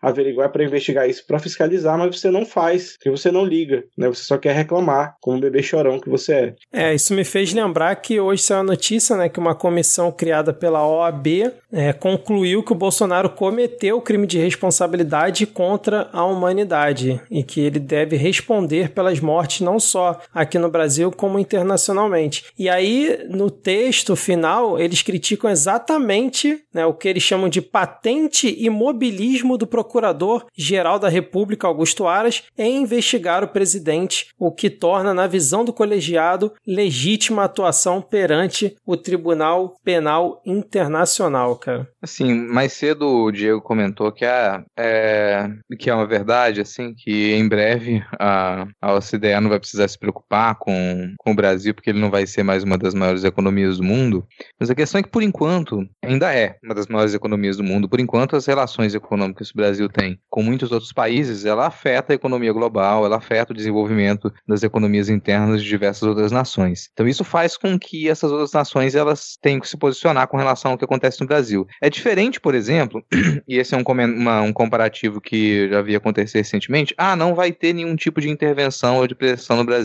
averiguar, 0.01 0.51
para 0.51 0.63
investigar 0.63 1.09
isso, 1.09 1.25
para 1.27 1.39
fiscalizar, 1.39 1.97
mas 1.97 2.19
você 2.19 2.31
não 2.31 2.45
faz, 2.45 2.93
porque 2.93 3.09
você 3.09 3.31
não 3.31 3.45
liga, 3.45 3.83
né? 3.97 4.07
Você 4.07 4.23
só 4.23 4.37
quer 4.37 4.53
reclamar, 4.53 5.15
como 5.21 5.39
bebê 5.39 5.61
chorão 5.61 5.99
que 5.99 6.09
você 6.09 6.33
é. 6.33 6.55
É, 6.73 6.95
isso 6.95 7.13
me 7.13 7.23
fez 7.23 7.53
lembrar 7.53 7.95
que 7.97 8.19
hoje 8.19 8.43
saiu 8.43 8.61
a 8.61 8.63
notícia, 8.63 9.15
né, 9.15 9.29
que 9.29 9.39
uma 9.39 9.55
comissão 9.55 10.11
criada 10.11 10.53
pela 10.53 10.87
OAB 10.87 11.27
é, 11.71 11.91
concluiu 11.91 12.63
que 12.63 12.71
o 12.71 12.75
Bolsonaro 12.75 13.29
cometeu 13.29 14.01
crime 14.01 14.25
de 14.25 14.39
responsabilidade 14.39 15.45
contra 15.45 16.09
a 16.13 16.23
humanidade 16.23 17.19
e 17.29 17.43
que 17.43 17.59
ele 17.59 17.79
deve 17.79 18.15
responder 18.15 18.91
pelas 18.91 19.19
mortes 19.19 19.61
não 19.61 19.79
só 19.79 20.04
aqui 20.33 20.57
no 20.57 20.69
Brasil 20.69 21.11
como 21.11 21.39
internacionalmente. 21.39 22.45
E 22.57 22.69
aí, 22.69 23.25
no 23.29 23.49
texto 23.49 24.15
final, 24.15 24.79
eles 24.79 25.01
criticam 25.01 25.49
exatamente 25.49 26.59
né, 26.73 26.85
o 26.85 26.93
que 26.93 27.07
eles 27.07 27.23
chamam 27.23 27.49
de 27.49 27.61
patente 27.61 28.55
imobilismo 28.57 29.57
do 29.57 29.67
Procurador-Geral 29.67 30.99
da 30.99 31.09
República, 31.09 31.67
Augusto 31.67 32.07
Aras, 32.07 32.43
em 32.57 32.81
investigar 32.81 33.43
o 33.43 33.47
presidente, 33.47 34.27
o 34.37 34.51
que 34.51 34.69
torna, 34.69 35.13
na 35.13 35.27
visão 35.27 35.63
do 35.63 35.73
colegiado, 35.73 36.51
legítima 36.65 37.43
atuação 37.43 38.01
perante 38.01 38.75
o 38.85 38.97
Tribunal 38.97 39.75
Penal 39.83 40.41
Internacional, 40.45 41.55
cara. 41.55 41.87
Assim, 42.01 42.33
mais 42.33 42.73
cedo 42.73 43.07
o 43.07 43.31
Diego 43.31 43.61
comentou 43.61 44.11
que 44.11 44.25
é, 44.25 44.63
é, 44.77 45.49
que 45.79 45.89
é 45.89 45.93
uma 45.93 46.05
verdade, 46.05 46.61
assim, 46.61 46.93
que 46.93 47.33
em 47.33 47.47
breve 47.47 48.03
a, 48.19 48.67
a 48.81 48.93
OCDE 48.93 49.39
não 49.41 49.49
vai 49.49 49.59
precisar 49.59 49.87
se 49.87 49.94
preocupar 49.97 50.55
com, 50.55 51.13
com 51.17 51.31
o 51.31 51.35
Brasil, 51.35 51.73
porque 51.73 51.89
ele 51.89 51.99
não 51.99 52.09
vai 52.09 52.25
ser 52.27 52.43
mais 52.43 52.63
uma 52.63 52.77
das 52.77 52.93
maiores 52.93 53.23
economias 53.23 53.77
do 53.77 53.83
mundo. 53.83 54.25
Mas 54.59 54.69
a 54.69 54.75
questão 54.75 54.99
é 54.99 55.03
que, 55.03 55.09
por 55.09 55.23
enquanto, 55.23 55.87
ainda 56.03 56.33
é 56.33 56.57
uma 56.63 56.73
das 56.73 56.87
maiores 56.87 57.13
economias 57.13 57.57
do 57.57 57.63
mundo. 57.63 57.89
Por 57.89 57.99
enquanto, 57.99 58.35
as 58.35 58.45
relações 58.45 58.93
econômicas 58.93 59.51
que 59.51 59.57
o 59.57 59.61
Brasil 59.61 59.89
tem 59.89 60.19
com 60.29 60.43
muitos 60.43 60.71
outros 60.71 60.91
países, 60.91 61.45
ela 61.45 61.67
afeta 61.67 62.13
a 62.13 62.15
economia 62.15 62.51
global, 62.51 63.05
ela 63.05 63.17
afeta 63.17 63.53
o 63.53 63.55
desenvolvimento 63.55 64.31
das 64.47 64.63
economias 64.63 65.09
internas 65.09 65.61
de 65.61 65.69
diversas 65.69 66.03
outras 66.03 66.31
nações. 66.31 66.89
Então, 66.93 67.07
isso 67.07 67.23
faz 67.23 67.57
com 67.57 67.77
que 67.77 68.09
essas 68.09 68.31
outras 68.31 68.51
nações 68.51 68.95
elas 68.95 69.37
tenham 69.41 69.59
que 69.59 69.67
se 69.67 69.77
posicionar 69.77 70.27
com 70.27 70.37
relação 70.37 70.71
ao 70.71 70.77
que 70.77 70.85
acontece 70.85 71.21
no 71.21 71.27
Brasil. 71.27 71.67
É 71.81 71.89
diferente, 71.89 72.39
por 72.39 72.55
exemplo, 72.55 73.03
e 73.47 73.57
esse 73.57 73.73
é 73.73 73.77
um, 73.77 73.83
uma, 73.83 74.41
um 74.41 74.53
comparativo 74.53 75.21
que 75.21 75.69
já 75.69 75.81
vi 75.81 75.95
acontecer 75.95 76.39
recentemente, 76.39 76.93
ah, 76.97 77.15
não 77.15 77.35
vai 77.35 77.51
ter 77.51 77.73
nenhum 77.73 77.95
tipo 77.95 78.21
de 78.21 78.29
intervenção 78.29 78.97
ou 78.97 79.07
de 79.07 79.15
pressão 79.15 79.57
no 79.57 79.65
Brasil. 79.65 79.84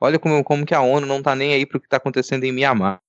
Olha 0.00 0.18
como, 0.18 0.42
como 0.44 0.66
que 0.66 0.74
a 0.74 0.80
ONU 0.80 1.06
não 1.06 1.18
está 1.18 1.34
nem 1.34 1.54
aí 1.54 1.66
para 1.66 1.78
o 1.78 1.80
que 1.80 1.86
está 1.86 1.96
acontecendo 1.96 2.44
em 2.44 2.52
Mianmar. 2.52 3.00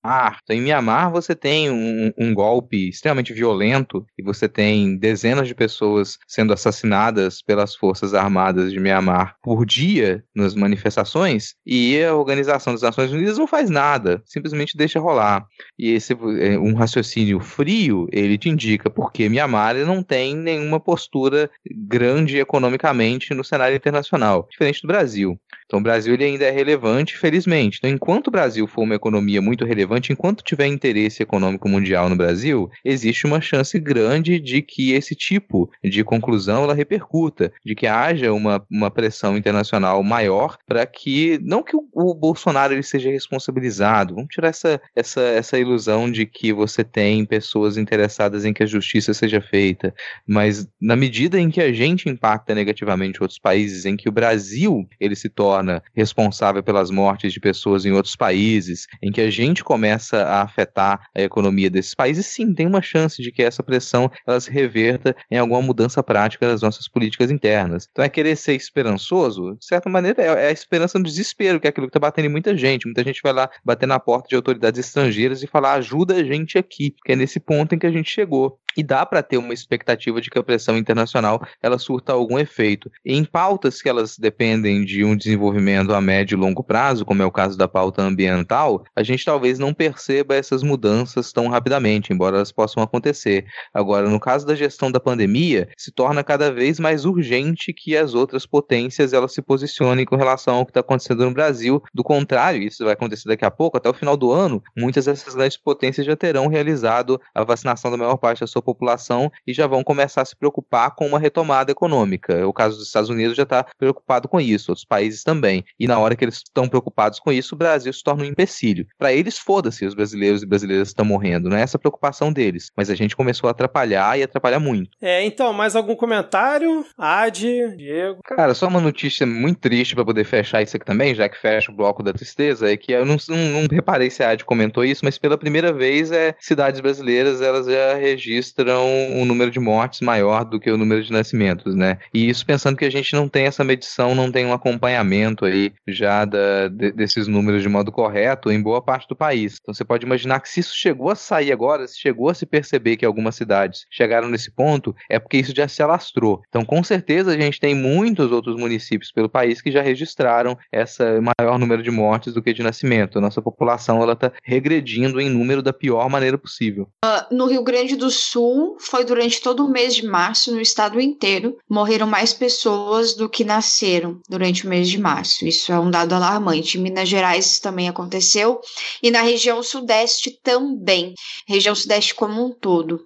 Então, 0.44 0.56
em 0.56 0.62
Mianmar 0.62 1.12
você 1.12 1.36
tem 1.36 1.70
um, 1.70 2.12
um 2.18 2.34
golpe 2.34 2.90
extremamente 2.90 3.34
violento 3.34 4.06
e 4.18 4.24
você 4.24 4.48
tem 4.48 4.98
dezenas 4.98 5.48
de 5.48 5.56
pessoas 5.56 6.18
sendo 6.28 6.54
assassinadas 6.54 7.42
pelas 7.42 7.76
forças 7.76 8.14
armadas 8.14 8.72
de 8.72 8.80
Mianmar 8.80 9.36
por 9.42 9.66
dia 9.66 10.24
nas 10.36 10.56
manifestações 10.56 11.56
e 11.66 12.02
a 12.04 12.16
Organização 12.16 12.74
das 12.74 12.82
Nações 12.82 13.12
Unidas 13.12 13.38
não 13.38 13.48
faz 13.48 13.70
nada, 13.70 14.22
simplesmente 14.26 14.78
deixa 14.78 15.00
rolar. 15.00 15.46
E 15.78 15.92
esse 15.92 16.14
é, 16.14 16.58
um 16.58 16.74
raciocínio 16.74 17.40
frio, 17.40 18.08
ele 18.12 18.38
te 18.38 18.50
indica 18.50 18.90
porque 18.90 19.30
Mianmar 19.30 19.76
não 19.76 20.02
tem 20.02 20.36
nenhuma 20.36 20.80
postura 20.80 21.50
grande 21.70 22.38
economicamente 22.38 23.34
no 23.34 23.44
cenário 23.44 23.76
internacional, 23.76 24.48
diferente 24.50 24.82
do 24.82 24.88
Brasil. 24.88 25.40
Então 25.66 25.80
o 25.80 25.84
Brasil 25.84 26.15
ele 26.16 26.26
ainda 26.26 26.46
é 26.46 26.52
relevante, 26.52 27.18
felizmente. 27.18 27.78
Então, 27.78 27.90
enquanto 27.90 28.28
o 28.28 28.32
Brasil 28.32 28.68
for 28.68 28.82
uma 28.82 28.96
economia 28.96 29.42
muito 29.42 29.66
relevante, 29.66 30.12
enquanto 30.12 30.44
tiver 30.44 30.68
interesse 30.68 31.22
econômico 31.22 31.70
mundial 31.70 32.10
no 32.10 32.16
Brasil, 32.16 32.70
existe 32.84 33.26
uma 33.26 33.42
chance 33.42 33.78
grande 33.80 34.40
de 34.40 34.62
que 34.62 34.94
esse 34.94 35.16
tipo 35.16 35.70
de 35.84 36.04
conclusão 36.04 36.64
ela 36.64 36.74
repercuta, 36.74 37.52
de 37.64 37.76
que 37.76 37.88
haja 37.88 38.34
uma, 38.34 38.66
uma 38.70 38.90
pressão 38.90 39.38
internacional 39.38 40.02
maior 40.04 40.58
para 40.68 40.86
que 40.86 41.40
não 41.44 41.64
que 41.64 41.76
o, 41.76 41.88
o, 41.94 42.14
Bolsonaro 42.14 42.74
ele 42.74 42.84
seja 42.84 43.10
responsabilizado. 43.10 44.16
Vamos 44.16 44.30
tirar 44.30 44.50
essa, 44.50 44.82
essa, 44.96 45.22
essa 45.22 45.60
ilusão 45.60 46.12
de 46.12 46.26
que 46.26 46.54
você 46.54 46.84
tem 46.84 47.26
pessoas 47.26 47.78
interessadas 47.78 48.46
em 48.46 48.54
que 48.54 48.64
a 48.64 48.68
justiça 48.68 49.14
seja 49.14 49.42
feita, 49.42 49.94
mas 50.28 50.68
na 50.82 50.96
medida 50.96 51.40
em 51.40 51.50
que 51.50 51.62
a 51.62 51.72
gente 51.72 52.10
impacta 52.10 52.56
negativamente 52.56 53.22
outros 53.22 53.40
países, 53.40 53.86
em 53.86 53.96
que 53.96 54.10
o 54.10 54.12
Brasil 54.12 54.88
ele 55.00 55.16
se 55.16 55.30
torna 55.30 55.84
responsável 56.06 56.62
pelas 56.62 56.92
mortes 56.92 57.34
de 57.34 57.40
pessoas 57.40 57.86
em 57.86 57.92
outros 57.92 58.16
países, 58.16 58.86
em 59.02 59.12
que 59.12 59.22
a 59.22 59.30
gente 59.30 59.64
começa 59.64 60.24
a 60.24 60.44
afetar 60.44 61.08
a 61.16 61.22
economia 61.22 61.70
desses 61.70 61.96
países, 61.96 62.28
sim, 62.28 62.54
tem 62.54 62.68
uma 62.68 62.82
chance 62.82 63.22
de 63.22 63.32
que 63.32 63.42
essa 63.42 63.64
pressão 63.64 64.12
ela 64.28 64.40
se 64.40 64.52
reverta 64.52 65.16
em 65.32 65.38
alguma 65.38 65.62
mudança 65.62 66.04
prática 66.04 66.48
das 66.48 66.62
nossas 66.62 66.88
políticas 66.88 67.32
internas. 67.32 67.88
Então 67.92 68.06
é 68.06 68.10
querer 68.10 68.36
ser 68.36 68.54
esperançoso, 68.54 69.56
de 69.60 69.66
certa 69.66 69.90
maneira, 69.90 70.22
é, 70.22 70.46
é 70.46 70.48
a 70.48 70.52
esperança 70.52 71.00
no 71.00 71.06
desespero, 71.06 71.60
que 71.60 71.68
é 71.68 71.70
aquilo 71.70 71.88
que 71.88 71.90
está 71.90 72.00
batendo 72.00 72.26
em 72.26 72.32
muita 72.32 72.56
gente. 72.56 72.86
Muita 72.86 73.04
gente 73.04 73.22
vai 73.24 73.34
lá 73.34 73.50
bater 73.64 73.88
na 73.88 74.00
porta 74.00 74.28
de 74.30 74.36
autoridades 74.36 74.80
estrangeiras 74.80 75.42
e 75.42 75.48
falar: 75.48 75.74
ajuda 75.74 76.16
a 76.16 76.24
gente 76.24 76.58
aqui, 76.58 76.96
que 77.04 77.12
é 77.12 77.16
nesse 77.16 77.40
ponto 77.40 77.74
em 77.74 77.80
que 77.80 77.88
a 77.88 77.92
gente 77.92 78.10
chegou. 78.10 78.60
E 78.76 78.84
dá 78.84 79.06
para 79.06 79.24
ter 79.24 79.38
uma 79.38 79.54
expectativa 79.54 80.20
de 80.20 80.30
que 80.30 80.38
a 80.38 80.44
pressão 80.44 80.78
internacional 80.78 81.46
ela 81.62 81.78
surta 81.78 82.14
algum 82.14 82.38
efeito. 82.38 82.92
Em 83.06 83.24
pautas 83.24 83.82
que 83.82 83.90
elas 83.90 84.18
dependem 84.18 84.84
de 84.84 85.04
um 85.04 85.16
desenvolvimento 85.16 85.94
a 85.94 86.02
médio 86.02 86.36
e 86.36 86.40
longo 86.40 86.64
prazo, 86.64 87.06
como 87.06 87.22
é 87.22 87.26
o 87.26 87.32
caso 87.32 87.58
da 87.58 87.68
pauta 87.68 88.02
ambiental, 88.02 88.84
a 88.96 89.04
gente 89.04 89.26
talvez 89.26 89.60
não 89.60 89.74
perceba 89.74 90.36
essas 90.36 90.64
mudanças 90.64 91.32
tão 91.32 91.48
rapidamente, 91.48 92.12
embora 92.12 92.38
elas 92.38 92.52
possam 92.52 92.84
acontecer. 92.84 93.46
Agora, 93.74 94.10
no 94.10 94.20
caso 94.20 94.46
da 94.46 94.56
gestão 94.56 94.92
da 94.92 95.00
pandemia, 95.00 95.70
se 95.78 95.92
torna 95.92 96.24
cada 96.24 96.52
vez 96.52 96.80
mais 96.80 97.06
urgente 97.06 97.74
que 97.74 97.96
as 97.96 98.14
outras 98.14 98.46
potências 98.46 99.14
elas 99.14 99.34
se 99.34 99.42
posicionem 99.42 100.06
com 100.06 100.16
relação 100.16 100.56
ao 100.56 100.66
que 100.66 100.72
está 100.72 100.80
acontecendo 100.82 101.26
no 101.26 101.32
Brasil. 101.32 101.82
Do 101.94 102.04
contrário, 102.04 102.62
isso 102.62 102.84
vai 102.84 102.94
acontecer 102.94 103.28
daqui 103.28 103.46
a 103.46 103.52
pouco, 103.52 103.78
até 103.78 103.90
o 103.90 103.94
final 103.94 104.18
do 104.18 104.32
ano, 104.32 104.62
muitas 104.76 105.06
dessas 105.06 105.34
grandes 105.36 105.58
potências 105.58 106.06
já 106.06 106.16
terão 106.16 106.48
realizado 106.48 107.20
a 107.34 107.44
vacinação 107.44 107.92
da 107.92 107.98
maior 107.98 108.18
parte 108.18 108.42
da 108.42 108.48
sua 108.48 108.62
população 108.66 109.32
e 109.46 109.54
já 109.54 109.68
vão 109.68 109.84
começar 109.84 110.22
a 110.22 110.26
se 110.26 110.36
preocupar 110.36 110.96
com 110.96 111.08
uma 111.08 111.20
retomada 111.20 111.72
econômica. 111.72 112.48
O 112.48 112.54
caso 112.54 112.78
dos 112.78 112.88
Estados 112.88 113.10
Unidos 113.10 113.38
já 113.38 113.44
está 113.44 113.66
preocupado 113.78 114.28
com 114.28 114.42
isso, 114.42 114.72
outros 114.72 114.86
países 114.86 115.24
também. 115.24 115.64
E 115.80 115.88
na 115.88 116.00
hora 116.00 116.16
que 116.16 116.26
eles 116.26 116.36
estão 116.36 116.68
preocupados 116.68 117.20
com 117.20 117.32
isso, 117.32 117.56
o 117.56 117.58
Brasil 117.58 117.94
se 117.94 118.04
torna 118.04 118.24
um 118.24 118.28
empecilho. 118.28 118.86
Para 118.98 119.14
eles, 119.14 119.38
foda-se, 119.38 119.86
os 119.86 119.94
brasileiros 119.94 120.44
e 120.44 120.46
brasileiras 120.46 120.90
estão 120.90 121.06
morrendo, 121.06 121.50
não 121.50 121.58
é 121.58 121.62
essa 121.62 121.78
a 121.78 121.80
preocupação 121.80 122.34
deles. 122.34 122.72
Mas 122.76 122.90
a 122.90 122.96
gente 122.96 123.16
começou 123.16 123.48
a 123.48 123.52
atrapalhar 123.52 124.18
e 124.18 124.24
atrapalhar 124.24 124.60
muito. 124.60 124.90
É, 125.02 125.24
então, 125.24 125.54
mais 125.54 125.76
algum 125.76 125.96
comentário? 125.96 126.86
Adi, 126.98 127.76
Diego? 127.78 128.20
Cara, 128.24 128.54
só 128.54 128.68
uma 128.68 128.82
notícia 128.82 129.26
muito 129.26 129.60
triste 129.60 129.96
para 129.96 130.06
poder 130.06 130.26
fechar 130.26 130.62
isso 130.62 130.76
aqui 130.76 130.86
também, 130.86 131.14
já 131.14 131.30
que 131.30 131.38
fecha 131.38 131.72
o 131.72 131.76
bloco 131.76 132.04
da 132.04 132.14
tristeza, 132.14 132.72
é 132.72 132.78
que 132.78 132.92
eu 132.92 133.06
não, 133.06 133.18
não, 133.30 133.62
não 133.62 133.68
reparei 133.70 134.10
se 134.10 134.24
a 134.24 134.32
Adi 134.32 134.46
comentou 134.46 134.84
isso, 134.84 135.04
mas 135.04 135.18
pela 135.18 135.38
primeira 135.38 135.72
vez 135.72 136.12
é 136.12 136.36
cidades 136.40 136.80
brasileiras 136.80 137.42
elas 137.42 137.66
já 137.66 137.96
registram 137.96 138.55
registram 138.56 138.86
um 139.14 139.26
número 139.26 139.52
de 139.52 139.60
mortes 139.60 140.02
maior 140.02 140.46
do 140.46 140.60
que 140.60 140.72
o 140.72 140.78
número 140.78 141.04
de 141.04 141.12
nascimentos, 141.12 141.76
né? 141.76 141.98
E 142.14 142.30
isso 142.30 142.46
pensando 142.46 142.78
que 142.78 142.86
a 142.86 142.90
gente 142.90 143.14
não 143.14 143.28
tem 143.28 143.46
essa 143.46 143.64
medição, 143.64 144.16
não 144.16 144.32
tem 144.32 144.46
um 144.46 144.54
acompanhamento 144.54 145.46
aí 145.46 145.74
já 145.88 146.26
da, 146.26 146.68
de, 146.70 146.92
desses 146.92 147.28
números 147.28 147.62
de 147.62 147.70
modo 147.70 147.92
correto 147.92 148.52
em 148.52 148.62
boa 148.62 148.82
parte 148.82 149.08
do 149.08 149.16
país. 149.16 149.58
Então 149.62 149.74
você 149.74 149.84
pode 149.84 150.06
imaginar 150.06 150.40
que 150.40 150.50
se 150.50 150.60
isso 150.62 150.76
chegou 150.76 151.10
a 151.10 151.16
sair 151.16 151.52
agora, 151.52 151.88
se 151.88 152.00
chegou 152.00 152.30
a 152.30 152.34
se 152.34 152.46
perceber 152.46 152.98
que 152.98 153.06
algumas 153.06 153.36
cidades 153.36 153.86
chegaram 153.92 154.30
nesse 154.30 154.52
ponto, 154.52 154.96
é 155.10 155.20
porque 155.20 155.38
isso 155.38 155.54
já 155.56 155.68
se 155.68 155.82
alastrou. 155.84 156.42
Então 156.48 156.64
com 156.64 156.84
certeza 156.84 157.32
a 157.32 157.38
gente 157.38 157.60
tem 157.60 157.76
muitos 157.76 158.32
outros 158.32 158.58
municípios 158.58 159.12
pelo 159.12 159.30
país 159.30 159.62
que 159.62 159.72
já 159.72 159.82
registraram 159.82 160.58
essa 160.72 161.20
maior 161.40 161.60
número 161.60 161.84
de 161.84 161.92
mortes 161.92 162.34
do 162.34 162.42
que 162.42 162.54
de 162.54 162.64
nascimento. 162.64 163.18
A 163.18 163.22
nossa 163.22 163.42
população 163.42 164.02
ela 164.02 164.14
está 164.14 164.32
regredindo 164.44 165.20
em 165.20 165.30
número 165.30 165.62
da 165.62 165.74
pior 165.74 166.10
maneira 166.10 166.38
possível. 166.38 166.88
Uh, 167.04 167.36
no 167.36 167.48
Rio 167.48 167.64
Grande 167.64 167.96
do 167.96 168.10
Sul 168.10 168.45
Sul 168.46 168.78
foi 168.80 169.04
durante 169.04 169.42
todo 169.42 169.66
o 169.66 169.70
mês 169.70 169.96
de 169.96 170.06
março 170.06 170.54
no 170.54 170.62
estado 170.62 171.02
inteiro. 171.02 171.58
Morreram 171.68 172.06
mais 172.06 172.32
pessoas 172.32 173.16
do 173.16 173.28
que 173.28 173.44
nasceram 173.44 174.20
durante 174.30 174.66
o 174.66 174.70
mês 174.70 174.88
de 174.88 175.00
março. 175.00 175.48
Isso 175.48 175.72
é 175.72 175.80
um 175.80 175.90
dado 175.90 176.14
alarmante. 176.14 176.78
Em 176.78 176.82
Minas 176.82 177.10
Gerais 177.10 177.60
também 177.60 177.90
aconteceu 177.90 178.62
e 179.02 179.10
na 179.10 179.22
região 179.22 179.64
sudeste 179.64 180.40
também, 180.44 181.14
região 181.48 181.74
sudeste 181.74 182.14
como 182.14 182.46
um 182.46 182.52
todo 182.52 183.06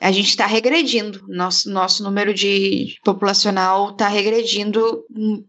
a 0.00 0.12
gente 0.12 0.28
está 0.28 0.46
regredindo, 0.46 1.24
nosso, 1.26 1.70
nosso 1.70 2.02
número 2.02 2.34
de 2.34 2.96
populacional 3.02 3.90
está 3.90 4.08
regredindo 4.08 5.04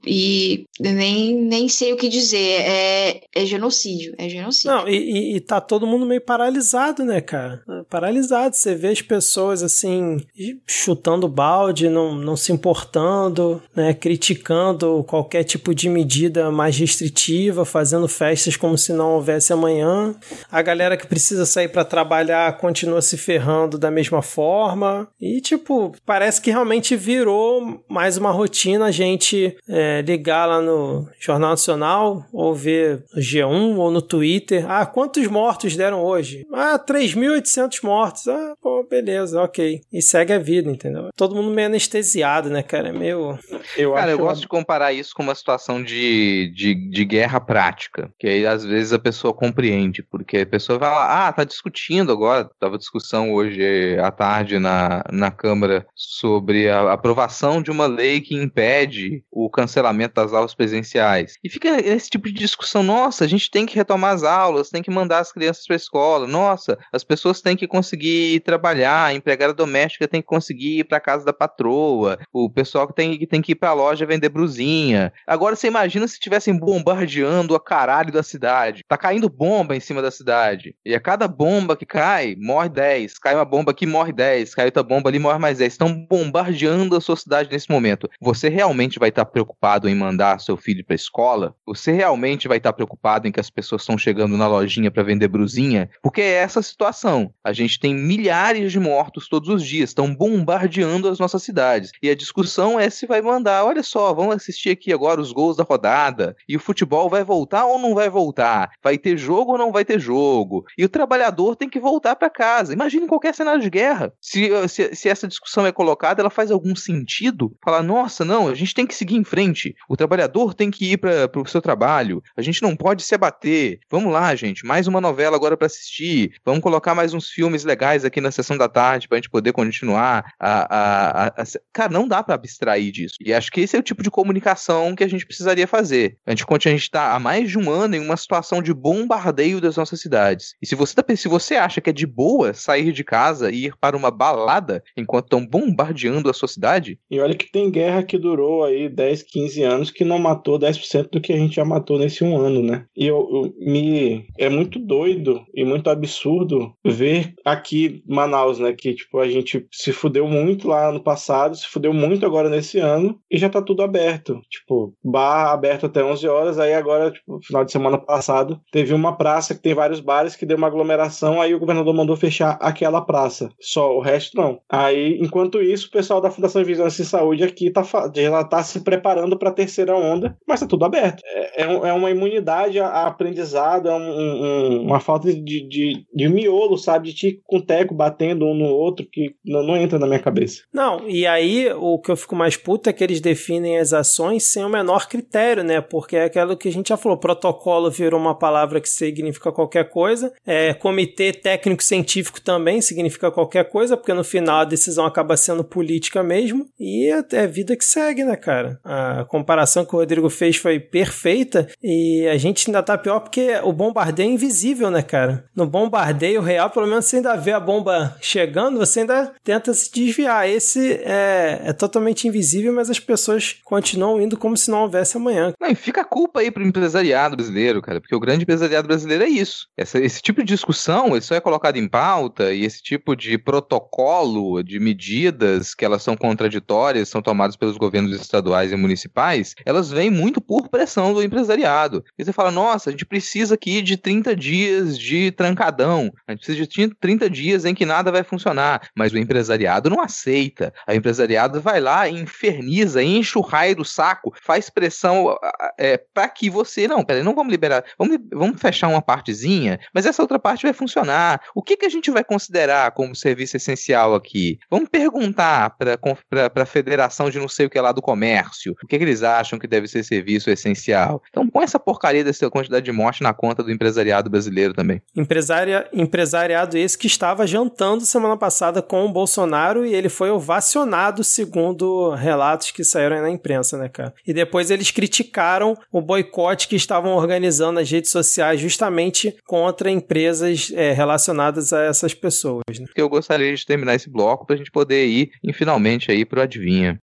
e 0.06 0.66
nem, 0.80 1.36
nem 1.36 1.68
sei 1.68 1.94
o 1.94 1.98
que 1.98 2.08
dizer, 2.08 2.62
é, 2.62 3.22
é 3.36 3.46
genocídio, 3.46 4.16
é 4.18 4.30
genocídio. 4.30 4.72
Não, 4.72 4.88
e, 4.88 5.36
e 5.36 5.42
tá 5.42 5.60
todo 5.60 5.86
mundo 5.86 6.06
meio 6.06 6.22
paralisado, 6.22 7.04
né, 7.04 7.20
cara? 7.20 7.62
paralisado. 7.90 8.56
Você 8.56 8.76
vê 8.76 8.90
as 8.90 9.02
pessoas 9.02 9.17
assim, 9.64 10.26
chutando 10.66 11.28
balde, 11.28 11.90
não, 11.90 12.16
não 12.16 12.36
se 12.36 12.52
importando, 12.52 13.62
né? 13.76 13.94
Criticando 13.94 15.04
qualquer 15.08 15.44
tipo 15.44 15.74
de 15.74 15.90
medida 15.90 16.52
mais 16.52 16.78
restritiva, 16.78 17.66
fazendo 17.66 18.08
festas 18.08 18.56
como 18.56 18.78
se 18.78 18.94
não 18.94 19.14
houvesse 19.14 19.54
amanhã. 19.54 20.16
A 20.52 20.62
galera 20.62 20.98
que 20.98 21.08
precisa 21.08 21.46
sair 21.46 21.70
para 21.70 21.86
trabalhar 21.86 22.58
continua 22.58 23.02
se 23.02 23.18
ferrando 23.18 23.78
da 23.78 23.92
mesma 23.92 24.22
forma. 24.22 25.08
E, 25.20 25.42
tipo, 25.42 25.94
parece 26.06 26.42
que 26.42 26.52
realmente 26.52 26.96
virou 26.96 27.84
mais 27.88 28.18
uma 28.18 28.32
rotina 28.32 28.86
a 28.86 28.92
gente 28.92 29.56
é, 29.68 30.02
ligar 30.02 30.46
lá 30.46 30.62
no 30.62 31.08
Jornal 31.20 31.52
Nacional 31.52 32.26
ou 32.32 32.54
ver 32.54 33.04
no 33.14 33.22
G1 33.22 33.78
ou 33.78 33.92
no 33.92 34.02
Twitter. 34.02 34.66
Ah, 34.70 34.86
quantos 34.86 35.26
mortos 35.28 35.76
deram 35.76 36.04
hoje? 36.04 36.46
Ah, 36.54 36.80
3.800 36.80 37.84
mortos. 37.84 38.28
Ah, 38.28 38.56
pô, 38.62 38.84
beleza, 38.84 39.07
ok. 39.34 39.82
E 39.92 40.02
segue 40.02 40.34
a 40.34 40.40
vida, 40.40 40.70
entendeu? 40.70 41.10
Todo 41.16 41.36
mundo 41.36 41.54
meio 41.54 41.68
anestesiado, 41.68 42.50
né, 42.50 42.64
cara? 42.64 42.90
É 42.90 42.92
meio. 42.92 43.38
Eu 43.76 43.94
cara, 43.94 44.12
eu 44.12 44.18
gosto 44.18 44.42
de 44.42 44.48
comparar 44.48 44.94
isso 44.94 45.14
com 45.16 45.24
uma 45.24 45.36
situação 45.36 45.84
de, 45.84 46.52
de, 46.56 46.76
de 46.76 47.06
guerra 47.06 47.40
prática. 47.40 48.12
Que 48.20 48.28
aí, 48.28 48.46
às 48.46 48.64
vezes, 48.64 48.94
a 48.94 49.00
pessoa 49.00 49.34
compreende. 49.34 50.04
Porque 50.04 50.40
a 50.40 50.46
pessoa 50.46 50.80
vai 50.80 50.90
lá, 50.90 51.28
ah, 51.28 51.34
tá 51.34 51.44
discutindo 51.44 52.12
agora. 52.12 52.50
Tava 52.60 52.78
discussão 52.78 53.34
hoje 53.34 53.98
à 54.00 54.12
tarde 54.12 54.60
na, 54.60 55.04
na 55.12 55.32
Câmara 55.32 55.86
sobre 55.96 56.70
a 56.70 56.94
aprovação 56.94 57.62
de 57.62 57.72
uma 57.72 57.86
lei 57.86 58.22
que 58.22 58.36
impede 58.36 59.24
o 59.32 59.50
cancelamento 59.50 60.16
das 60.16 60.34
aulas 60.34 60.54
presenciais. 60.54 61.36
E 61.44 61.50
fica 61.50 61.80
esse 61.80 62.10
tipo 62.10 62.28
de 62.28 62.34
discussão, 62.34 62.84
nossa, 62.84 63.24
a 63.24 63.28
gente 63.28 63.50
tem 63.50 63.66
que 63.66 63.76
retomar 63.76 64.14
as 64.14 64.24
aulas, 64.24 64.70
tem 64.70 64.82
que 64.82 64.92
mandar 64.92 65.20
as 65.20 65.32
crianças 65.32 65.66
para 65.66 65.76
a 65.76 65.78
escola, 65.78 66.28
nossa, 66.28 66.78
as 66.92 67.04
pessoas 67.04 67.42
têm 67.42 67.56
que 67.56 67.68
conseguir 67.68 68.40
trabalhar, 68.42 68.97
a 69.06 69.14
empregada 69.14 69.54
doméstica 69.54 70.08
tem 70.08 70.22
que 70.22 70.28
conseguir 70.28 70.80
ir 70.80 70.84
para 70.84 71.00
casa 71.00 71.26
da 71.26 71.34
patroa, 71.34 72.20
o 72.32 72.50
pessoal 72.50 72.88
que 72.88 72.94
tem, 72.94 73.18
que 73.18 73.28
tem 73.28 73.42
que 73.42 73.52
ir 73.54 73.56
para 73.56 73.70
a 73.70 73.74
loja 73.74 74.06
vender 74.06 74.30
brusinha. 74.30 75.12
Agora 75.26 75.56
você 75.56 75.68
imagina 75.68 76.08
se 76.08 76.14
estivessem 76.14 76.58
bombardeando 76.58 77.56
a 77.56 77.60
caralho 77.60 78.12
da 78.12 78.24
cidade. 78.24 78.84
Tá 78.88 78.98
caindo 78.98 79.30
bomba 79.30 79.76
em 79.76 79.80
cima 79.80 80.02
da 80.02 80.12
cidade. 80.12 80.76
E 80.86 80.96
a 80.96 81.00
cada 81.00 81.28
bomba 81.28 81.76
que 81.76 81.86
cai, 81.86 82.36
morre 82.38 82.70
10. 82.70 83.20
Cai 83.20 83.36
uma 83.36 83.46
bomba 83.46 83.72
aqui, 83.72 83.86
morre 83.86 84.12
10. 84.12 84.56
Cai 84.56 84.66
outra 84.66 84.84
bomba 84.84 85.10
ali, 85.10 85.20
morre 85.20 85.40
mais 85.40 85.58
10. 85.58 85.74
Estão 85.74 85.94
bombardeando 85.94 86.96
a 86.96 87.02
sua 87.02 87.16
cidade 87.16 87.50
nesse 87.52 87.70
momento. 87.70 88.10
Você 88.22 88.50
realmente 88.50 89.00
vai 89.00 89.10
estar 89.10 89.26
preocupado 89.26 89.88
em 89.88 89.96
mandar 89.96 90.40
seu 90.40 90.58
filho 90.58 90.86
para 90.86 90.96
escola? 90.96 91.56
Você 91.66 91.92
realmente 91.92 92.48
vai 92.48 92.58
estar 92.58 92.74
preocupado 92.74 93.28
em 93.28 93.32
que 93.32 93.40
as 93.40 93.50
pessoas 93.50 93.82
estão 93.82 93.98
chegando 93.98 94.38
na 94.38 94.48
lojinha 94.48 94.92
para 94.92 95.04
vender 95.04 95.28
brusinha? 95.28 95.90
Porque 96.02 96.22
é 96.22 96.34
essa 96.34 96.60
a 96.60 96.64
situação. 96.64 97.34
A 97.44 97.54
gente 97.54 97.80
tem 97.80 97.94
milhares 97.94 98.72
de 98.72 98.80
mortos 98.88 99.28
todos 99.28 99.50
os 99.50 99.66
dias, 99.66 99.90
estão 99.90 100.16
bombardeando 100.16 101.10
as 101.10 101.20
nossas 101.20 101.44
cidades. 101.44 101.92
E 102.02 102.10
a 102.10 102.16
discussão 102.16 102.80
é 102.80 102.90
se 102.90 103.06
vai 103.06 103.22
mandar, 103.22 103.66
olha 103.66 103.84
só, 103.84 104.14
vamos 104.14 104.36
assistir 104.36 104.70
aqui 104.70 104.94
agora 104.94 105.20
os 105.20 105.34
gols 105.34 105.58
da 105.58 105.64
rodada. 105.64 106.36
E 106.48 106.56
o 106.56 106.60
futebol 106.60 107.10
vai 107.10 107.24
voltar 107.24 107.66
ou 107.66 107.78
não 107.78 107.94
vai 107.94 108.10
voltar? 108.10 108.72
Vai 108.82 108.98
ter 108.98 109.18
jogo 109.18 109.52
ou 109.52 109.58
não 109.58 109.72
vai 109.72 109.84
ter 109.84 110.00
jogo? 110.00 110.66
E 110.78 110.86
o 110.86 110.90
trabalhador 110.90 111.56
tem 111.56 111.70
que 111.70 111.80
voltar 111.80 112.16
para 112.16 112.30
casa. 112.30 112.74
Imagine 112.74 113.08
qualquer 113.08 113.36
cenário 113.36 113.62
de 113.62 113.70
guerra. 113.70 114.14
Se, 114.22 114.50
se, 114.70 114.96
se 114.96 115.10
essa 115.10 115.28
discussão 115.28 115.66
é 115.66 115.72
colocada, 115.72 116.22
ela 116.22 116.30
faz 116.30 116.50
algum 116.50 116.76
sentido? 116.76 117.54
Falar, 117.64 117.84
nossa, 117.84 118.24
não, 118.24 118.48
a 118.48 118.56
gente 118.56 118.74
tem 118.74 118.88
que 118.88 118.96
seguir 118.96 119.18
em 119.18 119.24
frente. 119.24 119.76
O 119.90 119.98
trabalhador 119.98 120.54
tem 120.54 120.72
que 120.72 120.94
ir 120.94 120.98
para 120.98 121.30
o 121.36 121.46
seu 121.46 121.62
trabalho. 121.62 122.24
A 122.36 122.42
gente 122.42 122.62
não 122.62 122.76
pode 122.76 123.04
se 123.04 123.14
abater. 123.14 123.80
Vamos 123.90 124.14
lá, 124.14 124.34
gente. 124.36 124.66
Mais 124.66 124.88
uma 124.88 125.02
novela 125.02 125.36
agora 125.36 125.58
para 125.58 125.68
assistir. 125.68 126.34
Vamos 126.46 126.62
colocar 126.62 126.96
mais 126.96 127.14
uns 127.14 127.30
filmes 127.30 127.64
legais 127.64 128.06
aqui 128.06 128.22
na 128.22 128.32
sessão 128.32 128.58
da 128.58 128.70
tarde 128.78 129.08
para 129.08 129.18
a 129.18 129.20
gente 129.20 129.30
poder 129.32 129.54
continuar 129.54 130.32
a, 130.40 130.76
a, 130.76 131.28
a. 131.28 131.44
Cara, 131.74 131.92
não 131.92 132.08
dá 132.08 132.22
para 132.22 132.36
abstrair 132.36 132.92
disso. 132.92 133.16
E 133.20 133.34
acho 133.34 133.52
que 133.52 133.62
esse 133.62 133.76
é 133.76 133.80
o 133.80 133.84
tipo 133.84 134.04
de 134.04 134.12
comunicação 134.12 134.96
que 134.96 135.04
a 135.04 135.08
gente 135.08 135.26
precisaria 135.26 135.66
fazer. 135.66 136.18
A 136.28 136.32
gente, 136.32 136.46
a 136.48 136.70
gente 136.70 136.82
está 136.82 137.16
há 137.16 137.20
mais 137.20 137.50
de 137.50 137.58
um 137.58 137.72
ano 137.72 137.96
em 137.96 138.00
uma 138.00 138.16
situação 138.16 138.62
de 138.62 138.72
bombardeio 138.74 139.60
das 139.60 139.78
nossas 139.78 140.00
cidades. 140.00 140.54
E 140.62 140.68
se 140.68 140.76
você, 140.76 140.94
tá, 140.94 141.04
se 141.16 141.28
você 141.28 141.56
acha 141.56 141.82
que 141.82 141.90
é 141.90 141.94
de 141.94 142.06
boa 142.06 142.54
sair 142.54 142.92
de 142.92 143.04
casa 143.04 143.50
e 143.50 143.66
ir 143.66 143.74
para 143.80 143.98
uma 143.98 144.12
balada 144.12 144.84
enquanto 144.96 145.26
estão 145.26 145.46
bombardeando 145.46 146.30
a 146.30 146.34
sua 146.34 146.48
cidade. 146.48 147.00
E 147.10 147.20
olha 147.20 147.36
que 147.36 147.52
tem 147.52 147.72
guerra 147.72 148.04
que 148.04 148.18
durou 148.18 148.64
aí 148.64 148.90
10, 148.90 149.24
15 149.24 149.64
anos 149.64 149.92
que 149.92 150.06
não 150.06 150.20
matou 150.20 150.60
10% 150.60 151.10
do 151.12 151.22
que 151.22 151.34
a 151.34 151.38
gente 151.38 151.56
já 151.56 151.66
matou 151.66 151.98
nesse 151.98 152.24
um 152.24 152.38
ano, 152.38 152.62
né? 152.62 152.86
E 152.96 153.08
eu, 153.08 153.18
eu, 153.32 153.54
me 153.60 154.28
é 154.38 154.50
muito 154.50 154.78
doido 154.78 155.44
e 155.54 155.66
muito 155.66 155.90
absurdo 155.90 156.74
ver 156.86 157.34
aqui 157.44 158.04
Manaus, 158.06 158.60
né, 158.60 158.67
que 158.74 158.94
tipo 158.94 159.20
a 159.20 159.28
gente 159.28 159.66
se 159.72 159.92
fudeu 159.92 160.28
muito 160.28 160.68
lá 160.68 160.92
no 160.92 161.02
passado, 161.02 161.56
se 161.56 161.68
fudeu 161.68 161.94
muito 161.94 162.26
agora 162.26 162.50
nesse 162.50 162.80
ano 162.80 163.20
e 163.30 163.38
já 163.38 163.50
tá 163.50 163.62
tudo 163.62 163.84
aberto. 163.84 164.42
Tipo, 164.50 164.94
bar 165.04 165.52
aberto 165.52 165.86
até 165.86 166.04
11 166.04 166.28
horas, 166.28 166.60
aí 166.60 166.74
agora, 166.74 167.12
tipo, 167.12 167.40
final 167.44 167.64
de 167.66 167.72
semana 167.72 167.98
passado, 167.98 168.60
teve 168.72 168.94
uma 168.94 169.18
praça 169.18 169.54
que 169.54 169.62
tem 169.62 169.74
vários 169.74 170.00
bares 170.00 170.36
que 170.36 170.46
deu 170.46 170.58
uma 170.58 170.68
aglomeração, 170.68 171.42
aí 171.42 171.54
o 171.54 171.60
governador 171.60 171.94
mandou 171.94 172.16
fechar 172.16 172.58
aquela 172.62 173.02
praça. 173.02 173.50
Só 173.60 173.96
o 173.96 174.02
resto 174.02 174.38
não. 174.38 174.60
Aí, 174.70 175.18
enquanto 175.22 175.62
isso, 175.62 175.88
o 175.88 175.92
pessoal 175.92 176.22
da 176.22 176.32
Fundação 176.32 176.62
de 176.62 176.68
Vigilância 176.68 177.02
e 177.02 177.06
Saúde 177.06 177.44
aqui 177.44 177.72
tá, 177.72 177.84
já 178.16 178.44
tá 178.44 178.64
se 178.64 178.82
preparando 178.82 179.38
para 179.38 179.50
a 179.50 179.54
terceira 179.54 179.96
onda, 179.96 180.38
mas 180.48 180.60
tá 180.60 180.68
tudo 180.68 180.86
aberto. 180.86 181.22
É, 181.26 181.64
é, 181.64 181.66
é 181.66 181.94
uma 181.94 182.12
imunidade 182.12 182.80
a 182.80 183.08
aprendizado, 183.08 183.88
é 183.90 183.94
um, 183.94 184.00
um, 184.00 184.82
uma 184.84 185.00
falta 185.00 185.34
de, 185.34 185.68
de, 185.68 186.06
de 186.14 186.30
miolo, 186.30 186.78
sabe? 186.78 187.08
De 187.10 187.16
tico 187.16 187.42
com 187.46 187.60
teco 187.60 187.94
batendo 187.94 188.46
um 188.46 188.54
no 188.58 188.66
outro 188.66 189.06
que 189.12 189.36
não, 189.46 189.64
não 189.64 189.78
entra 189.78 190.00
na 190.00 190.08
minha 190.08 190.20
cabeça. 190.20 190.64
Não, 190.74 191.08
e 191.08 191.26
aí 191.26 191.72
o 191.74 192.00
que 192.00 192.12
eu 192.12 192.18
fico 192.18 192.36
mais 192.36 192.58
puto 192.58 192.90
é 192.90 192.94
que 192.94 193.04
eles 193.04 193.22
definem 193.22 193.78
as 193.78 193.94
ações 193.94 194.44
sem 194.44 194.64
o 194.64 194.70
menor 194.70 195.08
critério, 195.08 195.64
né? 195.64 195.82
Porque 195.82 196.16
é 196.16 196.26
aquilo 196.26 196.58
que 196.58 196.68
a 196.68 196.72
gente 196.72 196.90
já 196.90 196.98
falou, 196.98 197.18
protocolo 197.18 197.92
virou 197.92 198.20
uma 198.20 198.38
palavra 198.38 198.82
que 198.82 198.90
significa 198.90 199.52
qualquer 199.52 199.90
coisa, 199.90 200.34
é, 200.46 200.74
comitê 200.74 201.32
técnico 201.34 201.84
científico 201.84 202.42
também 202.42 202.82
significa 202.82 203.32
qualquer 203.32 203.70
coisa, 203.70 203.98
porque 203.98 204.14
no 204.14 204.24
final 204.24 204.62
a 204.62 204.66
decisão 204.66 205.06
acaba 205.06 205.38
sendo 205.38 205.64
política 205.64 206.24
mesmo, 206.24 206.66
e 206.80 207.12
é, 207.12 207.24
é 207.34 207.48
vida 207.48 207.76
que 207.76 207.86
segue, 207.86 208.24
né, 208.24 208.36
cara? 208.36 208.80
A 208.84 209.26
comparação 209.26 209.86
que 209.86 209.96
o 209.96 210.00
Rodrigo 210.00 210.30
fez 210.30 210.58
foi 210.58 210.80
perfeita, 210.80 211.68
e 211.84 212.28
a 212.28 212.38
gente 212.38 212.68
ainda 212.68 212.84
tá 212.84 212.98
pior 212.98 213.20
porque 213.20 213.60
o 213.64 213.74
bombardeio 213.74 214.30
é 214.30 214.34
invisível, 214.34 214.90
né, 214.90 215.02
cara? 215.02 215.46
No 215.56 215.66
bombardeio 215.68 216.42
real, 216.42 216.70
pelo 216.70 216.88
menos 216.88 217.06
você 217.06 217.18
ainda 217.18 217.36
vê 217.36 217.52
a 217.52 217.60
bomba 217.60 218.16
chegando, 218.22 218.47
você 218.78 219.02
ainda 219.02 219.34
tenta 219.44 219.74
se 219.74 219.92
desviar. 219.92 220.50
Esse 220.50 220.94
é, 221.04 221.62
é 221.66 221.74
totalmente 221.74 222.28
invisível, 222.28 222.74
mas 222.74 222.90
as 222.90 223.00
pessoas 223.00 223.60
continuam 223.64 224.22
indo 224.22 224.38
como 224.38 224.56
se 224.58 224.70
não 224.70 224.84
houvesse 224.84 225.18
amanhã. 225.18 225.54
Não, 225.60 225.70
e 225.70 225.76
fica 225.76 226.02
a 226.02 226.06
culpa 226.06 226.40
aí 226.40 226.52
pro 226.52 226.66
empresariado 226.66 227.36
brasileiro, 227.36 227.82
cara, 227.82 228.02
porque 228.02 228.16
o 228.16 228.20
grande 228.20 228.44
empresariado 228.44 228.88
brasileiro 228.88 229.24
é 229.24 229.30
isso. 229.30 229.68
Essa, 229.78 230.00
esse 230.00 230.22
tipo 230.22 230.42
de 230.42 230.48
discussão, 230.48 231.16
isso 231.16 231.34
é 231.34 231.40
colocado 231.40 231.78
em 231.78 231.88
pauta, 231.88 232.54
e 232.54 232.64
esse 232.64 232.82
tipo 232.82 233.16
de 233.16 233.38
protocolo, 233.38 234.64
de 234.64 234.80
medidas 234.80 235.74
que 235.74 235.86
elas 235.86 236.04
são 236.04 236.16
contraditórias, 236.16 237.10
são 237.10 237.22
tomadas 237.22 237.56
pelos 237.56 237.78
governos 237.78 238.20
estaduais 238.20 238.72
e 238.72 238.76
municipais, 238.76 239.56
elas 239.66 239.90
vêm 239.90 240.10
muito 240.10 240.42
por 240.42 240.70
pressão 240.70 241.14
do 241.14 241.24
empresariado. 241.24 242.04
E 242.18 242.24
você 242.24 242.34
fala, 242.34 242.52
nossa, 242.52 242.90
a 242.90 242.92
gente 242.92 243.06
precisa 243.06 243.56
aqui 243.56 243.82
de 243.82 243.98
30 243.98 244.36
dias 244.36 244.98
de 244.98 245.32
trancadão, 245.32 246.12
a 246.28 246.32
gente 246.32 246.46
precisa 246.46 246.68
de 246.68 246.96
30 246.96 247.30
dias 247.30 247.66
em 247.66 247.74
que 247.74 247.86
nada 247.86 248.12
vai 248.12 248.24
funcionar, 248.28 248.90
mas 248.96 249.14
o 249.14 249.18
empresariado 249.18 249.90
não 249.90 250.02
aceita. 250.02 250.74
O 250.88 250.94
empresariado 250.94 251.62
vai 251.62 251.80
lá, 251.80 252.10
inferniza, 252.10 253.04
enche 253.04 253.38
o 253.38 253.42
raio 253.42 253.76
do 253.76 253.86
saco, 253.86 254.34
faz 254.42 254.70
pressão 254.70 255.38
é, 255.78 255.98
para 255.98 256.30
que 256.30 256.50
você, 256.50 256.88
não, 256.88 257.04
peraí, 257.04 257.24
não 257.24 257.36
vamos 257.36 257.52
liberar, 257.52 257.84
vamos, 257.98 258.18
vamos 258.32 258.62
fechar 258.62 258.88
uma 258.88 259.02
partezinha, 259.02 259.80
mas 259.94 260.06
essa 260.06 260.22
outra 260.22 260.40
parte 260.40 260.64
vai 260.64 260.74
funcionar. 260.74 261.42
O 261.56 261.62
que, 261.62 261.78
que 261.78 261.86
a 261.86 261.90
gente 261.90 262.12
vai 262.12 262.24
considerar 262.24 262.92
como 262.92 263.16
serviço 263.16 263.58
essencial 263.58 264.16
aqui? 264.16 264.60
Vamos 264.70 264.90
perguntar 264.90 265.76
para 265.78 266.64
a 266.64 266.66
federação 266.66 267.30
de 267.30 267.40
não 267.40 267.48
sei 267.48 267.66
o 267.66 267.70
que 267.70 267.80
lá 267.80 267.92
do 267.92 268.02
comércio, 268.02 268.76
o 268.84 268.88
que, 268.88 268.98
que 268.98 269.04
eles 269.04 269.24
acham 269.24 269.60
que 269.60 269.68
deve 269.68 269.88
ser 269.88 270.04
serviço 270.04 270.50
essencial. 270.50 271.22
Então 271.30 271.48
põe 271.48 271.64
essa 271.64 271.80
porcaria 271.80 272.24
dessa 272.24 272.50
quantidade 272.50 272.86
de 272.86 272.92
morte 272.92 273.24
na 273.24 273.34
conta 273.34 273.64
do 273.64 273.72
empresariado 273.72 274.30
brasileiro 274.30 274.74
também. 274.74 275.02
Empresária, 275.16 275.88
empresariado 275.94 276.78
esse 276.78 276.98
que 276.98 277.08
estava 277.08 277.46
jantando 277.48 278.06
semana 278.18 278.38
passada 278.38 278.82
com 278.82 279.06
o 279.06 279.12
Bolsonaro 279.12 279.86
e 279.86 279.94
ele 279.94 280.10
foi 280.10 280.30
ovacionado, 280.30 281.24
segundo 281.24 282.12
relatos 282.12 282.72
que 282.72 282.84
saíram 282.84 283.22
na 283.22 283.30
imprensa, 283.30 283.78
né, 283.78 283.88
cara? 283.88 284.14
E 284.26 284.34
depois 284.34 284.72
eles 284.72 284.92
criticaram 284.92 285.78
o 285.92 286.02
boicote 286.02 286.68
que 286.68 286.76
estavam 286.76 287.16
organizando 287.16 287.74
nas 287.74 287.90
redes 287.90 288.12
sociais 288.12 288.60
justamente 288.60 289.36
contra 289.46 289.92
empresas 289.92 290.72
é, 290.74 290.94
relacionadas 290.94 291.72
a 291.74 291.84
essas 291.84 292.14
pessoas. 292.14 292.64
Né? 292.80 292.86
Eu 292.96 293.10
gostaria 293.10 293.54
de 293.56 293.66
terminar 293.66 293.96
esse 293.96 294.10
bloco 294.10 294.46
para 294.46 294.56
a 294.56 294.58
gente 294.58 294.72
poder 294.72 295.06
ir, 295.06 295.32
finalmente, 295.54 296.12
aí 296.12 296.26
pro 296.26 296.42
Adivinha. 296.42 297.00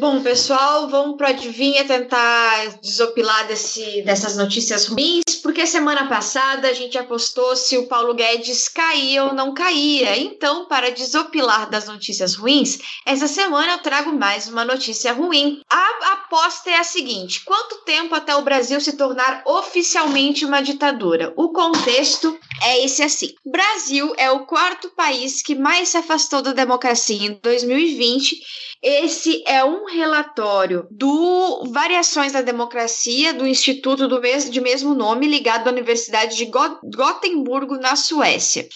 Bom, 0.00 0.22
pessoal, 0.22 0.88
vamos 0.88 1.18
para 1.18 1.28
adivinha 1.28 1.84
tentar 1.84 2.78
desopilar 2.80 3.46
desse, 3.46 4.00
dessas 4.00 4.34
notícias 4.34 4.86
ruins, 4.86 5.22
porque 5.42 5.66
semana 5.66 6.08
passada 6.08 6.68
a 6.68 6.72
gente 6.72 6.96
apostou 6.96 7.54
se 7.54 7.76
o 7.76 7.86
Paulo 7.86 8.14
Guedes 8.14 8.66
caía 8.66 9.24
ou 9.24 9.34
não 9.34 9.52
caía. 9.52 10.16
Então, 10.16 10.64
para 10.64 10.90
desopilar 10.90 11.68
das 11.68 11.86
notícias 11.86 12.34
ruins, 12.34 12.78
essa 13.04 13.28
semana 13.28 13.72
eu 13.72 13.78
trago 13.80 14.10
mais 14.10 14.48
uma 14.48 14.64
notícia 14.64 15.12
ruim. 15.12 15.60
A 15.68 16.12
aposta 16.14 16.70
é 16.70 16.78
a 16.78 16.84
seguinte: 16.84 17.44
quanto 17.44 17.84
tempo 17.84 18.14
até 18.14 18.34
o 18.34 18.40
Brasil 18.42 18.80
se 18.80 18.96
tornar 18.96 19.42
oficialmente 19.44 20.46
uma 20.46 20.62
ditadura? 20.62 21.34
O 21.36 21.50
contexto 21.50 22.38
é 22.62 22.82
esse 22.82 23.02
assim. 23.02 23.34
Brasil 23.44 24.14
é 24.16 24.30
o 24.30 24.46
quarto 24.46 24.88
país 24.96 25.42
que 25.42 25.54
mais 25.54 25.90
se 25.90 25.98
afastou 25.98 26.40
da 26.40 26.54
democracia 26.54 27.26
em 27.26 27.38
2020 27.42 28.69
esse 28.82 29.42
é 29.46 29.62
um 29.62 29.84
relatório 29.84 30.86
do 30.90 31.64
Variações 31.70 32.32
da 32.32 32.40
Democracia 32.40 33.34
do 33.34 33.46
Instituto 33.46 34.08
do 34.08 34.20
de 34.50 34.60
mesmo 34.60 34.94
nome, 34.94 35.26
ligado 35.26 35.68
à 35.68 35.70
Universidade 35.70 36.36
de 36.36 36.46
Gotemburgo, 36.46 37.76
na 37.76 37.94
Suécia. 37.94 38.66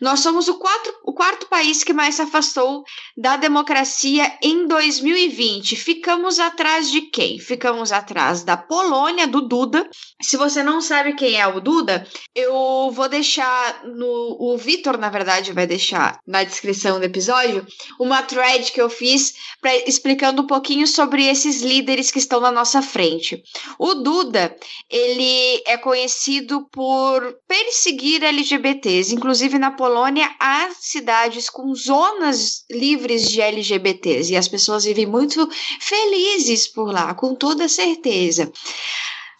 Nós 0.00 0.20
somos 0.20 0.48
o, 0.48 0.54
quatro, 0.54 0.94
o 1.04 1.12
quarto 1.12 1.46
país 1.46 1.84
que 1.84 1.92
mais 1.92 2.14
se 2.14 2.22
afastou 2.22 2.84
da 3.14 3.36
democracia 3.36 4.32
em 4.42 4.66
2020. 4.66 5.76
Ficamos 5.76 6.38
atrás 6.38 6.90
de 6.90 7.02
quem? 7.02 7.38
Ficamos 7.38 7.92
atrás 7.92 8.42
da 8.42 8.56
Polônia, 8.56 9.26
do 9.26 9.42
Duda. 9.42 9.88
Se 10.22 10.38
você 10.38 10.62
não 10.62 10.80
sabe 10.80 11.12
quem 11.12 11.38
é 11.38 11.46
o 11.46 11.60
Duda, 11.60 12.06
eu 12.34 12.90
vou 12.90 13.08
deixar 13.10 13.84
no. 13.84 14.36
O 14.40 14.56
Vitor, 14.56 14.96
na 14.96 15.10
verdade, 15.10 15.52
vai 15.52 15.66
deixar 15.66 16.18
na 16.26 16.44
descrição 16.44 16.98
do 16.98 17.04
episódio 17.04 17.66
uma 17.98 18.22
thread 18.22 18.72
que 18.72 18.80
eu 18.80 18.88
fiz 18.88 19.34
pra, 19.60 19.76
explicando 19.86 20.42
um 20.42 20.46
pouquinho 20.46 20.86
sobre 20.86 21.26
esses 21.26 21.60
líderes 21.60 22.10
que 22.10 22.18
estão 22.18 22.40
na 22.40 22.50
nossa 22.50 22.80
frente. 22.80 23.42
O 23.78 23.94
Duda, 23.94 24.56
ele 24.88 25.62
é 25.66 25.76
conhecido 25.76 26.66
por 26.72 27.36
perseguir 27.46 28.24
LGBTs, 28.24 29.14
inclusive 29.14 29.58
na 29.58 29.70
Polônia 29.72 29.89
Polônia 29.90 30.30
há 30.38 30.70
cidades 30.78 31.50
com 31.50 31.74
zonas 31.74 32.64
livres 32.70 33.28
de 33.28 33.40
LGBTs 33.40 34.32
e 34.32 34.36
as 34.36 34.46
pessoas 34.46 34.84
vivem 34.84 35.04
muito 35.04 35.50
felizes 35.80 36.68
por 36.68 36.92
lá, 36.92 37.12
com 37.12 37.34
toda 37.34 37.68
certeza. 37.68 38.52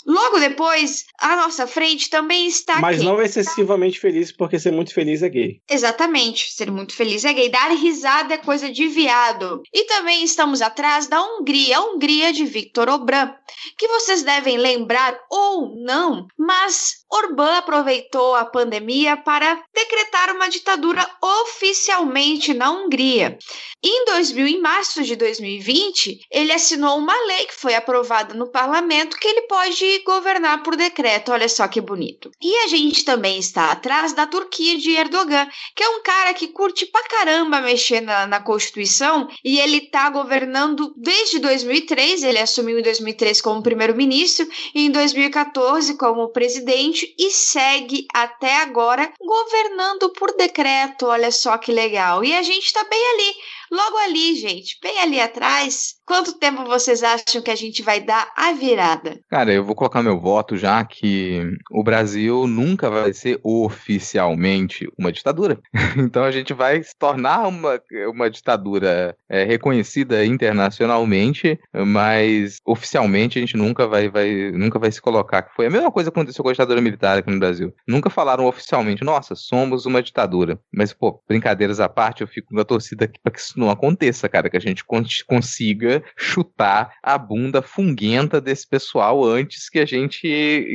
Logo 0.07 0.39
depois, 0.39 1.05
à 1.19 1.37
nossa 1.37 1.67
frente 1.67 2.09
também 2.09 2.47
está. 2.47 2.81
Mas 2.81 2.99
quem? 2.99 3.07
não 3.07 3.21
excessivamente 3.21 4.01
feliz, 4.01 4.33
porque 4.33 4.59
ser 4.59 4.73
muito 4.73 4.95
feliz 4.95 5.23
é 5.23 5.29
gay. 5.29 5.61
Exatamente, 5.69 6.53
ser 6.53 6.71
muito 6.71 6.95
feliz 6.95 7.25
é 7.25 7.33
gay. 7.33 7.49
Dar 7.49 7.71
risada 7.71 8.35
é 8.35 8.39
coisa 8.39 8.71
de 8.71 8.87
viado. 8.89 9.63
E 9.73 9.85
também 9.85 10.25
estamos 10.25 10.63
atrás 10.63 11.07
da 11.07 11.23
Hungria, 11.23 11.79
a 11.79 11.81
Hungria 11.81 12.33
de 12.33 12.45
Viktor 12.45 12.89
Orbán, 12.89 13.35
que 13.77 13.89
vocês 13.89 14.23
devem 14.23 14.57
lembrar 14.57 15.19
ou 15.31 15.75
não, 15.77 16.27
mas 16.39 17.01
Orbán 17.13 17.59
aproveitou 17.59 18.35
a 18.35 18.45
pandemia 18.45 19.17
para 19.17 19.63
decretar 19.75 20.35
uma 20.35 20.49
ditadura 20.49 21.07
oficialmente 21.21 22.55
na 22.55 22.71
Hungria. 22.71 23.37
Em 23.83 24.05
2000, 24.05 24.47
em 24.47 24.61
março 24.61 25.03
de 25.03 25.17
2020, 25.17 26.21
ele 26.31 26.53
assinou 26.53 26.99
uma 26.99 27.15
lei 27.27 27.47
que 27.47 27.57
foi 27.57 27.75
aprovada 27.75 28.35
no 28.35 28.51
parlamento 28.51 29.17
que 29.17 29.27
ele 29.27 29.43
pode 29.43 29.90
governar 29.99 30.63
por 30.63 30.77
decreto. 30.77 31.33
Olha 31.33 31.49
só 31.49 31.69
que 31.69 31.81
bonito. 31.81 32.31
E 32.41 32.57
a 32.65 32.69
gente 32.69 33.05
também 33.05 33.39
está 33.39 33.73
atrás 33.73 34.13
da 34.13 34.27
Turquia 34.27 34.79
de 34.79 34.93
Erdogan, 34.93 35.47
que 35.75 35.83
é 35.83 35.89
um 35.89 36.03
cara 36.03 36.33
que 36.33 36.49
curte 36.49 36.87
pra 36.87 37.03
caramba 37.09 37.61
mexer 37.61 38.01
na, 38.01 38.27
na 38.27 38.41
Constituição 38.41 39.29
e 39.45 39.59
ele 39.59 39.83
tá 39.83 40.09
governando 40.11 40.95
desde 40.97 41.39
2003. 41.39 42.23
Ele 42.23 42.39
assumiu 42.39 42.79
em 42.79 42.83
2003 42.83 43.41
como 43.41 43.63
primeiro-ministro 43.63 44.49
e 44.75 44.87
em 44.87 44.91
2014 44.91 45.97
como 45.97 46.29
presidente 46.29 47.15
e 47.19 47.31
segue 47.31 48.07
até 48.15 48.57
agora 48.63 49.13
governando 49.21 50.11
por 50.11 50.35
decreto. 50.37 51.07
Olha 51.07 51.31
só 51.31 51.59
que 51.59 51.73
legal. 51.73 52.25
E 52.25 52.35
a 52.35 52.43
gente 52.43 52.73
tá 52.73 52.85
bem 52.85 53.11
ali 53.13 53.35
Logo 53.71 53.97
ali, 53.99 54.35
gente, 54.35 54.77
bem 54.83 54.99
ali 54.99 55.21
atrás, 55.21 55.95
quanto 56.05 56.37
tempo 56.37 56.65
vocês 56.65 57.05
acham 57.05 57.41
que 57.41 57.53
a 57.53 57.55
gente 57.55 57.83
vai 57.83 58.01
dar 58.01 58.29
a 58.37 58.53
virada? 58.53 59.21
Cara, 59.29 59.53
eu 59.53 59.65
vou 59.65 59.77
colocar 59.77 60.03
meu 60.03 60.19
voto 60.19 60.57
já 60.57 60.85
que 60.85 61.41
o 61.71 61.85
Brasil 61.85 62.49
nunca 62.49 62.91
vai 62.91 63.13
ser 63.13 63.39
oficialmente 63.45 64.89
uma 64.99 65.13
ditadura. 65.13 65.61
então 65.97 66.25
a 66.25 66.33
gente 66.33 66.53
vai 66.53 66.83
se 66.83 66.97
tornar 66.99 67.47
uma, 67.47 67.81
uma 68.13 68.29
ditadura 68.29 69.17
é, 69.29 69.45
reconhecida 69.45 70.25
internacionalmente, 70.25 71.57
mas 71.73 72.59
oficialmente 72.67 73.39
a 73.39 73.41
gente 73.41 73.57
nunca 73.57 73.87
vai, 73.87 74.09
vai, 74.09 74.51
nunca 74.51 74.81
vai 74.81 74.91
se 74.91 75.01
colocar. 75.01 75.49
Foi 75.55 75.67
a 75.67 75.71
mesma 75.71 75.93
coisa 75.93 76.11
que 76.11 76.19
aconteceu 76.19 76.43
com 76.43 76.51
a 76.51 76.53
ditadura 76.53 76.81
militar 76.81 77.19
aqui 77.19 77.31
no 77.31 77.39
Brasil. 77.39 77.73
Nunca 77.87 78.11
falaram 78.11 78.47
oficialmente, 78.47 79.05
nossa, 79.05 79.37
somos 79.37 79.87
uma 79.87 80.03
ditadura. 80.03 80.59
Mas, 80.75 80.93
pô, 80.93 81.23
brincadeiras 81.29 81.79
à 81.79 81.89
parte, 81.89 82.23
eu 82.23 82.27
fico 82.27 82.53
na 82.53 82.65
torcida 82.65 83.05
aqui 83.05 83.21
para 83.23 83.33
que 83.33 83.39
isso 83.39 83.60
não 83.61 83.71
aconteça, 83.71 84.29
cara, 84.29 84.51
que 84.51 84.57
a 84.57 84.61
gente 84.61 84.85
consiga 85.25 86.03
chutar 86.17 86.95
a 87.03 87.17
bunda 87.17 87.63
funguenta 87.63 88.41
desse 88.41 88.67
pessoal 88.67 89.25
antes 89.25 89.69
que 89.69 89.79
a 89.79 89.87
gente 89.87 90.21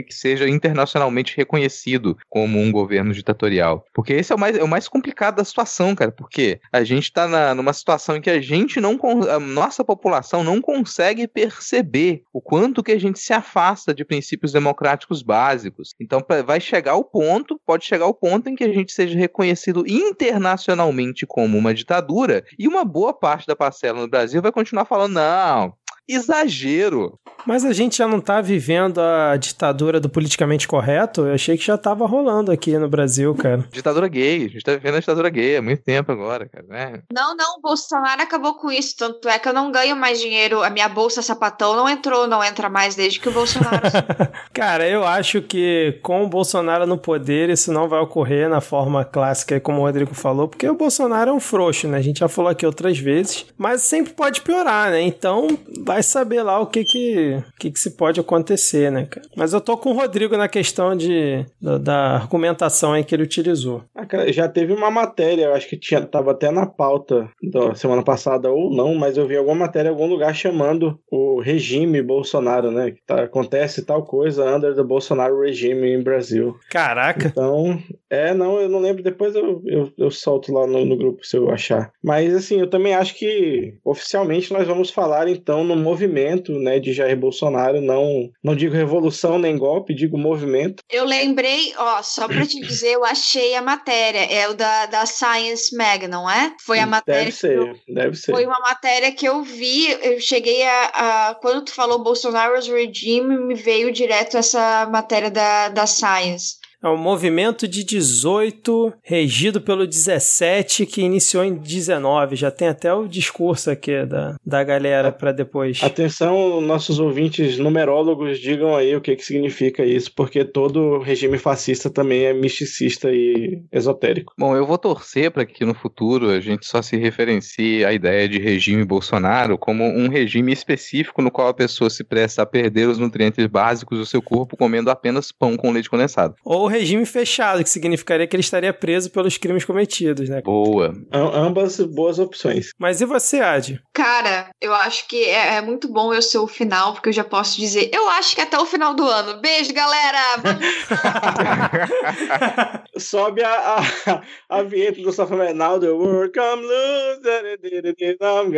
que 0.07 0.13
seja 0.13 0.47
internacionalmente 0.47 1.35
reconhecido 1.35 2.17
como 2.29 2.59
um 2.59 2.71
governo 2.71 3.13
ditatorial. 3.13 3.85
Porque 3.93 4.13
esse 4.13 4.31
é 4.31 4.35
o 4.35 4.39
mais, 4.39 4.57
é 4.57 4.63
o 4.63 4.67
mais 4.67 4.87
complicado 4.87 5.37
da 5.37 5.43
situação, 5.43 5.95
cara, 5.95 6.11
porque 6.11 6.59
a 6.71 6.83
gente 6.83 7.11
tá 7.11 7.27
na, 7.27 7.55
numa 7.55 7.73
situação 7.73 8.15
em 8.15 8.21
que 8.21 8.29
a 8.29 8.41
gente 8.41 8.79
não, 8.79 8.99
a 9.29 9.39
nossa 9.39 9.83
população 9.83 10.43
não 10.43 10.61
consegue 10.61 11.27
perceber 11.27 12.23
o 12.31 12.41
quanto 12.41 12.83
que 12.83 12.91
a 12.91 12.99
gente 12.99 13.19
se 13.19 13.33
afasta 13.33 13.93
de 13.93 14.05
princípios 14.05 14.51
democráticos 14.51 15.21
básicos. 15.21 15.93
Então 15.99 16.23
vai 16.45 16.59
chegar 16.59 16.95
o 16.95 17.03
ponto, 17.03 17.59
pode 17.65 17.85
chegar 17.85 18.05
o 18.05 18.13
ponto 18.13 18.49
em 18.49 18.55
que 18.55 18.63
a 18.63 18.73
gente 18.73 18.91
seja 18.91 19.17
reconhecido 19.17 19.85
internacionalmente 19.87 21.25
como 21.25 21.57
uma 21.57 21.73
ditadura 21.73 22.43
e 22.57 22.67
uma 22.67 22.74
uma 22.75 22.85
boa 22.85 23.13
parte 23.13 23.47
da 23.47 23.55
parcela 23.55 24.01
no 24.01 24.07
Brasil 24.07 24.41
vai 24.41 24.51
continuar 24.51 24.85
falando: 24.85 25.13
não, 25.13 25.73
exagero. 26.07 27.19
Mas 27.45 27.63
a 27.63 27.73
gente 27.73 27.97
já 27.97 28.07
não 28.07 28.19
tá 28.19 28.41
vivendo 28.41 28.99
a 28.99 29.37
ditadura 29.37 29.99
do 29.99 30.09
politicamente 30.09 30.67
correto? 30.67 31.21
Eu 31.27 31.35
achei 31.35 31.57
que 31.57 31.65
já 31.65 31.77
tava 31.77 32.07
rolando 32.07 32.51
aqui 32.51 32.75
no 32.77 32.89
Brasil, 32.89 33.35
cara. 33.35 33.63
Ditadura 33.71 34.07
gay, 34.07 34.45
a 34.45 34.49
gente 34.49 34.63
tá 34.63 34.71
vivendo 34.73 34.95
a 34.95 34.99
ditadura 34.99 35.29
gay 35.29 35.57
há 35.57 35.61
muito 35.61 35.83
tempo 35.83 36.11
agora, 36.11 36.49
cara, 36.49 36.65
né? 36.67 37.03
Não, 37.13 37.35
não, 37.35 37.57
o 37.57 37.61
Bolsonaro 37.61 38.21
acabou 38.21 38.55
com 38.55 38.71
isso, 38.71 38.95
tanto 38.97 39.29
é 39.29 39.37
que 39.37 39.47
eu 39.47 39.53
não 39.53 39.71
ganho 39.71 39.95
mais 39.95 40.19
dinheiro, 40.19 40.63
a 40.63 40.69
minha 40.71 40.89
bolsa 40.89 41.21
sapatão 41.21 41.75
não 41.75 41.87
entrou, 41.87 42.25
não 42.27 42.43
entra 42.43 42.67
mais 42.67 42.95
desde 42.95 43.19
que 43.19 43.29
o 43.29 43.31
Bolsonaro... 43.31 43.81
cara, 44.51 44.87
eu 44.87 45.03
acho 45.03 45.41
que 45.41 45.99
com 46.01 46.23
o 46.23 46.27
Bolsonaro 46.27 46.87
no 46.87 46.97
poder 46.97 47.49
isso 47.49 47.71
não 47.71 47.87
vai 47.87 47.99
ocorrer 47.99 48.49
na 48.49 48.61
forma 48.61 49.05
clássica, 49.05 49.59
como 49.59 49.81
o 49.81 49.85
Rodrigo 49.85 50.15
falou, 50.15 50.47
porque 50.47 50.67
o 50.67 50.75
Bolsonaro 50.75 51.29
é 51.29 51.33
um 51.33 51.39
frouxo, 51.39 51.87
né? 51.87 51.97
A 51.97 52.01
gente 52.01 52.19
já 52.19 52.27
falou 52.27 52.49
aqui 52.49 52.65
outras 52.65 52.97
vezes, 52.97 53.45
mas 53.55 53.83
sempre 53.83 54.13
pode 54.13 54.41
piorar, 54.41 54.89
né? 54.89 55.01
Então, 55.01 55.47
vai 55.83 55.94
saber 56.03 56.43
lá 56.43 56.59
o 56.59 56.67
que 56.67 56.83
que, 56.83 57.43
que, 57.59 57.71
que 57.71 57.79
se 57.79 57.95
pode 57.95 58.19
acontecer, 58.19 58.91
né, 58.91 59.05
cara? 59.05 59.27
Mas 59.35 59.53
eu 59.53 59.61
tô 59.61 59.77
com 59.77 59.91
o 59.91 59.93
Rodrigo 59.93 60.37
na 60.37 60.47
questão 60.47 60.95
de, 60.95 61.45
da, 61.61 61.77
da 61.77 61.95
argumentação 62.15 62.93
aí 62.93 63.03
que 63.03 63.13
ele 63.13 63.23
utilizou. 63.23 63.83
Ah, 63.95 64.05
cara, 64.05 64.31
já 64.31 64.47
teve 64.47 64.73
uma 64.73 64.91
matéria, 64.91 65.45
eu 65.45 65.53
acho 65.53 65.67
que 65.67 65.77
tinha, 65.77 66.01
tava 66.01 66.31
até 66.31 66.51
na 66.51 66.65
pauta 66.65 67.29
da 67.41 67.75
semana 67.75 68.03
passada 68.03 68.51
ou 68.51 68.73
não, 68.73 68.95
mas 68.95 69.17
eu 69.17 69.27
vi 69.27 69.37
alguma 69.37 69.55
matéria 69.55 69.89
em 69.89 69.91
algum 69.91 70.07
lugar 70.07 70.33
chamando 70.33 70.99
o 71.11 71.41
regime 71.41 72.01
Bolsonaro, 72.01 72.71
né? 72.71 72.91
Que 72.91 73.01
tá, 73.05 73.23
acontece 73.23 73.85
tal 73.85 74.03
coisa 74.03 74.55
under 74.55 74.75
the 74.75 74.83
Bolsonaro 74.83 75.41
regime 75.41 75.89
em 75.89 76.01
Brasil. 76.01 76.55
Caraca! 76.69 77.27
Então, 77.27 77.79
é, 78.09 78.33
não, 78.33 78.59
eu 78.59 78.69
não 78.69 78.79
lembro, 78.79 79.03
depois 79.03 79.35
eu, 79.35 79.61
eu, 79.65 79.91
eu 79.97 80.11
solto 80.11 80.51
lá 80.53 80.65
no, 80.67 80.85
no 80.85 80.97
grupo 80.97 81.25
se 81.25 81.37
eu 81.37 81.49
achar. 81.49 81.91
Mas 82.03 82.33
assim, 82.33 82.59
eu 82.59 82.69
também 82.69 82.93
acho 82.93 83.15
que 83.15 83.77
oficialmente 83.83 84.51
nós 84.53 84.67
vamos 84.67 84.89
falar 84.89 85.27
então 85.27 85.63
no 85.63 85.75
movimento, 85.85 86.57
né, 86.59 86.79
de 86.79 86.91
Jair 86.91 87.15
Bolsonaro, 87.15 87.79
não, 87.79 88.31
não 88.43 88.55
digo 88.55 88.73
revolução 88.73 89.37
nem 89.37 89.57
golpe, 89.57 89.93
digo 89.93 90.17
movimento. 90.17 90.83
Eu 90.91 91.05
lembrei, 91.05 91.73
ó, 91.77 92.01
só 92.01 92.27
para 92.27 92.45
te 92.45 92.59
dizer, 92.65 92.93
eu 92.93 93.05
achei 93.05 93.55
a 93.55 93.61
matéria, 93.61 94.25
é 94.25 94.49
o 94.49 94.55
da, 94.55 94.87
da 94.87 95.05
Science 95.05 95.75
Mag, 95.75 96.07
não 96.07 96.29
é? 96.29 96.53
Foi 96.65 96.79
a 96.79 96.87
matéria. 96.87 97.25
Deve 97.25 97.31
ser, 97.31 97.57
eu, 97.57 97.75
deve 97.87 98.15
ser. 98.15 98.31
Foi 98.31 98.45
uma 98.45 98.59
matéria 98.59 99.11
que 99.11 99.27
eu 99.27 99.43
vi, 99.43 99.91
eu 100.01 100.19
cheguei 100.19 100.63
a, 100.63 101.29
a 101.29 101.35
quando 101.35 101.65
tu 101.65 101.71
falou 101.71 102.03
Bolsonaro's 102.03 102.67
regime, 102.67 103.37
me 103.37 103.53
veio 103.53 103.91
direto 103.91 104.37
essa 104.37 104.87
matéria 104.91 105.29
da, 105.29 105.69
da 105.69 105.85
Science. 105.85 106.55
É 106.85 106.87
um 106.87 106.97
movimento 106.97 107.67
de 107.67 107.83
18, 107.83 108.93
regido 109.01 109.59
pelo 109.59 109.87
17, 109.87 110.85
que 110.85 111.01
iniciou 111.01 111.43
em 111.43 111.55
19. 111.55 112.35
Já 112.35 112.51
tem 112.51 112.67
até 112.67 112.93
o 112.93 113.07
discurso 113.07 113.71
aqui 113.71 114.05
da, 114.05 114.35
da 114.45 114.63
galera 114.63 115.11
para 115.11 115.31
depois. 115.31 115.81
Atenção, 115.81 116.61
nossos 116.61 116.99
ouvintes 116.99 117.57
numerólogos, 117.57 118.39
digam 118.39 118.75
aí 118.75 118.95
o 118.95 119.01
que, 119.01 119.15
que 119.15 119.25
significa 119.25 119.83
isso, 119.83 120.11
porque 120.15 120.45
todo 120.45 120.99
regime 120.99 121.39
fascista 121.39 121.89
também 121.89 122.25
é 122.25 122.33
misticista 122.35 123.09
e 123.11 123.63
esotérico. 123.71 124.35
Bom, 124.37 124.55
eu 124.55 124.67
vou 124.67 124.77
torcer 124.77 125.31
para 125.31 125.43
que 125.43 125.65
no 125.65 125.73
futuro 125.73 126.29
a 126.29 126.39
gente 126.39 126.67
só 126.67 126.83
se 126.83 126.97
referencie 126.97 127.83
à 127.83 127.93
ideia 127.93 128.29
de 128.29 128.37
regime 128.37 128.85
Bolsonaro 128.85 129.57
como 129.57 129.83
um 129.83 130.07
regime 130.07 130.53
específico 130.53 131.23
no 131.23 131.31
qual 131.31 131.47
a 131.47 131.53
pessoa 131.55 131.89
se 131.89 132.03
presta 132.03 132.43
a 132.43 132.45
perder 132.45 132.87
os 132.87 132.99
nutrientes 132.99 133.47
básicos 133.47 133.97
do 133.97 134.05
seu 134.05 134.21
corpo 134.21 134.55
comendo 134.55 134.91
apenas 134.91 135.31
pão 135.31 135.57
com 135.57 135.71
leite 135.71 135.89
condensado. 135.89 136.35
Ou 136.45 136.74
regime 136.77 137.05
fechado, 137.05 137.63
que 137.63 137.69
significaria 137.69 138.27
que 138.27 138.35
ele 138.35 138.41
estaria 138.41 138.73
preso 138.73 139.09
pelos 139.11 139.37
crimes 139.37 139.65
cometidos, 139.65 140.29
né? 140.29 140.41
Boa. 140.41 140.93
Am- 141.11 141.31
ambas 141.33 141.79
boas 141.79 142.19
opções. 142.19 142.69
Mas 142.79 143.01
e 143.01 143.05
você, 143.05 143.39
Ad? 143.39 143.79
Cara, 143.93 144.49
eu 144.61 144.73
acho 144.73 145.07
que 145.07 145.23
é, 145.25 145.55
é 145.55 145.61
muito 145.61 145.87
bom 145.91 146.13
eu 146.13 146.21
ser 146.21 146.37
o 146.39 146.47
final, 146.47 146.93
porque 146.93 147.09
eu 147.09 147.13
já 147.13 147.23
posso 147.23 147.57
dizer, 147.59 147.89
eu 147.93 148.07
acho 148.09 148.35
que 148.35 148.41
até 148.41 148.57
o 148.57 148.65
final 148.65 148.93
do 148.93 149.05
ano. 149.07 149.39
Beijo, 149.41 149.73
galera! 149.73 150.19
Sobe 152.97 153.43
a, 153.43 153.77
a, 153.77 154.21
a 154.57 154.63
vinheta 154.63 155.01
do 155.01 155.11
Safra 155.11 155.53
Now 155.53 155.79
the 155.79 155.89
world 155.91 156.31
come 156.33 156.63
loose, 156.63 158.15
I'm. 158.21 158.51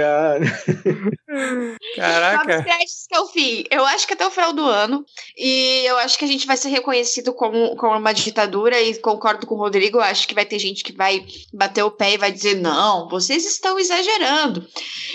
Caraca. 1.96 2.58
Sabe, 2.58 2.66
que 3.08 3.16
é 3.16 3.20
o 3.20 3.28
fim. 3.28 3.64
Eu 3.72 3.86
acho 3.86 4.08
que 4.08 4.14
até 4.14 4.26
o 4.26 4.32
final 4.32 4.54
do 4.54 4.64
ano. 4.66 5.06
E 5.38 5.84
eu 5.86 5.98
acho 5.98 6.18
que 6.18 6.26
a 6.26 6.28
gente 6.28 6.48
vai 6.48 6.58
ser 6.58 6.70
reconhecido 6.70 7.34
como, 7.34 7.76
como 7.76 7.94
uma 8.08 8.14
ditadura. 8.14 8.82
E 8.82 8.96
concordo 9.00 9.46
com 9.46 9.56
o 9.56 9.58
Rodrigo. 9.58 10.00
Acho 10.00 10.28
que 10.28 10.34
vai 10.34 10.46
ter 10.46 10.58
gente 10.58 10.84
que 10.84 10.94
vai 10.94 11.26
bater 11.54 11.84
o 11.84 11.92
pé 11.92 12.14
e 12.14 12.18
vai 12.18 12.32
dizer: 12.32 12.56
não, 12.56 13.08
vocês 13.10 13.46
estão 13.46 13.78
exagerando. 13.78 14.66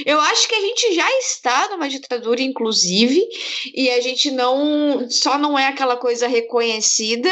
Eu 0.05 0.20
acho 0.20 0.48
que 0.48 0.55
a 0.55 0.60
gente 0.60 0.94
já 0.94 1.19
está 1.19 1.69
numa 1.70 1.89
ditadura, 1.89 2.43
inclusive. 2.43 3.23
E 3.74 3.90
a 3.90 4.01
gente 4.01 4.31
não. 4.31 5.09
Só 5.10 5.39
não 5.39 5.59
é 5.59 5.69
aquela 5.69 5.97
coisa 5.97 6.27
reconhecida. 6.27 7.31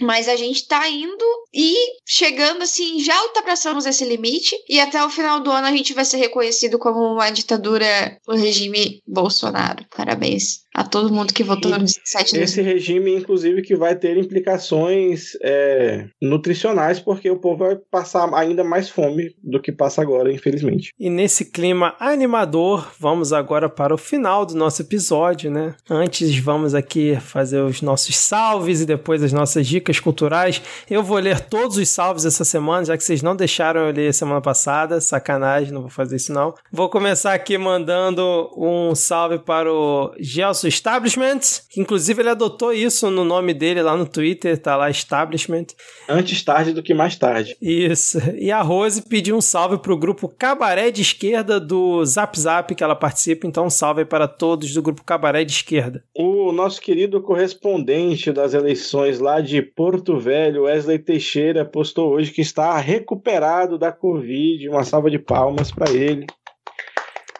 Mas 0.00 0.28
a 0.28 0.34
gente 0.34 0.66
tá 0.66 0.88
indo 0.88 1.24
e 1.52 1.76
chegando 2.04 2.62
assim, 2.62 2.98
já 2.98 3.22
ultrapassamos 3.26 3.86
esse 3.86 4.04
limite. 4.04 4.56
E 4.68 4.80
até 4.80 5.04
o 5.04 5.10
final 5.10 5.38
do 5.38 5.52
ano 5.52 5.68
a 5.68 5.70
gente 5.70 5.94
vai 5.94 6.04
ser 6.04 6.16
reconhecido 6.16 6.80
como 6.80 6.98
uma 6.98 7.30
ditadura, 7.30 8.18
o 8.26 8.34
regime 8.34 9.00
Bolsonaro. 9.06 9.86
Parabéns 9.96 10.63
a 10.74 10.82
todo 10.82 11.14
mundo 11.14 11.32
que 11.32 11.44
votou 11.44 11.70
no 11.70 11.78
17 11.78 12.32
de 12.32 12.40
Esse 12.40 12.60
regime, 12.60 13.14
inclusive, 13.14 13.62
que 13.62 13.76
vai 13.76 13.94
ter 13.94 14.16
implicações 14.16 15.36
é, 15.40 16.08
nutricionais, 16.20 16.98
porque 16.98 17.30
o 17.30 17.36
povo 17.36 17.64
vai 17.64 17.76
passar 17.76 18.28
ainda 18.34 18.64
mais 18.64 18.88
fome 18.88 19.32
do 19.40 19.60
que 19.60 19.70
passa 19.70 20.02
agora, 20.02 20.32
infelizmente. 20.32 20.90
E 20.98 21.08
nesse 21.08 21.44
clima 21.44 21.94
animador, 22.00 22.90
vamos 22.98 23.32
agora 23.32 23.68
para 23.68 23.94
o 23.94 23.98
final 23.98 24.44
do 24.44 24.56
nosso 24.56 24.82
episódio, 24.82 25.48
né? 25.48 25.76
Antes, 25.88 26.36
vamos 26.38 26.74
aqui 26.74 27.16
fazer 27.20 27.60
os 27.60 27.80
nossos 27.80 28.16
salves 28.16 28.80
e 28.80 28.86
depois 28.86 29.22
as 29.22 29.32
nossas 29.32 29.68
dicas 29.68 30.00
culturais. 30.00 30.60
Eu 30.90 31.04
vou 31.04 31.18
ler 31.18 31.38
todos 31.38 31.76
os 31.76 31.88
salves 31.88 32.24
essa 32.24 32.44
semana, 32.44 32.84
já 32.84 32.96
que 32.96 33.04
vocês 33.04 33.22
não 33.22 33.36
deixaram 33.36 33.82
eu 33.82 33.92
ler 33.92 34.12
semana 34.12 34.40
passada. 34.40 35.00
Sacanagem, 35.00 35.72
não 35.72 35.82
vou 35.82 35.90
fazer 35.90 36.16
isso 36.16 36.32
não. 36.32 36.52
Vou 36.72 36.88
começar 36.88 37.32
aqui 37.32 37.56
mandando 37.56 38.50
um 38.56 38.92
salve 38.96 39.38
para 39.38 39.72
o 39.72 40.12
Gelson 40.18 40.63
Establishment, 40.68 41.40
que 41.70 41.80
inclusive 41.80 42.22
ele 42.22 42.30
adotou 42.30 42.72
isso 42.72 43.10
no 43.10 43.24
nome 43.24 43.54
dele 43.54 43.82
lá 43.82 43.96
no 43.96 44.06
Twitter, 44.06 44.58
tá 44.58 44.76
lá 44.76 44.90
Establishment. 44.90 45.66
Antes 46.08 46.42
tarde 46.42 46.72
do 46.72 46.82
que 46.82 46.94
mais 46.94 47.16
tarde. 47.16 47.56
Isso. 47.60 48.18
E 48.36 48.50
a 48.50 48.60
Rose 48.60 49.02
pediu 49.02 49.36
um 49.36 49.40
salve 49.40 49.78
pro 49.78 49.96
grupo 49.96 50.28
Cabaré 50.28 50.90
de 50.90 51.02
Esquerda 51.02 51.58
do 51.58 52.04
Zap 52.04 52.38
Zap, 52.38 52.74
que 52.74 52.84
ela 52.84 52.94
participa. 52.94 53.46
Então, 53.46 53.66
um 53.66 53.70
salve 53.70 54.04
para 54.04 54.28
todos 54.28 54.72
do 54.72 54.82
grupo 54.82 55.04
Cabaré 55.04 55.44
de 55.44 55.52
Esquerda. 55.52 56.04
O 56.14 56.52
nosso 56.52 56.80
querido 56.80 57.20
correspondente 57.22 58.32
das 58.32 58.54
eleições 58.54 59.18
lá 59.18 59.40
de 59.40 59.62
Porto 59.62 60.18
Velho, 60.18 60.64
Wesley 60.64 60.98
Teixeira, 60.98 61.64
postou 61.64 62.12
hoje 62.12 62.30
que 62.30 62.42
está 62.42 62.78
recuperado 62.78 63.78
da 63.78 63.90
Covid. 63.90 64.68
Uma 64.68 64.84
salva 64.84 65.10
de 65.10 65.18
palmas 65.18 65.70
para 65.70 65.90
ele. 65.90 66.26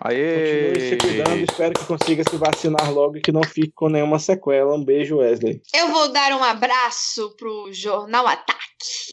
Aê! 0.01 0.69
Continue 0.69 0.89
se 0.89 0.97
cuidando, 0.97 1.45
espero 1.45 1.75
que 1.75 1.85
consiga 1.87 2.23
se 2.29 2.37
vacinar 2.37 2.93
logo 2.93 3.17
e 3.17 3.21
que 3.21 3.33
não 3.33 3.43
fique 3.43 3.73
com 3.75 3.89
nenhuma 3.89 4.19
sequela. 4.19 4.75
Um 4.75 4.85
beijo, 4.85 5.19
Wesley. 5.19 5.61
Eu 5.75 5.89
vou 5.89 6.13
dar 6.13 6.33
um 6.33 6.43
abraço 6.43 7.35
pro 7.37 7.73
Jornal 7.73 8.27
Ataque. 8.27 8.65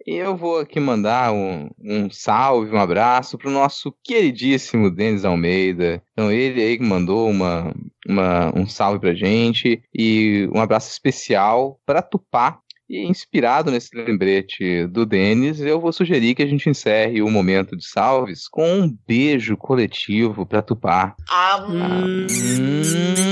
E 0.06 0.16
eu 0.16 0.36
vou 0.36 0.60
aqui 0.60 0.80
mandar 0.80 1.32
um, 1.32 1.70
um 1.80 2.10
salve, 2.10 2.76
um 2.76 2.80
abraço 2.80 3.38
pro 3.38 3.50
nosso 3.50 3.94
queridíssimo 4.04 4.90
Denis 4.90 5.24
Almeida. 5.24 6.04
Então, 6.14 6.32
ele 6.32 6.62
aí 6.62 6.78
que 6.78 6.84
mandou 6.84 7.30
uma, 7.30 7.74
uma, 8.08 8.52
um 8.58 8.68
salve 8.68 9.00
pra 9.00 9.14
gente 9.14 9.82
e 9.94 10.50
um 10.54 10.60
abraço 10.60 10.92
especial 10.92 11.80
pra 11.86 12.02
Tupá. 12.02 12.60
E 12.92 13.08
inspirado 13.08 13.72
nesse 13.72 13.96
lembrete 13.96 14.86
do 14.88 15.06
Denis, 15.06 15.62
eu 15.62 15.80
vou 15.80 15.94
sugerir 15.94 16.36
que 16.36 16.44
a 16.44 16.46
gente 16.46 16.70
encerre 16.70 17.22
o 17.22 17.32
momento 17.32 17.78
de 17.78 17.88
salves 17.88 18.50
com 18.50 18.82
um 18.82 18.98
beijo 19.08 19.56
coletivo 19.56 20.46
pra 20.46 20.62
Tupá. 20.62 21.16
Ah, 21.30 21.66
Hum. 21.70 23.31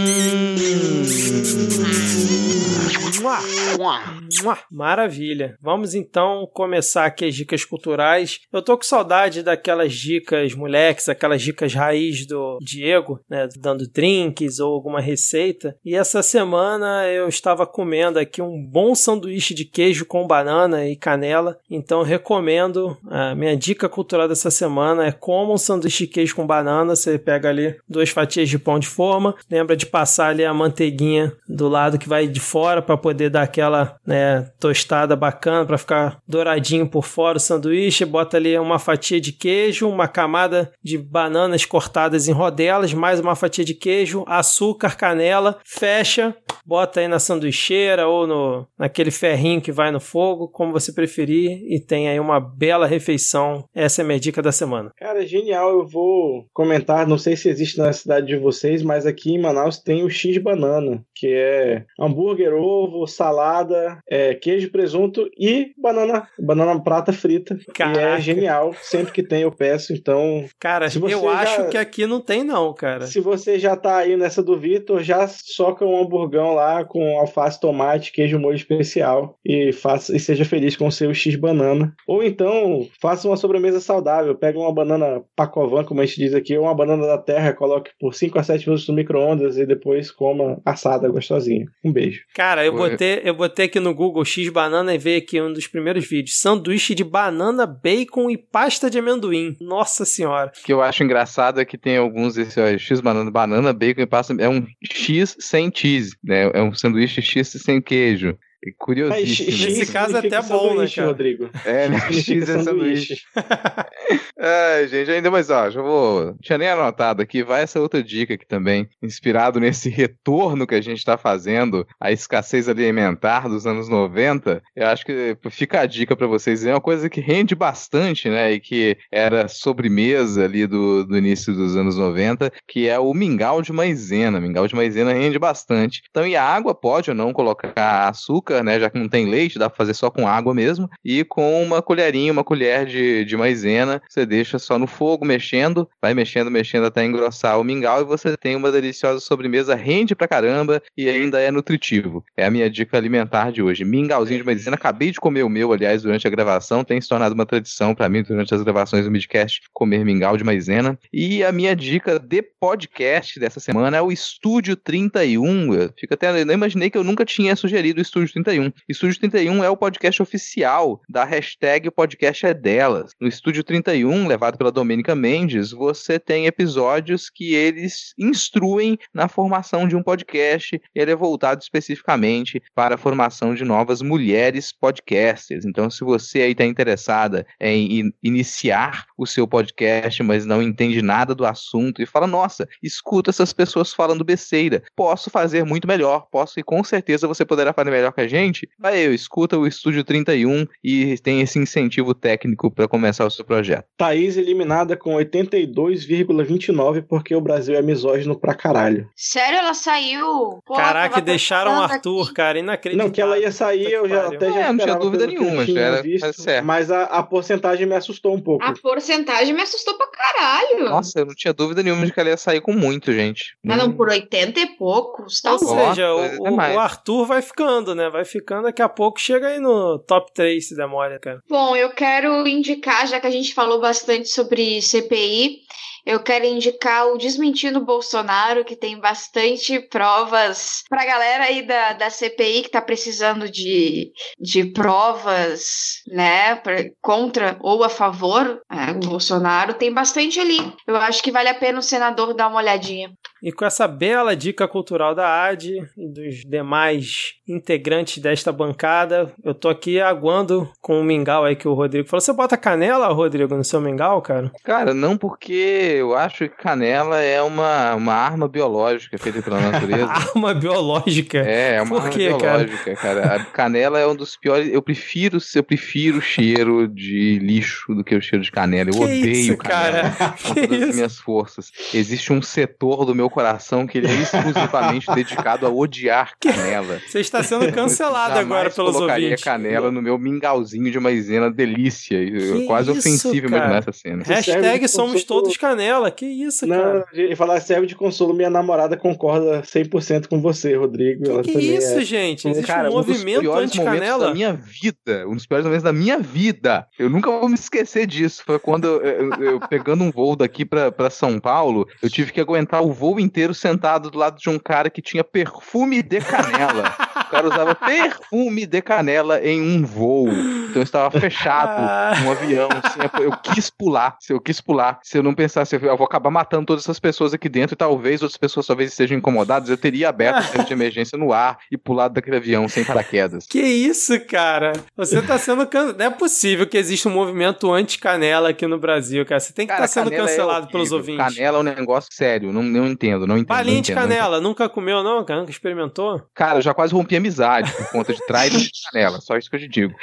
Maravilha. 4.72 5.58
Vamos 5.62 5.94
então 5.94 6.50
começar 6.54 7.06
aqui 7.06 7.26
as 7.26 7.36
dicas 7.36 7.66
culturais. 7.66 8.40
Eu 8.52 8.62
tô 8.62 8.78
com 8.78 8.84
saudade 8.84 9.44
daquelas 9.44 9.94
dicas 9.94 10.54
moleques, 10.54 11.10
aquelas 11.10 11.42
dicas 11.42 11.74
raiz 11.74 12.26
do 12.26 12.58
Diego, 12.62 13.20
né, 13.30 13.48
dando 13.58 13.88
drinks 13.88 14.60
ou 14.60 14.74
alguma 14.74 15.02
receita. 15.02 15.76
E 15.84 15.96
essa 15.96 16.24
semana 16.24 17.08
eu 17.08 17.28
estava 17.28 17.68
comendo 17.68 18.20
aqui 18.20 18.42
um 18.42 18.66
bom 18.66 18.96
sanduíche 18.96 19.54
de 19.54 19.66
queijo 19.66 20.06
com 20.06 20.26
banana 20.26 20.88
e 20.88 20.96
canela. 20.96 21.60
Então 21.70 22.04
recomendo. 22.04 22.98
A 23.10 23.36
minha 23.36 23.56
dica 23.56 23.90
cultural 23.90 24.28
dessa 24.28 24.50
semana 24.50 25.06
é 25.06 25.12
como 25.12 25.54
um 25.54 25.58
sanduíche 25.58 26.06
de 26.06 26.14
queijo 26.14 26.36
com 26.36 26.48
banana. 26.48 26.96
Você 26.96 27.18
pega 27.18 27.50
ali 27.50 27.76
duas 27.88 28.10
fatias 28.10 28.50
de 28.50 28.58
pão 28.58 28.80
de 28.80 28.88
forma, 28.88 29.36
lembra 29.50 29.76
de 29.76 29.86
passar 29.86 30.28
ali 30.40 30.46
a 30.46 30.54
manteiguinha 30.54 31.34
do 31.48 31.68
lado 31.68 31.98
que 32.00 32.08
vai 32.08 32.28
de 32.28 32.40
fora 32.40 32.82
para 32.82 32.98
poder 32.98 33.30
dar 33.30 33.44
aquela 33.44 33.98
né, 34.06 34.50
tostada 34.60 35.16
bacana 35.16 35.66
para 35.66 35.78
ficar 35.78 36.20
douradinho 36.28 36.88
por 36.88 37.06
fora 37.06 37.38
o 37.38 37.42
sanduíche. 37.42 38.06
Bota 38.06 38.38
ali 38.38 38.58
uma 38.58 38.80
fatia 38.80 39.20
de 39.20 39.32
queijo, 39.32 39.88
uma 39.88 40.08
camada 40.08 40.72
de 40.84 40.98
bananas 40.98 41.66
cortadas 41.66 42.28
em 42.28 42.32
rodelas, 42.32 42.94
mais 42.94 43.20
uma 43.20 43.36
fatia 43.36 43.66
de 43.66 43.74
queijo, 43.74 44.24
açúcar, 44.28 44.96
canela, 44.96 45.60
fecha, 45.66 46.36
bota 46.66 47.00
aí 47.00 47.08
na 47.08 47.20
sanduicheira 47.20 48.08
ou 48.08 48.26
no 48.26 48.68
naquele 48.78 49.12
ferrinho 49.12 49.62
que 49.62 49.72
vai 49.72 49.92
no 49.92 50.00
fogo, 50.00 50.48
como 50.48 50.72
você 50.72 50.94
preferir, 50.94 51.64
e 51.68 51.80
tem 51.80 52.08
aí 52.08 52.20
uma 52.20 52.40
bela 52.40 52.86
refeição. 52.86 53.66
Essa 53.74 54.02
é 54.02 54.04
a 54.04 54.08
minha 54.08 54.20
dica 54.20 54.42
da 54.42 54.52
semana. 54.52 54.92
Cara, 54.98 55.26
genial. 55.26 55.72
Eu 55.72 55.86
vou 55.86 56.46
comentar, 56.54 57.08
não 57.08 57.18
sei 57.18 57.36
se 57.36 57.50
existe 57.50 57.78
na 57.78 57.92
cidade 57.92 58.28
de 58.28 58.38
vocês, 58.38 58.82
mas 58.82 59.06
aqui 59.06 59.34
em 59.34 59.42
Manaus 59.42 59.78
tem 59.78 60.04
o 60.04 60.10
X 60.10 60.29
Banana, 60.38 61.02
que 61.16 61.28
é 61.34 61.86
hambúrguer, 61.98 62.54
ovo, 62.54 63.08
salada, 63.08 64.00
é, 64.10 64.34
queijo, 64.36 64.70
presunto 64.72 65.30
e 65.40 65.72
banana, 65.82 66.28
banana 66.38 66.78
prata 66.82 67.14
frita. 67.14 67.58
E 67.68 67.72
Caraca. 67.72 68.00
é 68.02 68.20
genial. 68.20 68.74
Sempre 68.82 69.14
que 69.14 69.24
tem 69.24 69.44
eu 69.44 69.52
peço, 69.52 69.94
então 69.94 70.44
Cara, 70.60 70.86
eu 70.88 71.10
já- 71.10 71.32
acho 71.40 71.70
que 71.70 71.78
aqui 71.78 72.06
não 72.06 72.20
tem 72.20 72.44
não, 72.44 72.74
cara. 72.74 73.08
Se 73.08 73.20
você 73.20 73.58
já 73.58 73.76
tá 73.76 73.98
aí 73.98 74.18
nessa 74.18 74.44
do 74.44 74.58
Vitor, 74.58 75.02
já 75.02 75.28
soca 75.28 75.86
um 75.86 75.98
hamburgão 76.02 76.54
lá 76.54 76.84
com 76.84 77.18
alface, 77.20 77.60
tomate, 77.60 78.12
queijo 78.12 78.38
molho 78.40 78.56
especial 78.56 79.38
e 79.46 79.72
faça 79.72 80.16
e 80.16 80.20
seja 80.20 80.44
feliz 80.44 80.76
com 80.76 80.88
o 80.88 80.92
seu 80.92 81.14
X 81.14 81.36
banana. 81.36 81.94
Ou 82.08 82.24
então, 82.24 82.88
faça 83.02 83.28
uma 83.28 83.38
sobremesa 83.38 83.80
saudável, 83.80 84.36
pega 84.36 84.58
uma 84.60 84.74
banana 84.74 85.22
pacovan, 85.36 85.84
como 85.84 86.02
a 86.02 86.06
gente 86.06 86.18
diz 86.20 86.34
aqui, 86.34 86.58
ou 86.58 86.64
uma 86.66 86.76
banana 86.76 87.06
da 87.06 87.18
terra, 87.18 87.54
coloque 87.54 87.92
por 88.00 88.14
5 88.14 88.38
a 88.40 88.44
7 88.44 88.66
minutos 88.68 88.88
no 88.88 88.96
micro-ondas 88.96 89.58
e 89.58 89.66
depois 89.66 90.12
coma 90.20 90.62
assada 90.66 91.08
gostosinha. 91.08 91.66
Um 91.82 91.94
beijo. 91.94 92.26
Cara, 92.36 92.66
eu 92.66 92.74
botei, 92.74 93.22
eu 93.24 93.34
botei 93.34 93.68
aqui 93.68 93.80
no 93.80 93.96
Google 93.96 94.26
X 94.26 94.50
banana 94.50 94.94
e 94.94 94.98
veio 94.98 95.20
aqui 95.20 95.42
um 95.42 95.54
dos 95.54 95.66
primeiros 95.66 96.06
vídeos. 96.06 96.42
Sanduíche 96.42 96.94
de 96.94 97.06
banana, 97.06 97.66
bacon 97.66 98.30
e 98.30 98.38
pasta 98.38 98.90
de 98.90 99.00
amendoim. 99.00 99.56
Nossa 99.62 100.04
senhora. 100.04 100.52
O 100.60 100.66
que 100.66 100.74
eu 100.74 100.82
acho 100.82 101.06
engraçado 101.06 101.62
é 101.62 101.66
que 101.66 101.78
tem 101.78 101.96
alguns 101.96 102.36
esse 102.38 102.60
ó, 102.60 102.68
X 102.78 103.00
banana, 103.00 103.32
banana, 103.32 103.72
bacon 103.72 104.02
e 104.02 104.06
pasta. 104.06 104.36
É 104.38 104.50
um 104.50 104.68
X 104.84 105.38
sem 105.40 105.72
cheese, 105.74 106.18
né? 106.22 106.52
É 106.54 106.62
um 106.62 106.74
sanduíche 106.74 107.22
X 107.22 107.48
sem 107.64 107.82
queijo. 107.82 108.38
Curiosíssimo. 108.78 109.48
Aí, 109.48 109.54
X 109.56 109.78
Nesse 109.78 109.92
caso 109.92 110.18
é 110.18 110.20
até 110.20 110.42
bom, 110.42 110.76
né, 110.76 110.88
cara? 110.88 111.08
Rodrigo. 111.08 111.50
É, 111.66 111.88
né? 111.88 112.00
X 112.12 112.50
é 112.50 112.62
sanduíche. 112.62 113.22
Ai, 114.38 114.88
gente, 114.88 115.12
ainda 115.12 115.32
mais, 115.32 115.50
ó, 115.50 115.70
já 115.70 115.82
vou. 115.82 116.36
Tinha 116.42 116.58
nem 116.58 116.68
anotado 116.68 117.22
aqui, 117.22 117.42
vai 117.42 117.64
essa 117.64 117.80
outra 117.80 118.04
dica 118.04 118.34
aqui 118.34 118.46
também. 118.46 118.88
Inspirado 119.02 119.60
nesse 119.60 119.88
retorno 119.90 120.68
que 120.68 120.76
a 120.76 120.82
gente 120.82 121.06
tá 121.06 121.18
fazendo 121.18 121.88
à 122.00 122.12
escassez 122.12 122.68
alimentar 122.68 123.48
dos 123.48 123.66
anos 123.66 123.88
90, 123.88 124.62
eu 124.76 124.88
acho 124.88 125.06
que 125.06 125.38
fica 125.50 125.82
a 125.82 125.86
dica 125.86 126.16
pra 126.16 126.28
vocês. 126.28 126.66
É 126.66 126.74
uma 126.74 126.82
coisa 126.82 127.10
que 127.10 127.22
rende 127.22 127.56
bastante, 127.56 128.30
né? 128.30 128.52
E 128.52 128.60
que 128.60 128.98
era 129.12 129.48
sobremesa 129.48 130.44
ali 130.44 130.68
do, 130.68 131.06
do 131.06 131.18
início 131.18 131.54
dos 131.54 131.76
anos 131.78 131.98
90, 131.98 132.52
que 132.68 132.88
é 132.88 133.00
o 133.00 133.14
mingau 133.14 133.62
de 133.62 133.72
maisena. 133.72 134.40
Mingau 134.40 134.68
de 134.68 134.76
maisena 134.76 135.14
rende 135.14 135.40
bastante. 135.40 136.02
Então, 136.10 136.28
e 136.28 136.36
a 136.36 136.44
água 136.44 136.76
pode 136.76 137.10
ou 137.10 137.16
não 137.16 137.32
colocar 137.32 138.08
açúcar, 138.10 138.49
né? 138.64 138.80
Já 138.80 138.90
que 138.90 139.00
não 139.00 139.08
tem 139.08 139.30
leite, 139.30 139.60
dá 139.60 139.70
pra 139.70 139.78
fazer 139.78 139.94
só 139.94 140.10
com 140.10 140.28
água 140.28 140.54
mesmo. 140.54 140.90
E 141.04 141.24
com 141.24 141.64
uma 141.64 141.82
colherinha, 141.82 142.32
uma 142.32 142.44
colher 142.44 142.86
de, 142.86 143.26
de 143.26 143.38
maisena, 143.38 144.02
você 144.08 144.26
deixa 144.26 144.60
só 144.60 144.78
no 144.78 144.88
fogo, 144.88 145.26
mexendo, 145.26 145.90
vai 146.02 146.14
mexendo, 146.14 146.52
mexendo 146.52 146.86
até 146.86 147.06
engrossar 147.06 147.60
o 147.60 147.64
mingau 147.64 148.02
e 148.02 148.06
você 148.06 148.36
tem 148.38 148.56
uma 148.56 148.72
deliciosa 148.72 149.20
sobremesa, 149.20 149.76
rende 149.76 150.16
pra 150.16 150.28
caramba 150.28 150.82
e 150.98 151.10
ainda 151.10 151.40
é 151.40 151.52
nutritivo. 151.52 152.24
É 152.36 152.46
a 152.46 152.52
minha 152.52 152.70
dica 152.70 152.98
alimentar 152.98 153.52
de 153.52 153.62
hoje. 153.62 153.86
Mingauzinho 153.86 154.40
de 154.40 154.46
maisena, 154.46 154.76
acabei 154.76 155.12
de 155.12 155.20
comer 155.20 155.44
o 155.44 155.50
meu, 155.50 155.72
aliás, 155.72 156.04
durante 156.04 156.28
a 156.28 156.30
gravação, 156.30 156.84
tem 156.84 157.00
se 157.00 157.08
tornado 157.08 157.34
uma 157.34 157.46
tradição 157.46 157.94
pra 157.96 158.10
mim 158.10 158.24
durante 158.24 158.54
as 158.54 158.62
gravações 158.64 159.06
do 159.06 159.12
Midcast 159.12 159.62
comer 159.74 160.04
mingau 160.04 160.38
de 160.38 160.44
maisena. 160.44 160.98
E 161.12 161.44
a 161.44 161.52
minha 161.52 161.76
dica 161.76 162.20
de 162.20 162.42
podcast 162.42 163.40
dessa 163.40 163.60
semana 163.60 163.98
é 163.98 164.02
o 164.02 164.12
Estúdio 164.12 164.76
31. 164.76 165.74
Eu 165.74 165.94
fico 165.98 166.14
até, 166.14 166.42
eu 166.42 166.46
não 166.46 166.54
imaginei 166.54 166.90
que 166.90 166.98
eu 166.98 167.04
nunca 167.04 167.26
tinha 167.26 167.56
sugerido 167.56 168.00
o 168.00 168.02
Estúdio 168.02 168.34
31. 168.34 168.39
Estúdio 168.88 169.20
31 169.20 169.64
é 169.64 169.70
o 169.70 169.78
podcast 169.78 170.22
oficial 170.22 171.02
da 171.10 171.24
hashtag 171.24 171.90
podcast 171.92 172.46
é 172.46 172.54
delas. 172.54 173.12
No 173.20 173.28
Estúdio 173.28 173.64
31, 173.64 174.28
levado 174.28 174.58
pela 174.58 174.72
Domênica 174.72 175.16
Mendes, 175.16 175.72
você 175.72 176.20
tem 176.20 176.46
episódios 176.46 177.30
que 177.30 177.54
eles 177.54 178.14
instruem 178.18 178.98
na 179.14 179.28
formação 179.28 179.88
de 179.88 179.96
um 179.96 180.04
podcast. 180.04 180.82
Ele 180.96 181.12
é 181.12 181.16
voltado 181.16 181.62
especificamente 181.62 182.62
para 182.74 182.96
a 182.96 182.98
formação 182.98 183.54
de 183.54 183.64
novas 183.64 184.02
mulheres 184.02 184.72
podcasters. 184.72 185.66
Então, 185.66 185.90
se 185.90 186.04
você 186.04 186.42
aí 186.42 186.52
está 186.52 186.66
interessada 186.66 187.46
em 187.60 188.00
in- 188.00 188.14
iniciar 188.24 189.06
o 189.18 189.26
seu 189.26 189.48
podcast, 189.48 190.22
mas 190.24 190.46
não 190.46 190.62
entende 190.62 191.02
nada 191.02 191.36
do 191.36 191.46
assunto 191.46 192.02
e 192.02 192.06
fala, 192.06 192.28
nossa, 192.28 192.68
escuta 192.82 193.30
essas 193.30 193.52
pessoas 193.54 193.94
falando 193.94 194.24
besteira, 194.24 194.84
posso 194.96 195.30
fazer 195.30 195.66
muito 195.66 195.88
melhor, 195.88 196.28
posso 196.32 196.60
e 196.60 196.64
com 196.64 196.84
certeza 196.84 197.28
você 197.28 197.44
poderá 197.46 197.74
fazer 197.74 197.92
melhor 197.92 198.14
que 198.14 198.22
a 198.22 198.28
gente. 198.30 198.70
Vai 198.80 199.00
eu, 199.06 199.14
escuta 199.14 199.58
o 199.58 199.68
Estúdio 199.68 200.04
31 200.04 200.66
e 200.84 201.18
tem 201.20 201.42
esse 201.42 201.60
incentivo 201.60 202.14
técnico 202.14 202.72
para 202.72 202.88
começar 202.88 203.26
o 203.26 203.30
seu 203.32 203.44
projeto. 203.44 203.86
Thaís 203.98 204.38
eliminada 204.38 204.96
com 204.96 205.16
82,29 205.16 207.04
porque 207.08 207.36
o 207.36 207.42
Brasil 207.42 207.76
é 207.76 207.82
misógino 207.82 208.40
pra 208.40 208.54
caralho. 208.54 209.10
Sério, 209.16 209.58
ela 209.60 209.74
saiu? 209.74 210.60
Pô, 210.66 210.76
Caraca, 210.76 211.22
deixaram 211.22 211.80
o 211.80 211.84
Arthur, 211.84 212.24
aqui. 212.26 212.34
cara, 212.34 212.60
inacreditável. 212.60 213.06
Não, 213.08 213.12
que 213.14 213.22
ela 213.22 213.38
ia 213.38 213.52
sair, 213.52 213.92
eu 213.92 214.08
já 214.08 214.28
até 214.28 214.52
já 214.52 214.60
É, 214.60 214.72
não 214.74 214.78
tinha 214.78 214.96
dúvida 214.96 215.28
nenhuma, 215.28 215.66
tinha 215.66 215.80
já 215.82 215.88
era- 215.88 216.02
visto, 216.02 216.50
era. 216.50 216.62
Mas 216.62 216.92
a, 216.92 217.04
a 217.04 217.24
porcentagem 217.24 217.86
me 217.86 217.96
assustou 217.96 218.36
um 218.36 218.42
pouco. 218.42 218.64
A 218.64 218.74
porcentagem 218.74 219.54
me 219.54 219.62
assustou 219.62 219.96
pra 219.98 220.08
caralho. 220.08 220.86
Nossa, 220.90 221.20
eu 221.20 221.26
não 221.26 221.34
tinha 221.36 221.54
dúvida 221.54 221.82
nenhuma 221.84 222.06
de 222.06 222.12
que 222.14 222.20
ela 222.20 222.30
ia 222.30 222.38
sair 222.38 222.62
com 222.62 222.74
muito, 222.74 223.12
gente. 223.14 223.56
Mas 223.64 223.78
não, 223.78 223.92
por 223.92 224.10
80 224.10 224.60
e 224.60 224.66
poucos, 224.78 225.42
tá 225.42 225.54
Ou 225.54 225.60
seja, 225.60 226.14
o, 226.14 226.44
demais. 226.50 226.76
o 226.76 226.80
Arthur 226.80 227.26
vai 227.26 227.42
ficando, 227.42 227.96
né? 227.96 228.10
Vai 228.10 228.19
ficando, 228.26 228.64
daqui 228.64 228.82
a 228.82 228.90
pouco 228.90 229.20
chega 229.20 229.48
aí 229.48 229.60
no 229.60 230.00
top 230.00 230.32
3, 230.34 230.68
se 230.68 230.76
demora, 230.76 231.20
cara. 231.20 231.40
Bom, 231.50 231.76
eu 231.76 231.90
quero 231.92 232.48
indicar, 232.48 233.08
já 233.08 233.20
que 233.20 233.28
a 233.28 233.32
gente 233.32 233.54
falou 233.54 233.80
bastante 233.80 234.30
sobre 234.30 234.82
CPI, 234.82 235.58
eu 236.06 236.22
quero 236.24 236.46
indicar 236.46 237.08
o 237.08 237.18
Desmentindo 237.18 237.84
Bolsonaro, 237.86 238.64
que 238.66 238.76
tem 238.76 238.98
bastante 239.00 239.80
provas 239.90 240.82
pra 240.90 241.06
galera 241.06 241.44
aí 241.44 241.62
da, 241.68 241.94
da 241.94 242.10
CPI 242.10 242.64
que 242.64 242.70
tá 242.72 242.82
precisando 242.82 243.50
de, 243.52 244.10
de 244.40 244.66
provas, 244.72 246.02
né, 246.08 246.56
pra- 246.56 246.84
contra 247.02 247.58
ou 247.62 247.84
a 247.84 247.90
favor 247.90 248.62
é, 248.72 248.94
do 248.94 249.08
Bolsonaro. 249.10 249.74
Tem 249.74 249.94
bastante 249.94 250.40
ali. 250.40 250.58
Eu 250.88 250.96
acho 250.96 251.22
que 251.22 251.32
vale 251.32 251.50
a 251.50 251.54
pena 251.56 251.80
o 251.80 251.84
senador 251.84 252.34
dar 252.34 252.48
uma 252.48 252.58
olhadinha. 252.60 253.12
E 253.42 253.52
com 253.52 253.66
essa 253.66 253.88
bela 253.88 254.36
dica 254.36 254.68
cultural 254.68 255.16
da 255.16 255.44
AD 255.46 255.82
e 255.98 256.08
dos 256.08 256.44
demais 256.46 257.34
integrantes 257.48 258.18
desta 258.22 258.52
bancada, 258.52 259.32
eu 259.44 259.54
tô 259.54 259.70
aqui 259.70 260.00
aguando 260.00 260.70
com 260.82 261.00
o 261.00 261.04
mingau 261.04 261.44
aí 261.46 261.56
que 261.56 261.68
o 261.68 261.74
Rodrigo 261.74 262.08
falou. 262.08 262.22
Você 262.22 262.34
bota 262.34 262.58
canela, 262.58 263.08
Rodrigo, 263.08 263.56
no 263.56 263.64
seu 263.64 263.80
mingau, 263.82 264.22
cara? 264.22 264.52
Cara, 264.64 264.94
não 264.94 265.18
porque 265.18 265.54
eu 265.54 266.16
acho 266.16 266.50
que 266.50 266.56
canela 266.58 267.20
é 267.22 267.42
uma, 267.42 267.96
uma 267.96 268.14
arma 268.14 268.48
biológica 268.48 269.18
feita 269.18 269.42
pela 269.42 269.60
natureza. 269.60 270.06
Arma 270.30 270.54
biológica. 270.54 271.40
É, 271.40 271.76
é 271.76 271.82
uma 271.82 271.96
Por 271.96 272.02
arma 272.08 272.10
quê, 272.10 272.30
cara? 272.38 272.58
biológica, 272.66 272.96
cara? 272.96 273.36
A 273.36 273.46
canela 273.46 274.00
é 274.00 274.06
um 274.08 274.16
dos 274.16 274.36
piores. 274.36 274.70
Eu 274.72 274.82
prefiro, 274.82 275.38
eu 275.56 275.64
prefiro 275.64 276.18
o 276.18 276.22
cheiro 276.22 276.88
de 276.88 277.40
lixo 277.40 277.94
do 277.96 278.04
que 278.04 278.16
o 278.16 278.22
cheiro 278.22 278.44
de 278.44 278.52
canela. 278.52 278.90
Eu 278.90 278.94
Que 278.94 279.04
odeio 279.04 279.30
isso, 279.32 279.58
canela. 279.58 280.10
cara? 280.12 280.36
Com 280.44 280.54
Que 280.54 280.62
todas 280.68 280.82
as 280.82 280.88
isso? 280.90 280.96
minhas 280.96 281.18
forças. 281.20 281.72
Existe 281.94 282.32
um 282.34 282.42
setor 282.42 283.06
do 283.06 283.16
meu 283.16 283.29
coração 283.30 283.86
que 283.88 283.98
ele 283.98 284.08
é 284.08 284.14
exclusivamente 284.22 285.08
dedicado 285.14 285.66
a 285.66 285.70
odiar 285.70 286.34
canela. 286.40 287.00
Você 287.08 287.20
está 287.20 287.44
sendo 287.44 287.72
cancelado 287.72 288.38
agora 288.40 288.70
pelos 288.70 288.94
colocaria 288.96 289.26
ouvintes. 289.28 289.44
canela 289.44 289.92
no 289.92 290.02
meu 290.02 290.18
mingauzinho 290.18 290.92
de 290.92 291.00
maisena 291.00 291.52
delícia. 291.52 292.18
Que 292.20 292.66
quase 292.66 292.90
isso, 292.92 293.00
ofensivo 293.00 293.48
cara? 293.50 293.58
imaginar 293.58 293.78
essa 293.80 293.92
cena. 293.92 294.24
Hashtag 294.24 294.88
somos 294.88 295.22
consolo. 295.24 295.42
todos 295.44 295.58
canela. 295.58 296.12
Que 296.12 296.26
isso, 296.26 296.66
Não, 296.66 296.78
cara? 296.78 297.06
e 297.14 297.36
falar 297.36 297.60
serve 297.62 297.88
de 297.88 297.96
consolo, 297.96 298.34
minha 298.34 298.50
namorada 298.50 298.98
concorda 298.98 299.62
100% 299.62 300.28
com 300.28 300.42
você, 300.42 300.76
Rodrigo. 300.76 301.30
Ela 301.30 301.42
Que, 301.44 301.50
que 301.50 301.54
também 301.54 301.76
isso, 301.78 302.00
é. 302.00 302.02
gente? 302.02 302.48
Existe 302.48 302.68
Cara, 302.68 302.90
um 302.90 302.98
um 302.98 303.02
dos 303.02 303.08
movimento 303.08 303.40
piores 303.42 303.76
momentos 303.76 303.80
anti-canela? 303.80 304.26
da 304.28 304.34
minha 304.34 304.54
vida, 304.54 305.28
um 305.28 305.36
dos 305.36 305.46
piores 305.46 305.66
momentos 305.66 305.84
da 305.84 305.94
minha 305.94 306.18
vida, 306.20 306.88
eu 306.98 307.10
nunca 307.10 307.30
vou 307.30 307.48
me 307.50 307.56
esquecer 307.56 308.06
disso, 308.08 308.44
foi 308.46 308.58
quando 308.60 308.86
eu, 308.88 309.02
eu- 309.02 309.44
eu 309.44 309.60
pegando 309.68 310.04
um 310.04 310.12
voo 310.12 310.36
daqui 310.36 310.66
pra 310.66 311.10
São 311.10 311.40
Paulo, 311.40 311.88
eu 312.02 312.10
tive 312.10 312.32
que 312.32 312.40
aguentar 312.42 312.82
o 312.84 312.92
voo 312.92 313.19
inteiro 313.20 313.54
sentado 313.54 314.10
do 314.10 314.18
lado 314.18 314.38
de 314.40 314.50
um 314.50 314.58
cara 314.60 314.90
que 314.90 315.02
tinha 315.02 315.24
perfume 315.24 316.02
de 316.02 316.20
canela. 316.22 316.94
O 317.28 317.30
cara 317.30 317.48
usava 317.48 317.76
perfume 318.10 318.66
de 318.66 318.82
canela 318.82 319.40
em 319.46 319.62
um 319.62 319.86
voo. 319.86 320.30
Então 320.30 320.76
eu 320.82 320.84
estava 320.84 321.12
fechado 321.20 321.70
Ah. 321.70 322.14
num 322.22 322.32
avião, 322.32 322.70
assim, 322.84 323.00
eu 323.24 323.32
quis 323.38 323.70
pular, 323.70 324.18
se 324.20 324.32
eu 324.34 324.40
quis 324.40 324.62
pular, 324.62 325.00
se 325.04 325.18
eu 325.18 325.24
não 325.24 325.34
pensasse, 325.34 325.76
eu 325.76 325.98
vou 325.98 326.06
acabar 326.06 326.30
matando 326.30 326.66
todas 326.66 326.84
essas 326.84 327.00
pessoas 327.00 327.34
aqui 327.34 327.50
dentro 327.50 327.74
e 327.74 327.78
talvez 327.78 328.22
outras 328.22 328.38
pessoas 328.38 328.66
talvez 328.68 328.92
estejam 328.92 329.18
incomodadas, 329.18 329.70
eu 329.70 329.78
teria 329.78 330.10
aberto 330.10 330.40
o 330.40 330.44
centro 330.44 330.66
de 330.68 330.74
emergência 330.74 331.18
no 331.18 331.34
ar 331.34 331.58
e 331.72 331.78
pulado 331.78 332.14
daquele 332.14 332.38
avião 332.38 332.68
sem 332.68 332.84
paraquedas. 332.86 333.46
Que 333.48 333.60
isso, 333.60 334.20
cara? 334.26 334.74
Você 334.96 335.22
tá 335.22 335.38
sendo 335.38 335.66
can... 335.68 335.94
Não 335.94 336.06
é 336.06 336.10
possível 336.10 336.68
que 336.68 336.78
exista 336.78 337.10
um 337.10 337.14
movimento 337.14 337.72
anti-canela 337.74 338.50
aqui 338.50 338.68
no 338.68 338.78
Brasil, 338.78 339.26
cara. 339.26 339.40
Você 339.40 339.54
tem 339.54 339.66
que 339.66 339.74
estar 339.74 339.88
Cara, 339.88 339.88
sendo 339.88 340.14
é 340.14 340.18
cancelado 340.18 340.52
horrível. 340.52 340.72
pelos 340.72 340.92
ouvintes. 340.92 341.36
Canela 341.36 341.58
é 341.58 341.62
um 341.62 341.64
negócio 341.64 342.10
sério, 342.14 342.52
não, 342.54 342.62
não 342.64 342.86
entendo, 342.88 343.09
não 343.18 343.38
entendo. 343.38 343.48
Balinha 343.48 343.76
não 343.76 343.82
de 343.82 343.92
entendo, 343.92 343.96
não 343.98 344.06
entendo. 344.06 344.18
canela, 344.20 344.42
nunca 344.42 344.70
comeu 344.70 345.04
não, 345.04 345.24
cara? 345.24 345.40
Nunca 345.40 345.52
experimentou? 345.52 346.22
Cara, 346.34 346.60
eu 346.60 346.62
já 346.62 346.74
quase 346.74 346.94
rompi 346.94 347.16
amizade 347.16 347.72
por 347.74 347.90
conta 347.92 348.14
de 348.14 348.26
trás 348.26 348.52
de 348.52 348.70
canela, 348.92 349.20
só 349.22 349.38
isso 349.38 349.50
que 349.50 349.56
eu 349.56 349.60
te 349.60 349.68
digo. 349.68 349.94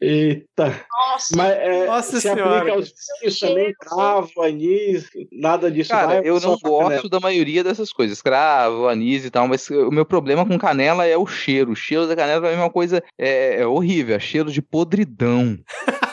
Eita. 0.00 0.80
Nossa, 0.90 1.36
Mas 1.36 1.50
é, 1.52 1.86
Nossa 1.86 2.10
se 2.12 2.20
senhora. 2.20 2.58
aplica 2.58 2.76
aos 2.76 3.38
também, 3.38 3.72
cravo, 3.78 4.42
anis, 4.42 5.08
nada 5.32 5.70
disso. 5.70 5.90
Cara, 5.90 6.06
vai, 6.06 6.20
eu 6.24 6.40
não 6.40 6.58
pra 6.58 6.70
canela. 6.70 6.90
gosto 6.90 7.08
da 7.08 7.20
maioria 7.20 7.64
dessas 7.64 7.92
coisas, 7.92 8.20
cravo, 8.22 8.88
anis 8.88 9.24
e 9.24 9.30
tal, 9.30 9.48
mas 9.48 9.68
o 9.70 9.90
meu 9.90 10.04
problema 10.04 10.46
com 10.46 10.58
canela 10.58 11.06
é 11.06 11.16
o 11.16 11.26
cheiro. 11.26 11.72
O 11.72 11.76
cheiro 11.76 12.06
da 12.06 12.16
canela 12.16 12.40
pra 12.40 12.50
mim 12.50 12.56
é 12.56 12.60
uma 12.60 12.70
coisa 12.70 13.02
é, 13.18 13.60
é 13.60 13.66
horrível, 13.66 14.16
é 14.16 14.20
cheiro 14.20 14.50
de 14.50 14.60
podridão. 14.62 15.58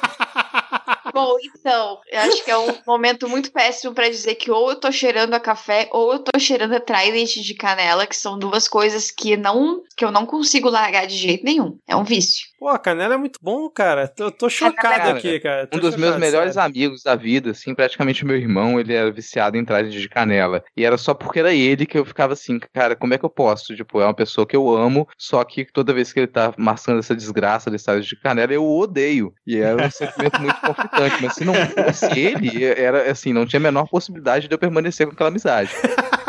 Bom, 1.13 1.35
então, 1.43 2.01
eu 2.11 2.19
acho 2.21 2.43
que 2.43 2.49
é 2.49 2.57
um 2.57 2.67
momento 2.87 3.29
muito 3.29 3.51
péssimo 3.51 3.93
pra 3.93 4.09
dizer 4.09 4.33
que 4.35 4.49
ou 4.49 4.71
eu 4.71 4.75
tô 4.79 4.91
cheirando 4.91 5.33
a 5.35 5.39
café 5.39 5.87
ou 5.91 6.13
eu 6.13 6.19
tô 6.19 6.39
cheirando 6.39 6.73
a 6.73 6.79
Trident 6.79 7.35
de 7.35 7.53
canela, 7.53 8.07
que 8.07 8.15
são 8.15 8.37
duas 8.37 8.67
coisas 8.67 9.11
que 9.11 9.37
não 9.37 9.83
que 9.95 10.03
eu 10.03 10.11
não 10.11 10.25
consigo 10.25 10.69
largar 10.69 11.05
de 11.05 11.15
jeito 11.15 11.45
nenhum. 11.45 11.77
É 11.87 11.95
um 11.95 12.03
vício. 12.03 12.47
Pô, 12.63 12.69
a 12.69 12.79
canela 12.79 13.15
é 13.15 13.17
muito 13.17 13.39
bom, 13.41 13.69
cara. 13.69 14.07
Tô, 14.07 14.31
tô 14.31 14.49
chocado 14.49 14.95
Cara, 14.95 15.17
aqui, 15.17 15.37
cara. 15.41 15.67
Tô 15.67 15.77
Um 15.77 15.81
dos 15.81 15.97
meus 15.97 16.15
melhores 16.15 16.53
sério. 16.53 16.69
amigos 16.69 17.03
da 17.03 17.13
vida, 17.13 17.51
assim, 17.51 17.75
praticamente 17.75 18.25
meu 18.25 18.37
irmão, 18.37 18.79
ele 18.79 18.93
era 18.93 19.11
viciado 19.11 19.57
em 19.57 19.65
traje 19.65 19.89
de 19.99 20.07
canela. 20.07 20.63
E 20.77 20.85
era 20.85 20.97
só 20.97 21.13
porque 21.13 21.39
era 21.39 21.53
ele 21.53 21.85
que 21.85 21.97
eu 21.97 22.05
ficava 22.05 22.31
assim, 22.31 22.61
cara, 22.71 22.95
como 22.95 23.13
é 23.13 23.17
que 23.17 23.25
eu 23.25 23.29
posso? 23.29 23.75
Tipo, 23.75 23.99
é 23.99 24.05
uma 24.05 24.13
pessoa 24.13 24.47
que 24.47 24.55
eu 24.55 24.73
amo, 24.73 25.05
só 25.17 25.43
que 25.43 25.65
toda 25.65 25.93
vez 25.93 26.13
que 26.13 26.21
ele 26.21 26.27
tá 26.27 26.53
maçando 26.57 26.99
essa 26.99 27.13
desgraça 27.13 27.69
desse 27.69 27.83
traje 27.83 28.07
de 28.07 28.15
canela, 28.15 28.53
eu 28.53 28.63
o 28.63 28.79
odeio. 28.79 29.33
E 29.45 29.57
era 29.57 29.85
um 29.85 29.91
sentimento 29.91 30.39
muito 30.39 30.55
conflitante. 30.63 31.21
Mas 31.21 31.33
se 31.33 31.43
não 31.43 31.53
fosse 31.53 32.17
ele, 32.17 32.63
era 32.63 33.11
assim, 33.11 33.33
não 33.33 33.45
tinha 33.45 33.59
a 33.59 33.63
menor 33.63 33.89
possibilidade 33.89 34.47
de 34.47 34.55
eu 34.55 34.57
permanecer 34.57 35.05
com 35.05 35.11
aquela 35.11 35.27
amizade. 35.27 35.69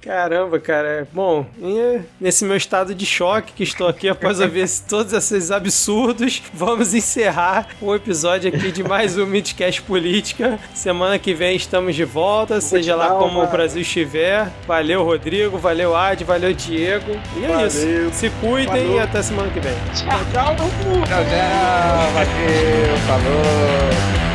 Caramba, 0.00 0.58
cara. 0.60 1.06
Bom, 1.12 1.44
e 1.60 2.00
nesse 2.20 2.44
meu 2.44 2.56
estado 2.56 2.94
de 2.94 3.04
choque 3.04 3.52
que 3.52 3.62
estou 3.64 3.88
aqui 3.88 4.08
após 4.08 4.40
ouvir 4.40 4.66
todos 4.88 5.12
esses 5.12 5.50
absurdos, 5.50 6.40
vamos 6.54 6.94
encerrar 6.94 7.66
o 7.80 7.94
episódio 7.94 8.48
aqui 8.48 8.70
de 8.70 8.82
mais 8.84 9.18
um 9.18 9.26
Midcast 9.26 9.82
Política. 9.82 10.58
Semana 10.72 11.18
que 11.18 11.34
vem 11.34 11.56
estamos 11.56 11.96
de 11.96 12.04
volta, 12.04 12.60
seja 12.60 12.94
lá 12.94 13.08
dar 13.08 13.14
como 13.16 13.40
uma- 13.40 13.44
o 13.44 13.50
Brasil 13.50 13.82
estiver. 13.82 14.48
Valeu, 14.66 15.02
Rodrigo. 15.04 15.58
Valeu, 15.58 15.94
Ad. 15.96 16.22
Valeu, 16.24 16.54
Diego. 16.54 17.12
E 17.36 17.44
é 17.44 17.48
Valeu. 17.48 17.66
isso. 17.66 18.10
Se 18.12 18.30
cuidem 18.40 18.66
Falou. 18.84 18.96
e 18.96 19.00
até 19.00 19.22
semana 19.22 19.50
que 19.50 19.60
vem. 19.60 19.74
Tchau, 19.94 20.20
tchau. 20.32 20.56
Tchau, 20.56 21.06
tchau. 21.06 22.12
Valeu, 22.14 22.96
falou. 23.06 24.27